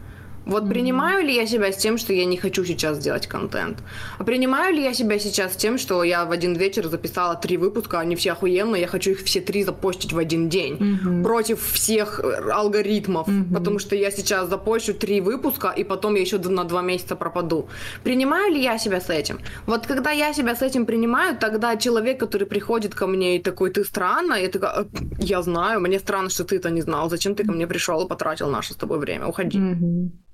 Вот 0.46 0.68
принимаю 0.68 1.24
ли 1.24 1.34
я 1.34 1.44
себя 1.46 1.72
с 1.72 1.76
тем, 1.76 1.98
что 1.98 2.12
я 2.12 2.24
не 2.24 2.36
хочу 2.36 2.64
сейчас 2.64 2.98
делать 2.98 3.26
контент? 3.26 3.82
А 4.18 4.24
принимаю 4.24 4.74
ли 4.74 4.82
я 4.82 4.94
себя 4.94 5.18
сейчас 5.18 5.54
с 5.54 5.56
тем, 5.56 5.76
что 5.76 6.04
я 6.04 6.24
в 6.24 6.30
один 6.30 6.54
вечер 6.54 6.86
записала 6.86 7.34
три 7.34 7.56
выпуска, 7.56 7.98
они 7.98 8.14
все 8.14 8.32
охуенные, 8.32 8.82
я 8.82 8.86
хочу 8.86 9.10
их 9.10 9.18
все 9.22 9.40
три 9.40 9.64
запостить 9.64 10.12
в 10.12 10.18
один 10.18 10.48
день 10.48 10.76
mm-hmm. 10.76 11.22
против 11.24 11.60
всех 11.72 12.20
э, 12.20 12.50
алгоритмов, 12.52 13.26
mm-hmm. 13.26 13.54
потому 13.54 13.80
что 13.80 13.96
я 13.96 14.12
сейчас 14.12 14.48
запощу 14.48 14.94
три 14.94 15.20
выпуска, 15.20 15.74
и 15.76 15.82
потом 15.82 16.14
я 16.14 16.20
еще 16.20 16.38
на 16.38 16.64
два 16.64 16.82
месяца 16.82 17.16
пропаду. 17.16 17.68
Принимаю 18.04 18.52
ли 18.52 18.62
я 18.62 18.78
себя 18.78 19.00
с 19.00 19.10
этим? 19.10 19.40
Вот 19.66 19.86
когда 19.86 20.12
я 20.12 20.32
себя 20.32 20.54
с 20.54 20.62
этим 20.62 20.86
принимаю, 20.86 21.36
тогда 21.36 21.76
человек, 21.76 22.20
который 22.20 22.46
приходит 22.46 22.94
ко 22.94 23.08
мне 23.08 23.36
и 23.36 23.42
такой, 23.42 23.70
ты 23.70 23.84
странно, 23.84 24.34
я 24.34 24.48
такая, 24.48 24.82
«Э, 24.82 24.84
я 25.18 25.42
знаю, 25.42 25.80
мне 25.80 25.98
странно, 25.98 26.30
что 26.30 26.44
ты 26.44 26.56
это 26.56 26.70
не 26.70 26.82
знал, 26.82 27.10
зачем 27.10 27.34
ты 27.34 27.44
ко 27.44 27.52
мне 27.52 27.66
пришел 27.66 28.04
и 28.04 28.08
потратил 28.08 28.48
наше 28.48 28.74
с 28.74 28.76
тобой 28.76 28.98
время, 28.98 29.26
уходи. 29.26 29.58
Mm-hmm. 29.58 30.26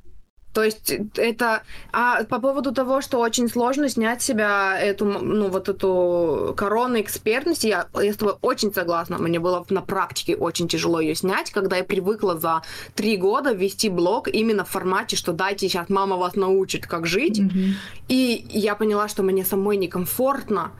То 0.53 0.63
есть 0.63 0.93
это... 1.17 1.63
А 1.93 2.25
по 2.25 2.39
поводу 2.39 2.73
того, 2.73 3.01
что 3.01 3.19
очень 3.19 3.49
сложно 3.49 3.89
снять 3.89 4.23
с 4.23 4.27
себя 4.27 4.79
эту, 4.79 5.07
ну, 5.07 5.49
вот 5.49 5.69
эту 5.69 6.55
корону 6.57 7.01
экспертности, 7.01 7.69
я, 7.69 7.87
я 7.95 8.13
с 8.13 8.17
тобой 8.17 8.35
очень 8.43 8.73
согласна. 8.73 9.19
Мне 9.19 9.41
было 9.41 9.65
на 9.71 9.81
практике 9.81 10.37
очень 10.37 10.69
тяжело 10.69 11.01
ее 11.01 11.15
снять, 11.15 11.51
когда 11.51 11.77
я 11.77 11.85
привыкла 11.85 12.39
за 12.39 12.63
три 12.95 13.17
года 13.17 13.53
вести 13.53 13.89
блог 13.89 14.29
именно 14.29 14.65
в 14.65 14.69
формате, 14.69 15.17
что 15.17 15.33
дайте 15.33 15.69
сейчас 15.69 15.89
мама 15.89 16.17
вас 16.17 16.35
научит, 16.37 16.87
как 16.87 17.07
жить. 17.07 17.41
Mm-hmm. 17.41 17.73
И 18.09 18.47
я 18.51 18.75
поняла, 18.75 19.09
что 19.09 19.23
мне 19.23 19.45
самой 19.45 19.77
некомфортно. 19.79 20.73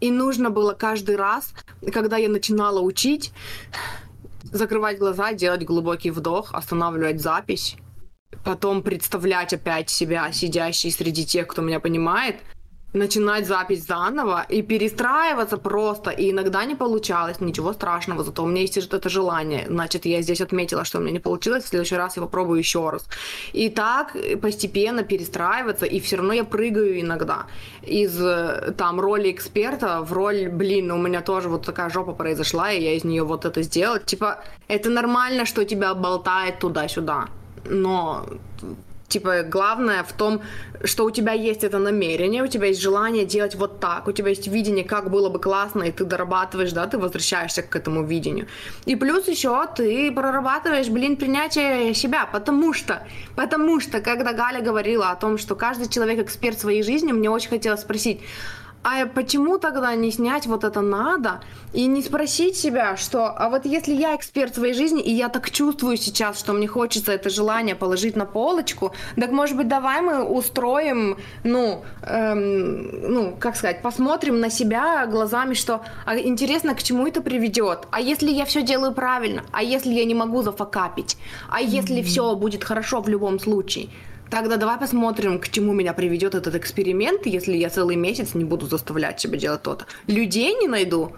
И 0.00 0.10
нужно 0.10 0.50
было 0.50 0.74
каждый 0.74 1.16
раз, 1.16 1.54
когда 1.90 2.18
я 2.18 2.28
начинала 2.28 2.80
учить, 2.80 3.32
закрывать 4.52 4.98
глаза, 4.98 5.32
делать 5.32 5.64
глубокий 5.64 6.10
вдох, 6.10 6.50
останавливать 6.52 7.22
запись 7.22 7.78
потом 8.44 8.82
представлять 8.82 9.52
опять 9.52 9.90
себя 9.90 10.30
сидящей 10.32 10.90
среди 10.90 11.24
тех, 11.26 11.46
кто 11.46 11.62
меня 11.62 11.80
понимает, 11.80 12.36
начинать 12.92 13.46
запись 13.46 13.84
заново 13.84 14.46
и 14.48 14.62
перестраиваться 14.62 15.58
просто. 15.58 16.10
И 16.10 16.30
иногда 16.30 16.64
не 16.64 16.74
получалось, 16.74 17.40
ничего 17.40 17.72
страшного, 17.72 18.24
зато 18.24 18.42
у 18.42 18.46
меня 18.46 18.62
есть 18.62 18.76
это 18.78 19.08
желание. 19.10 19.66
Значит, 19.68 20.06
я 20.06 20.22
здесь 20.22 20.40
отметила, 20.40 20.84
что 20.84 20.98
у 20.98 21.00
меня 21.02 21.12
не 21.12 21.18
получилось, 21.18 21.64
в 21.64 21.68
следующий 21.68 21.96
раз 21.96 22.16
я 22.16 22.22
попробую 22.22 22.58
еще 22.58 22.88
раз. 22.88 23.06
И 23.52 23.68
так 23.68 24.16
постепенно 24.40 25.02
перестраиваться, 25.02 25.84
и 25.84 26.00
все 26.00 26.16
равно 26.16 26.32
я 26.32 26.44
прыгаю 26.44 27.00
иногда 27.00 27.46
из 27.82 28.16
там 28.76 29.00
роли 29.00 29.30
эксперта 29.30 30.00
в 30.02 30.12
роль, 30.12 30.48
блин, 30.48 30.90
у 30.90 30.96
меня 30.96 31.20
тоже 31.20 31.48
вот 31.48 31.66
такая 31.66 31.90
жопа 31.90 32.12
произошла, 32.12 32.72
и 32.72 32.82
я 32.82 32.94
из 32.94 33.04
нее 33.04 33.24
вот 33.24 33.44
это 33.44 33.62
сделала. 33.62 33.98
Типа, 33.98 34.42
это 34.68 34.88
нормально, 34.88 35.44
что 35.44 35.64
тебя 35.64 35.92
болтает 35.94 36.60
туда-сюда 36.60 37.28
но 37.64 38.26
Типа, 39.08 39.42
главное 39.42 40.02
в 40.02 40.12
том, 40.12 40.42
что 40.84 41.04
у 41.04 41.10
тебя 41.10 41.32
есть 41.32 41.62
это 41.62 41.78
намерение, 41.78 42.42
у 42.42 42.48
тебя 42.48 42.66
есть 42.66 42.80
желание 42.80 43.24
делать 43.24 43.54
вот 43.54 43.78
так, 43.78 44.08
у 44.08 44.12
тебя 44.12 44.30
есть 44.30 44.48
видение, 44.48 44.84
как 44.84 45.10
было 45.10 45.28
бы 45.28 45.38
классно, 45.38 45.84
и 45.84 45.92
ты 45.92 46.04
дорабатываешь, 46.04 46.72
да, 46.72 46.86
ты 46.86 46.98
возвращаешься 46.98 47.62
к 47.62 47.76
этому 47.76 48.04
видению. 48.04 48.46
И 48.84 48.96
плюс 48.96 49.28
еще 49.28 49.64
ты 49.76 50.10
прорабатываешь, 50.10 50.88
блин, 50.88 51.16
принятие 51.16 51.94
себя, 51.94 52.26
потому 52.26 52.72
что, 52.72 53.06
потому 53.36 53.78
что, 53.80 54.00
когда 54.00 54.32
Галя 54.32 54.60
говорила 54.60 55.10
о 55.10 55.16
том, 55.16 55.38
что 55.38 55.54
каждый 55.54 55.88
человек 55.88 56.18
эксперт 56.18 56.58
своей 56.58 56.82
жизни, 56.82 57.12
мне 57.12 57.30
очень 57.30 57.50
хотелось 57.50 57.82
спросить, 57.82 58.20
а 58.88 59.04
почему 59.06 59.58
тогда 59.58 59.96
не 59.96 60.12
снять 60.12 60.46
вот 60.46 60.62
это 60.62 60.80
надо 60.80 61.40
и 61.72 61.86
не 61.86 62.02
спросить 62.02 62.56
себя, 62.56 62.96
что, 62.96 63.26
а 63.26 63.48
вот 63.48 63.66
если 63.66 63.92
я 63.92 64.14
эксперт 64.14 64.54
своей 64.54 64.74
жизни, 64.74 65.02
и 65.02 65.12
я 65.12 65.28
так 65.28 65.50
чувствую 65.50 65.96
сейчас, 65.96 66.38
что 66.38 66.52
мне 66.52 66.68
хочется 66.68 67.10
это 67.10 67.28
желание 67.28 67.74
положить 67.74 68.14
на 68.14 68.26
полочку, 68.26 68.92
так 69.16 69.32
может 69.32 69.56
быть 69.56 69.66
давай 69.66 70.02
мы 70.02 70.22
устроим, 70.22 71.16
ну, 71.42 71.82
эм, 72.02 73.12
ну, 73.12 73.36
как 73.40 73.56
сказать, 73.56 73.82
посмотрим 73.82 74.38
на 74.38 74.50
себя 74.50 75.04
глазами, 75.06 75.54
что 75.54 75.80
а 76.04 76.16
интересно, 76.16 76.76
к 76.76 76.82
чему 76.84 77.08
это 77.08 77.20
приведет, 77.20 77.88
а 77.90 78.00
если 78.00 78.30
я 78.30 78.44
все 78.44 78.62
делаю 78.62 78.92
правильно, 78.92 79.42
а 79.50 79.64
если 79.64 79.92
я 79.94 80.04
не 80.04 80.14
могу 80.14 80.42
зафакапить, 80.42 81.16
а 81.48 81.60
если 81.60 81.96
mm-hmm. 81.96 82.04
все 82.04 82.36
будет 82.36 82.62
хорошо 82.62 83.00
в 83.00 83.08
любом 83.08 83.40
случае, 83.40 83.88
Тогда 84.30 84.56
давай 84.56 84.78
посмотрим, 84.78 85.38
к 85.38 85.48
чему 85.48 85.72
меня 85.72 85.92
приведет 85.92 86.34
этот 86.34 86.54
эксперимент, 86.54 87.26
если 87.26 87.56
я 87.56 87.70
целый 87.70 87.96
месяц 87.96 88.34
не 88.34 88.44
буду 88.44 88.66
заставлять 88.66 89.20
себя 89.20 89.38
делать 89.38 89.62
то-то. 89.62 89.86
Людей 90.08 90.54
не 90.54 90.66
найду, 90.66 91.12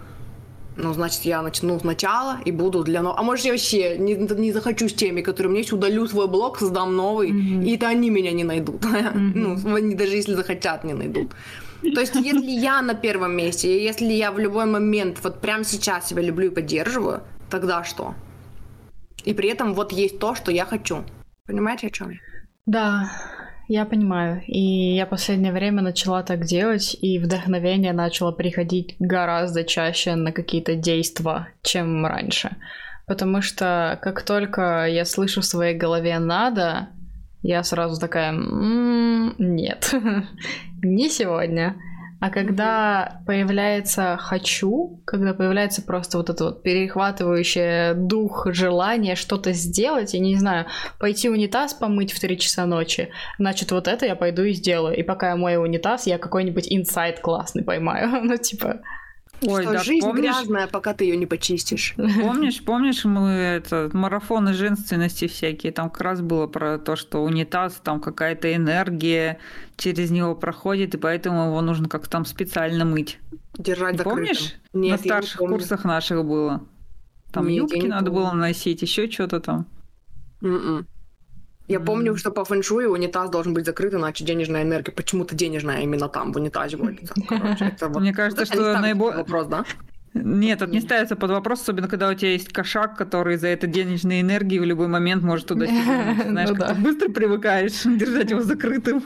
ну, 0.77 0.93
значит, 0.93 1.25
я 1.25 1.41
начну 1.41 1.79
сначала 1.79 2.39
и 2.45 2.51
буду 2.51 2.83
для 2.83 3.01
нового. 3.01 3.19
А 3.19 3.23
может, 3.23 3.45
я 3.45 3.51
вообще 3.51 3.97
не, 3.97 4.13
не 4.15 4.51
захочу 4.51 4.87
с 4.87 4.93
теми, 4.93 5.21
которые 5.21 5.49
меня 5.49 5.59
есть, 5.59 5.73
удалю 5.73 6.07
свой 6.07 6.27
блог, 6.27 6.59
создам 6.59 6.95
новый, 6.95 7.31
mm-hmm. 7.31 7.65
и 7.65 7.75
это 7.75 7.87
они 7.87 8.09
меня 8.09 8.31
не 8.31 8.43
найдут. 8.43 8.85
Mm-hmm. 8.89 9.61
ну, 9.63 9.75
они 9.75 9.95
даже 9.95 10.15
если 10.15 10.35
захотят, 10.35 10.83
не 10.83 10.93
найдут. 10.93 11.31
То 11.81 12.01
есть, 12.01 12.15
если 12.15 12.51
я 12.51 12.81
на 12.81 12.93
первом 12.93 13.35
месте, 13.35 13.83
если 13.83 14.05
я 14.05 14.31
в 14.31 14.39
любой 14.39 14.65
момент, 14.65 15.19
вот 15.23 15.41
прямо 15.41 15.63
сейчас 15.63 16.09
себя 16.09 16.21
люблю 16.21 16.47
и 16.47 16.53
поддерживаю, 16.53 17.21
тогда 17.49 17.83
что? 17.83 18.13
И 19.25 19.33
при 19.33 19.49
этом 19.49 19.73
вот 19.73 19.91
есть 19.91 20.19
то, 20.19 20.35
что 20.35 20.51
я 20.51 20.65
хочу. 20.65 21.03
Понимаете, 21.45 21.87
о 21.87 21.89
чем 21.89 22.09
я? 22.11 22.17
Да, 22.69 23.09
я 23.67 23.83
понимаю. 23.83 24.43
И 24.45 24.93
я 24.95 25.07
последнее 25.07 25.51
время 25.51 25.81
начала 25.81 26.21
так 26.21 26.45
делать, 26.45 26.95
и 27.01 27.17
вдохновение 27.17 27.93
начало 27.93 28.31
приходить 28.31 28.95
гораздо 28.99 29.63
чаще 29.63 30.13
на 30.13 30.31
какие-то 30.31 30.75
действия, 30.75 31.47
чем 31.63 32.05
раньше. 32.05 32.57
Потому 33.07 33.41
что 33.41 33.97
как 34.03 34.21
только 34.21 34.85
я 34.85 35.03
слышу 35.05 35.41
в 35.41 35.45
своей 35.45 35.75
голове 35.75 36.19
«надо», 36.19 36.89
я 37.41 37.63
сразу 37.63 37.99
такая 37.99 38.33
«М-м, 38.33 39.33
«нет, 39.39 39.91
не 40.83 41.09
сегодня». 41.09 41.75
А 42.19 42.29
когда 42.29 43.21
появляется 43.25 44.17
«хочу», 44.19 45.01
когда 45.05 45.33
появляется 45.33 45.81
просто 45.81 46.17
вот 46.17 46.29
это 46.29 46.45
вот 46.45 46.63
перехватывающее 46.63 47.93
дух, 47.93 48.47
желание 48.51 49.15
что-то 49.15 49.53
сделать, 49.53 50.13
я 50.13 50.19
не 50.19 50.35
знаю, 50.35 50.65
пойти 50.99 51.29
унитаз 51.29 51.73
помыть 51.73 52.11
в 52.11 52.19
3 52.19 52.37
часа 52.37 52.65
ночи, 52.65 53.09
значит, 53.37 53.71
вот 53.71 53.87
это 53.87 54.05
я 54.05 54.15
пойду 54.15 54.43
и 54.43 54.53
сделаю. 54.53 54.97
И 54.97 55.03
пока 55.03 55.29
я 55.29 55.35
мою 55.37 55.61
унитаз, 55.61 56.07
я 56.07 56.17
какой-нибудь 56.17 56.67
инсайт 56.69 57.21
классный 57.21 57.63
поймаю. 57.63 58.09
ну, 58.23 58.35
типа... 58.37 58.81
Ой, 59.41 59.63
что 59.63 59.73
да, 59.73 59.83
жизнь 59.83 60.05
помнишь, 60.05 60.23
грязная, 60.23 60.67
пока 60.67 60.93
ты 60.93 61.05
ее 61.05 61.17
не 61.17 61.25
почистишь. 61.25 61.95
Помнишь, 62.21 62.61
помнишь, 62.63 63.05
мы 63.05 63.29
это 63.29 63.89
марафоны 63.93 64.53
женственности 64.53 65.27
всякие, 65.27 65.71
там 65.71 65.89
как 65.89 66.01
раз 66.01 66.21
было 66.21 66.47
про 66.47 66.77
то, 66.77 66.95
что 66.95 67.23
унитаз, 67.23 67.79
там 67.83 68.01
какая-то 68.01 68.53
энергия 68.53 69.39
через 69.77 70.11
него 70.11 70.35
проходит, 70.35 70.95
и 70.95 70.97
поэтому 70.97 71.47
его 71.47 71.61
нужно 71.61 71.87
как-то 71.87 72.09
там 72.09 72.25
специально 72.25 72.85
мыть. 72.85 73.19
Держать 73.57 73.97
не 73.97 74.03
Помнишь? 74.03 74.55
Нет, 74.73 74.91
На 74.91 74.97
старших 74.97 75.37
курсах 75.39 75.83
наших 75.85 76.25
было. 76.25 76.63
Там 77.31 77.47
Нет, 77.47 77.71
юбки 77.71 77.85
надо 77.85 78.11
помню. 78.11 78.25
было 78.25 78.31
носить, 78.33 78.81
еще 78.81 79.09
что-то 79.09 79.39
там. 79.39 79.67
Mm-mm. 80.41 80.85
Я 81.69 81.79
помню, 81.79 82.15
что 82.17 82.31
по 82.31 82.43
фэншую 82.43 82.91
унитаз 82.91 83.29
должен 83.29 83.53
быть 83.53 83.65
закрыт, 83.65 83.93
иначе 83.93 84.25
денежная 84.25 84.63
энергия. 84.63 84.91
Почему-то 84.91 85.35
денежная 85.35 85.81
именно 85.81 86.09
там, 86.09 86.33
в 86.33 86.37
унитазе 86.37 86.77
водится. 86.83 87.13
Мне 87.99 88.11
кажется, 88.11 88.45
что 88.45 88.79
наиболее... 88.79 89.19
Вопрос, 89.19 89.47
да? 89.47 89.65
Нет, 90.13 90.61
это 90.61 90.71
не 90.71 90.81
ставится 90.81 91.15
под 91.15 91.29
вопрос, 91.29 91.61
особенно 91.61 91.87
когда 91.87 92.09
у 92.09 92.13
тебя 92.15 92.31
есть 92.31 92.51
кошак, 92.51 92.97
который 92.97 93.37
за 93.37 93.47
это 93.47 93.67
денежной 93.67 94.21
энергии 94.21 94.57
в 94.57 94.63
любой 94.63 94.87
момент 94.87 95.23
может 95.23 95.47
туда 95.47 95.67
сидеть. 95.67 95.83
Знаешь, 96.27 96.49
ну, 96.49 96.55
да. 96.55 96.73
быстро 96.73 97.09
привыкаешь 97.09 97.83
держать 97.85 98.31
его 98.31 98.41
закрытым. 98.41 99.03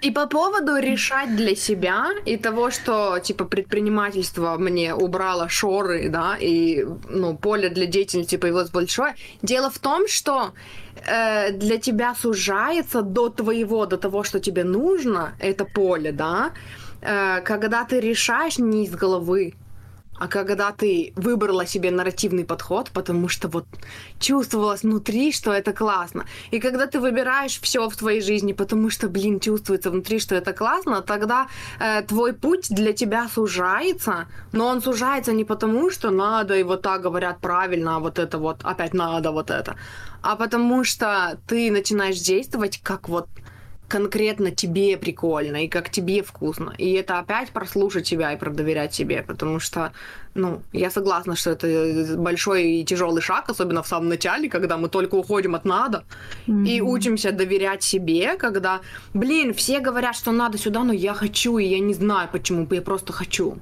И 0.00 0.10
по 0.12 0.26
поводу 0.26 0.76
решать 0.76 1.34
для 1.34 1.56
себя 1.56 2.06
и 2.24 2.36
того, 2.36 2.70
что 2.70 3.18
типа 3.18 3.44
предпринимательство 3.44 4.56
мне 4.58 4.94
убрало 4.94 5.48
шоры, 5.48 6.08
да, 6.08 6.36
и 6.38 6.86
ну, 7.08 7.36
поле 7.36 7.68
для 7.68 7.86
деятельности 7.86 8.36
появилось 8.36 8.70
большое. 8.70 9.14
Дело 9.42 9.70
в 9.70 9.78
том, 9.80 10.06
что 10.06 10.52
э, 11.04 11.52
для 11.52 11.78
тебя 11.78 12.14
сужается 12.14 13.02
до 13.02 13.28
твоего, 13.28 13.86
до 13.86 13.96
того, 13.96 14.22
что 14.22 14.38
тебе 14.38 14.62
нужно, 14.62 15.32
это 15.40 15.64
поле, 15.64 16.12
да, 16.12 16.52
э, 17.00 17.40
когда 17.40 17.84
ты 17.84 17.98
решаешь 17.98 18.58
не 18.58 18.84
из 18.84 18.94
головы, 18.94 19.54
а 20.18 20.28
когда 20.28 20.72
ты 20.72 21.12
выбрала 21.16 21.66
себе 21.66 21.90
нарративный 21.90 22.44
подход, 22.44 22.90
потому 22.90 23.28
что 23.28 23.48
вот 23.48 23.66
чувствовалось 24.20 24.82
внутри, 24.82 25.32
что 25.32 25.52
это 25.52 25.72
классно. 25.72 26.24
И 26.52 26.60
когда 26.60 26.86
ты 26.86 27.00
выбираешь 27.00 27.60
все 27.60 27.88
в 27.88 27.96
твоей 27.96 28.20
жизни, 28.20 28.52
потому 28.52 28.90
что, 28.90 29.08
блин, 29.08 29.40
чувствуется 29.40 29.90
внутри, 29.90 30.18
что 30.20 30.34
это 30.34 30.52
классно, 30.52 31.02
тогда 31.02 31.48
э, 31.80 32.02
твой 32.02 32.32
путь 32.32 32.68
для 32.70 32.92
тебя 32.92 33.28
сужается, 33.28 34.26
но 34.52 34.66
он 34.66 34.82
сужается 34.82 35.32
не 35.32 35.44
потому, 35.44 35.90
что 35.90 36.10
надо, 36.10 36.54
и 36.54 36.62
вот 36.62 36.82
так 36.82 37.02
говорят 37.02 37.40
правильно, 37.40 37.96
а 37.96 37.98
вот 37.98 38.18
это 38.18 38.38
вот, 38.38 38.60
опять 38.64 38.94
надо 38.94 39.32
вот 39.32 39.50
это, 39.50 39.76
а 40.22 40.36
потому 40.36 40.84
что 40.84 41.38
ты 41.48 41.70
начинаешь 41.70 42.20
действовать 42.20 42.80
как 42.82 43.08
вот 43.08 43.28
конкретно 43.92 44.50
тебе 44.50 44.96
прикольно 44.96 45.64
и 45.64 45.68
как 45.68 45.90
тебе 45.90 46.22
вкусно. 46.22 46.72
И 46.78 46.92
это 46.92 47.18
опять 47.18 47.50
прослушать 47.50 48.06
себя 48.06 48.32
и 48.32 48.38
продоверять 48.38 48.94
себе, 48.94 49.22
потому 49.22 49.60
что, 49.60 49.92
ну, 50.34 50.62
я 50.72 50.90
согласна, 50.90 51.36
что 51.36 51.50
это 51.50 52.16
большой 52.16 52.80
и 52.80 52.84
тяжелый 52.84 53.20
шаг, 53.20 53.50
особенно 53.50 53.82
в 53.82 53.86
самом 53.86 54.08
начале, 54.08 54.48
когда 54.48 54.78
мы 54.78 54.88
только 54.88 55.16
уходим 55.16 55.54
от 55.54 55.66
надо 55.66 56.04
mm-hmm. 56.46 56.66
и 56.66 56.80
учимся 56.80 57.32
доверять 57.32 57.82
себе, 57.82 58.36
когда, 58.38 58.80
блин, 59.12 59.52
все 59.52 59.80
говорят, 59.80 60.16
что 60.16 60.32
надо 60.32 60.56
сюда, 60.56 60.84
но 60.84 60.94
я 60.94 61.12
хочу, 61.12 61.58
и 61.58 61.66
я 61.66 61.78
не 61.78 61.92
знаю 61.92 62.30
почему, 62.32 62.66
я 62.70 62.80
просто 62.80 63.12
хочу. 63.12 63.58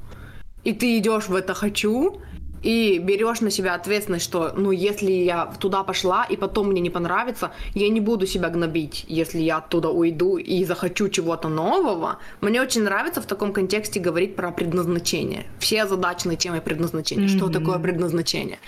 И 0.62 0.72
ты 0.72 0.96
идешь 0.98 1.28
в 1.28 1.34
это 1.34 1.54
хочу, 1.54 2.20
и 2.62 2.98
берешь 2.98 3.40
на 3.40 3.50
себя 3.50 3.74
ответственность, 3.74 4.24
что, 4.24 4.52
ну, 4.56 4.70
если 4.70 5.10
я 5.10 5.46
туда 5.58 5.82
пошла, 5.82 6.24
и 6.24 6.36
потом 6.36 6.68
мне 6.68 6.80
не 6.80 6.90
понравится, 6.90 7.50
я 7.74 7.88
не 7.88 8.00
буду 8.00 8.26
себя 8.26 8.48
гнобить, 8.48 9.04
если 9.08 9.38
я 9.38 9.58
оттуда 9.58 9.88
уйду 9.88 10.36
и 10.36 10.64
захочу 10.64 11.08
чего-то 11.08 11.48
нового. 11.48 12.18
Мне 12.40 12.60
очень 12.60 12.82
нравится 12.82 13.20
в 13.20 13.26
таком 13.26 13.52
контексте 13.52 14.00
говорить 14.00 14.36
про 14.36 14.50
предназначение. 14.50 15.46
Все 15.58 15.86
задачные 15.86 16.36
темы 16.36 16.60
предназначения. 16.60 17.26
Mm-hmm. 17.26 17.36
Что 17.36 17.48
такое 17.48 17.78
предназначение? 17.78 18.58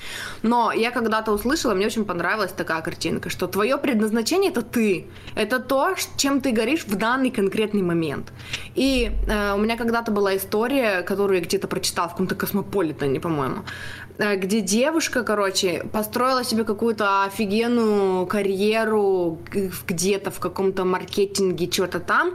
Но 0.42 0.72
я 0.72 0.90
когда-то 0.90 1.32
услышала, 1.32 1.74
мне 1.74 1.86
очень 1.86 2.04
понравилась 2.04 2.52
такая 2.52 2.80
картинка, 2.82 3.30
что 3.30 3.46
твое 3.46 3.76
предназначение 3.76 4.50
это 4.50 4.62
ты. 4.62 5.06
Это 5.34 5.58
то, 5.58 5.94
чем 6.16 6.40
ты 6.40 6.52
горишь 6.52 6.84
в 6.86 6.96
данный 6.96 7.30
конкретный 7.30 7.82
момент. 7.82 8.32
И 8.74 9.10
э, 9.28 9.54
у 9.54 9.58
меня 9.58 9.76
когда-то 9.76 10.12
была 10.12 10.36
история, 10.36 11.02
которую 11.02 11.38
я 11.38 11.44
где-то 11.44 11.68
прочитала 11.68 12.08
в 12.08 12.12
каком-то 12.12 12.34
космополитене, 12.34 13.20
по-моему 13.20 13.62
где 14.18 14.60
девушка, 14.60 15.24
короче, 15.24 15.84
построила 15.92 16.44
себе 16.44 16.64
какую-то 16.64 17.24
офигенную 17.24 18.26
карьеру 18.26 19.38
где-то 19.86 20.30
в 20.30 20.38
каком-то 20.38 20.84
маркетинге, 20.84 21.70
что-то 21.70 22.00
там, 22.00 22.34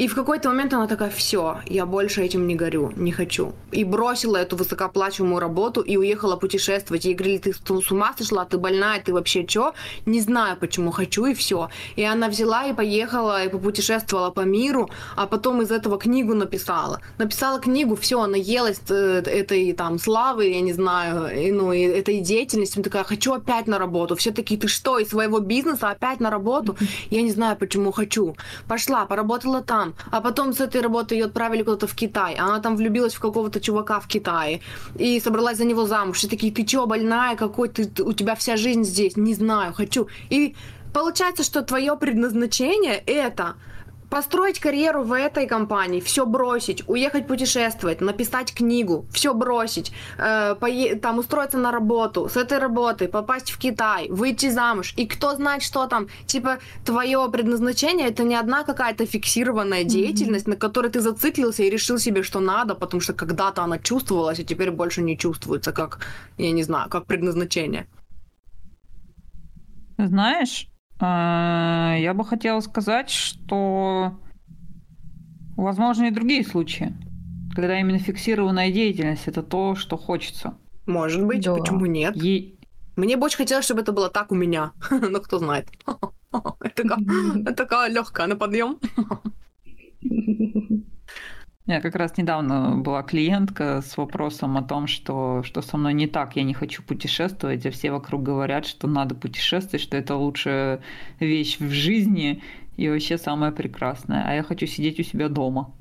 И 0.00 0.08
в 0.08 0.14
какой-то 0.14 0.48
момент 0.48 0.72
она 0.72 0.86
такая, 0.86 1.10
все, 1.10 1.58
я 1.66 1.84
больше 1.84 2.22
этим 2.22 2.46
не 2.46 2.54
горю, 2.54 2.90
не 2.96 3.12
хочу. 3.12 3.52
И 3.70 3.84
бросила 3.84 4.38
эту 4.38 4.56
высокооплачиваемую 4.56 5.40
работу 5.40 5.82
и 5.82 5.98
уехала 5.98 6.36
путешествовать. 6.36 7.04
Ей 7.04 7.14
говорили, 7.14 7.36
ты 7.36 7.52
с 7.52 7.92
ума 7.92 8.14
сошла, 8.16 8.46
ты 8.46 8.56
больная, 8.56 9.02
ты 9.02 9.12
вообще 9.12 9.46
что? 9.46 9.74
Не 10.06 10.22
знаю, 10.22 10.56
почему 10.56 10.90
хочу, 10.90 11.26
и 11.26 11.34
все. 11.34 11.68
И 11.96 12.02
она 12.02 12.28
взяла 12.28 12.64
и 12.64 12.72
поехала, 12.72 13.44
и 13.44 13.50
попутешествовала 13.50 14.30
по 14.30 14.40
миру, 14.40 14.88
а 15.16 15.26
потом 15.26 15.60
из 15.60 15.70
этого 15.70 15.98
книгу 15.98 16.32
написала. 16.32 17.00
Написала 17.18 17.60
книгу, 17.60 17.94
все, 17.94 18.22
она 18.22 18.38
елась 18.38 18.80
э, 18.88 19.22
этой 19.26 19.70
там 19.74 19.98
славы, 19.98 20.46
я 20.46 20.62
не 20.62 20.72
знаю, 20.72 21.28
и, 21.38 21.52
ну, 21.52 21.74
и 21.74 21.82
этой 21.82 22.20
деятельности. 22.20 22.78
Она 22.78 22.84
такая, 22.84 23.04
хочу 23.04 23.34
опять 23.34 23.66
на 23.66 23.78
работу. 23.78 24.16
Все 24.16 24.30
такие, 24.30 24.58
ты 24.58 24.66
что, 24.66 24.98
из 24.98 25.10
своего 25.10 25.40
бизнеса 25.40 25.90
опять 25.90 26.20
на 26.20 26.30
работу? 26.30 26.78
Я 27.10 27.20
не 27.20 27.32
знаю, 27.32 27.58
почему 27.58 27.92
хочу. 27.92 28.34
Пошла, 28.66 29.04
поработала 29.04 29.60
там, 29.60 29.89
а 30.10 30.20
потом 30.20 30.52
с 30.52 30.60
этой 30.60 30.80
работы 30.80 31.14
ее 31.14 31.26
отправили 31.26 31.62
куда-то 31.62 31.86
в 31.86 31.94
Китай. 31.94 32.34
Она 32.34 32.60
там 32.60 32.76
влюбилась 32.76 33.14
в 33.14 33.20
какого-то 33.20 33.60
чувака 33.60 34.00
в 34.00 34.06
Китае 34.06 34.60
и 34.96 35.20
собралась 35.20 35.58
за 35.58 35.64
него 35.64 35.86
замуж. 35.86 36.24
И 36.24 36.28
такие, 36.28 36.52
ты 36.52 36.64
чё, 36.64 36.86
больная, 36.86 37.36
какой 37.36 37.68
ты, 37.68 38.02
у 38.02 38.12
тебя 38.12 38.34
вся 38.34 38.56
жизнь 38.56 38.84
здесь? 38.84 39.16
Не 39.16 39.34
знаю, 39.34 39.72
хочу. 39.74 40.08
И 40.30 40.54
получается, 40.92 41.42
что 41.42 41.62
твое 41.62 41.96
предназначение 41.96 42.96
это 43.06 43.54
построить 44.10 44.58
карьеру 44.58 45.04
в 45.04 45.12
этой 45.12 45.46
компании, 45.46 46.00
все 46.00 46.26
бросить, 46.26 46.82
уехать 46.88 47.26
путешествовать, 47.26 48.00
написать 48.00 48.52
книгу, 48.52 49.06
все 49.12 49.32
бросить, 49.32 49.92
э, 50.18 50.56
пое- 50.60 50.98
там 50.98 51.18
устроиться 51.18 51.58
на 51.58 51.70
работу, 51.70 52.28
с 52.28 52.36
этой 52.36 52.58
работы 52.58 53.08
попасть 53.08 53.50
в 53.50 53.58
Китай, 53.58 54.08
выйти 54.10 54.50
замуж. 54.50 54.94
И 54.96 55.06
кто 55.06 55.34
знает, 55.36 55.62
что 55.62 55.86
там, 55.86 56.08
типа, 56.26 56.58
твое 56.84 57.28
предназначение 57.32 58.08
это 58.08 58.24
не 58.24 58.34
одна 58.34 58.64
какая-то 58.64 59.06
фиксированная 59.06 59.84
деятельность, 59.84 60.46
mm-hmm. 60.46 60.50
на 60.50 60.56
которой 60.56 60.90
ты 60.90 61.00
зациклился 61.00 61.62
и 61.62 61.70
решил 61.70 61.98
себе, 61.98 62.22
что 62.22 62.40
надо, 62.40 62.74
потому 62.74 63.00
что 63.00 63.12
когда-то 63.12 63.62
она 63.62 63.78
чувствовалась, 63.78 64.40
а 64.40 64.44
теперь 64.44 64.70
больше 64.70 65.02
не 65.02 65.16
чувствуется, 65.16 65.72
как, 65.72 66.00
я 66.38 66.50
не 66.50 66.64
знаю, 66.64 66.90
как 66.90 67.06
предназначение. 67.06 67.86
Знаешь, 69.98 70.66
я 71.00 72.12
бы 72.14 72.24
хотела 72.24 72.60
сказать, 72.60 73.10
что 73.10 74.18
возможно 75.56 76.04
и 76.04 76.10
другие 76.10 76.44
случаи, 76.44 76.94
когда 77.54 77.80
именно 77.80 77.98
фиксированная 77.98 78.70
деятельность 78.70 79.26
это 79.26 79.42
то, 79.42 79.74
что 79.74 79.96
хочется. 79.96 80.54
Может 80.86 81.24
быть, 81.24 81.44
да. 81.44 81.54
почему 81.54 81.86
нет? 81.86 82.16
Е... 82.16 82.54
Мне 82.96 83.16
бы 83.16 83.26
очень 83.26 83.38
хотелось, 83.38 83.64
чтобы 83.64 83.80
это 83.82 83.92
было 83.92 84.10
так 84.10 84.32
у 84.32 84.34
меня. 84.34 84.72
Но 84.90 85.20
кто 85.20 85.38
знает. 85.38 85.68
Это 86.60 87.54
такая 87.54 87.90
легкая 87.90 88.26
на 88.26 88.36
подъем. 88.36 88.78
Я 91.66 91.80
как 91.80 91.94
раз 91.94 92.16
недавно 92.16 92.76
была 92.76 93.02
клиентка 93.02 93.82
с 93.82 93.96
вопросом 93.96 94.56
о 94.56 94.62
том, 94.62 94.86
что, 94.86 95.42
что 95.44 95.62
со 95.62 95.76
мной 95.76 95.92
не 95.94 96.06
так, 96.06 96.36
я 96.36 96.42
не 96.42 96.54
хочу 96.54 96.82
путешествовать, 96.82 97.64
а 97.66 97.70
все 97.70 97.92
вокруг 97.92 98.22
говорят, 98.22 98.66
что 98.66 98.88
надо 98.88 99.14
путешествовать, 99.14 99.82
что 99.82 99.96
это 99.96 100.16
лучшая 100.16 100.82
вещь 101.20 101.58
в 101.60 101.70
жизни 101.70 102.42
и 102.76 102.88
вообще 102.88 103.18
самое 103.18 103.52
прекрасное, 103.52 104.24
а 104.26 104.34
я 104.34 104.42
хочу 104.42 104.66
сидеть 104.66 104.98
у 104.98 105.02
себя 105.02 105.28
дома. 105.28 105.74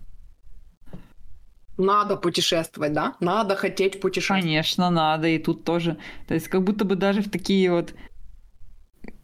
Надо 1.77 2.17
путешествовать, 2.17 2.91
да? 2.91 3.15
Надо 3.21 3.55
хотеть 3.55 4.01
путешествовать. 4.01 4.43
Конечно, 4.43 4.89
надо, 4.89 5.29
и 5.29 5.39
тут 5.39 5.63
тоже. 5.63 5.97
То 6.27 6.33
есть 6.33 6.49
как 6.49 6.61
будто 6.61 6.83
бы 6.83 6.97
даже 6.97 7.21
в 7.21 7.31
такие 7.31 7.71
вот 7.71 7.95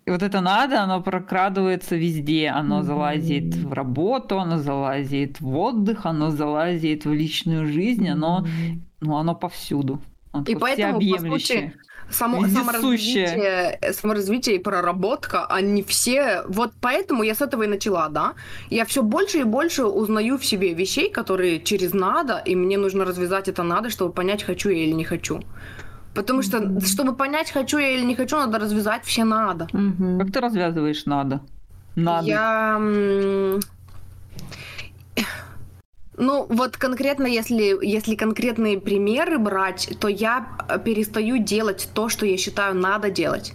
и 0.05 0.11
вот 0.11 0.21
это 0.21 0.39
надо, 0.41 0.81
оно 0.83 1.01
прокрадывается 1.01 1.95
везде. 1.95 2.49
Оно 2.49 2.83
залазит 2.83 3.55
в 3.55 3.73
работу, 3.73 4.39
оно 4.39 4.59
залазит 4.59 5.41
в 5.41 5.57
отдых, 5.57 6.05
оно 6.05 6.29
залазит 6.29 7.05
в 7.05 7.13
личную 7.13 7.65
жизнь, 7.65 8.07
оно, 8.07 8.45
ну, 9.01 9.15
оно 9.15 9.33
повсюду. 9.33 9.99
Оно 10.31 10.43
и 10.47 10.55
поэтому, 10.55 10.99
по 10.99 11.17
сути, 11.17 11.73
само, 12.09 12.47
саморазвитие, 12.47 13.79
саморазвитие 13.93 14.57
и 14.57 14.59
проработка, 14.59 15.47
они 15.47 15.81
все... 15.81 16.43
Вот 16.47 16.73
поэтому 16.81 17.23
я 17.23 17.33
с 17.33 17.41
этого 17.41 17.63
и 17.63 17.67
начала, 17.67 18.09
да? 18.09 18.33
Я 18.69 18.85
все 18.85 19.01
больше 19.01 19.39
и 19.39 19.43
больше 19.43 19.85
узнаю 19.85 20.37
в 20.37 20.45
себе 20.45 20.75
вещей, 20.75 21.09
которые 21.09 21.59
через 21.59 21.93
надо, 21.93 22.43
и 22.45 22.55
мне 22.55 22.77
нужно 22.77 23.05
развязать 23.05 23.47
это 23.47 23.63
надо, 23.63 23.89
чтобы 23.89 24.13
понять, 24.13 24.43
хочу 24.43 24.69
я 24.69 24.83
или 24.83 24.93
не 24.93 25.03
хочу. 25.03 25.41
Потому 26.15 26.41
что, 26.41 26.79
чтобы 26.81 27.13
понять, 27.13 27.51
хочу 27.51 27.77
я 27.77 27.91
или 27.91 28.05
не 28.05 28.15
хочу, 28.15 28.37
надо 28.37 28.57
развязать 28.57 29.03
все 29.03 29.25
надо. 29.25 29.67
Угу. 29.73 30.19
Как 30.19 30.31
ты 30.31 30.39
развязываешь 30.39 31.05
надо? 31.05 31.41
Надо. 31.95 32.27
Я... 32.27 32.79
Ну, 36.17 36.45
вот 36.49 36.77
конкретно, 36.77 37.27
если, 37.27 37.85
если 37.85 38.15
конкретные 38.15 38.79
примеры 38.79 39.37
брать, 39.37 39.97
то 39.99 40.07
я 40.07 40.47
перестаю 40.85 41.37
делать 41.37 41.89
то, 41.93 42.07
что 42.07 42.25
я 42.25 42.37
считаю 42.37 42.73
надо 42.73 43.09
делать. 43.09 43.53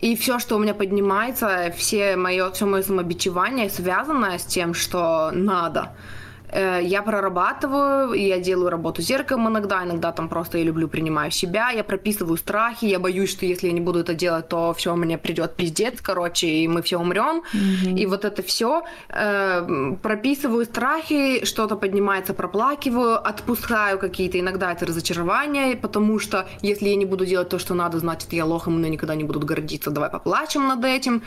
И 0.00 0.14
все, 0.14 0.38
что 0.38 0.56
у 0.56 0.58
меня 0.58 0.74
поднимается, 0.74 1.72
все 1.74 2.16
мое, 2.16 2.50
все 2.50 2.66
мое 2.66 2.82
самобичевание 2.82 3.70
связано 3.70 4.38
с 4.38 4.44
тем, 4.44 4.74
что 4.74 5.30
надо. 5.32 5.80
Э, 5.80 6.23
я 6.54 7.02
прорабатываю, 7.02 8.12
я 8.12 8.38
делаю 8.38 8.70
работу 8.70 9.02
зеркалом 9.02 9.48
иногда, 9.48 9.84
иногда 9.84 10.12
там 10.12 10.28
просто 10.28 10.58
я 10.58 10.64
люблю, 10.64 10.88
принимаю 10.88 11.30
себя, 11.30 11.70
я 11.70 11.82
прописываю 11.82 12.36
страхи, 12.36 12.86
я 12.86 12.98
боюсь, 12.98 13.30
что 13.30 13.46
если 13.46 13.66
я 13.66 13.72
не 13.72 13.80
буду 13.80 14.00
это 14.00 14.14
делать, 14.14 14.48
то 14.48 14.72
все, 14.74 14.94
мне 14.94 15.18
придет 15.18 15.56
пиздец, 15.56 16.00
короче, 16.00 16.46
и 16.46 16.68
мы 16.68 16.82
все 16.82 16.98
умрем. 16.98 17.42
Mm-hmm. 17.52 17.98
И 17.98 18.06
вот 18.06 18.24
это 18.24 18.42
все. 18.42 18.84
Э, 19.08 19.96
прописываю 20.02 20.64
страхи, 20.64 21.44
что-то 21.44 21.76
поднимается, 21.76 22.34
проплакиваю, 22.34 23.26
отпускаю 23.26 23.98
какие-то 23.98 24.38
иногда 24.38 24.72
это 24.72 24.86
разочарования, 24.86 25.76
потому 25.76 26.18
что 26.18 26.46
если 26.62 26.88
я 26.88 26.96
не 26.96 27.06
буду 27.06 27.26
делать 27.26 27.48
то, 27.48 27.58
что 27.58 27.74
надо, 27.74 27.98
значит, 27.98 28.32
я 28.32 28.44
лох, 28.44 28.68
и 28.68 28.70
мной 28.70 28.90
никогда 28.90 29.14
не 29.14 29.24
будут 29.24 29.44
гордиться, 29.44 29.90
давай 29.90 30.10
поплачем 30.10 30.68
над 30.68 30.84
этим. 30.84 31.22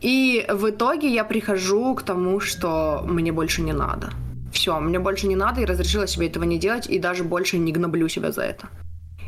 И 0.00 0.46
в 0.48 0.70
итоге 0.70 1.08
я 1.08 1.24
прихожу 1.24 1.94
к 1.94 2.02
тому, 2.02 2.40
что 2.40 3.02
мне 3.06 3.32
больше 3.32 3.62
не 3.62 3.72
надо 3.72 4.12
все, 4.52 4.78
мне 4.78 4.98
больше 4.98 5.26
не 5.26 5.36
надо, 5.36 5.60
и 5.60 5.64
разрешила 5.64 6.06
себе 6.06 6.28
этого 6.28 6.44
не 6.44 6.58
делать, 6.58 6.88
и 6.88 6.98
даже 6.98 7.24
больше 7.24 7.58
не 7.58 7.72
гноблю 7.72 8.08
себя 8.08 8.30
за 8.30 8.42
это. 8.42 8.68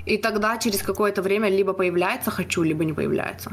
И 0.07 0.19
тогда 0.19 0.59
через 0.59 0.83
какое-то 0.83 1.23
время 1.23 1.49
либо 1.49 1.73
появляется 1.73 2.31
«хочу», 2.31 2.63
либо 2.63 2.85
не 2.85 2.93
появляется. 2.93 3.53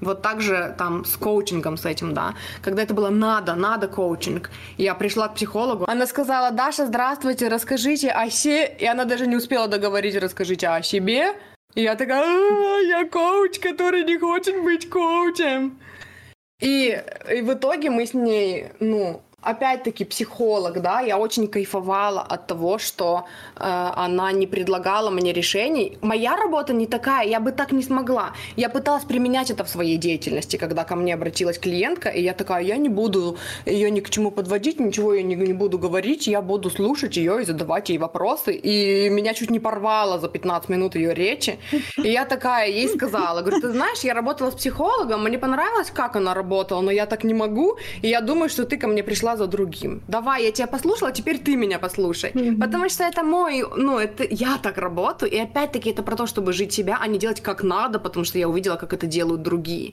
Вот 0.00 0.20
так 0.20 0.40
же 0.40 0.74
там 0.78 1.04
с 1.04 1.16
коучингом 1.16 1.76
с 1.76 1.86
этим, 1.86 2.12
да. 2.12 2.34
Когда 2.60 2.82
это 2.82 2.92
было 2.92 3.10
надо, 3.10 3.54
надо 3.54 3.86
коучинг. 3.86 4.50
Я 4.76 4.94
пришла 4.94 5.28
к 5.28 5.34
психологу. 5.34 5.84
Она 5.86 6.06
сказала, 6.06 6.50
Даша, 6.50 6.86
здравствуйте, 6.86 7.48
расскажите 7.48 8.10
о 8.10 8.28
себе. 8.28 8.66
И 8.80 8.84
она 8.84 9.04
даже 9.04 9.28
не 9.28 9.36
успела 9.36 9.68
договорить, 9.68 10.16
расскажите 10.16 10.66
о 10.66 10.82
себе. 10.82 11.34
И 11.74 11.82
я 11.82 11.94
такая, 11.94 12.24
а, 12.24 12.80
я 12.80 13.08
коуч, 13.08 13.60
который 13.60 14.02
не 14.04 14.18
хочет 14.18 14.60
быть 14.64 14.90
коучем. 14.90 15.78
И, 16.60 17.00
и 17.32 17.40
в 17.42 17.52
итоге 17.52 17.90
мы 17.90 18.04
с 18.04 18.12
ней, 18.12 18.72
ну, 18.80 19.22
опять-таки 19.42 20.04
психолог, 20.04 20.80
да, 20.80 21.00
я 21.00 21.18
очень 21.18 21.48
кайфовала 21.48 22.20
от 22.20 22.46
того, 22.46 22.78
что 22.78 23.24
э, 23.56 23.90
она 23.96 24.32
не 24.32 24.46
предлагала 24.46 25.10
мне 25.10 25.32
решений. 25.32 25.98
Моя 26.00 26.36
работа 26.36 26.72
не 26.72 26.86
такая, 26.86 27.26
я 27.26 27.40
бы 27.40 27.52
так 27.52 27.72
не 27.72 27.82
смогла. 27.82 28.32
Я 28.56 28.68
пыталась 28.68 29.04
применять 29.04 29.50
это 29.50 29.64
в 29.64 29.68
своей 29.68 29.96
деятельности, 29.96 30.56
когда 30.56 30.84
ко 30.84 30.94
мне 30.94 31.14
обратилась 31.14 31.58
клиентка, 31.58 32.08
и 32.08 32.22
я 32.22 32.32
такая, 32.34 32.62
я 32.62 32.76
не 32.76 32.88
буду 32.88 33.36
ее 33.66 33.90
ни 33.90 34.00
к 34.00 34.10
чему 34.10 34.30
подводить, 34.30 34.80
ничего 34.80 35.14
я 35.14 35.22
не, 35.22 35.34
не 35.34 35.52
буду 35.52 35.78
говорить, 35.78 36.26
я 36.26 36.40
буду 36.40 36.70
слушать 36.70 37.16
ее 37.16 37.42
и 37.42 37.44
задавать 37.44 37.88
ей 37.88 37.98
вопросы. 37.98 38.54
И 38.54 39.08
меня 39.10 39.34
чуть 39.34 39.50
не 39.50 39.60
порвало 39.60 40.20
за 40.20 40.28
15 40.28 40.68
минут 40.68 40.94
ее 40.94 41.14
речи. 41.14 41.58
И 41.96 42.08
я 42.08 42.24
такая 42.24 42.68
ей 42.68 42.88
сказала, 42.88 43.40
говорю, 43.40 43.60
ты 43.60 43.70
знаешь, 43.72 43.98
я 44.04 44.14
работала 44.14 44.50
с 44.50 44.54
психологом, 44.54 45.24
мне 45.24 45.38
понравилось, 45.38 45.90
как 45.90 46.16
она 46.16 46.34
работала, 46.34 46.80
но 46.80 46.92
я 46.92 47.06
так 47.06 47.24
не 47.24 47.34
могу, 47.34 47.76
и 48.02 48.08
я 48.08 48.20
думаю, 48.20 48.48
что 48.48 48.64
ты 48.64 48.76
ко 48.76 48.86
мне 48.86 49.02
пришла 49.02 49.31
за 49.36 49.46
другим. 49.46 50.00
Давай, 50.08 50.44
я 50.44 50.52
тебя 50.52 50.66
послушала, 50.66 51.12
теперь 51.12 51.38
ты 51.38 51.56
меня 51.56 51.78
послушай. 51.78 52.30
Mm-hmm. 52.34 52.60
Потому 52.60 52.88
что 52.88 53.04
это 53.04 53.22
мой, 53.22 53.64
ну, 53.76 53.98
это 53.98 54.24
я 54.30 54.58
так 54.58 54.78
работаю, 54.78 55.30
и 55.32 55.38
опять-таки 55.38 55.90
это 55.90 56.02
про 56.02 56.16
то, 56.16 56.26
чтобы 56.26 56.52
жить 56.52 56.72
себя, 56.72 56.98
а 57.00 57.06
не 57.06 57.18
делать 57.18 57.40
как 57.40 57.62
надо, 57.62 57.98
потому 57.98 58.24
что 58.24 58.38
я 58.38 58.48
увидела, 58.48 58.76
как 58.76 58.92
это 58.92 59.06
делают 59.06 59.42
другие. 59.42 59.92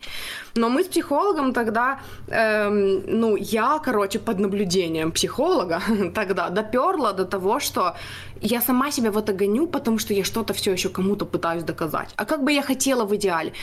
Но 0.56 0.70
мы 0.70 0.84
с 0.84 0.88
психологом 0.88 1.54
тогда, 1.54 2.00
эм, 2.28 3.04
ну, 3.20 3.36
я, 3.38 3.80
короче, 3.80 4.20
под 4.20 4.40
наблюдением 4.40 5.12
психолога 5.12 5.82
тогда 6.14 6.50
доперла 6.50 7.14
до 7.14 7.26
того, 7.26 7.60
что 7.60 7.96
я 8.42 8.62
сама 8.62 8.92
себя 8.92 9.12
в 9.12 9.18
это 9.18 9.34
гоню, 9.34 9.68
потому 9.68 10.00
что 10.00 10.14
я 10.14 10.24
что-то 10.24 10.54
все 10.54 10.72
еще 10.72 10.90
кому-то 10.90 11.26
пытаюсь 11.26 11.64
доказать. 11.64 12.10
А 12.16 12.26
как 12.26 12.44
бы 12.44 12.52
я 12.52 12.62
хотела 12.62 13.06
в 13.06 13.16
идеале? 13.16 13.54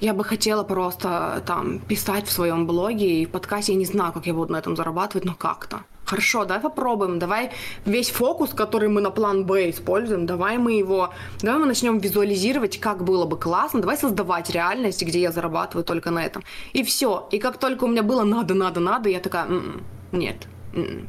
Я 0.00 0.14
бы 0.14 0.24
хотела 0.24 0.64
просто 0.64 1.42
там 1.46 1.78
писать 1.78 2.26
в 2.26 2.32
своем 2.32 2.66
блоге 2.66 3.22
и 3.22 3.26
в 3.26 3.30
подкасте. 3.30 3.72
Я 3.72 3.78
не 3.78 3.86
знаю, 3.86 4.12
как 4.12 4.26
я 4.26 4.34
буду 4.34 4.52
на 4.52 4.58
этом 4.58 4.76
зарабатывать, 4.76 5.24
но 5.24 5.34
как-то. 5.34 5.84
Хорошо, 6.04 6.44
давай 6.44 6.62
попробуем, 6.62 7.18
давай 7.18 7.50
весь 7.86 8.10
фокус, 8.10 8.50
который 8.50 8.88
мы 8.88 9.00
на 9.00 9.10
план 9.10 9.46
Б 9.46 9.70
используем, 9.70 10.26
давай 10.26 10.58
мы 10.58 10.72
его, 10.72 11.14
давай 11.40 11.60
мы 11.60 11.66
начнем 11.66 11.98
визуализировать, 11.98 12.78
как 12.78 13.04
было 13.04 13.24
бы 13.24 13.38
классно, 13.38 13.80
давай 13.80 13.96
создавать 13.96 14.50
реальность, 14.50 15.02
где 15.02 15.20
я 15.20 15.32
зарабатываю 15.32 15.82
только 15.84 16.10
на 16.10 16.22
этом. 16.22 16.44
И 16.74 16.82
все. 16.82 17.26
И 17.32 17.38
как 17.38 17.56
только 17.56 17.84
у 17.84 17.88
меня 17.88 18.02
было 18.02 18.22
надо, 18.24 18.52
надо, 18.52 18.80
надо, 18.80 19.08
я 19.08 19.20
такая, 19.20 19.46
м-м, 19.46 19.82
нет, 20.12 20.46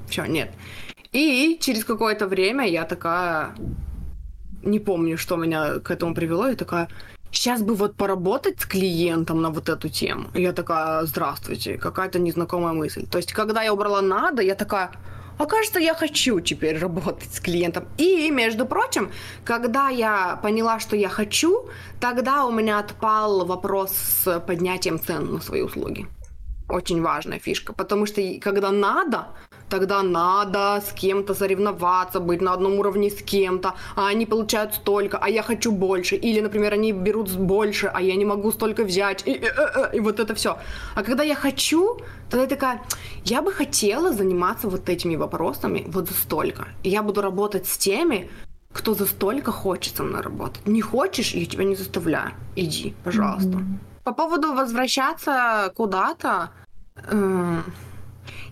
Все, 0.07 0.25
нет. 0.25 0.51
И 1.15 1.57
через 1.61 1.85
какое-то 1.85 2.27
время 2.27 2.67
я 2.67 2.83
такая, 2.83 3.55
не 4.63 4.79
помню, 4.79 5.17
что 5.17 5.37
меня 5.37 5.79
к 5.79 5.89
этому 5.89 6.13
привело, 6.13 6.47
я 6.47 6.55
такая, 6.55 6.89
сейчас 7.31 7.61
бы 7.61 7.73
вот 7.73 7.95
поработать 7.95 8.59
с 8.59 8.65
клиентом 8.65 9.41
на 9.41 9.49
вот 9.49 9.69
эту 9.69 9.87
тему. 9.87 10.25
Я 10.33 10.51
такая, 10.51 11.05
здравствуйте, 11.05 11.77
какая-то 11.77 12.19
незнакомая 12.19 12.73
мысль. 12.73 13.07
То 13.09 13.17
есть, 13.17 13.31
когда 13.31 13.63
я 13.63 13.71
убрала 13.71 14.01
надо, 14.01 14.41
я 14.41 14.55
такая, 14.55 14.91
а 15.37 15.45
кажется, 15.45 15.79
я 15.79 15.93
хочу 15.93 16.41
теперь 16.41 16.77
работать 16.79 17.33
с 17.33 17.39
клиентом. 17.39 17.85
И, 17.97 18.29
между 18.29 18.65
прочим, 18.65 19.09
когда 19.45 19.87
я 19.87 20.37
поняла, 20.43 20.81
что 20.81 20.97
я 20.97 21.07
хочу, 21.07 21.69
тогда 22.01 22.45
у 22.45 22.51
меня 22.51 22.79
отпал 22.79 23.45
вопрос 23.45 23.93
с 23.93 24.39
поднятием 24.41 24.99
цен 24.99 25.33
на 25.33 25.39
свои 25.39 25.61
услуги. 25.61 26.07
Очень 26.67 27.01
важная 27.01 27.39
фишка, 27.39 27.71
потому 27.71 28.05
что 28.05 28.21
когда 28.41 28.71
надо, 28.71 29.27
тогда 29.79 30.03
надо 30.03 30.81
с 30.81 30.93
кем-то 30.93 31.33
соревноваться, 31.33 32.19
быть 32.19 32.41
на 32.41 32.53
одном 32.53 32.79
уровне 32.79 33.09
с 33.09 33.21
кем-то, 33.21 33.73
а 33.95 34.07
они 34.07 34.25
получают 34.25 34.73
столько, 34.73 35.17
а 35.17 35.29
я 35.29 35.43
хочу 35.43 35.71
больше. 35.71 36.15
Или, 36.15 36.41
например, 36.41 36.73
они 36.73 36.93
берут 36.93 37.29
больше, 37.31 37.91
а 37.93 38.01
я 38.01 38.15
не 38.15 38.25
могу 38.25 38.51
столько 38.51 38.83
взять. 38.83 39.27
И, 39.27 39.31
и, 39.31 39.35
и, 39.35 39.97
и 39.97 39.99
вот 39.99 40.19
это 40.19 40.33
все. 40.33 40.57
А 40.95 41.03
когда 41.03 41.23
я 41.23 41.35
хочу, 41.35 41.97
тогда 42.29 42.43
я 42.43 42.47
такая, 42.47 42.81
я 43.25 43.41
бы 43.41 43.51
хотела 43.51 44.13
заниматься 44.13 44.69
вот 44.69 44.89
этими 44.89 45.17
вопросами 45.17 45.83
вот 45.87 46.07
за 46.07 46.13
столько. 46.13 46.63
И 46.83 46.89
я 46.89 47.01
буду 47.01 47.21
работать 47.21 47.67
с 47.67 47.77
теми, 47.77 48.29
кто 48.71 48.93
за 48.93 49.05
столько 49.05 49.51
хочет 49.51 49.97
со 49.97 50.03
мной 50.03 50.21
работать. 50.21 50.67
Не 50.67 50.81
хочешь, 50.81 51.35
я 51.35 51.45
тебя 51.45 51.65
не 51.65 51.75
заставляю. 51.75 52.31
Иди, 52.55 52.93
пожалуйста. 53.03 53.49
Mm-hmm. 53.49 54.03
По 54.03 54.13
поводу 54.13 54.53
возвращаться 54.53 55.71
куда-то, 55.75 56.49
э, 57.11 57.61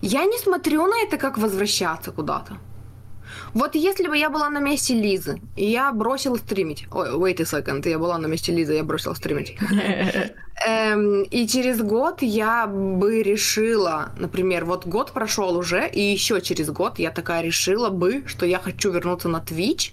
я 0.02 0.24
не 0.24 0.38
смотрю 0.38 0.86
на 0.86 1.02
это 1.02 1.16
как 1.16 1.38
возвращаться 1.38 2.12
куда-то. 2.12 2.58
Вот 3.52 3.74
если 3.74 4.08
бы 4.08 4.16
я 4.16 4.30
была 4.30 4.50
на 4.50 4.58
месте 4.58 4.94
Лизы, 4.94 5.40
и 5.56 5.70
я 5.70 5.92
бросила 5.92 6.36
стримить... 6.36 6.86
Ой, 6.90 7.10
wait 7.10 7.40
a 7.40 7.44
second, 7.44 7.88
я 7.88 7.98
была 7.98 8.18
на 8.18 8.26
месте 8.26 8.52
Лизы, 8.52 8.74
я 8.74 8.84
бросила 8.84 9.14
стримить. 9.14 9.56
Эм, 10.66 11.22
и 11.22 11.46
через 11.48 11.80
год 11.80 12.22
я 12.22 12.66
бы 12.66 13.22
решила, 13.22 14.12
например, 14.18 14.64
вот 14.64 14.86
год 14.86 15.12
прошел 15.12 15.56
уже, 15.56 15.88
и 15.88 16.00
еще 16.00 16.40
через 16.40 16.70
год 16.70 16.98
я 16.98 17.10
такая 17.10 17.42
решила 17.42 17.90
бы, 17.90 18.24
что 18.26 18.46
я 18.46 18.58
хочу 18.58 18.90
вернуться 18.90 19.28
на 19.28 19.38
Twitch. 19.38 19.92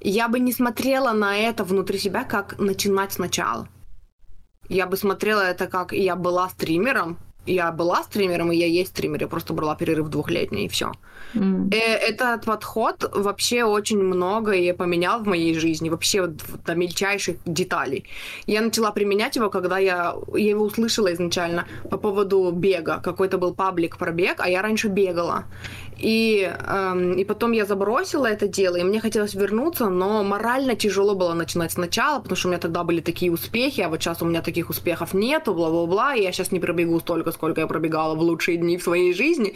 Я 0.00 0.28
бы 0.28 0.40
не 0.40 0.52
смотрела 0.52 1.12
на 1.12 1.36
это 1.36 1.64
внутри 1.64 1.98
себя, 1.98 2.24
как 2.24 2.58
начинать 2.58 3.12
сначала. 3.12 3.68
Я 4.68 4.86
бы 4.86 4.96
смотрела 4.96 5.40
это 5.40 5.66
как 5.66 5.92
я 5.92 6.14
была 6.14 6.48
стримером, 6.48 7.18
я 7.46 7.72
была 7.72 8.02
стримером, 8.02 8.52
и 8.52 8.56
я 8.56 8.66
есть 8.66 8.90
стример, 8.90 9.20
я 9.22 9.28
просто 9.28 9.54
брала 9.54 9.74
перерыв 9.74 10.08
двухлетний, 10.08 10.66
и 10.66 10.68
все. 10.68 10.92
Mm. 11.34 11.70
Этот 11.72 12.44
подход 12.44 13.10
вообще 13.14 13.64
очень 13.64 13.98
многое 14.02 14.74
поменял 14.74 15.22
в 15.22 15.26
моей 15.26 15.54
жизни, 15.54 15.90
вообще 15.90 16.26
до 16.66 16.74
мельчайших 16.74 17.36
деталей. 17.44 18.04
Я 18.46 18.62
начала 18.62 18.90
применять 18.90 19.36
его, 19.36 19.50
когда 19.50 19.78
я, 19.78 20.14
я 20.34 20.50
его 20.50 20.64
услышала 20.64 21.12
изначально 21.12 21.66
по 21.90 21.98
поводу 21.98 22.50
бега. 22.52 23.00
Какой-то 23.02 23.38
был 23.38 23.54
паблик 23.54 23.98
про 23.98 24.12
бег, 24.12 24.40
а 24.40 24.48
я 24.48 24.62
раньше 24.62 24.88
бегала. 24.88 25.44
И, 25.98 26.48
эм, 26.68 27.14
и 27.14 27.24
потом 27.24 27.52
я 27.52 27.66
забросила 27.66 28.26
это 28.26 28.46
дело, 28.46 28.76
и 28.76 28.84
мне 28.84 29.00
хотелось 29.00 29.34
вернуться, 29.34 29.88
но 29.88 30.22
морально 30.22 30.76
тяжело 30.76 31.14
было 31.14 31.34
начинать 31.34 31.72
сначала, 31.72 32.20
потому 32.20 32.36
что 32.36 32.48
у 32.48 32.50
меня 32.50 32.60
тогда 32.60 32.84
были 32.84 33.00
такие 33.00 33.32
успехи, 33.32 33.80
а 33.80 33.88
вот 33.88 34.00
сейчас 34.00 34.22
у 34.22 34.24
меня 34.24 34.40
таких 34.40 34.70
успехов 34.70 35.12
нету, 35.12 35.54
бла-бла-бла, 35.54 36.14
и 36.14 36.22
я 36.22 36.30
сейчас 36.30 36.52
не 36.52 36.60
пробегу 36.60 37.00
столько, 37.00 37.27
сколько 37.32 37.60
я 37.60 37.66
пробегала 37.66 38.14
в 38.14 38.20
лучшие 38.20 38.56
дни 38.56 38.76
в 38.76 38.82
своей 38.82 39.12
жизни. 39.12 39.54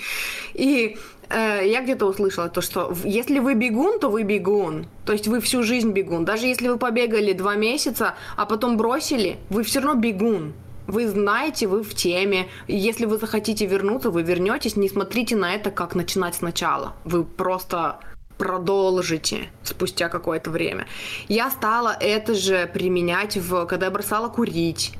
И 0.55 0.97
э, 1.29 1.63
я 1.67 1.83
где-то 1.83 2.07
услышала 2.07 2.49
то, 2.49 2.61
что 2.61 2.95
если 3.05 3.39
вы 3.39 3.55
бегун, 3.55 3.99
то 3.99 4.09
вы 4.09 4.23
бегун. 4.23 4.87
То 5.05 5.13
есть 5.13 5.29
вы 5.29 5.41
всю 5.41 5.63
жизнь 5.63 5.91
бегун. 5.93 6.25
Даже 6.25 6.47
если 6.47 6.69
вы 6.69 6.79
побегали 6.79 7.33
два 7.33 7.55
месяца, 7.55 8.15
а 8.37 8.47
потом 8.47 8.77
бросили, 8.77 9.39
вы 9.51 9.63
все 9.63 9.81
равно 9.81 10.01
бегун. 10.01 10.53
Вы 10.87 11.09
знаете, 11.09 11.67
вы 11.67 11.83
в 11.83 11.95
теме. 11.95 12.49
Если 12.67 13.07
вы 13.07 13.19
захотите 13.19 13.67
вернуться, 13.67 14.11
вы 14.11 14.23
вернетесь. 14.23 14.77
Не 14.77 14.89
смотрите 14.89 15.37
на 15.37 15.55
это, 15.55 15.71
как 15.71 15.95
начинать 15.95 16.35
сначала. 16.35 16.95
Вы 17.05 17.25
просто 17.25 18.01
продолжите 18.43 19.51
спустя 19.63 20.09
какое-то 20.09 20.51
время. 20.51 20.87
Я 21.29 21.51
стала 21.51 21.97
это 22.01 22.35
же 22.35 22.69
применять, 22.73 23.37
в, 23.37 23.67
когда 23.67 23.87
я 23.87 23.93
бросала 23.93 24.29
курить 24.29 24.93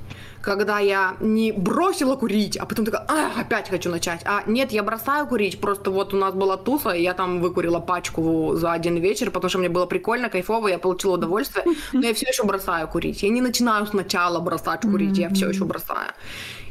когда 0.43 0.81
я 0.81 1.17
не 1.21 1.53
бросила 1.53 2.17
курить, 2.17 2.57
а 2.57 2.67
потом 2.67 2.85
такая, 2.85 3.05
а, 3.09 3.41
опять 3.41 3.71
хочу 3.71 3.91
начать. 3.91 4.21
А 4.25 4.43
нет, 4.47 4.73
я 4.73 4.83
бросаю 4.83 5.27
курить, 5.27 5.61
просто 5.61 5.91
вот 5.91 6.13
у 6.15 6.17
нас 6.17 6.35
была 6.35 6.57
туса, 6.57 6.91
и 6.91 7.03
я 7.03 7.15
там 7.15 7.41
выкурила 7.41 7.81
пачку 7.81 8.55
за 8.55 8.73
один 8.73 8.97
вечер, 8.97 9.31
потому 9.31 9.49
что 9.49 9.59
мне 9.59 9.69
было 9.69 9.87
прикольно, 9.87 10.29
кайфово, 10.29 10.69
я 10.69 10.79
получила 10.79 11.15
удовольствие, 11.15 11.65
но 11.93 12.07
я 12.07 12.13
все 12.13 12.27
еще 12.29 12.45
бросаю 12.45 12.89
курить. 12.89 13.23
Я 13.23 13.31
не 13.31 13.41
начинаю 13.41 13.87
сначала 13.87 14.41
бросать 14.41 14.83
курить, 14.83 15.19
я 15.19 15.29
все 15.31 15.49
еще 15.49 15.65
бросаю. 15.65 16.13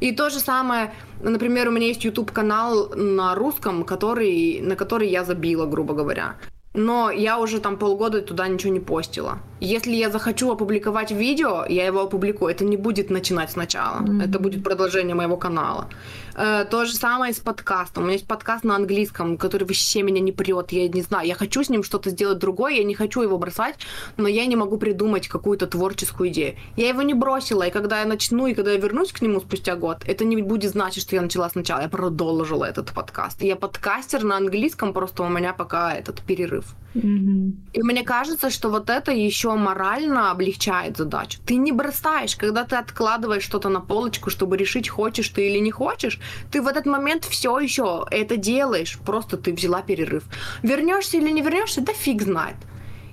И 0.02 0.12
то 0.12 0.30
же 0.30 0.40
самое, 0.40 0.92
например, 1.22 1.68
у 1.68 1.72
меня 1.72 1.88
есть 1.88 2.04
YouTube 2.04 2.32
канал 2.32 2.90
на 2.96 3.36
русском, 3.36 3.84
который, 3.84 4.60
на 4.62 4.76
который 4.76 5.08
я 5.10 5.24
забила, 5.24 5.66
грубо 5.66 5.94
говоря 5.94 6.36
но 6.74 7.12
я 7.12 7.38
уже 7.38 7.60
там 7.60 7.78
полгода 7.78 8.22
туда 8.22 8.48
ничего 8.48 8.74
не 8.74 8.80
постила. 8.80 9.40
Если 9.60 9.92
я 9.92 10.10
захочу 10.10 10.52
опубликовать 10.52 11.12
видео, 11.12 11.66
я 11.68 11.86
его 11.86 12.02
опубликую. 12.02 12.52
Это 12.52 12.64
не 12.64 12.78
будет 12.78 13.10
начинать 13.10 13.52
сначала. 13.52 14.02
Mm-hmm. 14.02 14.24
Это 14.24 14.40
будет 14.40 14.64
продолжение 14.64 15.16
моего 15.16 15.38
канала. 15.38 15.90
Э, 16.36 16.66
то 16.70 16.86
же 16.86 16.94
самое 16.94 17.34
с 17.34 17.40
подкастом. 17.40 18.04
У 18.04 18.06
меня 18.06 18.14
есть 18.14 18.28
подкаст 18.28 18.64
на 18.64 18.76
английском, 18.76 19.38
который 19.38 19.64
вообще 19.64 20.02
меня 20.02 20.22
не 20.22 20.32
прет. 20.32 20.72
Я 20.72 20.88
не 20.88 21.02
знаю. 21.02 21.28
Я 21.28 21.36
хочу 21.36 21.64
с 21.64 21.70
ним 21.70 21.84
что-то 21.84 22.10
сделать 22.10 22.40
другое, 22.40 22.74
я 22.74 22.84
не 22.84 22.96
хочу 22.96 23.22
его 23.22 23.38
бросать, 23.38 23.76
но 24.18 24.28
я 24.28 24.46
не 24.46 24.56
могу 24.56 24.78
придумать 24.78 25.28
какую-то 25.28 25.68
творческую 25.68 26.30
идею. 26.30 26.56
Я 26.76 26.90
его 26.90 27.02
не 27.02 27.14
бросила, 27.14 27.64
и 27.64 27.72
когда 27.72 28.00
я 28.00 28.06
начну, 28.06 28.48
и 28.48 28.54
когда 28.54 28.72
я 28.72 28.78
вернусь 28.78 29.12
к 29.12 29.22
нему 29.22 29.40
спустя 29.40 29.76
год, 29.76 30.04
это 30.06 30.26
не 30.26 30.42
будет 30.42 30.72
значить, 30.72 31.04
что 31.04 31.16
я 31.16 31.22
начала 31.22 31.50
сначала. 31.50 31.82
Я 31.82 31.90
продолжила 31.90 32.66
этот 32.66 32.92
подкаст. 32.94 33.42
Я 33.42 33.56
подкастер 33.56 34.24
на 34.24 34.38
английском, 34.38 34.94
просто 34.94 35.24
у 35.24 35.30
меня 35.30 35.54
пока 35.54 35.94
этот 35.94 36.22
перерыв. 36.22 36.76
Mm-hmm. 36.96 37.52
И 37.74 37.84
мне 37.84 38.04
кажется, 38.04 38.50
что 38.50 38.70
вот 38.70 38.90
это 38.90 39.12
еще 39.12 39.56
морально 39.56 40.32
облегчает 40.32 40.98
задачу. 40.98 41.40
Ты 41.46 41.56
не 41.56 41.72
бросаешь, 41.72 42.36
когда 42.36 42.64
ты 42.66 42.76
откладываешь 42.76 43.44
что-то 43.44 43.70
на 43.70 43.80
полочку, 43.80 44.30
чтобы 44.30 44.58
решить, 44.58 44.90
хочешь 44.90 45.30
ты 45.30 45.50
или 45.50 45.60
не 45.60 45.72
хочешь, 45.72 46.20
ты 46.52 46.62
в 46.62 46.68
этот 46.68 46.86
момент 46.86 47.26
все 47.26 47.60
еще 47.60 48.06
это 48.12 48.38
делаешь, 48.38 49.00
просто 49.06 49.38
ты 49.38 49.54
взяла 49.54 49.82
перерыв. 49.82 50.24
Вернешься 50.64 51.18
или 51.18 51.30
не 51.30 51.42
вернешься, 51.42 51.82
да 51.82 51.94
фиг 51.94 52.22
знает. 52.22 52.56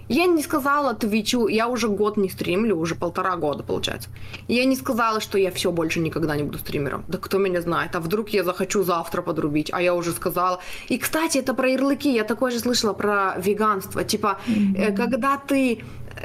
Я 0.08 0.26
не 0.26 0.42
сказала 0.42 0.94
Твичу, 0.94 1.48
я 1.48 1.68
уже 1.68 1.88
год 1.88 2.16
не 2.16 2.28
стримлю, 2.28 2.76
уже 2.76 2.94
полтора 2.94 3.36
года, 3.36 3.62
получается. 3.62 4.08
Я 4.48 4.64
не 4.64 4.76
сказала, 4.76 5.20
что 5.20 5.38
я 5.38 5.50
все 5.50 5.70
больше 5.70 6.00
никогда 6.00 6.36
не 6.36 6.42
буду 6.42 6.58
стримером. 6.58 7.04
Да 7.08 7.18
кто 7.18 7.38
меня 7.38 7.60
знает? 7.60 7.94
А 7.94 8.00
вдруг 8.00 8.30
я 8.30 8.44
захочу 8.44 8.82
завтра 8.82 9.22
подрубить? 9.22 9.70
А 9.72 9.82
я 9.82 9.94
уже 9.94 10.12
сказала. 10.12 10.60
И, 10.88 10.98
кстати, 10.98 11.38
это 11.38 11.54
про 11.54 11.68
ярлыки. 11.68 12.12
Я 12.12 12.24
такое 12.24 12.50
же 12.50 12.58
слышала 12.58 12.92
про 12.92 13.34
веганство. 13.38 14.04
Типа, 14.04 14.38
mm-hmm. 14.46 14.96
когда 14.96 15.36
ты 15.36 15.82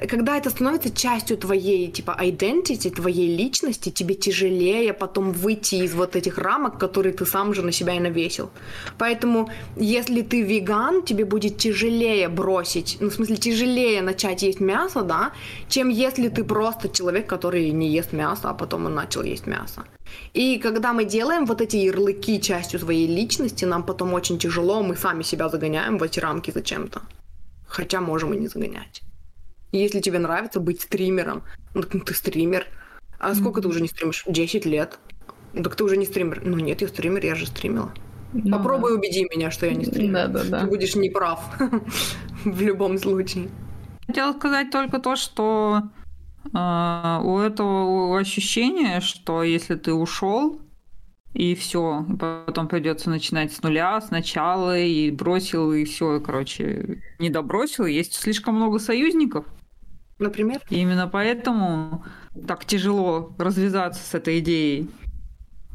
когда 0.09 0.37
это 0.37 0.49
становится 0.49 0.89
частью 0.89 1.37
твоей, 1.37 1.91
типа, 1.91 2.17
identity, 2.19 2.89
твоей 2.89 3.35
личности, 3.35 3.89
тебе 3.89 4.15
тяжелее 4.15 4.93
потом 4.93 5.31
выйти 5.31 5.75
из 5.75 5.93
вот 5.93 6.15
этих 6.15 6.37
рамок, 6.37 6.79
которые 6.79 7.13
ты 7.13 7.25
сам 7.25 7.53
же 7.53 7.61
на 7.61 7.71
себя 7.71 7.93
и 7.93 7.99
навесил. 7.99 8.49
Поэтому, 8.97 9.49
если 9.75 10.21
ты 10.21 10.41
веган, 10.41 11.03
тебе 11.03 11.25
будет 11.25 11.57
тяжелее 11.57 12.27
бросить, 12.29 12.97
ну, 12.99 13.09
в 13.09 13.13
смысле, 13.13 13.37
тяжелее 13.37 13.72
начать 14.01 14.43
есть 14.43 14.59
мясо, 14.61 15.01
да, 15.01 15.31
чем 15.67 15.89
если 15.89 16.29
ты 16.29 16.43
просто 16.43 16.89
человек, 16.89 17.27
который 17.27 17.71
не 17.71 17.89
ест 17.89 18.13
мясо, 18.13 18.49
а 18.49 18.53
потом 18.53 18.85
он 18.85 18.95
начал 18.95 19.23
есть 19.23 19.47
мясо. 19.47 19.83
И 20.33 20.57
когда 20.59 20.93
мы 20.93 21.05
делаем 21.05 21.45
вот 21.45 21.61
эти 21.61 21.77
ярлыки 21.77 22.41
частью 22.41 22.79
своей 22.79 23.07
личности, 23.07 23.65
нам 23.65 23.83
потом 23.83 24.13
очень 24.13 24.37
тяжело, 24.37 24.83
мы 24.83 24.95
сами 24.95 25.23
себя 25.23 25.49
загоняем 25.49 25.97
в 25.97 26.03
эти 26.03 26.19
рамки 26.19 26.51
зачем-то. 26.51 27.01
Хотя 27.67 28.01
можем 28.01 28.33
и 28.33 28.37
не 28.37 28.47
загонять. 28.47 29.01
Если 29.71 30.01
тебе 30.01 30.19
нравится 30.19 30.59
быть 30.59 30.81
стримером, 30.81 31.41
ну 31.73 31.81
ты 31.81 32.13
стример. 32.13 32.67
А 33.19 33.31
mm-hmm. 33.31 33.35
сколько 33.35 33.61
ты 33.61 33.67
уже 33.67 33.81
не 33.81 33.87
стримишь? 33.87 34.23
10 34.27 34.65
лет. 34.65 34.99
Ну 35.53 35.63
так 35.63 35.75
ты 35.75 35.83
уже 35.83 35.97
не 35.97 36.05
стример. 36.05 36.41
Ну 36.43 36.59
нет, 36.59 36.81
я 36.81 36.87
стример, 36.87 37.25
я 37.25 37.35
же 37.35 37.47
стримила. 37.47 37.91
Ну, 38.33 38.57
Попробуй 38.57 38.91
да. 38.91 38.97
убеди 38.97 39.27
меня, 39.33 39.51
что 39.51 39.65
я 39.65 39.73
не 39.73 39.85
стример. 39.85 40.27
Да, 40.27 40.27
да, 40.27 40.43
да. 40.43 40.59
Ты 40.61 40.67
будешь 40.67 40.95
неправ 40.95 41.39
в 42.45 42.61
любом 42.61 42.97
случае. 42.97 43.49
Хотела 44.07 44.33
сказать 44.33 44.71
только 44.71 44.99
то, 44.99 45.15
что 45.15 45.83
э, 46.45 47.19
у 47.23 47.39
этого 47.39 48.19
ощущения, 48.19 48.99
что 49.01 49.43
если 49.43 49.75
ты 49.75 49.93
ушел 49.93 50.59
и 51.33 51.55
все, 51.55 52.05
потом 52.19 52.67
придется 52.67 53.09
начинать 53.09 53.53
с 53.53 53.61
нуля, 53.61 53.99
сначала, 54.01 54.77
и 54.77 55.09
бросил, 55.11 55.71
и 55.71 55.83
все, 55.85 56.19
короче, 56.19 57.01
не 57.19 57.29
добросил. 57.29 57.85
Есть 57.85 58.15
слишком 58.15 58.55
много 58.55 58.79
союзников, 58.79 59.45
Например? 60.19 60.61
И 60.69 60.79
именно 60.79 61.07
поэтому 61.07 62.03
так 62.47 62.65
тяжело 62.65 63.33
развязаться 63.37 64.03
с 64.03 64.13
этой 64.13 64.39
идеей. 64.39 64.89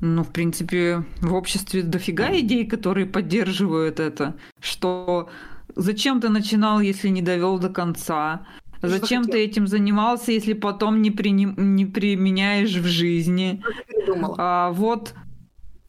Ну, 0.01 0.23
в 0.23 0.29
принципе, 0.29 1.05
в 1.21 1.35
обществе 1.35 1.83
дофига 1.83 2.31
идей, 2.39 2.67
которые 2.67 3.07
поддерживают 3.07 3.99
это, 3.99 4.37
что 4.61 5.29
зачем 5.75 6.21
ты 6.21 6.29
начинал, 6.29 6.81
если 6.81 7.09
не 7.09 7.23
довел 7.23 7.59
до 7.59 7.69
конца, 7.69 8.47
Зачем 8.81 9.25
ты 9.25 9.39
этим 9.39 9.67
занимался, 9.67 10.33
если 10.33 10.53
потом 10.53 11.03
не, 11.03 11.11
при... 11.11 11.31
не 11.31 11.87
применяешь 11.87 12.75
в 12.75 12.87
жизни? 12.87 13.63
А, 14.37 14.71
вот. 14.71 15.15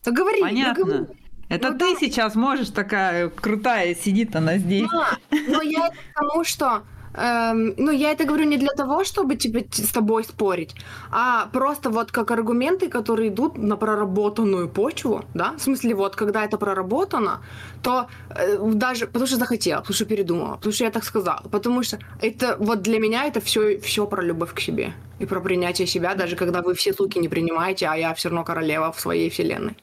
Да 0.04 0.12
говори, 0.12 0.42
Понятно. 0.42 0.84
Да 0.84 0.92
говори. 0.92 1.06
Это 1.50 1.72
ну, 1.72 1.78
ты 1.78 1.94
да. 1.94 2.00
сейчас 2.00 2.36
можешь 2.36 2.70
такая 2.70 3.30
крутая, 3.30 3.96
сидит 3.96 4.36
она 4.36 4.58
здесь. 4.58 4.88
Да, 4.90 5.18
но 5.32 5.62
я 5.62 5.90
к 5.90 5.96
тому, 6.16 6.44
что 6.44 6.84
Эм, 7.14 7.74
ну, 7.78 7.92
я 7.92 8.12
это 8.12 8.26
говорю 8.26 8.46
не 8.46 8.58
для 8.58 8.74
того, 8.74 9.04
чтобы 9.04 9.36
типа, 9.36 9.60
с 9.72 9.92
тобой 9.92 10.24
спорить, 10.24 10.76
а 11.12 11.48
просто 11.52 11.90
вот 11.90 12.12
как 12.12 12.32
аргументы, 12.32 12.90
которые 12.90 13.30
идут 13.30 13.58
на 13.58 13.78
проработанную 13.78 14.70
почву, 14.70 15.24
да, 15.34 15.54
в 15.58 15.62
смысле 15.62 15.96
вот, 15.96 16.16
когда 16.16 16.46
это 16.46 16.58
проработано, 16.58 17.42
то 17.82 18.08
э, 18.30 18.58
даже, 18.74 19.08
потому 19.08 19.28
что 19.28 19.38
захотела, 19.38 19.80
потому 19.82 19.96
что 19.96 20.06
передумала, 20.06 20.56
потому 20.56 20.74
что 20.74 20.84
я 20.84 20.92
так 20.92 21.04
сказала, 21.04 21.44
потому 21.52 21.84
что 21.84 21.98
это, 22.22 22.56
вот 22.60 22.82
для 22.82 23.00
меня 23.00 23.26
это 23.26 23.42
все, 23.42 23.80
все 23.80 24.06
про 24.06 24.22
любовь 24.22 24.54
к 24.54 24.60
себе 24.60 24.94
и 25.20 25.26
про 25.26 25.40
принятие 25.40 25.88
себя, 25.88 26.16
даже 26.16 26.36
когда 26.36 26.62
вы 26.62 26.74
все 26.74 26.94
суки 26.94 27.20
не 27.20 27.28
принимаете, 27.28 27.88
а 27.88 27.96
я 27.96 28.14
все 28.14 28.30
равно 28.30 28.44
королева 28.44 28.92
в 28.92 29.00
своей 29.00 29.30
вселенной. 29.30 29.76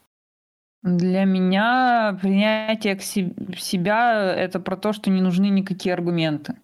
Для 0.83 1.25
меня 1.25 2.17
принятие 2.23 2.95
к 2.95 3.03
себя 3.03 4.35
это 4.37 4.61
про 4.61 4.77
то, 4.77 4.93
что 4.93 5.11
не 5.11 5.21
нужны 5.21 5.47
никакие 5.47 5.93
аргументы. 5.93 6.55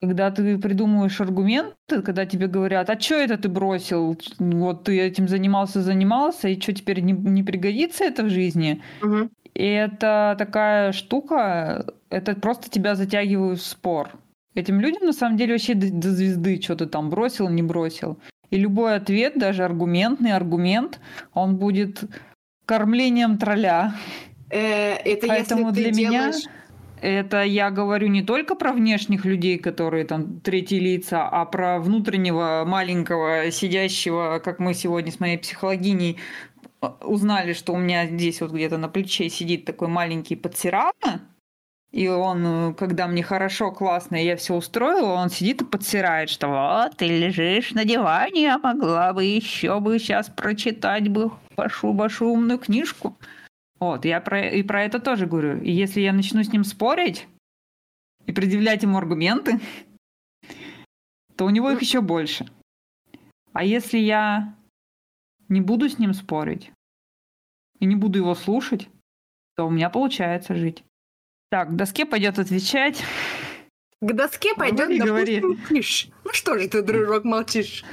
Когда 0.00 0.30
ты 0.30 0.56
придумываешь 0.56 1.20
аргументы, 1.20 2.00
когда 2.02 2.24
тебе 2.24 2.46
говорят, 2.46 2.88
а 2.88 2.98
что 2.98 3.16
это 3.16 3.36
ты 3.36 3.50
бросил? 3.50 4.16
Вот 4.38 4.84
ты 4.84 4.98
этим 4.98 5.28
занимался, 5.28 5.82
занимался, 5.82 6.48
и 6.48 6.58
что 6.58 6.72
теперь 6.72 7.00
не, 7.00 7.12
не 7.12 7.42
пригодится 7.42 8.04
это 8.04 8.24
в 8.24 8.30
жизни? 8.30 8.82
Угу. 9.02 9.28
И 9.54 9.64
это 9.64 10.36
такая 10.38 10.92
штука, 10.92 11.84
это 12.08 12.34
просто 12.34 12.70
тебя 12.70 12.94
затягивают 12.94 13.60
в 13.60 13.66
спор. 13.66 14.10
Этим 14.54 14.80
людям 14.80 15.04
на 15.04 15.12
самом 15.12 15.36
деле 15.36 15.52
вообще 15.52 15.74
до, 15.74 15.92
до 15.92 16.10
звезды, 16.10 16.60
что 16.62 16.76
ты 16.76 16.86
там 16.86 17.10
бросил, 17.10 17.48
не 17.50 17.62
бросил. 17.62 18.18
И 18.50 18.56
любой 18.56 18.96
ответ, 18.96 19.38
даже 19.38 19.64
аргументный 19.64 20.32
аргумент, 20.32 20.98
он 21.34 21.56
будет 21.56 22.02
кормлением 22.64 23.36
тролля. 23.36 23.94
Э, 24.50 24.94
это 24.94 25.28
Поэтому 25.28 25.68
если 25.68 25.82
ты 25.82 25.90
для 25.90 26.10
делаешь... 26.10 26.36
меня 26.36 26.50
это 27.00 27.42
я 27.42 27.70
говорю 27.70 28.08
не 28.08 28.22
только 28.22 28.54
про 28.54 28.72
внешних 28.72 29.24
людей, 29.24 29.58
которые 29.58 30.04
там 30.04 30.40
третьи 30.40 30.78
лица, 30.78 31.28
а 31.28 31.44
про 31.44 31.78
внутреннего 31.78 32.64
маленького 32.66 33.50
сидящего, 33.50 34.40
как 34.44 34.58
мы 34.58 34.74
сегодня 34.74 35.12
с 35.12 35.20
моей 35.20 35.38
психологиней 35.38 36.18
узнали, 37.02 37.52
что 37.52 37.72
у 37.72 37.78
меня 37.78 38.06
здесь 38.06 38.40
вот 38.40 38.52
где-то 38.52 38.78
на 38.78 38.88
плече 38.88 39.28
сидит 39.28 39.64
такой 39.64 39.88
маленький 39.88 40.36
подсирана, 40.36 41.20
и 41.90 42.06
он, 42.06 42.74
когда 42.74 43.08
мне 43.08 43.22
хорошо, 43.22 43.72
классно, 43.72 44.16
и 44.16 44.24
я 44.24 44.36
все 44.36 44.54
устроила, 44.54 45.14
он 45.14 45.28
сидит 45.28 45.62
и 45.62 45.64
подсирает, 45.64 46.30
что 46.30 46.48
вот, 46.48 46.96
ты 46.96 47.06
лежишь 47.06 47.72
на 47.72 47.84
диване, 47.84 48.54
а 48.54 48.58
могла 48.58 49.12
бы 49.12 49.24
еще 49.24 49.80
бы 49.80 49.98
сейчас 49.98 50.28
прочитать 50.28 51.08
бы 51.08 51.32
вашу-вашу 51.56 52.26
умную 52.26 52.58
книжку. 52.58 53.16
Вот, 53.80 54.04
я 54.04 54.20
про, 54.20 54.48
и 54.48 54.62
про 54.62 54.84
это 54.84 55.00
тоже 55.00 55.26
говорю. 55.26 55.60
И 55.62 55.72
если 55.72 56.00
я 56.00 56.12
начну 56.12 56.42
с 56.42 56.52
ним 56.52 56.64
спорить 56.64 57.26
и 58.26 58.32
предъявлять 58.32 58.82
ему 58.82 58.98
аргументы, 58.98 59.58
то 61.36 61.46
у 61.46 61.50
него 61.50 61.70
их 61.70 61.80
еще 61.80 62.02
больше. 62.02 62.46
А 63.52 63.64
если 63.64 63.98
я 63.98 64.54
не 65.48 65.60
буду 65.60 65.88
с 65.88 65.98
ним 65.98 66.12
спорить 66.12 66.70
и 67.80 67.86
не 67.86 67.96
буду 67.96 68.18
его 68.18 68.34
слушать, 68.34 68.88
то 69.56 69.66
у 69.66 69.70
меня 69.70 69.88
получается 69.90 70.54
жить. 70.54 70.84
Так, 71.50 71.70
к 71.70 71.72
доске 71.72 72.06
пойдет 72.06 72.38
отвечать. 72.38 73.02
К 74.00 74.12
доске 74.12 74.54
пойдет, 74.54 74.88
говори, 74.88 75.40
допустим, 75.40 75.64
говори. 75.68 76.12
Ну 76.24 76.32
что 76.32 76.58
же 76.58 76.68
ты, 76.68 76.82
дружок, 76.82 77.24
молчишь? 77.24 77.84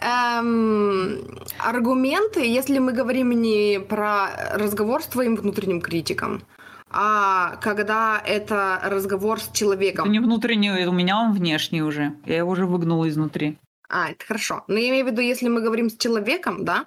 Эм, 0.00 1.38
аргументы, 1.58 2.46
если 2.46 2.78
мы 2.78 2.92
говорим 2.92 3.30
не 3.30 3.80
про 3.80 4.28
разговор 4.54 5.02
с 5.02 5.06
твоим 5.06 5.34
внутренним 5.34 5.80
критиком, 5.80 6.42
а 6.90 7.56
когда 7.56 8.22
это 8.24 8.80
разговор 8.84 9.40
с 9.40 9.50
человеком. 9.52 10.04
Это 10.04 10.12
не 10.12 10.20
внутренний, 10.20 10.86
у 10.86 10.92
меня 10.92 11.18
он 11.18 11.32
внешний 11.32 11.82
уже. 11.82 12.14
Я 12.24 12.38
его 12.38 12.50
уже 12.50 12.64
выгнула 12.64 13.08
изнутри. 13.08 13.58
А, 13.90 14.10
это 14.10 14.24
хорошо. 14.24 14.64
Но 14.68 14.78
я 14.78 14.90
имею 14.90 15.04
в 15.06 15.08
виду, 15.08 15.20
если 15.20 15.48
мы 15.48 15.60
говорим 15.62 15.90
с 15.90 15.96
человеком, 15.96 16.64
да, 16.64 16.84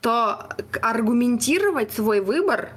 то 0.00 0.48
аргументировать 0.80 1.92
свой 1.92 2.20
выбор, 2.20 2.70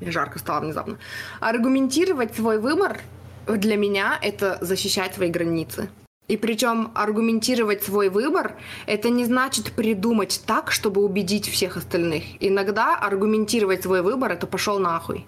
жарко 0.00 0.38
стало 0.38 0.60
внезапно, 0.60 0.98
аргументировать 1.40 2.34
свой 2.34 2.58
выбор 2.58 2.98
для 3.46 3.76
меня 3.76 4.18
это 4.22 4.58
защищать 4.60 5.14
свои 5.14 5.30
границы. 5.30 5.88
И 6.30 6.36
причем 6.36 6.92
аргументировать 6.94 7.82
свой 7.82 8.08
выбор– 8.08 8.54
это 8.86 9.10
не 9.10 9.24
значит 9.24 9.72
придумать 9.72 10.42
так, 10.46 10.70
чтобы 10.70 11.02
убедить 11.02 11.48
всех 11.48 11.76
остальных. 11.76 12.22
Иногда 12.38 12.94
аргументировать 12.94 13.82
свой 13.82 14.02
выбор– 14.02 14.30
это 14.32 14.46
пошел 14.46 14.78
нахуй. 14.78 15.26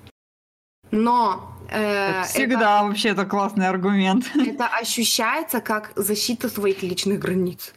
Но 0.92 1.52
Э, 1.72 2.24
Всегда 2.24 2.78
это, 2.78 2.86
вообще 2.86 3.08
это 3.10 3.24
классный 3.24 3.66
аргумент. 3.66 4.30
Это 4.34 4.66
ощущается 4.66 5.60
как 5.60 5.92
защита 5.96 6.48
своих 6.48 6.82
личных 6.82 7.18
границ. 7.18 7.72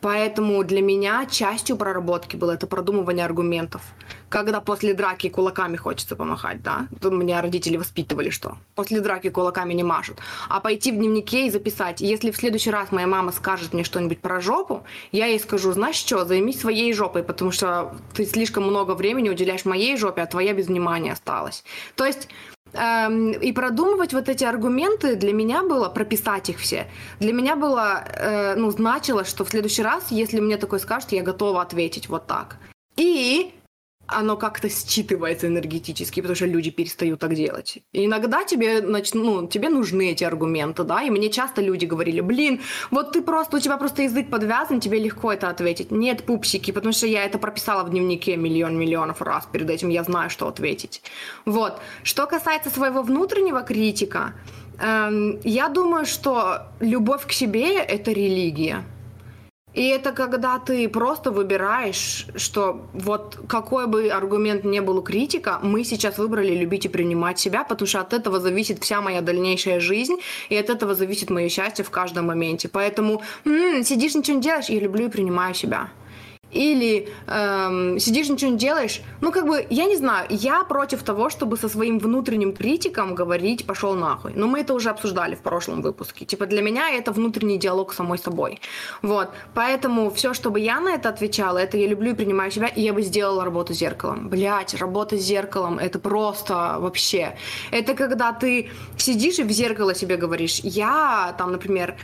Поэтому 0.00 0.62
для 0.62 0.80
меня 0.80 1.26
частью 1.26 1.76
проработки 1.76 2.36
было 2.36 2.52
это 2.52 2.66
продумывание 2.66 3.24
аргументов. 3.24 3.82
Когда 4.30 4.60
после 4.60 4.94
драки 4.94 5.28
кулаками 5.28 5.76
хочется 5.76 6.16
помахать, 6.16 6.62
да? 6.62 6.88
Тут 7.00 7.12
меня 7.12 7.42
родители 7.42 7.76
воспитывали, 7.76 8.30
что 8.30 8.56
после 8.74 9.00
драки 9.00 9.28
кулаками 9.28 9.74
не 9.74 9.82
машут. 9.82 10.18
А 10.48 10.60
пойти 10.60 10.92
в 10.92 10.96
дневнике 10.96 11.46
и 11.46 11.50
записать. 11.50 12.00
Если 12.00 12.30
в 12.30 12.36
следующий 12.36 12.70
раз 12.70 12.92
моя 12.92 13.06
мама 13.06 13.32
скажет 13.32 13.74
мне 13.74 13.84
что-нибудь 13.84 14.20
про 14.20 14.40
жопу, 14.40 14.84
я 15.12 15.26
ей 15.26 15.38
скажу, 15.38 15.72
знаешь 15.72 15.96
что, 15.96 16.24
займись 16.24 16.60
своей 16.60 16.92
жопой, 16.94 17.22
потому 17.22 17.50
что 17.50 17.92
ты 18.14 18.24
слишком 18.24 18.64
много 18.64 18.92
времени 18.92 19.28
уделяешь 19.28 19.64
моей 19.64 19.96
жопе, 19.96 20.22
а 20.22 20.26
твоя 20.26 20.54
без 20.54 20.68
внимания 20.68 21.12
осталась. 21.12 21.64
То 21.96 22.06
есть 22.06 22.28
Эм, 22.72 23.32
и 23.32 23.52
продумывать 23.52 24.12
вот 24.12 24.28
эти 24.28 24.44
аргументы 24.44 25.16
для 25.16 25.32
меня 25.32 25.62
было, 25.62 25.88
прописать 25.88 26.50
их 26.50 26.58
все, 26.58 26.86
для 27.18 27.32
меня 27.32 27.56
было, 27.56 28.04
э, 28.06 28.54
ну, 28.54 28.70
значило, 28.70 29.24
что 29.24 29.44
в 29.44 29.48
следующий 29.48 29.82
раз, 29.82 30.10
если 30.10 30.38
мне 30.38 30.56
такое 30.56 30.78
скажут, 30.78 31.10
я 31.12 31.22
готова 31.22 31.62
ответить 31.62 32.08
вот 32.08 32.26
так. 32.26 32.58
И 32.96 33.52
оно 34.12 34.36
как-то 34.36 34.68
считывается 34.68 35.46
энергетически, 35.46 36.20
потому 36.20 36.36
что 36.36 36.46
люди 36.46 36.70
перестают 36.70 37.20
так 37.20 37.34
делать. 37.34 37.78
И 37.92 38.06
иногда 38.06 38.44
тебе, 38.44 38.80
ну, 38.80 39.46
тебе 39.46 39.68
нужны 39.68 40.10
эти 40.10 40.24
аргументы, 40.24 40.84
да, 40.84 41.02
и 41.02 41.10
мне 41.10 41.30
часто 41.30 41.62
люди 41.62 41.86
говорили, 41.86 42.20
блин, 42.20 42.60
вот 42.90 43.12
ты 43.12 43.22
просто, 43.22 43.56
у 43.56 43.60
тебя 43.60 43.76
просто 43.76 44.02
язык 44.02 44.30
подвязан, 44.30 44.80
тебе 44.80 44.98
легко 44.98 45.32
это 45.32 45.48
ответить. 45.48 45.90
Нет, 45.90 46.24
пупсики, 46.24 46.70
потому 46.70 46.92
что 46.92 47.06
я 47.06 47.24
это 47.24 47.38
прописала 47.38 47.84
в 47.84 47.90
дневнике 47.90 48.36
миллион 48.36 48.78
миллионов 48.78 49.22
раз 49.22 49.46
перед 49.50 49.70
этим, 49.70 49.88
я 49.88 50.02
знаю, 50.04 50.30
что 50.30 50.48
ответить. 50.48 51.02
Вот. 51.44 51.80
Что 52.02 52.26
касается 52.26 52.70
своего 52.70 53.02
внутреннего 53.02 53.62
критика, 53.62 54.34
эм, 54.78 55.40
я 55.44 55.68
думаю, 55.68 56.06
что 56.06 56.68
любовь 56.80 57.26
к 57.26 57.32
себе— 57.32 57.76
это 57.78 58.12
религия. 58.12 58.84
И 59.72 59.86
это 59.88 60.12
когда 60.12 60.58
ты 60.58 60.88
просто 60.88 61.30
выбираешь, 61.30 62.26
что 62.34 62.82
вот 62.92 63.38
какой 63.46 63.86
бы 63.86 64.08
аргумент 64.08 64.64
не 64.64 64.80
был 64.80 64.98
у 64.98 65.02
критика, 65.02 65.60
мы 65.62 65.84
сейчас 65.84 66.18
выбрали 66.18 66.54
любить 66.54 66.86
и 66.86 66.88
принимать 66.88 67.38
себя, 67.38 67.62
потому 67.64 67.86
что 67.86 68.00
от 68.00 68.12
этого 68.12 68.40
зависит 68.40 68.82
вся 68.82 69.00
моя 69.00 69.20
дальнейшая 69.20 69.78
жизнь, 69.80 70.16
и 70.48 70.56
от 70.56 70.70
этого 70.70 70.94
зависит 70.94 71.30
мое 71.30 71.48
счастье 71.48 71.84
в 71.84 71.90
каждом 71.90 72.26
моменте. 72.26 72.68
Поэтому 72.68 73.22
м-м, 73.44 73.84
сидишь, 73.84 74.14
ничего 74.14 74.36
не 74.36 74.42
делаешь, 74.42 74.68
я 74.68 74.80
люблю 74.80 75.06
и 75.06 75.10
принимаю 75.10 75.54
себя 75.54 75.90
или 76.52 77.08
эм, 77.26 77.98
сидишь, 77.98 78.28
ничего 78.28 78.50
не 78.50 78.58
делаешь. 78.58 79.00
Ну, 79.20 79.32
как 79.32 79.46
бы, 79.46 79.66
я 79.70 79.84
не 79.84 79.96
знаю, 79.96 80.26
я 80.30 80.64
против 80.64 81.02
того, 81.02 81.30
чтобы 81.30 81.56
со 81.56 81.68
своим 81.68 81.98
внутренним 81.98 82.52
критиком 82.52 83.14
говорить 83.14 83.66
«пошел 83.66 83.94
нахуй». 83.94 84.32
Но 84.34 84.46
мы 84.46 84.60
это 84.60 84.74
уже 84.74 84.90
обсуждали 84.90 85.34
в 85.34 85.40
прошлом 85.40 85.82
выпуске. 85.82 86.24
Типа, 86.24 86.46
для 86.46 86.62
меня 86.62 86.90
это 86.90 87.12
внутренний 87.12 87.58
диалог 87.58 87.92
с 87.92 87.96
самой 87.96 88.18
собой. 88.18 88.60
Вот. 89.02 89.30
Поэтому 89.54 90.10
все, 90.10 90.34
чтобы 90.34 90.60
я 90.60 90.80
на 90.80 90.94
это 90.94 91.08
отвечала, 91.08 91.58
это 91.58 91.76
я 91.76 91.86
люблю 91.86 92.12
и 92.12 92.14
принимаю 92.14 92.50
себя, 92.50 92.66
и 92.66 92.82
я 92.82 92.92
бы 92.92 93.02
сделала 93.02 93.44
работу 93.44 93.74
с 93.74 93.78
зеркалом. 93.78 94.28
Блять, 94.28 94.74
работа 94.74 95.16
с 95.16 95.20
зеркалом, 95.20 95.78
это 95.78 95.98
просто 95.98 96.76
вообще. 96.78 97.36
Это 97.70 97.94
когда 97.94 98.32
ты 98.32 98.70
сидишь 98.96 99.38
и 99.38 99.44
в 99.44 99.50
зеркало 99.50 99.94
себе 99.94 100.16
говоришь, 100.16 100.60
я 100.62 101.34
там, 101.38 101.52
например, 101.52 101.96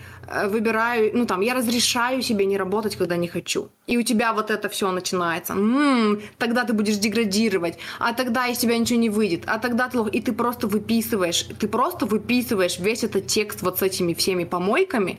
выбираю, 0.48 1.11
ну 1.15 1.27
там, 1.27 1.40
я 1.40 1.55
разрешаю 1.55 2.23
себе 2.23 2.47
не 2.47 2.57
работать, 2.57 2.97
когда 2.97 3.16
не 3.16 3.28
хочу. 3.28 3.69
И 3.86 3.97
у 3.97 4.03
тебя 4.03 4.32
вот 4.32 4.51
это 4.51 4.69
все 4.69 4.90
начинается. 4.90 5.53
М-м, 5.53 6.20
тогда 6.39 6.65
ты 6.65 6.73
будешь 6.73 6.97
деградировать, 6.97 7.78
а 7.98 8.12
тогда 8.12 8.47
из 8.48 8.59
тебя 8.59 8.78
ничего 8.78 8.98
не 9.01 9.11
выйдет, 9.11 9.44
а 9.47 9.59
тогда 9.59 9.89
ты... 9.89 9.98
И 10.12 10.20
ты 10.20 10.32
просто 10.32 10.66
выписываешь, 10.66 11.48
ты 11.59 11.69
просто 11.69 12.07
выписываешь 12.07 12.78
весь 12.78 13.05
этот 13.05 13.27
текст 13.27 13.62
вот 13.62 13.78
с 13.78 13.82
этими 13.82 14.15
всеми 14.15 14.44
помойками, 14.44 15.19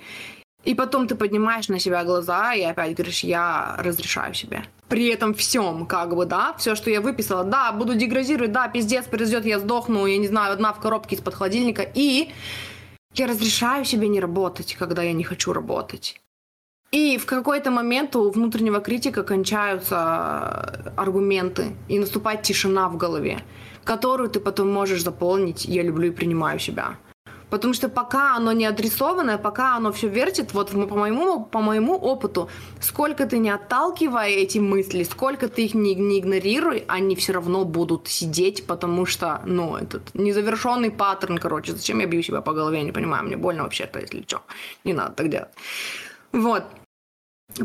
и 0.65 0.75
потом 0.75 1.07
ты 1.07 1.15
поднимаешь 1.15 1.69
на 1.69 1.79
себя 1.79 2.03
глаза 2.03 2.53
и 2.53 2.61
опять 2.61 2.93
говоришь, 2.95 3.23
я 3.23 3.75
разрешаю 3.79 4.33
себе. 4.33 4.63
при 4.89 5.07
этом 5.07 5.33
всем, 5.33 5.85
как 5.85 6.15
бы, 6.15 6.25
да, 6.25 6.53
все, 6.57 6.75
что 6.75 6.89
я 6.89 7.01
выписала, 7.01 7.43
да, 7.43 7.71
буду 7.71 7.95
деградировать, 7.95 8.51
да, 8.51 8.67
пиздец, 8.67 9.05
произойдет, 9.05 9.45
я 9.45 9.59
сдохну, 9.59 10.05
я 10.05 10.17
не 10.17 10.27
знаю, 10.27 10.53
одна 10.53 10.73
в 10.73 10.79
коробке 10.79 11.15
из-под 11.15 11.35
холодильника, 11.35 11.85
и 11.93 12.31
я 13.19 13.27
разрешаю 13.27 13.85
себе 13.85 14.07
не 14.07 14.19
работать, 14.19 14.75
когда 14.75 15.03
я 15.03 15.13
не 15.13 15.23
хочу 15.23 15.53
работать. 15.53 16.21
И 16.91 17.17
в 17.17 17.25
какой-то 17.25 17.69
момент 17.69 18.15
у 18.15 18.29
внутреннего 18.29 18.79
критика 18.79 19.23
кончаются 19.23 20.93
аргументы, 20.95 21.75
и 21.89 21.99
наступает 21.99 22.43
тишина 22.43 22.87
в 22.87 22.97
голове, 22.97 23.39
которую 23.83 24.29
ты 24.29 24.39
потом 24.39 24.71
можешь 24.71 25.03
заполнить 25.03 25.65
«я 25.65 25.83
люблю 25.83 26.07
и 26.07 26.11
принимаю 26.11 26.59
себя». 26.59 26.97
Потому 27.49 27.73
что 27.73 27.89
пока 27.89 28.35
оно 28.35 28.51
не 28.51 28.65
адресованное, 28.65 29.37
пока 29.37 29.75
оно 29.75 29.91
все 29.91 30.07
вертит, 30.07 30.53
вот 30.53 30.71
по 30.71 30.95
моему, 30.95 31.45
по 31.45 31.61
моему 31.61 31.95
опыту, 31.95 32.49
сколько 32.81 33.25
ты 33.25 33.39
не 33.39 33.49
отталкивай 33.49 34.33
эти 34.33 34.59
мысли, 34.59 35.03
сколько 35.03 35.47
ты 35.47 35.65
их 35.65 35.73
не, 35.73 35.95
не 35.95 36.19
игнорируй, 36.19 36.83
они 36.87 37.15
все 37.15 37.33
равно 37.33 37.65
будут 37.65 38.07
сидеть, 38.07 38.67
потому 38.67 39.05
что, 39.05 39.41
ну, 39.45 39.77
этот 39.77 40.13
незавершенный 40.13 40.91
паттерн, 40.91 41.37
короче, 41.37 41.71
зачем 41.71 41.99
я 41.99 42.07
бью 42.07 42.21
себя 42.23 42.41
по 42.41 42.53
голове, 42.53 42.79
я 42.79 42.83
не 42.83 42.91
понимаю, 42.91 43.23
мне 43.23 43.37
больно 43.37 43.63
вообще-то, 43.63 43.99
если 43.99 44.23
что, 44.27 44.41
не 44.83 44.93
надо 44.93 45.13
так 45.13 45.29
делать. 45.29 45.49
Вот. 46.33 46.63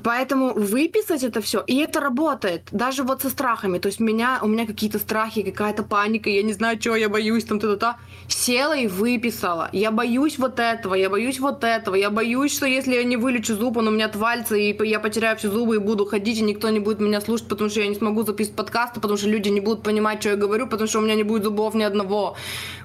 Поэтому 0.02 0.54
выписать 0.54 1.22
это 1.22 1.42
все, 1.42 1.62
и 1.66 1.76
это 1.76 2.00
работает, 2.00 2.68
даже 2.72 3.02
вот 3.02 3.22
со 3.22 3.28
страхами. 3.28 3.78
То 3.78 3.88
есть 3.88 4.00
меня, 4.00 4.38
у 4.40 4.46
меня 4.46 4.66
какие-то 4.66 4.98
страхи, 4.98 5.42
какая-то 5.42 5.82
паника, 5.82 6.30
я 6.30 6.42
не 6.42 6.54
знаю, 6.54 6.78
чего 6.78 6.96
я 6.96 7.08
боюсь, 7.08 7.44
там 7.44 7.60
то-то-то. 7.60 7.96
Села 8.26 8.76
и 8.76 8.86
выписала. 8.86 9.68
Я 9.72 9.90
боюсь 9.90 10.38
вот 10.38 10.58
этого, 10.58 10.94
я 10.94 11.10
боюсь 11.10 11.40
вот 11.40 11.62
этого, 11.62 11.94
я 11.94 12.10
боюсь, 12.10 12.54
что 12.54 12.64
если 12.64 12.94
я 12.94 13.04
не 13.04 13.16
вылечу 13.16 13.54
зуб, 13.54 13.76
он 13.76 13.88
у 13.88 13.90
меня 13.90 14.06
отвалится, 14.06 14.56
и 14.56 14.74
я 14.86 14.98
потеряю 14.98 15.36
все 15.36 15.50
зубы 15.50 15.76
и 15.76 15.78
буду 15.78 16.06
ходить, 16.06 16.38
и 16.38 16.42
никто 16.42 16.70
не 16.70 16.80
будет 16.80 17.00
меня 17.00 17.20
слушать, 17.20 17.48
потому 17.48 17.68
что 17.68 17.80
я 17.80 17.88
не 17.88 17.94
смогу 17.94 18.22
записывать 18.22 18.56
подкасты, 18.56 19.00
потому 19.00 19.18
что 19.18 19.28
люди 19.28 19.50
не 19.50 19.60
будут 19.60 19.82
понимать, 19.82 20.20
что 20.20 20.30
я 20.30 20.36
говорю, 20.36 20.68
потому 20.68 20.88
что 20.88 21.00
у 21.00 21.02
меня 21.02 21.16
не 21.16 21.24
будет 21.24 21.44
зубов 21.44 21.74
ни 21.74 21.82
одного. 21.82 22.36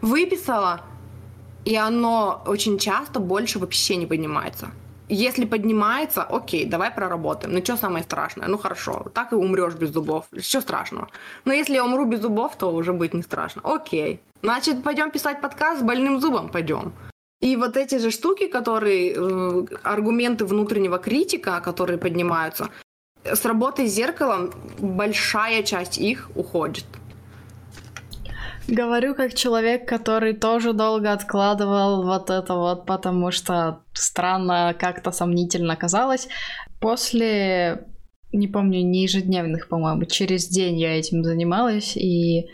Выписала, 0.01 0.81
и 1.63 1.75
оно 1.75 2.43
очень 2.45 2.77
часто 2.77 3.19
больше 3.19 3.59
вообще 3.59 3.95
не 3.95 4.05
поднимается. 4.05 4.71
Если 5.09 5.45
поднимается, 5.45 6.23
окей, 6.23 6.65
давай 6.65 6.91
проработаем. 6.91 7.53
Ну, 7.53 7.61
что 7.63 7.77
самое 7.77 8.03
страшное? 8.03 8.47
Ну, 8.47 8.57
хорошо, 8.57 9.05
так 9.13 9.31
и 9.31 9.35
умрешь 9.35 9.75
без 9.75 9.89
зубов. 9.89 10.25
Что 10.37 10.61
страшного? 10.61 11.07
Но 11.45 11.53
если 11.53 11.75
я 11.75 11.85
умру 11.85 12.05
без 12.05 12.21
зубов, 12.21 12.57
то 12.57 12.73
уже 12.73 12.91
будет 12.91 13.13
не 13.13 13.21
страшно. 13.21 13.61
Окей. 13.63 14.19
Значит, 14.43 14.83
пойдем 14.83 15.11
писать 15.11 15.41
подкаст 15.41 15.79
с 15.79 15.83
больным 15.83 16.19
зубом, 16.19 16.49
пойдем. 16.49 16.93
И 17.39 17.55
вот 17.55 17.77
эти 17.77 17.99
же 17.99 18.11
штуки, 18.11 18.47
которые, 18.47 19.13
э, 19.15 19.65
аргументы 19.83 20.45
внутреннего 20.45 20.97
критика, 20.97 21.61
которые 21.61 21.97
поднимаются, 21.97 22.69
с 23.23 23.45
работой 23.45 23.87
с 23.87 23.93
зеркалом 23.93 24.51
большая 24.79 25.63
часть 25.63 25.97
их 25.97 26.29
уходит. 26.35 26.85
Говорю 28.67 29.15
как 29.15 29.33
человек, 29.33 29.87
который 29.87 30.33
тоже 30.33 30.73
долго 30.73 31.13
откладывал 31.13 32.03
вот 32.03 32.29
это 32.29 32.53
вот, 32.53 32.85
потому 32.85 33.31
что 33.31 33.83
странно, 33.93 34.75
как-то 34.77 35.11
сомнительно 35.11 35.77
казалось. 35.77 36.27
После, 36.81 37.87
не 38.33 38.49
помню, 38.49 38.81
не 38.81 39.03
ежедневных, 39.03 39.69
по-моему, 39.69 40.03
через 40.03 40.49
день 40.49 40.77
я 40.79 40.99
этим 40.99 41.23
занималась, 41.23 41.95
и 41.95 42.49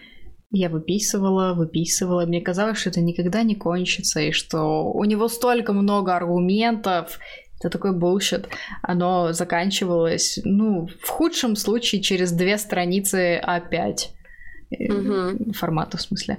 я 0.52 0.70
выписывала, 0.70 1.56
выписывала. 1.56 2.28
Мне 2.28 2.42
казалось, 2.42 2.78
что 2.78 2.92
это 2.92 3.02
никогда 3.02 3.42
не 3.42 3.56
кончится, 3.56 4.20
и 4.20 4.32
что 4.32 4.92
у 4.94 5.04
него 5.06 5.28
столько 5.28 5.74
много 5.74 6.16
аргументов, 6.16 7.18
это 7.60 7.72
такой 7.72 7.98
bullshit. 7.98 8.50
Оно 8.84 9.34
заканчивалось, 9.34 10.40
ну, 10.44 10.88
в 11.02 11.10
худшем 11.10 11.56
случае 11.56 12.04
через 12.04 12.32
две 12.32 12.60
страницы 12.60 13.42
А5 13.44 14.14
угу. 14.90 15.54
формата 15.54 15.98
в 15.98 16.02
смысле. 16.02 16.38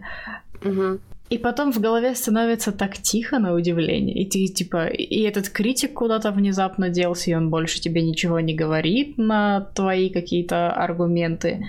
Угу. 0.65 0.99
И 1.31 1.39
потом 1.39 1.73
в 1.73 1.81
голове 1.81 2.15
становится 2.15 2.71
так 2.71 2.99
тихо 2.99 3.39
на 3.39 3.55
удивление. 3.55 4.23
И 4.23 4.29
ты 4.29 4.47
типа, 4.47 4.87
и 4.87 5.23
этот 5.23 5.49
критик 5.49 5.95
куда-то 5.95 6.31
внезапно 6.31 6.91
делся, 6.91 7.31
и 7.31 7.35
он 7.35 7.51
больше 7.51 7.81
тебе 7.81 8.03
ничего 8.03 8.41
не 8.41 8.55
говорит 8.55 9.17
на 9.17 9.61
твои 9.75 10.11
какие-то 10.11 10.71
аргументы. 10.71 11.65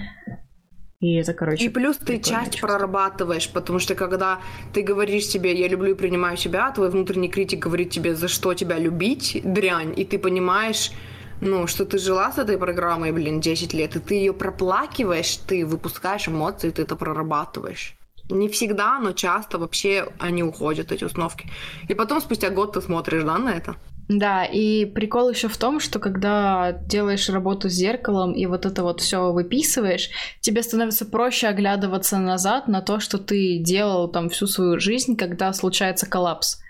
И 1.00 1.16
это, 1.16 1.34
короче... 1.34 1.66
И 1.66 1.70
плюс 1.70 1.98
ты 1.98 2.20
часть 2.20 2.52
чувство. 2.54 2.68
прорабатываешь, 2.68 3.50
потому 3.50 3.80
что 3.80 3.96
когда 3.96 4.40
ты 4.74 4.82
говоришь 4.82 5.26
себе 5.26 5.58
«я 5.58 5.68
люблю 5.68 5.92
и 5.92 5.98
принимаю 5.98 6.38
себя», 6.38 6.72
твой 6.72 6.90
внутренний 6.90 7.30
критик 7.30 7.60
говорит 7.60 7.92
тебе 7.92 8.16
«за 8.16 8.28
что 8.28 8.54
тебя 8.54 8.78
любить?» 8.78 9.42
дрянь, 9.44 9.94
и 9.96 10.04
ты 10.04 10.18
понимаешь, 10.18 10.92
ну, 11.42 11.68
что 11.68 11.86
ты 11.86 11.98
жила 11.98 12.32
с 12.32 12.38
этой 12.38 12.58
программой, 12.58 13.12
блин, 13.12 13.42
10 13.42 13.74
лет, 13.74 13.96
и 13.96 14.00
ты 14.00 14.16
ее 14.16 14.34
проплакиваешь, 14.34 15.38
ты 15.38 15.66
выпускаешь 15.66 16.28
эмоции, 16.28 16.72
ты 16.72 16.84
это 16.84 16.96
прорабатываешь. 16.96 17.96
Не 18.30 18.50
всегда, 18.50 19.00
но 19.00 19.12
часто 19.12 19.60
вообще 19.60 20.08
они 20.20 20.44
уходят, 20.44 20.92
эти 20.92 21.04
установки. 21.04 21.48
И 21.88 21.94
потом 21.94 22.22
спустя 22.22 22.50
год 22.50 22.74
ты 22.74 22.82
смотришь, 22.82 23.24
да, 23.24 23.38
на 23.38 23.50
это? 23.50 23.76
Да, 24.08 24.46
и 24.46 24.86
прикол 24.86 25.32
еще 25.32 25.48
в 25.48 25.58
том, 25.58 25.80
что 25.80 26.00
когда 26.00 26.72
делаешь 26.72 27.30
работу 27.30 27.70
с 27.70 27.74
зеркалом 27.74 28.34
и 28.34 28.46
вот 28.46 28.66
это 28.66 28.84
вот 28.84 29.02
все 29.02 29.32
выписываешь, 29.32 30.10
тебе 30.42 30.62
становится 30.62 31.06
проще 31.06 31.48
оглядываться 31.48 32.20
назад 32.20 32.68
на 32.68 32.82
то, 32.82 33.00
что 33.00 33.18
ты 33.18 33.58
делал 33.58 34.08
там 34.08 34.30
всю 34.30 34.46
свою 34.46 34.80
жизнь, 34.80 35.16
когда 35.16 35.52
случается 35.54 36.08
коллапс. 36.08 36.62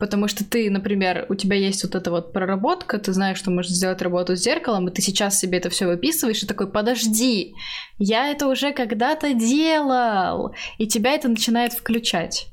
Потому 0.00 0.28
что 0.28 0.44
ты, 0.44 0.70
например, 0.70 1.26
у 1.28 1.34
тебя 1.34 1.56
есть 1.56 1.84
вот 1.84 1.94
эта 1.94 2.10
вот 2.10 2.32
проработка, 2.32 2.98
ты 2.98 3.12
знаешь, 3.12 3.36
что 3.36 3.50
можешь 3.50 3.70
сделать 3.70 4.00
работу 4.00 4.34
с 4.34 4.40
зеркалом, 4.40 4.88
и 4.88 4.90
ты 4.90 5.02
сейчас 5.02 5.38
себе 5.38 5.58
это 5.58 5.68
все 5.68 5.86
выписываешь, 5.86 6.42
и 6.42 6.46
такой, 6.46 6.68
подожди, 6.68 7.54
я 7.98 8.28
это 8.28 8.48
уже 8.48 8.72
когда-то 8.72 9.34
делал, 9.34 10.54
и 10.78 10.86
тебя 10.86 11.12
это 11.12 11.28
начинает 11.28 11.74
включать. 11.74 12.46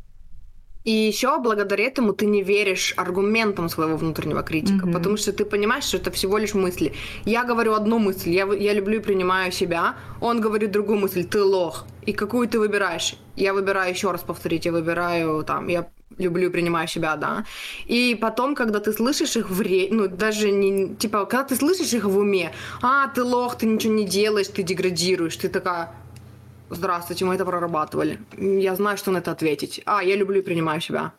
И 0.84 0.92
еще 0.92 1.40
благодаря 1.40 1.86
этому 1.86 2.14
ты 2.14 2.26
не 2.26 2.44
веришь 2.44 2.94
аргументам 2.98 3.70
своего 3.70 3.96
внутреннего 3.96 4.44
критика, 4.44 4.86
mm-hmm. 4.86 4.94
потому 4.94 5.16
что 5.18 5.32
ты 5.32 5.46
понимаешь, 5.46 5.86
что 5.86 5.98
это 5.98 6.12
всего 6.12 6.38
лишь 6.38 6.54
мысли. 6.54 6.94
Я 7.26 7.46
говорю 7.46 7.74
одну 7.74 7.98
мысль, 8.00 8.32
я, 8.32 8.46
я 8.54 8.74
люблю 8.74 9.00
и 9.00 9.02
принимаю 9.02 9.54
себя, 9.54 9.96
он 10.20 10.42
говорит 10.42 10.72
другую 10.72 11.00
мысль, 11.00 11.24
ты 11.24 11.42
лох. 11.42 11.86
И 12.06 12.14
какую 12.14 12.48
ты 12.48 12.60
выбираешь? 12.60 13.16
Я 13.36 13.54
выбираю 13.54 13.94
еще 13.94 14.12
раз 14.12 14.22
повторить, 14.22 14.66
я 14.66 14.72
выбираю 14.72 15.44
там, 15.44 15.68
я 15.68 15.88
люблю, 16.18 16.52
принимаю 16.52 16.88
себя, 16.88 17.16
да. 17.16 17.46
И 17.86 18.18
потом, 18.20 18.56
когда 18.56 18.80
ты 18.80 18.94
слышишь 18.94 19.36
их 19.38 19.50
в 19.50 19.62
ре... 19.62 19.88
ну, 19.92 20.08
даже 20.08 20.52
не, 20.52 20.96
типа, 20.96 21.26
когда 21.26 21.44
ты 21.44 21.56
слышишь 21.56 21.94
их 21.94 22.06
в 22.06 22.18
уме, 22.18 22.52
а, 22.82 23.08
ты 23.08 23.24
лох, 23.24 23.58
ты 23.58 23.66
ничего 23.66 23.94
не 23.94 24.06
делаешь, 24.06 24.48
ты 24.48 24.64
деградируешь, 24.64 25.38
ты 25.38 25.50
такая, 25.50 25.94
здравствуйте, 26.70 27.26
мы 27.26 27.36
это 27.36 27.46
прорабатывали. 27.46 28.20
Я 28.38 28.76
знаю, 28.76 28.98
что 28.98 29.12
на 29.12 29.18
это 29.20 29.32
ответить. 29.32 29.82
А, 29.86 30.04
я 30.04 30.16
люблю 30.16 30.40
и 30.40 30.44
принимаю 30.44 30.82
себя. 30.82 31.14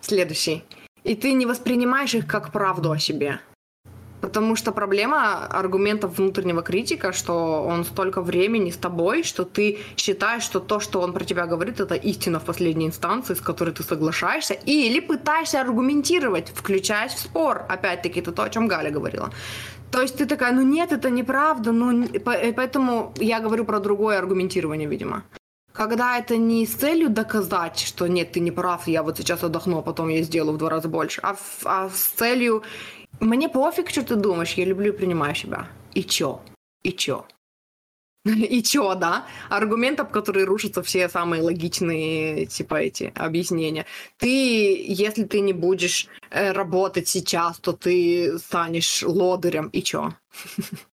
Следующий. 0.00 0.64
И 1.04 1.14
ты 1.14 1.32
не 1.32 1.46
воспринимаешь 1.46 2.14
их 2.14 2.26
как 2.26 2.52
правду 2.52 2.92
о 2.92 2.98
себе. 2.98 3.40
Потому 4.20 4.56
что 4.56 4.72
проблема 4.72 5.46
аргументов 5.46 6.18
внутреннего 6.18 6.62
критика, 6.62 7.12
что 7.12 7.64
он 7.64 7.84
столько 7.84 8.20
времени 8.20 8.70
с 8.70 8.76
тобой, 8.76 9.22
что 9.22 9.44
ты 9.44 9.78
считаешь, 9.96 10.42
что 10.42 10.60
то, 10.60 10.80
что 10.80 11.00
он 11.00 11.12
про 11.12 11.24
тебя 11.24 11.46
говорит, 11.46 11.80
это 11.80 11.94
истина 11.94 12.38
в 12.38 12.44
последней 12.44 12.86
инстанции, 12.86 13.34
с 13.34 13.40
которой 13.40 13.74
ты 13.74 13.82
соглашаешься, 13.82 14.54
или 14.54 15.00
пытаешься 15.00 15.60
аргументировать, 15.60 16.52
включаясь 16.54 17.14
в 17.14 17.18
спор. 17.18 17.64
Опять-таки, 17.68 18.20
это 18.20 18.32
то, 18.32 18.42
о 18.42 18.50
чем 18.50 18.68
Галя 18.68 18.90
говорила. 18.90 19.30
То 19.90 20.02
есть 20.02 20.16
ты 20.16 20.26
такая, 20.26 20.52
ну 20.52 20.62
нет, 20.62 20.92
это 20.92 21.10
неправда, 21.10 21.72
ну 21.72 22.06
поэтому 22.24 23.12
я 23.16 23.40
говорю 23.40 23.64
про 23.64 23.80
другое 23.80 24.18
аргументирование, 24.18 24.88
видимо. 24.88 25.24
Когда 25.72 26.18
это 26.18 26.36
не 26.36 26.66
с 26.66 26.74
целью 26.74 27.10
доказать, 27.10 27.78
что 27.78 28.06
нет, 28.06 28.32
ты 28.32 28.40
не 28.40 28.50
прав, 28.50 28.86
я 28.88 29.02
вот 29.02 29.18
сейчас 29.18 29.42
отдохну, 29.42 29.78
а 29.78 29.82
потом 29.82 30.08
я 30.08 30.22
сделаю 30.22 30.54
в 30.54 30.58
два 30.58 30.70
раза 30.70 30.88
больше, 30.88 31.20
а, 31.22 31.36
а 31.64 31.88
с 31.88 32.12
целью 32.16 32.62
мне 33.20 33.48
пофиг, 33.48 33.90
что 33.90 34.02
ты 34.02 34.16
думаешь, 34.16 34.52
я 34.54 34.64
люблю 34.64 34.92
и 34.92 34.96
принимаю 34.96 35.34
себя. 35.34 35.68
И 35.94 36.02
чё? 36.04 36.40
И 36.82 36.92
чё? 36.92 37.26
И 38.26 38.62
чё, 38.62 38.94
да? 38.96 39.26
Аргумент, 39.50 40.00
об 40.00 40.10
который 40.12 40.44
рушатся 40.44 40.82
все 40.82 41.08
самые 41.08 41.42
логичные, 41.42 42.46
типа, 42.46 42.76
эти 42.76 43.12
объяснения. 43.16 43.86
Ты, 44.18 44.28
если 44.88 45.24
ты 45.24 45.40
не 45.40 45.52
будешь 45.54 46.08
э, 46.30 46.52
работать 46.52 47.08
сейчас, 47.08 47.58
то 47.60 47.72
ты 47.72 48.38
станешь 48.38 49.02
лодырем. 49.04 49.68
И 49.68 49.82
чё? 49.82 50.14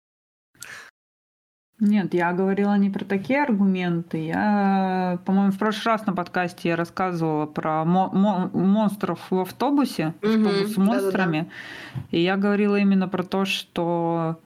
Нет, 1.80 2.16
я 2.16 2.34
говорила 2.34 2.76
не 2.76 2.90
про 2.90 3.06
такие 3.06 3.44
аргументы. 3.44 4.18
Я, 4.26 5.20
по-моему, 5.26 5.52
в 5.52 5.60
прошлый 5.60 5.94
раз 5.94 6.08
на 6.08 6.14
подкасте 6.14 6.70
я 6.70 6.76
рассказывала 6.76 7.46
про 7.46 7.86
мо- 7.86 8.10
мо- 8.12 8.50
монстров 8.52 9.20
в 9.30 9.40
автобусе, 9.40 10.16
автобус 10.24 10.74
с 10.74 10.78
монстрами. 10.78 11.42
Да-да-да. 11.42 12.02
И 12.10 12.22
я 12.22 12.36
говорила 12.36 12.78
именно 12.78 13.08
про 13.08 13.24
то, 13.24 13.46
что 13.46 14.40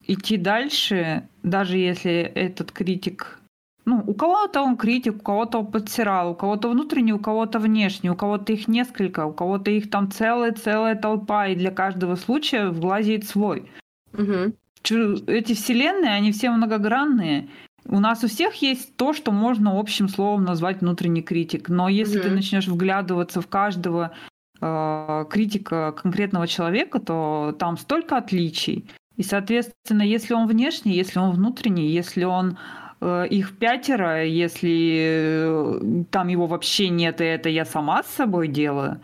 идти 0.00 0.36
дальше, 0.36 1.28
даже 1.42 1.76
если 1.76 2.12
этот 2.12 2.70
критик 2.70 3.40
ну, 3.86 4.02
у 4.06 4.14
кого-то 4.14 4.62
он 4.62 4.78
критик, 4.78 5.16
у 5.16 5.22
кого-то 5.22 5.58
он 5.58 5.66
подсирал, 5.66 6.30
у 6.30 6.34
кого-то 6.34 6.70
внутренний, 6.70 7.12
у 7.12 7.18
кого-то 7.18 7.58
внешний, 7.58 8.08
у 8.08 8.16
кого-то 8.16 8.54
их 8.54 8.66
несколько, 8.66 9.26
у 9.26 9.32
кого-то 9.34 9.70
их 9.70 9.90
там 9.90 10.10
целая-целая 10.10 10.94
толпа, 10.94 11.48
и 11.48 11.54
для 11.54 11.70
каждого 11.70 12.16
случая 12.16 12.70
влазит 12.70 13.26
свой. 13.26 13.70
Угу 14.14 14.54
эти 14.90 15.54
вселенные, 15.54 16.12
они 16.12 16.32
все 16.32 16.50
многогранные. 16.50 17.48
У 17.86 18.00
нас 18.00 18.24
у 18.24 18.28
всех 18.28 18.54
есть 18.56 18.96
то, 18.96 19.12
что 19.12 19.30
можно 19.30 19.78
общим 19.78 20.08
словом 20.08 20.44
назвать 20.44 20.80
внутренний 20.80 21.22
критик. 21.22 21.68
Но 21.68 21.88
если 21.88 22.18
угу. 22.18 22.28
ты 22.28 22.34
начнешь 22.34 22.66
вглядываться 22.66 23.40
в 23.40 23.46
каждого 23.46 24.12
э, 24.60 25.24
критика 25.30 25.92
конкретного 25.92 26.46
человека, 26.46 26.98
то 26.98 27.54
там 27.58 27.76
столько 27.76 28.16
отличий. 28.16 28.88
И, 29.16 29.22
соответственно, 29.22 30.02
если 30.02 30.34
он 30.34 30.46
внешний, 30.46 30.94
если 30.94 31.18
он 31.18 31.32
внутренний, 31.32 31.88
если 31.88 32.24
он 32.24 32.58
э, 33.00 33.26
их 33.28 33.58
пятеро, 33.58 34.24
если 34.24 34.96
э, 34.98 36.04
там 36.10 36.28
его 36.28 36.46
вообще 36.46 36.88
нет, 36.88 37.20
и 37.20 37.24
это 37.24 37.48
я 37.48 37.64
сама 37.64 38.02
с 38.02 38.08
собой 38.08 38.48
делаю, 38.48 39.00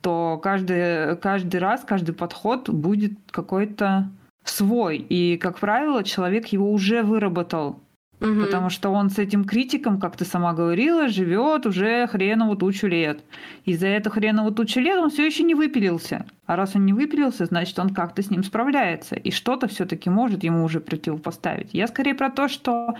то 0.00 0.40
каждый, 0.42 1.16
каждый 1.18 1.60
раз, 1.60 1.84
каждый 1.84 2.12
подход 2.14 2.68
будет 2.68 3.12
какой-то 3.30 4.10
свой. 4.44 4.98
И, 4.98 5.36
как 5.36 5.58
правило, 5.58 6.04
человек 6.04 6.46
его 6.48 6.72
уже 6.72 7.02
выработал. 7.02 7.80
Угу. 8.22 8.42
Потому 8.42 8.70
что 8.70 8.90
он 8.90 9.10
с 9.10 9.18
этим 9.18 9.44
критиком, 9.44 9.98
как 9.98 10.16
ты 10.16 10.24
сама 10.24 10.52
говорила, 10.52 11.08
живет 11.08 11.66
уже 11.66 12.06
хренову 12.06 12.54
тучу 12.54 12.86
лет. 12.86 13.24
И 13.64 13.74
за 13.74 13.88
эту 13.88 14.10
хренову 14.10 14.52
тучу 14.52 14.78
лет 14.78 14.98
он 14.98 15.10
все 15.10 15.26
еще 15.26 15.42
не 15.42 15.56
выпилился. 15.56 16.24
А 16.46 16.54
раз 16.54 16.76
он 16.76 16.86
не 16.86 16.92
выпилился, 16.92 17.46
значит, 17.46 17.76
он 17.80 17.90
как-то 17.90 18.22
с 18.22 18.30
ним 18.30 18.44
справляется. 18.44 19.16
И 19.16 19.32
что-то 19.32 19.66
все-таки 19.66 20.08
может 20.08 20.44
ему 20.44 20.62
уже 20.62 20.78
противопоставить. 20.78 21.70
Я 21.72 21.88
скорее 21.88 22.14
про 22.14 22.30
то, 22.30 22.46
что 22.46 22.94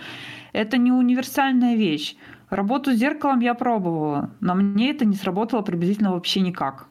это 0.51 0.77
не 0.77 0.91
универсальная 0.91 1.75
вещь. 1.75 2.17
Работу 2.49 2.91
с 2.91 2.97
зеркалом 2.97 3.39
я 3.39 3.53
пробовала, 3.53 4.29
но 4.41 4.55
мне 4.55 4.91
это 4.91 5.05
не 5.05 5.15
сработало 5.15 5.61
приблизительно 5.61 6.11
вообще 6.11 6.41
никак. 6.41 6.87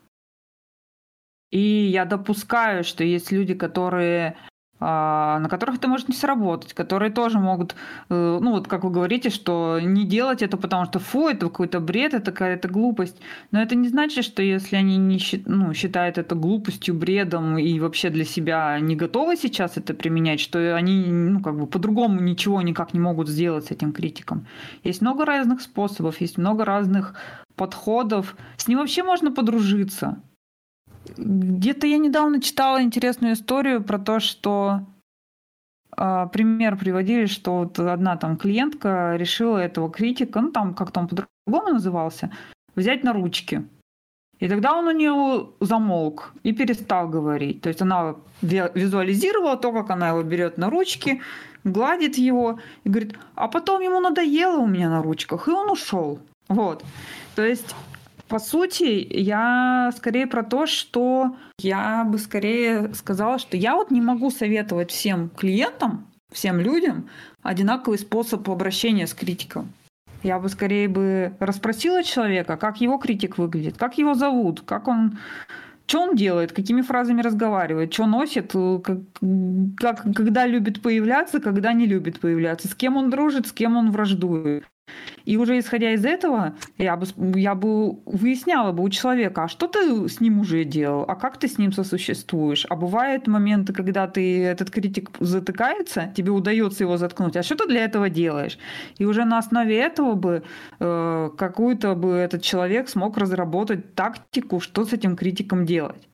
И 1.52 1.60
я 1.60 2.04
допускаю, 2.04 2.82
что 2.82 3.04
есть 3.04 3.30
люди, 3.30 3.54
которые 3.54 4.36
а, 4.84 5.38
на 5.38 5.48
которых 5.48 5.76
это 5.76 5.86
может 5.86 6.08
не 6.08 6.14
сработать, 6.14 6.74
которые 6.74 7.12
тоже 7.12 7.38
могут, 7.38 7.76
э, 8.08 8.38
ну 8.42 8.50
вот 8.50 8.66
как 8.66 8.82
вы 8.82 8.90
говорите, 8.90 9.30
что 9.30 9.78
не 9.80 10.04
делать 10.04 10.42
это, 10.42 10.56
потому 10.56 10.86
что 10.86 10.98
фу, 10.98 11.28
это 11.28 11.46
какой-то 11.46 11.78
бред, 11.78 12.14
это 12.14 12.32
какая-то 12.32 12.66
глупость. 12.66 13.20
Но 13.52 13.62
это 13.62 13.76
не 13.76 13.88
значит, 13.88 14.24
что 14.24 14.42
если 14.42 14.74
они 14.74 14.96
не 14.96 15.20
ну, 15.46 15.72
считают 15.72 16.18
это 16.18 16.34
глупостью, 16.34 16.96
бредом 16.96 17.58
и 17.58 17.78
вообще 17.78 18.10
для 18.10 18.24
себя 18.24 18.80
не 18.80 18.96
готовы 18.96 19.36
сейчас 19.36 19.76
это 19.76 19.94
применять, 19.94 20.40
что 20.40 20.74
они 20.74 21.04
ну, 21.06 21.40
как 21.40 21.56
бы 21.56 21.68
по-другому 21.68 22.20
ничего 22.20 22.60
никак 22.60 22.92
не 22.92 22.98
могут 22.98 23.28
сделать 23.28 23.66
с 23.66 23.70
этим 23.70 23.92
критиком. 23.92 24.48
Есть 24.82 25.00
много 25.00 25.24
разных 25.24 25.60
способов, 25.60 26.20
есть 26.20 26.38
много 26.38 26.64
разных 26.64 27.14
подходов. 27.54 28.36
С 28.56 28.66
ним 28.66 28.78
вообще 28.78 29.04
можно 29.04 29.30
подружиться. 29.30 30.20
Где-то 31.16 31.86
я 31.86 31.98
недавно 31.98 32.40
читала 32.40 32.82
интересную 32.82 33.34
историю 33.34 33.82
про 33.82 33.98
то, 33.98 34.20
что 34.20 34.86
э, 35.96 36.26
пример 36.32 36.76
приводили, 36.76 37.26
что 37.26 37.58
вот 37.58 37.78
одна 37.78 38.16
там 38.16 38.36
клиентка 38.36 39.16
решила 39.16 39.58
этого 39.58 39.90
критика, 39.90 40.40
ну 40.40 40.50
там 40.50 40.74
как-то 40.74 41.00
он 41.00 41.08
по-другому 41.08 41.74
назывался, 41.74 42.30
взять 42.74 43.04
на 43.04 43.12
ручки. 43.12 43.66
И 44.38 44.48
тогда 44.48 44.76
он 44.76 44.88
у 44.88 44.90
нее 44.90 45.50
замолк 45.60 46.32
и 46.42 46.52
перестал 46.52 47.08
говорить. 47.08 47.60
То 47.62 47.68
есть 47.68 47.80
она 47.80 48.16
визуализировала 48.40 49.56
то, 49.56 49.72
как 49.72 49.90
она 49.90 50.08
его 50.08 50.22
берет 50.24 50.58
на 50.58 50.68
ручки, 50.68 51.22
гладит 51.62 52.18
его 52.18 52.58
и 52.82 52.88
говорит, 52.88 53.16
а 53.36 53.46
потом 53.46 53.82
ему 53.82 54.00
надоело 54.00 54.58
у 54.58 54.66
меня 54.66 54.90
на 54.90 55.00
ручках, 55.00 55.46
и 55.46 55.52
он 55.52 55.70
ушел. 55.70 56.18
Вот. 56.48 56.84
То 57.36 57.44
есть 57.44 57.74
по 58.32 58.38
сути, 58.38 59.06
я 59.10 59.92
скорее 59.94 60.26
про 60.26 60.42
то, 60.42 60.64
что 60.64 61.36
я 61.58 62.02
бы 62.02 62.16
скорее 62.16 62.94
сказала, 62.94 63.38
что 63.38 63.58
я 63.58 63.74
вот 63.74 63.90
не 63.90 64.00
могу 64.00 64.30
советовать 64.30 64.90
всем 64.90 65.28
клиентам, 65.28 66.06
всем 66.32 66.58
людям 66.58 67.10
одинаковый 67.42 67.98
способ 67.98 68.48
обращения 68.48 69.06
с 69.06 69.12
критиком. 69.12 69.74
Я 70.22 70.38
бы 70.38 70.48
скорее 70.48 70.88
бы 70.88 71.36
расспросила 71.40 72.02
человека, 72.02 72.56
как 72.56 72.80
его 72.80 72.96
критик 72.96 73.36
выглядит, 73.36 73.76
как 73.76 73.98
его 73.98 74.14
зовут, 74.14 74.62
как 74.62 74.88
он 74.88 75.18
что 75.86 76.00
он 76.00 76.16
делает, 76.16 76.52
какими 76.52 76.80
фразами 76.80 77.20
разговаривает, 77.20 77.92
что 77.92 78.06
носит, 78.06 78.52
как, 78.82 78.98
как, 79.76 80.14
когда 80.14 80.46
любит 80.46 80.80
появляться, 80.80 81.38
когда 81.38 81.74
не 81.74 81.84
любит 81.84 82.18
появляться, 82.18 82.68
с 82.68 82.74
кем 82.74 82.96
он 82.96 83.10
дружит, 83.10 83.46
с 83.46 83.52
кем 83.52 83.76
он 83.76 83.90
враждует. 83.90 84.64
И 85.24 85.36
уже 85.36 85.58
исходя 85.58 85.92
из 85.92 86.04
этого, 86.04 86.54
я 86.78 86.96
бы, 86.96 87.06
я 87.38 87.54
бы 87.54 87.92
выясняла 88.04 88.72
бы 88.72 88.82
у 88.82 88.88
человека, 88.88 89.44
а 89.44 89.48
что 89.48 89.68
ты 89.68 90.08
с 90.08 90.20
ним 90.20 90.40
уже 90.40 90.64
делал, 90.64 91.04
а 91.06 91.14
как 91.14 91.38
ты 91.38 91.48
с 91.48 91.58
ним 91.58 91.72
сосуществуешь. 91.72 92.66
А 92.68 92.76
бывают 92.76 93.26
моменты, 93.26 93.72
когда 93.72 94.06
ты, 94.06 94.42
этот 94.44 94.70
критик 94.70 95.10
затыкается, 95.20 96.12
тебе 96.16 96.30
удается 96.32 96.84
его 96.84 96.96
заткнуть, 96.96 97.36
а 97.36 97.42
что 97.42 97.56
ты 97.56 97.66
для 97.66 97.84
этого 97.84 98.10
делаешь? 98.10 98.58
И 98.98 99.04
уже 99.04 99.24
на 99.24 99.38
основе 99.38 99.78
этого 99.78 100.14
бы 100.14 100.42
э, 100.80 101.30
какую-то 101.36 101.94
бы 101.94 102.12
этот 102.12 102.42
человек 102.42 102.88
смог 102.88 103.16
разработать 103.16 103.94
тактику, 103.94 104.60
что 104.60 104.84
с 104.84 104.92
этим 104.92 105.16
критиком 105.16 105.66
делать. 105.66 106.08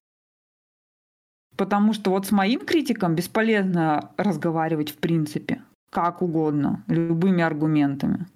Потому 1.57 1.93
что 1.93 2.11
вот 2.11 2.27
с 2.27 2.31
моим 2.31 2.61
критиком 2.61 3.15
бесполезно 3.17 4.13
разговаривать 4.17 4.91
в 4.91 4.99
принципе, 4.99 5.63
как 5.91 6.23
угодно, 6.23 6.85
любыми 6.87 7.43
аргументами. 7.43 8.27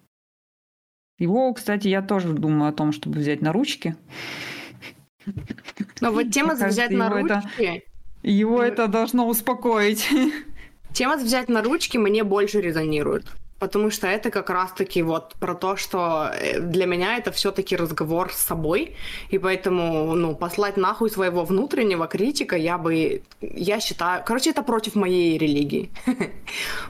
Его, 1.22 1.54
кстати, 1.54 1.86
я 1.86 2.02
тоже 2.02 2.32
думаю 2.32 2.70
о 2.70 2.72
том, 2.72 2.90
чтобы 2.90 3.20
взять 3.20 3.42
на 3.42 3.52
ручки. 3.52 3.94
Но 6.00 6.10
вот 6.10 6.32
тема 6.32 6.54
взять 6.54 6.90
на 6.90 7.08
ручки... 7.10 7.84
Его 8.24 8.60
это 8.60 8.88
должно 8.88 9.28
успокоить. 9.28 10.08
Тема 10.92 11.16
взять 11.16 11.48
на 11.48 11.62
ручки 11.62 11.96
мне 11.96 12.24
больше 12.24 12.60
резонирует 12.60 13.26
потому 13.62 13.90
что 13.90 14.08
это 14.08 14.30
как 14.30 14.50
раз-таки 14.50 15.02
вот 15.02 15.34
про 15.38 15.54
то, 15.54 15.76
что 15.76 16.28
э, 16.34 16.58
для 16.60 16.86
меня 16.86 17.16
это 17.18 17.30
все-таки 17.30 17.76
разговор 17.76 18.32
с 18.32 18.38
собой, 18.38 18.96
и 19.30 19.38
поэтому, 19.38 20.14
ну, 20.16 20.34
послать 20.34 20.76
нахуй 20.76 21.10
своего 21.10 21.44
внутреннего 21.44 22.08
критика 22.08 22.56
я 22.56 22.76
бы, 22.76 23.22
я 23.40 23.80
считаю, 23.80 24.24
короче, 24.26 24.50
это 24.50 24.62
против 24.64 24.96
моей 24.96 25.38
религии. 25.38 25.90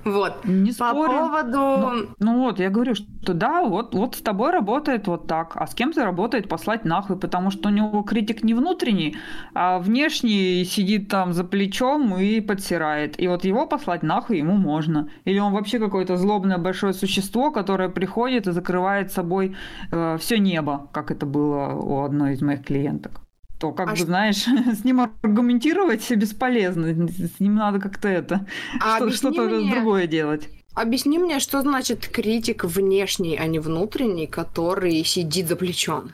Вот. 0.04 0.44
Не 0.44 0.72
По 0.72 0.92
поводу... 0.92 1.58
Ну, 1.58 2.06
ну 2.18 2.38
вот, 2.38 2.58
я 2.58 2.70
говорю, 2.70 2.94
что 2.94 3.34
да, 3.34 3.62
вот, 3.62 3.94
вот 3.94 4.16
с 4.16 4.22
тобой 4.22 4.50
работает 4.50 5.06
вот 5.06 5.26
так, 5.26 5.52
а 5.54 5.66
с 5.66 5.74
кем-то 5.74 6.04
работает 6.04 6.48
послать 6.48 6.84
нахуй, 6.84 7.16
потому 7.16 7.50
что 7.50 7.68
у 7.68 7.72
него 7.72 8.02
критик 8.02 8.44
не 8.44 8.54
внутренний, 8.54 9.16
а 9.54 9.78
внешний 9.78 10.64
сидит 10.64 11.08
там 11.08 11.32
за 11.32 11.44
плечом 11.44 12.18
и 12.18 12.40
подсирает. 12.40 13.20
И 13.20 13.28
вот 13.28 13.44
его 13.44 13.66
послать 13.66 14.02
нахуй 14.02 14.38
ему 14.38 14.56
можно. 14.56 15.08
Или 15.26 15.38
он 15.38 15.52
вообще 15.52 15.78
какой-то 15.78 16.16
злобный 16.16 16.61
большое 16.62 16.92
существо, 16.92 17.50
которое 17.50 17.88
приходит 17.88 18.46
и 18.46 18.52
закрывает 18.52 19.12
собой 19.12 19.54
э, 19.90 20.16
все 20.18 20.38
небо, 20.38 20.88
как 20.92 21.10
это 21.10 21.26
было 21.26 21.74
у 21.74 22.02
одной 22.02 22.32
из 22.32 22.42
моих 22.42 22.64
клиенток 22.64 23.20
то 23.62 23.70
как 23.70 23.88
а 23.88 23.90
бы, 23.92 23.96
ш... 23.96 24.04
знаешь, 24.04 24.44
с 24.80 24.84
ним 24.84 25.00
аргументировать 25.22 26.10
бесполезно. 26.10 27.08
С 27.08 27.38
ним 27.38 27.54
надо 27.54 27.78
как-то 27.78 28.08
это, 28.08 28.44
а 28.80 28.96
что, 28.96 29.10
что-то 29.12 29.42
мне... 29.42 29.72
другое 29.72 30.08
делать. 30.08 30.48
Объясни 30.74 31.18
мне, 31.18 31.38
что 31.38 31.62
значит 31.62 32.08
критик 32.08 32.64
внешний, 32.64 33.36
а 33.36 33.46
не 33.46 33.60
внутренний, 33.60 34.26
который 34.26 35.04
сидит 35.04 35.48
за 35.48 35.54
плечом? 35.54 36.12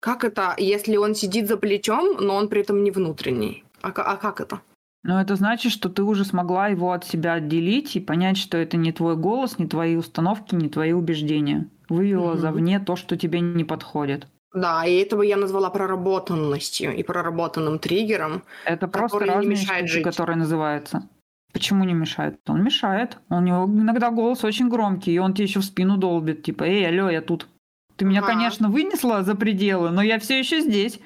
Как 0.00 0.24
это, 0.24 0.54
если 0.56 0.96
он 0.96 1.14
сидит 1.14 1.46
за 1.46 1.56
плечом, 1.56 2.16
но 2.18 2.34
он 2.34 2.48
при 2.48 2.62
этом 2.62 2.82
не 2.82 2.90
внутренний? 2.90 3.62
А, 3.82 3.88
а 3.90 4.16
как 4.16 4.40
это? 4.40 4.60
Но 5.02 5.20
это 5.20 5.36
значит, 5.36 5.72
что 5.72 5.88
ты 5.88 6.02
уже 6.02 6.24
смогла 6.24 6.68
его 6.68 6.92
от 6.92 7.04
себя 7.04 7.34
отделить 7.34 7.96
и 7.96 8.00
понять, 8.00 8.36
что 8.36 8.58
это 8.58 8.76
не 8.76 8.92
твой 8.92 9.16
голос, 9.16 9.58
не 9.58 9.66
твои 9.66 9.96
установки, 9.96 10.54
не 10.54 10.68
твои 10.68 10.92
убеждения. 10.92 11.68
Вывела 11.88 12.32
угу. 12.32 12.38
завне 12.38 12.80
то, 12.80 12.96
что 12.96 13.16
тебе 13.16 13.40
не 13.40 13.64
подходит. 13.64 14.26
Да, 14.52 14.84
и 14.84 14.96
этого 14.96 15.22
я 15.22 15.36
назвала 15.36 15.70
проработанностью 15.70 16.94
и 16.94 17.02
проработанным 17.02 17.78
триггером. 17.78 18.42
Это 18.64 18.88
просто 18.88 19.20
разные 19.20 19.40
не 19.40 19.46
мешает 19.46 19.86
штуки, 19.86 19.92
жить. 19.92 20.04
которые 20.04 20.36
называются. 20.36 21.08
Почему 21.52 21.84
не 21.84 21.94
мешает? 21.94 22.38
Он 22.46 22.62
мешает. 22.62 23.18
У 23.28 23.40
него 23.40 23.64
иногда 23.64 24.10
голос 24.10 24.44
очень 24.44 24.68
громкий, 24.68 25.12
и 25.12 25.18
он 25.18 25.34
тебе 25.34 25.46
еще 25.46 25.60
в 25.60 25.64
спину 25.64 25.96
долбит, 25.96 26.42
типа, 26.42 26.64
эй, 26.64 26.86
алло, 26.86 27.10
я 27.10 27.22
тут. 27.22 27.48
Ты 27.96 28.04
меня, 28.04 28.20
ага. 28.20 28.28
конечно, 28.28 28.68
вынесла 28.68 29.22
за 29.22 29.34
пределы, 29.34 29.90
но 29.90 30.02
я 30.02 30.18
все 30.18 30.38
еще 30.38 30.60
здесь. 30.60 31.00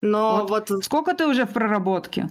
Но 0.00 0.46
вот, 0.48 0.70
вот 0.70 0.84
сколько 0.84 1.14
ты 1.14 1.26
уже 1.26 1.46
в 1.46 1.52
проработке? 1.52 2.30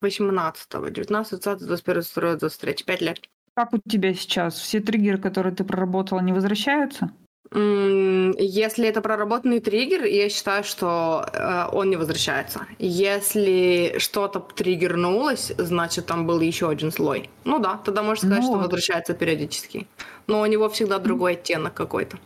18, 0.00 0.68
19, 0.92 1.42
20, 1.42 1.66
21, 1.66 2.02
22, 2.02 2.36
23, 2.36 2.84
5 2.84 3.00
лет. 3.00 3.20
Как 3.54 3.72
у 3.72 3.78
тебя 3.78 4.14
сейчас? 4.14 4.58
Все 4.58 4.80
триггеры, 4.80 5.18
которые 5.18 5.54
ты 5.54 5.64
проработала, 5.64 6.20
не 6.20 6.32
возвращаются? 6.32 7.10
Если 7.52 8.88
это 8.88 9.00
проработанный 9.00 9.60
триггер, 9.60 10.04
я 10.04 10.28
считаю, 10.28 10.64
что 10.64 11.26
э, 11.32 11.68
он 11.72 11.90
не 11.90 11.96
возвращается. 11.96 12.66
Если 12.78 13.94
что-то 13.98 14.40
триггернулось, 14.40 15.52
значит, 15.56 16.06
там 16.06 16.26
был 16.26 16.40
еще 16.40 16.68
один 16.68 16.90
слой. 16.90 17.30
Ну 17.44 17.58
да, 17.60 17.80
тогда 17.84 18.02
можно 18.02 18.28
сказать, 18.28 18.38
ну 18.40 18.42
что 18.42 18.56
вот. 18.56 18.64
возвращается 18.64 19.14
периодически. 19.14 19.86
Но 20.26 20.40
у 20.40 20.46
него 20.46 20.68
всегда 20.68 20.98
другой 20.98 21.34
оттенок 21.34 21.72
какой-то. 21.72 22.18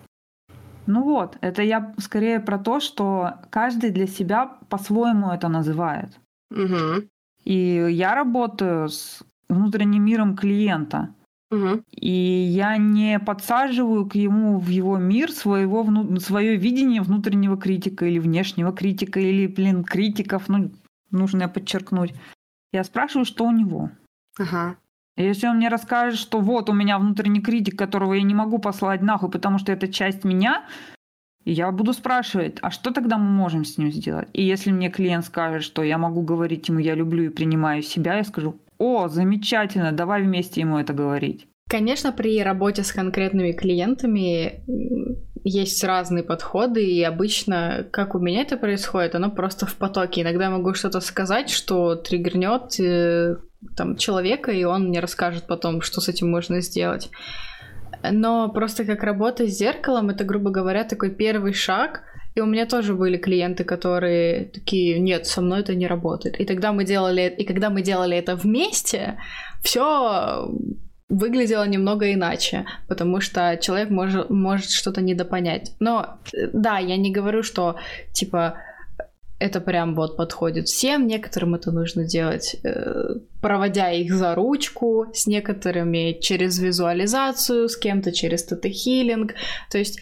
Ну 0.86 1.04
вот, 1.04 1.36
это 1.42 1.62
я 1.62 1.94
скорее 1.98 2.40
про 2.40 2.58
то, 2.58 2.80
что 2.80 3.34
каждый 3.50 3.90
для 3.90 4.06
себя 4.06 4.58
по-своему 4.70 5.30
это 5.30 5.48
называет. 5.48 6.18
Угу. 6.50 7.08
И 7.44 7.86
я 7.90 8.14
работаю 8.14 8.88
с 8.88 9.22
внутренним 9.48 10.04
миром 10.04 10.36
клиента. 10.36 11.14
Угу. 11.50 11.82
И 11.90 12.10
я 12.10 12.76
не 12.76 13.18
подсаживаю 13.18 14.06
к 14.06 14.14
ему 14.14 14.58
в 14.58 14.68
его 14.68 14.98
мир 14.98 15.32
своего, 15.32 15.82
вну, 15.82 16.18
свое 16.20 16.56
видение 16.56 17.02
внутреннего 17.02 17.56
критика 17.56 18.06
или 18.06 18.20
внешнего 18.20 18.72
критика, 18.72 19.18
или, 19.18 19.48
блин, 19.48 19.82
критиков, 19.82 20.48
ну, 20.48 20.70
нужно 21.10 21.48
подчеркнуть. 21.48 22.14
Я 22.72 22.84
спрашиваю, 22.84 23.24
что 23.24 23.44
у 23.44 23.50
него. 23.50 23.90
Ага. 24.38 24.76
И 25.16 25.24
если 25.24 25.48
он 25.48 25.56
мне 25.56 25.68
расскажет, 25.68 26.20
что 26.20 26.40
вот 26.40 26.70
у 26.70 26.72
меня 26.72 26.98
внутренний 26.98 27.40
критик, 27.40 27.76
которого 27.76 28.14
я 28.14 28.22
не 28.22 28.34
могу 28.34 28.58
послать 28.58 29.02
нахуй, 29.02 29.30
потому 29.30 29.58
что 29.58 29.72
это 29.72 29.88
часть 29.88 30.22
меня, 30.22 30.64
я 31.44 31.70
буду 31.72 31.92
спрашивать, 31.92 32.58
а 32.62 32.70
что 32.70 32.92
тогда 32.92 33.16
мы 33.18 33.30
можем 33.30 33.64
с 33.64 33.78
ним 33.78 33.90
сделать? 33.90 34.28
И 34.32 34.42
если 34.42 34.70
мне 34.70 34.90
клиент 34.90 35.24
скажет, 35.24 35.62
что 35.62 35.82
я 35.82 35.98
могу 35.98 36.22
говорить 36.22 36.68
ему, 36.68 36.78
я 36.78 36.94
люблю 36.94 37.24
и 37.24 37.28
принимаю 37.30 37.82
себя, 37.82 38.16
я 38.16 38.24
скажу, 38.24 38.60
о, 38.78 39.08
замечательно, 39.08 39.92
давай 39.92 40.22
вместе 40.22 40.60
ему 40.60 40.78
это 40.78 40.92
говорить. 40.92 41.46
Конечно, 41.68 42.12
при 42.12 42.42
работе 42.42 42.82
с 42.82 42.92
конкретными 42.92 43.52
клиентами 43.52 44.64
есть 45.44 45.82
разные 45.84 46.24
подходы, 46.24 46.84
и 46.84 47.02
обычно, 47.02 47.86
как 47.90 48.14
у 48.14 48.18
меня 48.18 48.42
это 48.42 48.56
происходит, 48.56 49.14
оно 49.14 49.30
просто 49.30 49.66
в 49.66 49.76
потоке. 49.76 50.22
Иногда 50.22 50.44
я 50.44 50.50
могу 50.50 50.74
что-то 50.74 51.00
сказать, 51.00 51.48
что 51.48 51.94
триггернет 51.94 52.78
э, 52.80 53.36
там, 53.76 53.96
человека, 53.96 54.50
и 54.50 54.64
он 54.64 54.88
мне 54.88 55.00
расскажет 55.00 55.46
потом, 55.46 55.80
что 55.80 56.00
с 56.00 56.08
этим 56.08 56.30
можно 56.30 56.60
сделать. 56.60 57.10
Но 58.02 58.48
просто 58.48 58.84
как 58.84 59.02
работа 59.02 59.46
с 59.46 59.58
зеркалом, 59.58 60.10
это, 60.10 60.24
грубо 60.24 60.50
говоря, 60.50 60.84
такой 60.84 61.10
первый 61.10 61.52
шаг. 61.52 62.02
И 62.34 62.40
у 62.40 62.46
меня 62.46 62.66
тоже 62.66 62.94
были 62.94 63.16
клиенты, 63.16 63.64
которые 63.64 64.44
такие, 64.44 65.00
нет, 65.00 65.26
со 65.26 65.40
мной 65.40 65.60
это 65.60 65.74
не 65.74 65.88
работает. 65.88 66.40
И 66.40 66.44
тогда 66.44 66.72
мы 66.72 66.84
делали, 66.84 67.34
и 67.38 67.44
когда 67.44 67.70
мы 67.70 67.82
делали 67.82 68.16
это 68.16 68.36
вместе, 68.36 69.18
все 69.62 70.48
выглядело 71.08 71.66
немного 71.66 72.12
иначе, 72.12 72.66
потому 72.88 73.20
что 73.20 73.58
человек 73.60 73.90
может, 73.90 74.30
может 74.30 74.70
что-то 74.70 75.02
недопонять. 75.02 75.72
Но 75.80 76.20
да, 76.52 76.78
я 76.78 76.96
не 76.96 77.10
говорю, 77.10 77.42
что 77.42 77.76
типа 78.12 78.54
это 79.40 79.60
прям 79.62 79.94
вот 79.94 80.18
подходит 80.18 80.68
всем, 80.68 81.06
некоторым 81.06 81.54
это 81.54 81.72
нужно 81.72 82.04
делать, 82.04 82.56
э, 82.62 83.16
проводя 83.40 83.90
их 83.90 84.12
за 84.12 84.34
ручку, 84.34 85.06
с 85.14 85.26
некоторыми 85.26 86.18
через 86.20 86.58
визуализацию, 86.58 87.68
с 87.70 87.76
кем-то 87.76 88.12
через 88.12 88.44
тета-хилинг. 88.44 89.34
То 89.70 89.78
есть 89.78 90.00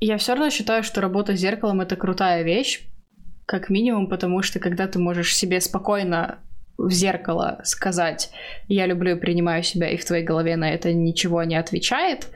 я 0.00 0.16
все 0.16 0.32
равно 0.32 0.48
считаю, 0.48 0.82
что 0.82 1.02
работа 1.02 1.36
с 1.36 1.40
зеркалом 1.40 1.82
это 1.82 1.96
крутая 1.96 2.42
вещь, 2.42 2.88
как 3.44 3.68
минимум, 3.68 4.08
потому 4.08 4.40
что 4.40 4.58
когда 4.58 4.88
ты 4.88 4.98
можешь 4.98 5.36
себе 5.36 5.60
спокойно 5.60 6.38
в 6.78 6.90
зеркало 6.90 7.60
сказать 7.64 8.30
«я 8.68 8.86
люблю 8.86 9.16
и 9.16 9.20
принимаю 9.20 9.62
себя», 9.62 9.90
и 9.90 9.98
в 9.98 10.04
твоей 10.06 10.24
голове 10.24 10.56
на 10.56 10.70
это 10.72 10.94
ничего 10.94 11.42
не 11.44 11.56
отвечает, 11.56 12.28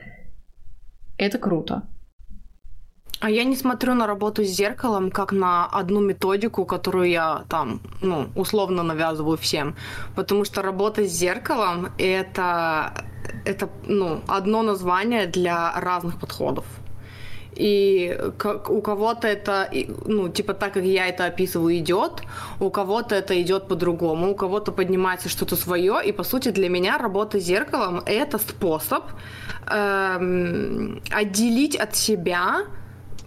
это 1.17 1.39
круто. 1.39 1.87
А 3.19 3.29
я 3.29 3.43
не 3.43 3.55
смотрю 3.55 3.95
на 3.95 4.05
работу 4.05 4.43
с 4.43 4.47
зеркалом 4.47 5.09
как 5.09 5.31
на 5.31 5.65
одну 5.65 6.01
методику, 6.01 6.65
которую 6.65 7.09
я 7.09 7.45
там, 7.49 7.79
ну, 8.01 8.27
условно 8.35 8.83
навязываю 8.83 9.37
всем. 9.37 9.75
Потому 10.15 10.45
что 10.45 10.61
работа 10.61 11.03
с 11.03 11.11
зеркалом 11.11 11.87
это, 11.97 12.93
это 13.45 13.69
ну, 13.87 14.21
одно 14.27 14.61
название 14.61 15.25
для 15.25 15.71
разных 15.79 16.19
подходов. 16.19 16.65
И 17.55 18.15
как, 18.37 18.69
у 18.69 18.81
кого-то 18.81 19.27
это, 19.27 19.67
ну, 20.05 20.29
типа 20.29 20.53
так, 20.53 20.73
как 20.73 20.83
я 20.83 21.07
это 21.07 21.25
описываю, 21.25 21.75
идет, 21.77 22.21
у 22.59 22.69
кого-то 22.69 23.15
это 23.15 23.41
идет 23.41 23.67
по-другому, 23.67 24.31
у 24.31 24.35
кого-то 24.35 24.71
поднимается 24.71 25.27
что-то 25.27 25.55
свое. 25.55 25.99
И 26.05 26.11
по 26.11 26.23
сути 26.23 26.49
для 26.49 26.69
меня 26.69 26.99
работа 26.99 27.39
с 27.39 27.43
зеркалом 27.43 28.03
это 28.05 28.37
способ 28.37 29.05
эм, 29.65 31.01
отделить 31.09 31.75
от 31.75 31.95
себя 31.95 32.67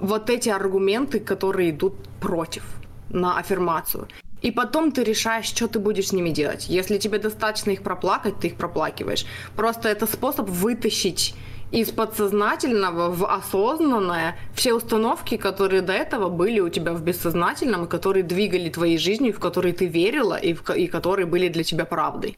вот 0.00 0.30
эти 0.30 0.48
аргументы, 0.48 1.20
которые 1.20 1.70
идут 1.70 1.94
против 2.20 2.64
на 3.08 3.38
аффирмацию. 3.38 4.08
И 4.42 4.50
потом 4.50 4.90
ты 4.90 5.04
решаешь, 5.04 5.44
что 5.44 5.68
ты 5.68 5.78
будешь 5.78 6.08
с 6.08 6.12
ними 6.12 6.30
делать. 6.30 6.68
Если 6.68 6.98
тебе 6.98 7.18
достаточно 7.18 7.70
их 7.72 7.82
проплакать, 7.82 8.40
ты 8.40 8.48
их 8.48 8.56
проплакиваешь. 8.56 9.26
Просто 9.54 9.88
это 9.88 10.06
способ 10.06 10.48
вытащить 10.48 11.34
из 11.72 11.90
подсознательного 11.90 13.10
в 13.10 13.24
осознанное 13.24 14.36
все 14.54 14.74
установки, 14.74 15.36
которые 15.36 15.82
до 15.82 15.92
этого 15.92 16.28
были 16.28 16.60
у 16.60 16.68
тебя 16.68 16.92
в 16.92 17.02
бессознательном, 17.02 17.84
и 17.84 17.88
которые 17.88 18.22
двигали 18.22 18.68
твоей 18.68 18.98
жизнью, 18.98 19.32
в 19.32 19.38
которые 19.38 19.72
ты 19.72 19.86
верила, 19.86 20.34
и, 20.34 20.54
в, 20.54 20.68
и 20.70 20.86
которые 20.86 21.26
были 21.26 21.48
для 21.48 21.62
тебя 21.62 21.84
правдой. 21.84 22.36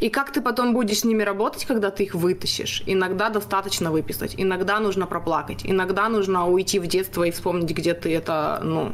И 0.00 0.08
как 0.08 0.32
ты 0.32 0.40
потом 0.40 0.74
будешь 0.74 1.00
с 1.00 1.04
ними 1.04 1.22
работать, 1.22 1.64
когда 1.64 1.90
ты 1.90 2.04
их 2.04 2.14
вытащишь? 2.14 2.82
Иногда 2.86 3.28
достаточно 3.28 3.92
выписать, 3.92 4.34
иногда 4.36 4.80
нужно 4.80 5.06
проплакать, 5.06 5.60
иногда 5.64 6.08
нужно 6.08 6.48
уйти 6.48 6.80
в 6.80 6.86
детство 6.86 7.22
и 7.22 7.30
вспомнить, 7.30 7.70
где 7.70 7.94
ты 7.94 8.12
это 8.14 8.60
ну, 8.64 8.92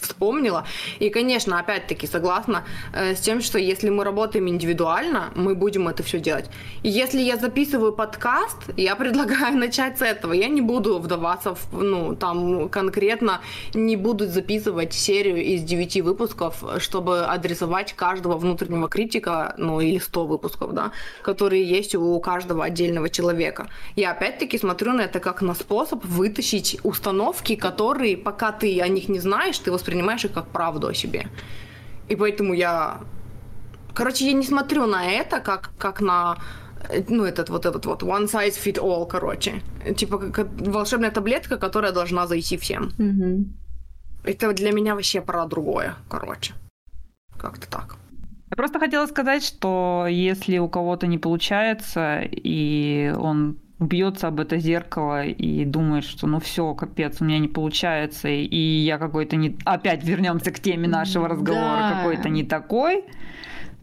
вспомнила. 0.00 0.66
И, 0.98 1.08
конечно, 1.08 1.58
опять-таки 1.60 2.06
согласна 2.06 2.64
э, 2.92 3.14
с 3.14 3.20
тем, 3.20 3.40
что 3.40 3.58
если 3.58 3.90
мы 3.90 4.04
работаем 4.04 4.48
индивидуально, 4.48 5.30
мы 5.36 5.54
будем 5.54 5.86
это 5.86 6.02
все 6.02 6.18
делать. 6.18 6.50
Если 6.82 7.20
я 7.20 7.36
записываю 7.36 7.92
подкаст, 7.92 8.58
я 8.76 8.96
предлагаю 8.96 9.19
начать 9.52 9.98
с 9.98 10.02
этого. 10.02 10.32
Я 10.32 10.48
не 10.48 10.60
буду 10.60 10.98
вдаваться 10.98 11.54
в, 11.54 11.82
ну, 11.82 12.14
там 12.14 12.68
конкретно, 12.68 13.40
не 13.74 13.96
буду 13.96 14.26
записывать 14.26 14.92
серию 14.92 15.42
из 15.42 15.62
9 15.62 16.02
выпусков, 16.02 16.64
чтобы 16.78 17.24
адресовать 17.24 17.92
каждого 17.92 18.36
внутреннего 18.36 18.88
критика, 18.88 19.54
ну, 19.58 19.80
или 19.80 19.98
100 19.98 20.26
выпусков 20.26 20.40
выпусков, 20.40 20.74
да, 20.74 20.92
которые 21.22 21.64
есть 21.64 21.94
у 21.94 22.20
каждого 22.20 22.64
отдельного 22.64 23.08
человека. 23.08 23.68
Я 23.96 24.12
опять-таки 24.12 24.58
смотрю 24.58 24.92
на 24.92 25.02
это 25.02 25.20
как 25.20 25.42
на 25.42 25.54
способ 25.54 26.04
вытащить 26.04 26.78
установки, 26.82 27.56
которые, 27.56 28.16
пока 28.16 28.52
ты 28.52 28.80
о 28.80 28.88
них 28.88 29.08
не 29.08 29.20
знаешь, 29.20 29.58
ты 29.58 29.70
воспринимаешь 29.72 30.24
их 30.24 30.32
как 30.32 30.46
правду 30.46 30.88
о 30.88 30.94
себе. 30.94 31.26
И 32.08 32.16
поэтому 32.16 32.54
я... 32.54 33.00
Короче, 33.94 34.26
я 34.26 34.32
не 34.32 34.44
смотрю 34.44 34.86
на 34.86 35.04
это 35.04 35.40
как, 35.40 35.70
как 35.78 36.00
на 36.00 36.36
ну, 37.08 37.24
этот 37.24 37.50
вот 37.50 37.66
этот 37.66 37.86
вот 37.86 38.02
one 38.02 38.26
size 38.26 38.58
fit 38.62 38.78
all, 38.78 39.06
короче. 39.06 39.62
Типа 39.96 40.18
как 40.18 40.48
волшебная 40.60 41.10
таблетка, 41.10 41.56
которая 41.56 41.92
должна 41.92 42.26
зайти 42.26 42.56
всем. 42.56 42.90
Mm-hmm. 42.98 43.44
Это 44.24 44.52
для 44.52 44.72
меня 44.72 44.94
вообще 44.94 45.20
про 45.20 45.46
другое, 45.46 45.94
короче. 46.08 46.54
Как-то 47.38 47.68
так. 47.68 47.96
Я 48.50 48.56
просто 48.56 48.78
хотела 48.78 49.06
сказать, 49.06 49.44
что 49.44 50.06
если 50.08 50.58
у 50.58 50.68
кого-то 50.68 51.06
не 51.06 51.18
получается, 51.18 52.20
и 52.22 53.14
он 53.16 53.58
бьется 53.78 54.28
об 54.28 54.40
это 54.40 54.58
зеркало 54.58 55.24
и 55.24 55.64
думает, 55.64 56.04
что 56.04 56.26
ну 56.26 56.38
все, 56.40 56.74
капец, 56.74 57.20
у 57.20 57.24
меня 57.24 57.38
не 57.38 57.48
получается, 57.48 58.28
и 58.28 58.56
я 58.56 58.98
какой-то 58.98 59.36
не... 59.36 59.56
Опять 59.64 60.04
вернемся 60.04 60.50
к 60.50 60.60
теме 60.60 60.86
нашего 60.88 61.28
разговора, 61.28 61.78
да. 61.78 61.96
какой-то 61.96 62.28
не 62.28 62.44
такой, 62.44 63.04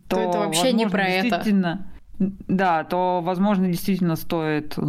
то, 0.08 0.18
то 0.18 0.20
это 0.20 0.40
вообще 0.40 0.64
возможно, 0.64 0.78
не 0.78 0.90
про 0.90 1.06
действительно... 1.06 1.88
это. 1.90 1.97
Да, 2.20 2.84
то, 2.84 3.22
возможно, 3.24 3.68
действительно 3.68 4.16
стоит 4.16 4.74
э, 4.78 4.82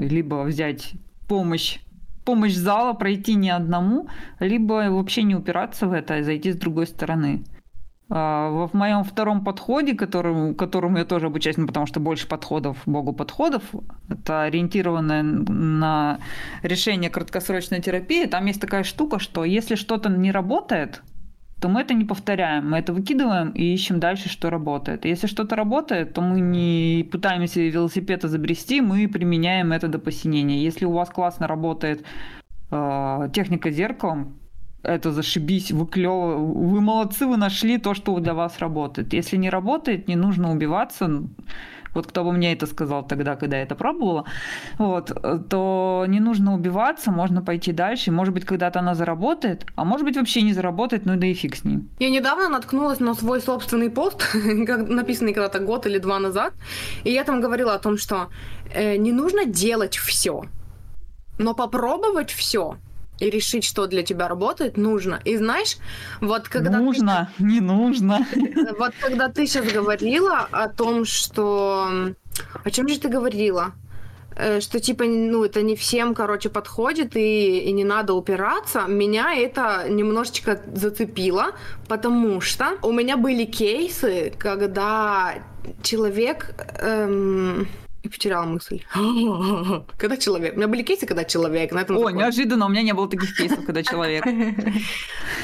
либо 0.00 0.42
взять 0.44 0.92
помощь 1.28 1.78
помощь 2.24 2.54
зала, 2.54 2.92
пройти 2.92 3.36
не 3.36 3.50
одному, 3.50 4.08
либо 4.40 4.90
вообще 4.90 5.22
не 5.22 5.36
упираться 5.36 5.86
в 5.86 5.92
это, 5.92 6.16
а 6.16 6.22
зайти 6.24 6.52
с 6.52 6.56
другой 6.56 6.88
стороны. 6.88 7.44
А, 8.08 8.50
в 8.50 8.74
моем 8.74 9.02
втором 9.04 9.42
подходе, 9.44 9.94
которому, 9.94 10.54
которому 10.54 10.98
я 10.98 11.04
тоже 11.04 11.26
обучаюсь, 11.26 11.56
ну, 11.56 11.66
потому 11.66 11.86
что 11.86 11.98
больше 11.98 12.28
подходов, 12.28 12.78
богу 12.86 13.12
подходов, 13.12 13.62
это 14.08 14.42
ориентированное 14.42 15.22
на 15.22 16.18
решение 16.62 17.10
краткосрочной 17.10 17.80
терапии, 17.80 18.26
там 18.26 18.46
есть 18.46 18.60
такая 18.60 18.84
штука, 18.84 19.18
что 19.18 19.44
если 19.44 19.74
что-то 19.74 20.08
не 20.08 20.30
работает, 20.30 21.02
то 21.60 21.68
мы 21.68 21.80
это 21.80 21.94
не 21.94 22.04
повторяем, 22.04 22.70
мы 22.70 22.78
это 22.78 22.92
выкидываем 22.92 23.50
и 23.50 23.74
ищем 23.74 23.98
дальше, 23.98 24.28
что 24.28 24.50
работает. 24.50 25.06
Если 25.06 25.26
что-то 25.26 25.56
работает, 25.56 26.12
то 26.12 26.20
мы 26.20 26.40
не 26.40 27.08
пытаемся 27.10 27.60
велосипед 27.60 28.24
изобрести, 28.24 28.80
мы 28.80 29.08
применяем 29.08 29.72
это 29.72 29.88
до 29.88 29.98
посинения. 29.98 30.62
Если 30.62 30.84
у 30.84 30.92
вас 30.92 31.08
классно 31.08 31.46
работает 31.46 32.04
э, 32.70 33.28
техника 33.32 33.70
зеркалом, 33.70 34.38
это 34.82 35.12
зашибись, 35.12 35.72
вы 35.72 35.86
клево, 35.86 36.36
вы 36.36 36.80
молодцы, 36.80 37.26
вы 37.26 37.36
нашли 37.36 37.78
то, 37.78 37.94
что 37.94 38.18
для 38.20 38.34
вас 38.34 38.58
работает. 38.58 39.14
Если 39.14 39.38
не 39.38 39.50
работает, 39.50 40.08
не 40.08 40.16
нужно 40.16 40.52
убиваться. 40.52 41.22
Вот 41.96 42.06
кто 42.06 42.24
бы 42.24 42.32
мне 42.32 42.52
это 42.52 42.66
сказал 42.66 43.06
тогда, 43.06 43.36
когда 43.36 43.56
я 43.56 43.62
это 43.62 43.74
пробовала, 43.74 44.24
вот, 44.78 45.10
то 45.48 46.04
не 46.08 46.20
нужно 46.20 46.54
убиваться, 46.54 47.10
можно 47.10 47.42
пойти 47.42 47.72
дальше. 47.72 48.12
Может 48.12 48.34
быть, 48.34 48.44
когда-то 48.44 48.80
она 48.80 48.94
заработает, 48.94 49.66
а 49.76 49.84
может 49.84 50.06
быть, 50.06 50.16
вообще 50.16 50.42
не 50.42 50.52
заработает, 50.52 51.06
ну 51.06 51.16
да 51.16 51.26
и 51.26 51.34
фиг 51.34 51.56
с 51.56 51.64
ним. 51.64 51.88
Я 51.98 52.10
недавно 52.10 52.48
наткнулась 52.48 53.00
на 53.00 53.14
свой 53.14 53.40
собственный 53.40 53.90
пост, 53.90 54.34
написанный 54.34 55.32
когда-то 55.32 55.58
год 55.58 55.86
или 55.86 55.98
два 55.98 56.18
назад, 56.18 56.52
и 57.04 57.10
я 57.10 57.24
там 57.24 57.40
говорила 57.40 57.74
о 57.74 57.78
том, 57.78 57.98
что 57.98 58.28
э, 58.74 58.96
не 58.96 59.12
нужно 59.12 59.46
делать 59.46 59.96
все, 59.96 60.44
но 61.38 61.54
попробовать 61.54 62.30
все 62.30 62.76
и 63.18 63.30
решить, 63.30 63.64
что 63.64 63.86
для 63.86 64.02
тебя 64.02 64.28
работает, 64.28 64.76
нужно. 64.76 65.20
И 65.24 65.36
знаешь, 65.36 65.76
вот 66.20 66.48
когда... 66.48 66.78
Нужно, 66.78 67.30
ты... 67.36 67.44
не 67.44 67.60
нужно. 67.60 68.26
Вот 68.78 68.92
когда 69.00 69.28
ты 69.28 69.46
сейчас 69.46 69.72
говорила 69.72 70.48
о 70.50 70.68
том, 70.68 71.04
что... 71.04 72.14
О 72.64 72.70
чем 72.70 72.88
же 72.88 72.98
ты 72.98 73.08
говорила? 73.08 73.72
Э, 74.36 74.60
что 74.60 74.80
типа, 74.80 75.04
ну, 75.04 75.44
это 75.44 75.62
не 75.62 75.76
всем, 75.76 76.14
короче, 76.14 76.50
подходит 76.50 77.16
и, 77.16 77.60
и 77.60 77.72
не 77.72 77.84
надо 77.84 78.12
упираться, 78.12 78.82
меня 78.86 79.34
это 79.34 79.86
немножечко 79.88 80.60
зацепило, 80.74 81.52
потому 81.88 82.40
что 82.42 82.76
у 82.82 82.92
меня 82.92 83.16
были 83.16 83.44
кейсы, 83.44 84.32
когда 84.38 85.34
человек... 85.82 86.54
Эм, 86.80 87.66
и 88.06 88.08
потеряла 88.08 88.46
мысль. 88.46 88.82
когда 89.98 90.16
человек. 90.16 90.54
У 90.54 90.56
меня 90.56 90.68
были 90.68 90.82
кейсы, 90.82 91.06
когда 91.06 91.24
человек. 91.24 91.72
На 91.72 91.80
этом 91.80 91.96
О, 91.96 92.00
закон. 92.00 92.16
неожиданно, 92.16 92.66
у 92.66 92.68
меня 92.68 92.82
не 92.82 92.94
было 92.94 93.08
таких 93.08 93.36
кейсов, 93.36 93.64
когда 93.64 93.82
человек. 93.82 94.24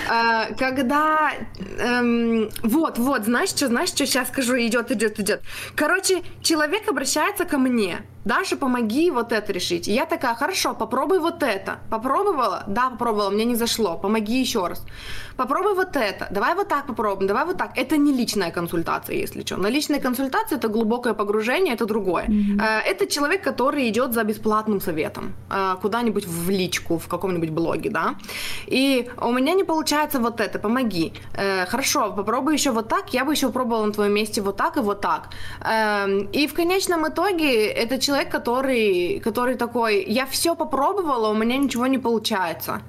А, 0.09 0.53
когда... 0.55 1.33
Эм, 1.79 2.51
вот, 2.63 2.99
вот, 2.99 3.25
знаешь, 3.25 3.51
что, 3.51 3.69
знаешь, 3.69 3.91
что 3.91 4.05
сейчас 4.07 4.29
скажу, 4.29 4.57
идет, 4.57 4.91
идет, 4.91 5.21
идет. 5.21 5.43
Короче, 5.77 6.23
человек 6.43 6.89
обращается 6.89 7.45
ко 7.45 7.59
мне. 7.59 8.03
Даша, 8.25 8.57
помоги 8.57 9.11
вот 9.11 9.33
это 9.33 9.53
решить. 9.53 9.89
я 9.89 10.07
такая, 10.07 10.35
хорошо, 10.35 10.75
попробуй 10.75 11.19
вот 11.19 11.43
это. 11.43 11.81
Попробовала? 11.91 12.65
Да, 12.69 12.91
попробовала, 12.91 13.31
мне 13.31 13.45
не 13.45 13.57
зашло. 13.57 13.97
Помоги 13.97 14.41
еще 14.41 14.67
раз. 14.67 14.85
Попробуй 15.37 15.75
вот 15.75 15.97
это. 15.97 16.27
Давай 16.31 16.55
вот 16.55 16.69
так 16.69 16.87
попробуем, 16.87 17.29
давай 17.29 17.45
вот 17.45 17.57
так. 17.57 17.79
Это 17.79 17.97
не 17.97 18.13
личная 18.13 18.51
консультация, 18.51 19.17
если 19.17 19.43
что. 19.45 19.57
На 19.57 19.71
личной 19.71 20.01
консультации 20.01 20.57
это 20.57 20.69
глубокое 20.69 21.15
погружение, 21.15 21.75
это 21.75 21.87
другое. 21.87 22.25
Mm-hmm. 22.27 22.63
Это 22.91 23.07
человек, 23.07 23.43
который 23.43 23.89
идет 23.89 24.13
за 24.13 24.25
бесплатным 24.25 24.81
советом. 24.81 25.35
Э, 25.51 25.77
куда-нибудь 25.83 26.27
в 26.27 26.51
личку, 26.51 26.99
в 26.99 27.09
каком-нибудь 27.09 27.51
блоге, 27.51 27.91
да. 27.91 28.15
И 28.67 29.09
у 29.21 29.33
меня 29.33 29.55
не 29.55 29.65
получается 29.65 30.19
вот 30.19 30.41
это, 30.41 30.59
помоги. 30.59 31.13
Э, 31.35 31.67
хорошо, 31.67 32.13
попробуй 32.13 32.55
еще 32.55 32.71
вот 32.71 32.89
так. 32.89 33.15
Я 33.15 33.25
бы 33.25 33.33
еще 33.33 33.51
пробовала 33.51 33.87
на 33.87 33.93
твоем 33.93 34.13
месте 34.13 34.41
вот 34.41 34.57
так 34.57 34.77
и 34.77 34.81
вот 34.81 35.01
так. 35.01 35.29
Эм, 35.61 36.29
и 36.33 36.47
в 36.47 36.55
конечном 36.55 37.07
итоге 37.07 37.67
это 37.67 37.99
человек 37.99 38.23
человек, 38.23 38.31
который, 38.31 39.21
который 39.21 39.57
такой, 39.57 40.05
я 40.05 40.27
все 40.27 40.55
попробовала, 40.55 41.29
у 41.29 41.35
меня 41.35 41.57
ничего 41.59 41.87
не 41.87 41.99
получается. 41.99 42.81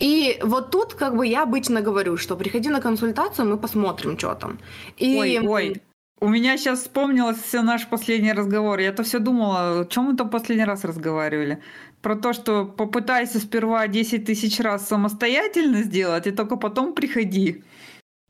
И 0.00 0.40
вот 0.42 0.70
тут 0.70 0.94
как 0.94 1.16
бы 1.16 1.26
я 1.26 1.42
обычно 1.42 1.82
говорю, 1.82 2.16
что 2.16 2.36
приходи 2.36 2.68
на 2.70 2.80
консультацию, 2.80 3.48
мы 3.48 3.58
посмотрим, 3.58 4.18
что 4.18 4.34
там. 4.34 4.58
И... 4.96 5.18
Ой, 5.18 5.38
ой, 5.46 5.82
у 6.20 6.28
меня 6.28 6.56
сейчас 6.58 6.80
вспомнилось 6.80 7.38
все 7.38 7.62
наш 7.62 7.86
последний 7.86 8.32
разговор. 8.32 8.78
Я-то 8.78 9.02
все 9.02 9.18
думала, 9.18 9.80
о 9.80 9.84
чем 9.84 10.04
мы 10.04 10.16
там 10.16 10.30
последний 10.30 10.64
раз 10.64 10.84
разговаривали. 10.84 11.62
Про 12.02 12.16
то, 12.16 12.32
что 12.32 12.64
попытайся 12.64 13.38
сперва 13.38 13.86
10 13.86 14.24
тысяч 14.24 14.60
раз 14.60 14.88
самостоятельно 14.88 15.82
сделать, 15.82 16.26
и 16.26 16.30
только 16.30 16.56
потом 16.56 16.94
приходи. 16.94 17.62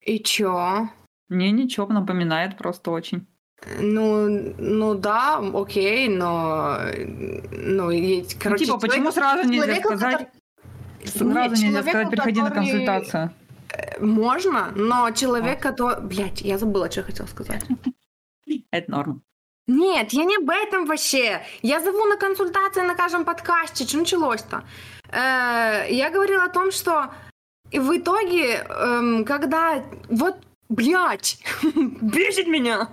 И 0.00 0.18
чё? 0.18 0.88
Мне 1.28 1.52
ничего 1.52 1.86
напоминает 1.86 2.56
просто 2.56 2.90
очень. 2.90 3.26
Ну, 3.78 4.54
ну 4.58 4.94
да, 4.94 5.38
окей, 5.52 6.08
но, 6.08 6.78
ну, 7.50 7.90
и, 7.90 8.24
короче, 8.42 8.66
ну, 8.66 8.78
типа, 8.78 8.78
почему 8.78 9.12
сразу 9.12 9.48
нельзя 9.48 9.76
сказать, 9.76 10.12
который... 10.12 10.39
сразу 11.04 11.54
Нет, 11.54 11.62
нельзя 11.62 11.82
сказать, 11.82 12.10
приходи 12.10 12.40
который... 12.40 12.48
на 12.48 12.54
консультацию? 12.54 13.30
Э, 13.72 14.04
можно, 14.04 14.72
но 14.74 15.10
человек, 15.10 15.60
который, 15.60 16.00
блядь, 16.02 16.40
я 16.40 16.58
забыла, 16.58 16.90
что 16.90 17.00
я 17.00 17.06
хотела 17.06 17.26
сказать. 17.26 17.62
Это 18.70 18.90
норм. 18.90 19.22
Нет, 19.66 20.12
я 20.12 20.24
не 20.24 20.36
об 20.36 20.50
этом 20.50 20.86
вообще. 20.86 21.42
Я 21.62 21.80
зову 21.80 22.04
на 22.06 22.16
консультации 22.16 22.82
на 22.82 22.94
каждом 22.94 23.24
подкасте. 23.24 23.86
Что 23.86 23.98
началось-то? 23.98 24.64
Э, 25.10 25.86
я 25.88 26.10
говорила 26.10 26.44
о 26.44 26.48
том, 26.48 26.72
что 26.72 27.10
в 27.72 27.96
итоге, 27.96 28.64
эм, 28.68 29.24
когда 29.24 29.84
вот 30.08 30.36
блять, 30.70 31.38
бесит 32.00 32.46
меня. 32.46 32.88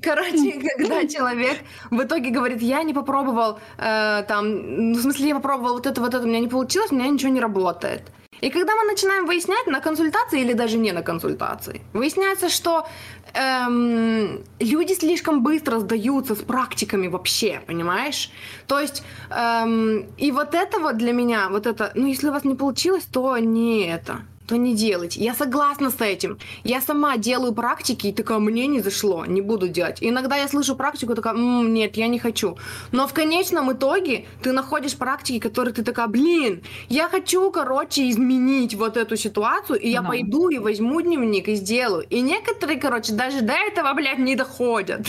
Короче, 0.00 0.60
когда 0.60 1.06
человек 1.08 1.58
в 1.90 2.00
итоге 2.02 2.30
говорит, 2.30 2.62
я 2.62 2.82
не 2.84 2.94
попробовал, 2.94 3.58
э, 3.78 4.22
там, 4.28 4.92
ну, 4.92 4.98
в 4.98 5.02
смысле, 5.02 5.28
я 5.28 5.34
попробовал 5.34 5.74
вот 5.74 5.86
это, 5.86 6.00
вот 6.00 6.14
это, 6.14 6.22
у 6.24 6.28
меня 6.28 6.40
не 6.40 6.48
получилось, 6.48 6.92
у 6.92 6.94
меня 6.94 7.08
ничего 7.08 7.32
не 7.32 7.40
работает. 7.40 8.02
И 8.40 8.50
когда 8.50 8.74
мы 8.76 8.84
начинаем 8.84 9.26
выяснять 9.26 9.66
на 9.66 9.80
консультации 9.80 10.42
или 10.42 10.52
даже 10.52 10.76
не 10.76 10.92
на 10.92 11.02
консультации, 11.02 11.80
выясняется, 11.94 12.50
что 12.50 12.86
эм, 13.32 14.44
люди 14.60 14.92
слишком 14.92 15.42
быстро 15.42 15.78
сдаются 15.78 16.34
с 16.34 16.42
практиками 16.42 17.08
вообще, 17.08 17.62
понимаешь? 17.66 18.30
То 18.66 18.80
есть, 18.80 19.02
эм, 19.30 20.06
и 20.18 20.30
вот 20.30 20.54
это 20.54 20.78
вот 20.78 20.98
для 20.98 21.12
меня, 21.12 21.48
вот 21.48 21.66
это, 21.66 21.92
ну, 21.94 22.06
если 22.06 22.28
у 22.28 22.32
вас 22.32 22.44
не 22.44 22.54
получилось, 22.54 23.04
то 23.04 23.38
не 23.38 23.86
это 23.86 24.26
то 24.46 24.56
не 24.56 24.74
делать. 24.74 25.16
Я 25.16 25.34
согласна 25.34 25.90
с 25.90 26.00
этим. 26.00 26.38
Я 26.64 26.80
сама 26.80 27.16
делаю 27.16 27.52
практики 27.52 28.08
и 28.08 28.12
такая, 28.12 28.38
мне 28.38 28.66
не 28.66 28.80
зашло, 28.80 29.24
не 29.26 29.40
буду 29.40 29.68
делать. 29.68 30.02
И 30.02 30.08
иногда 30.08 30.36
я 30.36 30.48
слышу 30.48 30.76
практику, 30.76 31.14
такая, 31.14 31.34
М, 31.34 31.72
нет, 31.72 31.96
я 31.96 32.08
не 32.08 32.18
хочу. 32.18 32.56
Но 32.92 33.06
в 33.06 33.14
конечном 33.14 33.72
итоге 33.72 34.26
ты 34.42 34.52
находишь 34.52 34.96
практики, 34.96 35.38
которые 35.38 35.72
ты 35.72 35.82
такая, 35.82 36.08
блин, 36.08 36.62
я 36.88 37.08
хочу, 37.08 37.50
короче, 37.50 38.10
изменить 38.10 38.74
вот 38.74 38.96
эту 38.96 39.16
ситуацию, 39.16 39.80
и 39.80 39.88
я 39.88 40.00
no. 40.00 40.08
пойду 40.08 40.48
и 40.50 40.58
возьму 40.58 41.00
дневник 41.00 41.48
и 41.48 41.54
сделаю. 41.54 42.06
И 42.10 42.20
некоторые, 42.20 42.78
короче, 42.78 43.12
даже 43.14 43.40
до 43.40 43.54
этого, 43.54 43.94
блядь, 43.94 44.18
не 44.18 44.36
доходят. 44.36 45.00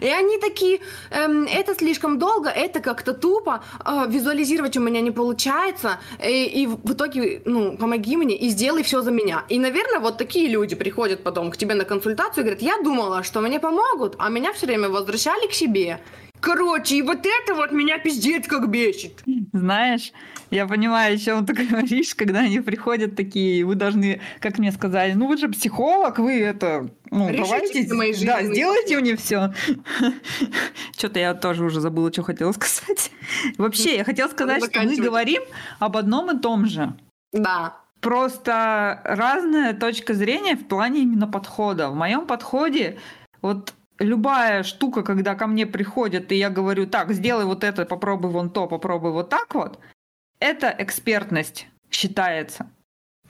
И 0.00 0.06
они 0.06 0.38
такие, 0.38 0.80
эм, 1.10 1.44
это 1.44 1.74
слишком 1.74 2.18
долго, 2.18 2.50
это 2.50 2.80
как-то 2.80 3.14
тупо, 3.14 3.62
э, 3.84 4.06
визуализировать 4.08 4.76
у 4.76 4.80
меня 4.80 5.00
не 5.00 5.10
получается, 5.10 5.98
и, 6.22 6.44
и 6.44 6.66
в 6.66 6.92
итоге, 6.92 7.42
ну, 7.44 7.76
помоги 7.76 8.16
мне 8.16 8.36
и 8.36 8.48
сделай 8.48 8.81
сделай 8.82 8.84
все 8.84 9.02
за 9.02 9.10
меня. 9.10 9.44
И, 9.48 9.58
наверное, 9.58 10.00
вот 10.00 10.18
такие 10.18 10.48
люди 10.48 10.76
приходят 10.76 11.22
потом 11.22 11.50
к 11.50 11.56
тебе 11.56 11.74
на 11.74 11.84
консультацию 11.84 12.42
и 12.42 12.44
говорят, 12.44 12.62
я 12.62 12.78
думала, 12.82 13.22
что 13.22 13.40
мне 13.40 13.60
помогут, 13.60 14.16
а 14.18 14.28
меня 14.28 14.52
все 14.52 14.66
время 14.66 14.88
возвращали 14.88 15.48
к 15.48 15.52
себе. 15.54 15.98
Короче, 16.40 16.96
и 16.96 17.02
вот 17.02 17.18
это 17.24 17.54
вот 17.54 17.72
меня 17.72 17.98
пиздец 17.98 18.48
как 18.48 18.68
бесит. 18.68 19.22
Знаешь, 19.52 20.12
я 20.50 20.66
понимаю, 20.66 21.14
о 21.14 21.18
чем 21.18 21.46
ты 21.46 21.52
говоришь, 21.70 22.14
когда 22.16 22.40
они 22.40 22.60
приходят 22.60 23.14
такие, 23.14 23.64
вы 23.64 23.76
должны, 23.76 24.20
как 24.40 24.58
мне 24.58 24.72
сказали, 24.72 25.14
ну 25.14 25.28
вы 25.28 25.36
же 25.36 25.48
психолог, 25.48 26.18
вы 26.18 26.40
это, 26.40 26.88
ну 27.12 27.30
Решите 27.30 27.86
давайте, 27.88 28.18
жизни. 28.18 28.26
да, 28.26 28.42
сделайте 28.42 28.98
мне 28.98 29.14
все. 29.14 29.52
Что-то 30.98 31.20
я 31.20 31.34
тоже 31.34 31.64
уже 31.64 31.80
забыла, 31.80 32.12
что 32.12 32.22
хотела 32.22 32.52
сказать. 32.60 33.12
Вообще, 33.58 33.96
я 33.96 34.04
хотела 34.04 34.28
сказать, 34.28 34.64
что 34.64 34.82
мы 34.82 34.96
говорим 34.96 35.42
об 35.78 35.96
одном 35.96 36.36
и 36.36 36.40
том 36.40 36.66
же. 36.66 36.92
Да. 37.32 37.81
Просто 38.02 39.00
разная 39.04 39.74
точка 39.74 40.12
зрения 40.12 40.56
в 40.56 40.66
плане 40.66 41.02
именно 41.02 41.28
подхода. 41.28 41.88
В 41.88 41.94
моем 41.94 42.26
подходе 42.26 42.98
вот 43.42 43.74
любая 44.00 44.64
штука, 44.64 45.02
когда 45.02 45.36
ко 45.36 45.46
мне 45.46 45.66
приходят, 45.66 46.32
и 46.32 46.34
я 46.34 46.50
говорю, 46.50 46.88
так, 46.88 47.12
сделай 47.12 47.44
вот 47.44 47.62
это, 47.62 47.86
попробуй 47.86 48.30
вон 48.30 48.50
то, 48.50 48.66
попробуй 48.66 49.12
вот 49.12 49.28
так 49.28 49.54
вот, 49.54 49.78
это 50.40 50.74
экспертность 50.76 51.68
считается. 51.90 52.68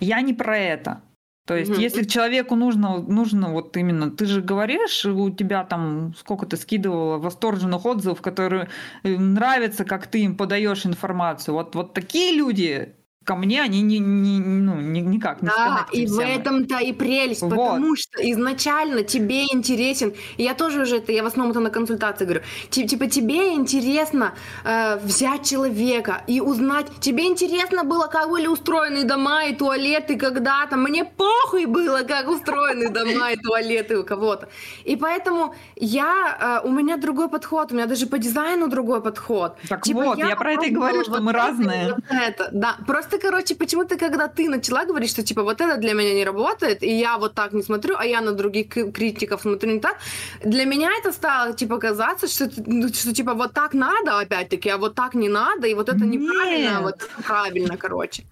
Я 0.00 0.22
не 0.22 0.32
про 0.32 0.56
это. 0.56 1.02
То 1.46 1.54
есть, 1.56 1.72
mm 1.72 1.80
если 1.80 2.04
человеку 2.04 2.54
нужно, 2.54 3.02
нужно 3.02 3.52
вот 3.52 3.76
именно, 3.76 4.10
ты 4.10 4.24
же 4.26 4.40
говоришь, 4.40 5.04
у 5.04 5.28
тебя 5.28 5.64
там 5.64 6.14
сколько 6.16 6.46
ты 6.46 6.56
скидывала 6.56 7.18
восторженных 7.18 7.84
отзывов, 7.84 8.22
которые 8.22 8.68
э, 9.02 9.18
нравятся, 9.18 9.84
как 9.84 10.06
ты 10.06 10.22
им 10.22 10.36
подаешь 10.36 10.86
информацию. 10.86 11.54
Вот, 11.54 11.74
вот 11.74 11.92
такие 11.92 12.34
люди 12.34 12.94
ко 13.24 13.34
мне 13.36 13.62
они 13.62 13.82
не, 13.82 13.98
не, 13.98 14.38
ну, 14.40 14.80
ни, 14.80 15.00
никак 15.00 15.42
не 15.42 15.48
Да, 15.48 15.86
и 15.92 16.06
в 16.06 16.18
этом-то 16.18 16.78
и 16.78 16.92
прелесть, 16.92 17.42
вот. 17.42 17.50
потому 17.50 17.96
что 17.96 18.18
изначально 18.30 19.02
тебе 19.02 19.44
интересен, 19.44 20.12
и 20.36 20.42
я 20.42 20.54
тоже 20.54 20.82
уже 20.82 20.96
это, 20.98 21.12
я 21.12 21.22
в 21.22 21.26
основном 21.26 21.52
это 21.52 21.60
на 21.60 21.70
консультации 21.70 22.24
говорю, 22.24 22.42
типа 22.70 23.06
тебе 23.06 23.54
интересно 23.54 24.34
э, 24.64 24.98
взять 24.98 25.48
человека 25.48 26.22
и 26.26 26.40
узнать, 26.40 26.86
тебе 27.00 27.26
интересно 27.26 27.84
было, 27.84 28.06
как 28.06 28.28
были 28.28 28.46
устроены 28.46 29.04
дома 29.04 29.44
и 29.44 29.54
туалеты 29.54 30.16
когда-то, 30.16 30.76
мне 30.76 31.04
похуй 31.04 31.66
было, 31.66 32.02
как 32.02 32.28
устроены 32.28 32.88
дома 32.90 33.32
и 33.32 33.36
туалеты 33.36 33.98
у 33.98 34.04
кого-то. 34.04 34.48
И 34.84 34.96
поэтому 34.96 35.54
я, 35.76 36.60
э, 36.64 36.66
у 36.68 36.70
меня 36.70 36.96
другой 36.96 37.28
подход, 37.28 37.72
у 37.72 37.74
меня 37.74 37.86
даже 37.86 38.06
по 38.06 38.18
дизайну 38.18 38.68
другой 38.68 39.00
подход. 39.00 39.56
Так 39.68 39.82
типа, 39.82 40.02
вот, 40.02 40.18
я, 40.18 40.28
я 40.28 40.36
про 40.36 40.52
это 40.52 40.66
и 40.66 40.70
говорю, 40.70 41.02
что 41.02 41.12
вот 41.12 41.20
мы 41.20 41.32
разные. 41.32 41.94
Вот 41.94 42.04
это, 42.10 42.48
да, 42.52 42.76
просто 42.86 43.11
Просто, 43.12 43.28
короче, 43.28 43.54
почему-то, 43.54 43.96
когда 43.98 44.26
ты 44.26 44.48
начала 44.48 44.84
говорить, 44.84 45.10
что, 45.10 45.22
типа, 45.22 45.42
вот 45.42 45.60
это 45.60 45.76
для 45.76 45.92
меня 45.92 46.14
не 46.14 46.24
работает, 46.24 46.82
и 46.82 46.98
я 46.98 47.18
вот 47.18 47.34
так 47.34 47.52
не 47.52 47.62
смотрю, 47.62 47.94
а 47.98 48.06
я 48.06 48.20
на 48.20 48.32
других 48.32 48.68
критиков 48.68 49.42
смотрю 49.42 49.72
не 49.72 49.80
так, 49.80 49.96
для 50.44 50.64
меня 50.64 50.90
это 50.98 51.12
стало, 51.12 51.52
типа, 51.52 51.78
казаться, 51.78 52.26
что, 52.26 52.50
ну, 52.66 52.88
что 52.88 53.12
типа, 53.12 53.34
вот 53.34 53.52
так 53.52 53.74
надо, 53.74 54.18
опять-таки, 54.18 54.70
а 54.70 54.78
вот 54.78 54.94
так 54.94 55.14
не 55.14 55.28
надо, 55.28 55.66
и 55.66 55.74
вот 55.74 55.88
это 55.88 56.06
неправильно, 56.06 56.78
а 56.78 56.80
вот 56.80 56.94
это 56.94 57.22
правильно, 57.26 57.76
короче. 57.76 58.24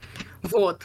Вот. 0.42 0.80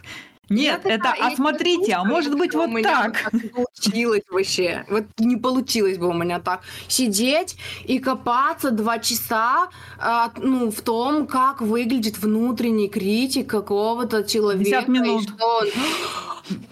Нет, 0.50 0.82
Я 0.86 0.96
это, 0.96 1.04
такая, 1.04 1.32
а 1.32 1.36
смотрите, 1.36 1.94
а 1.94 2.04
может 2.04 2.38
быть 2.38 2.54
вот 2.54 2.70
так. 2.84 3.34
не 3.34 3.50
получилось 3.50 4.24
вообще. 4.30 4.86
Вот 4.90 5.06
не 5.18 5.38
получилось 5.38 5.98
бы 5.98 6.08
у 6.08 6.14
меня 6.14 6.40
так. 6.40 6.62
Сидеть 6.88 7.58
и 7.86 8.00
копаться 8.00 8.72
два 8.72 9.00
часа 9.00 9.70
а, 9.98 10.32
ну, 10.38 10.72
в 10.72 10.82
том, 10.82 11.28
как 11.28 11.62
выглядит 11.62 12.18
внутренний 12.18 12.90
критик 12.90 13.50
какого-то 13.50 14.24
человека. 14.24 14.66
50 14.66 14.88
минут. 14.88 15.24
И 15.24 15.28
что 15.28 15.58
он... 15.58 15.68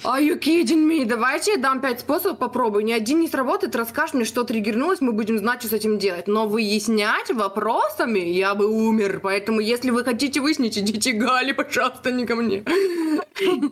Are 0.03 0.21
you 0.21 0.39
kidding 0.39 0.87
me? 0.87 1.03
Давайте 1.03 1.53
я 1.53 1.57
дам 1.57 1.81
пять 1.81 2.01
способов, 2.01 2.37
попробую. 2.37 2.85
Ни 2.85 2.91
один 2.91 3.19
не 3.19 3.27
сработает, 3.27 3.75
расскажешь 3.75 4.13
мне, 4.13 4.25
что 4.25 4.43
триггернулось, 4.43 5.01
мы 5.01 5.13
будем 5.13 5.39
знать, 5.39 5.61
что 5.61 5.69
с 5.69 5.73
этим 5.73 5.97
делать. 5.97 6.27
Но 6.27 6.47
выяснять 6.47 7.31
вопросами 7.31 8.19
я 8.19 8.53
бы 8.53 8.67
умер. 8.67 9.19
Поэтому, 9.23 9.59
если 9.61 9.89
вы 9.89 10.03
хотите 10.03 10.41
выяснить, 10.41 10.77
идите 10.77 11.13
Гали, 11.13 11.53
пожалуйста, 11.53 12.11
не 12.11 12.27
ко 12.27 12.35
мне. 12.35 12.63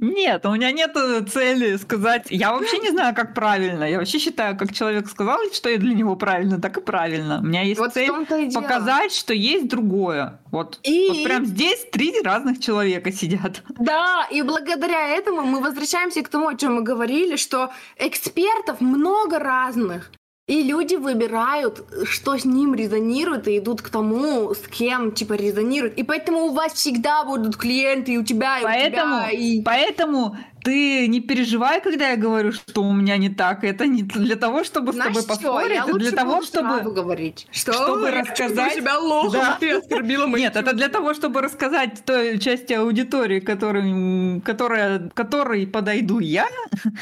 Нет, 0.00 0.46
у 0.46 0.54
меня 0.54 0.72
нет 0.72 0.96
цели 1.30 1.76
сказать. 1.76 2.26
Я 2.30 2.52
вообще 2.52 2.78
не 2.78 2.90
знаю, 2.90 3.14
как 3.14 3.34
правильно. 3.34 3.84
Я 3.84 3.98
вообще 3.98 4.18
считаю, 4.18 4.56
как 4.56 4.72
человек 4.72 5.08
сказал, 5.08 5.38
что 5.52 5.68
я 5.68 5.78
для 5.78 5.94
него 5.94 6.16
правильно, 6.16 6.60
так 6.60 6.76
и 6.76 6.80
правильно. 6.80 7.40
У 7.42 7.46
меня 7.46 7.62
есть 7.62 7.80
Вот 7.80 7.92
цель 7.92 8.10
показать, 8.54 9.12
что 9.12 9.34
есть 9.34 9.68
другое. 9.68 10.40
Вот, 10.50 10.78
И- 10.82 11.08
вот 11.08 11.24
прям 11.24 11.44
здесь 11.44 11.86
три 11.92 12.14
разных 12.22 12.60
человека 12.60 13.12
сидят. 13.12 13.62
Да, 13.78 14.26
и 14.30 14.42
благодаря 14.42 15.08
этому 15.08 15.42
мы 15.42 15.60
возвращаемся 15.60 16.22
к 16.22 16.28
тому, 16.28 16.48
о 16.48 16.54
чем 16.54 16.76
мы 16.76 16.82
говорили, 16.82 17.36
что 17.36 17.70
экспертов 17.98 18.80
много 18.80 19.38
разных. 19.38 20.10
И 20.48 20.62
люди 20.62 20.94
выбирают, 20.94 21.84
что 22.04 22.38
с 22.38 22.44
ним 22.44 22.72
резонирует, 22.72 23.48
и 23.48 23.58
идут 23.58 23.82
к 23.82 23.88
тому, 23.88 24.54
с 24.54 24.68
кем, 24.68 25.10
типа, 25.10 25.32
резонирует. 25.32 25.98
И 25.98 26.04
поэтому 26.04 26.44
у 26.44 26.52
вас 26.52 26.74
всегда 26.74 27.24
будут 27.24 27.56
клиенты, 27.56 28.12
и 28.12 28.18
у 28.18 28.22
тебя, 28.22 28.60
и 28.60 28.62
Поэтому, 28.62 29.16
у 29.16 29.28
тебя, 29.28 29.30
и... 29.30 29.62
поэтому 29.62 30.36
ты 30.66 31.06
не 31.06 31.20
переживай, 31.20 31.80
когда 31.80 32.08
я 32.10 32.16
говорю, 32.16 32.50
что 32.50 32.82
у 32.82 32.92
меня 32.92 33.16
не 33.18 33.28
так. 33.28 33.62
Это 33.62 33.86
не 33.86 34.02
для 34.02 34.34
того, 34.34 34.64
чтобы 34.64 34.92
с 34.92 34.96
Знаешь 34.96 35.14
тобой 35.14 35.22
что, 35.22 35.28
поспорить, 35.34 35.76
я 35.76 35.84
это 35.84 35.92
для 35.98 36.10
того, 36.10 36.42
чтобы... 36.42 36.80
говорить. 36.80 37.46
Что? 37.52 37.72
чтобы 37.72 38.08
Я 38.08 38.20
рассказать- 38.20 38.74
себя 38.74 38.98
лохом, 38.98 39.32
Да. 39.40 39.56
ты 39.60 39.70
оскорбила 39.78 40.26
мои 40.26 40.40
Нет, 40.42 40.56
это 40.56 40.72
для 40.72 40.88
того, 40.88 41.14
чтобы 41.14 41.40
рассказать 41.40 42.04
той 42.04 42.38
части 42.38 42.72
аудитории, 42.72 43.38
которой, 43.38 44.40
которая, 44.40 45.08
которой 45.14 45.66
подойду 45.68 46.18
я. 46.18 46.48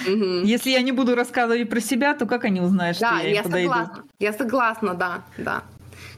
Мгм. 0.07 0.43
Если 0.45 0.70
я 0.70 0.82
не 0.82 0.93
буду 0.93 1.15
рассказывать 1.15 1.70
про 1.70 1.81
себя, 1.81 2.12
то 2.15 2.27
как 2.27 2.45
они 2.45 2.61
узнают, 2.61 2.97
что 2.99 3.07
Да, 3.07 3.20
я 3.23 3.28
я, 3.31 3.36
им 3.39 3.45
подойду? 3.45 3.70
согласна. 3.73 4.05
Я 4.19 4.32
согласна, 4.35 4.95
да, 4.95 5.23
да. 5.39 5.62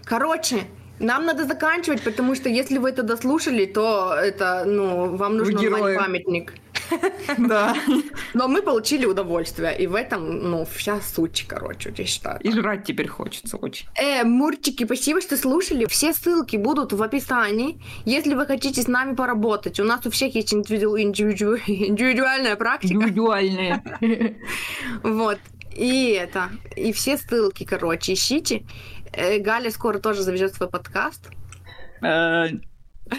Короче, 0.04 0.56
нам 0.98 1.26
надо 1.26 1.44
заканчивать, 1.44 2.02
потому 2.02 2.34
что 2.34 2.48
если 2.48 2.78
вы 2.78 2.88
это 2.88 3.02
дослушали, 3.02 3.66
то 3.66 4.14
это, 4.14 4.64
ну, 4.66 5.16
вам 5.16 5.36
нужно 5.36 5.58
памятник. 5.96 6.54
Да. 7.38 7.74
Но 8.34 8.48
мы 8.48 8.62
получили 8.62 9.04
удовольствие, 9.06 9.76
и 9.78 9.86
в 9.86 9.94
этом, 9.94 10.50
ну, 10.50 10.64
вся 10.64 11.00
суть, 11.00 11.44
короче, 11.48 11.92
я 11.96 12.04
считаю. 12.04 12.40
И 12.40 12.50
жрать 12.52 12.84
теперь 12.84 13.08
хочется 13.08 13.56
очень. 13.56 13.86
Э, 13.96 14.24
Мурчики, 14.24 14.84
спасибо, 14.84 15.20
что 15.20 15.36
слушали. 15.36 15.86
Все 15.86 16.12
ссылки 16.12 16.56
будут 16.56 16.92
в 16.92 17.02
описании. 17.02 17.80
Если 18.04 18.34
вы 18.34 18.46
хотите 18.46 18.82
с 18.82 18.88
нами 18.88 19.14
поработать, 19.14 19.80
у 19.80 19.84
нас 19.84 20.06
у 20.06 20.10
всех 20.10 20.34
есть 20.34 20.52
индивиду- 20.54 20.96
индивиду- 20.96 21.58
индивидуальная 21.66 22.56
практика. 22.56 22.94
Индивидуальные. 22.94 23.82
Вот. 25.02 25.38
И 25.74 26.10
это. 26.10 26.50
И 26.74 26.92
все 26.92 27.18
ссылки, 27.18 27.64
короче, 27.64 28.14
ищите. 28.14 28.64
Э, 29.12 29.38
Галя 29.38 29.70
скоро 29.70 29.98
тоже 29.98 30.22
заведет 30.22 30.54
свой 30.54 30.68
подкаст. 30.68 31.28
Э, 32.02 32.46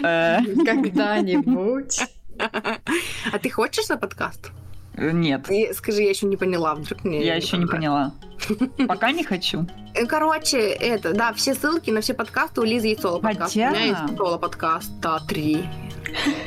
э, 0.02 0.38
Когда-нибудь. 0.64 2.00
А 2.38 3.38
ты 3.38 3.50
хочешь 3.50 3.84
свой 3.86 3.98
подкаст? 3.98 4.50
Нет, 4.96 5.48
И 5.50 5.72
скажи, 5.74 6.02
я 6.02 6.10
еще 6.10 6.26
не 6.26 6.36
поняла, 6.36 6.74
вдруг 6.74 7.04
мне. 7.04 7.24
я 7.24 7.36
еще 7.36 7.56
не 7.56 7.66
поняла. 7.66 8.12
Пока 8.88 9.12
не 9.12 9.22
хочу. 9.22 9.64
Э, 9.94 10.06
Короче, 10.06 10.58
это, 10.58 11.14
да, 11.14 11.32
все 11.34 11.54
ссылки 11.54 11.90
на 11.90 12.00
все 12.00 12.14
подкасты 12.14 12.60
у 12.60 12.64
Лизы 12.64 12.96
соло 13.00 13.20
подкаст. 13.20 13.54
Хотя- 13.54 13.68
У 13.68 13.72
меня 13.74 13.84
есть 13.84 14.16
соло 14.16 14.38
подкаста 14.38 15.22
три. 15.28 15.64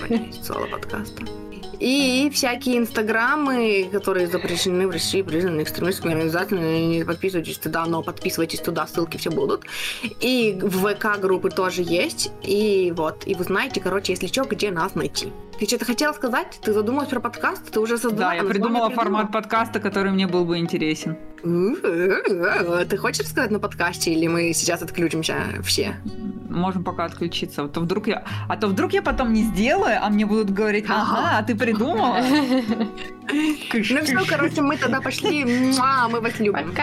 У 0.02 0.14
меня 0.14 0.26
есть 0.26 0.44
соло 0.46 0.66
подкаста. 0.68 1.24
И 1.82 2.30
всякие 2.32 2.78
инстаграмы, 2.78 3.90
которые 3.92 4.28
запрещены 4.28 4.88
в 4.88 4.92
России, 4.92 5.24
признаны 5.24 5.64
экстремистскими 5.64 6.12
организациями. 6.12 6.98
Не 6.98 7.04
подписывайтесь 7.04 7.58
туда, 7.58 7.88
но 7.88 8.04
подписывайтесь 8.04 8.60
туда, 8.60 8.86
ссылки 8.86 9.18
все 9.18 9.32
будут. 9.32 9.64
И 10.20 10.60
в 10.62 10.88
ВК 10.88 11.20
группы 11.20 11.50
тоже 11.50 11.82
есть. 11.82 12.32
И 12.44 12.94
вот, 12.96 13.24
и 13.26 13.34
вы 13.34 13.44
знаете, 13.46 13.82
короче, 13.82 14.14
если 14.14 14.28
что, 14.28 14.44
где 14.44 14.70
нас 14.70 14.94
найти. 14.94 15.34
Ты 15.60 15.66
что-то 15.66 15.86
хотела 15.86 16.14
сказать? 16.14 16.60
Ты 16.62 16.72
задумалась 16.72 17.10
про 17.10 17.20
подкаст? 17.20 17.72
Ты 17.72 17.80
уже 17.80 17.98
создала? 17.98 18.30
Да, 18.30 18.36
я 18.36 18.44
придумала? 18.44 18.92
формат 18.92 19.32
подкаста, 19.32 19.80
который 19.80 20.12
мне 20.12 20.28
был 20.28 20.46
бы 20.46 20.60
интересен. 20.60 21.18
Ты 21.42 22.98
хочешь 22.98 23.22
рассказать 23.22 23.52
на 23.52 23.60
подкасте, 23.60 24.14
или 24.14 24.28
мы 24.28 24.54
сейчас 24.54 24.82
отключимся 24.82 25.36
все? 25.64 25.96
Можем 26.50 26.84
пока 26.84 27.06
отключиться. 27.06 27.64
А 27.64 27.68
то 27.68 27.80
вдруг 27.80 28.08
я, 28.08 28.24
а 28.48 28.58
то 28.58 28.68
вдруг 28.68 28.94
я 28.94 29.02
потом 29.02 29.34
не 29.34 29.44
сделаю, 29.44 29.98
а 30.02 30.10
мне 30.10 30.26
будут 30.26 30.52
говорить, 30.52 30.86
ага, 30.88 31.38
а 31.38 31.44
ты 31.44 31.56
придумала? 31.56 32.18
Ну 33.34 34.04
все, 34.04 34.26
короче, 34.28 34.62
мы 34.62 34.78
тогда 34.78 35.00
пошли. 35.00 35.46
Мы 35.46 36.20
вас 36.20 36.40
любим. 36.40 36.74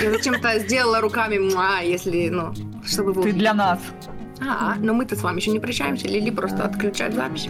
Я 0.00 0.10
зачем-то 0.10 0.58
сделала 0.60 1.00
руками 1.00 1.36
если, 1.84 2.28
ну, 2.28 2.52
чтобы 2.86 3.12
вы... 3.12 3.22
Ты 3.24 3.32
для 3.32 3.54
нас. 3.54 3.80
А, 4.40 4.76
но 4.78 4.94
мы-то 4.94 5.16
с 5.16 5.22
вами 5.22 5.40
еще 5.40 5.50
не 5.50 5.58
прощаемся. 5.58 6.08
Лили 6.08 6.30
просто 6.30 6.64
отключает 6.64 7.14
запись. 7.14 7.48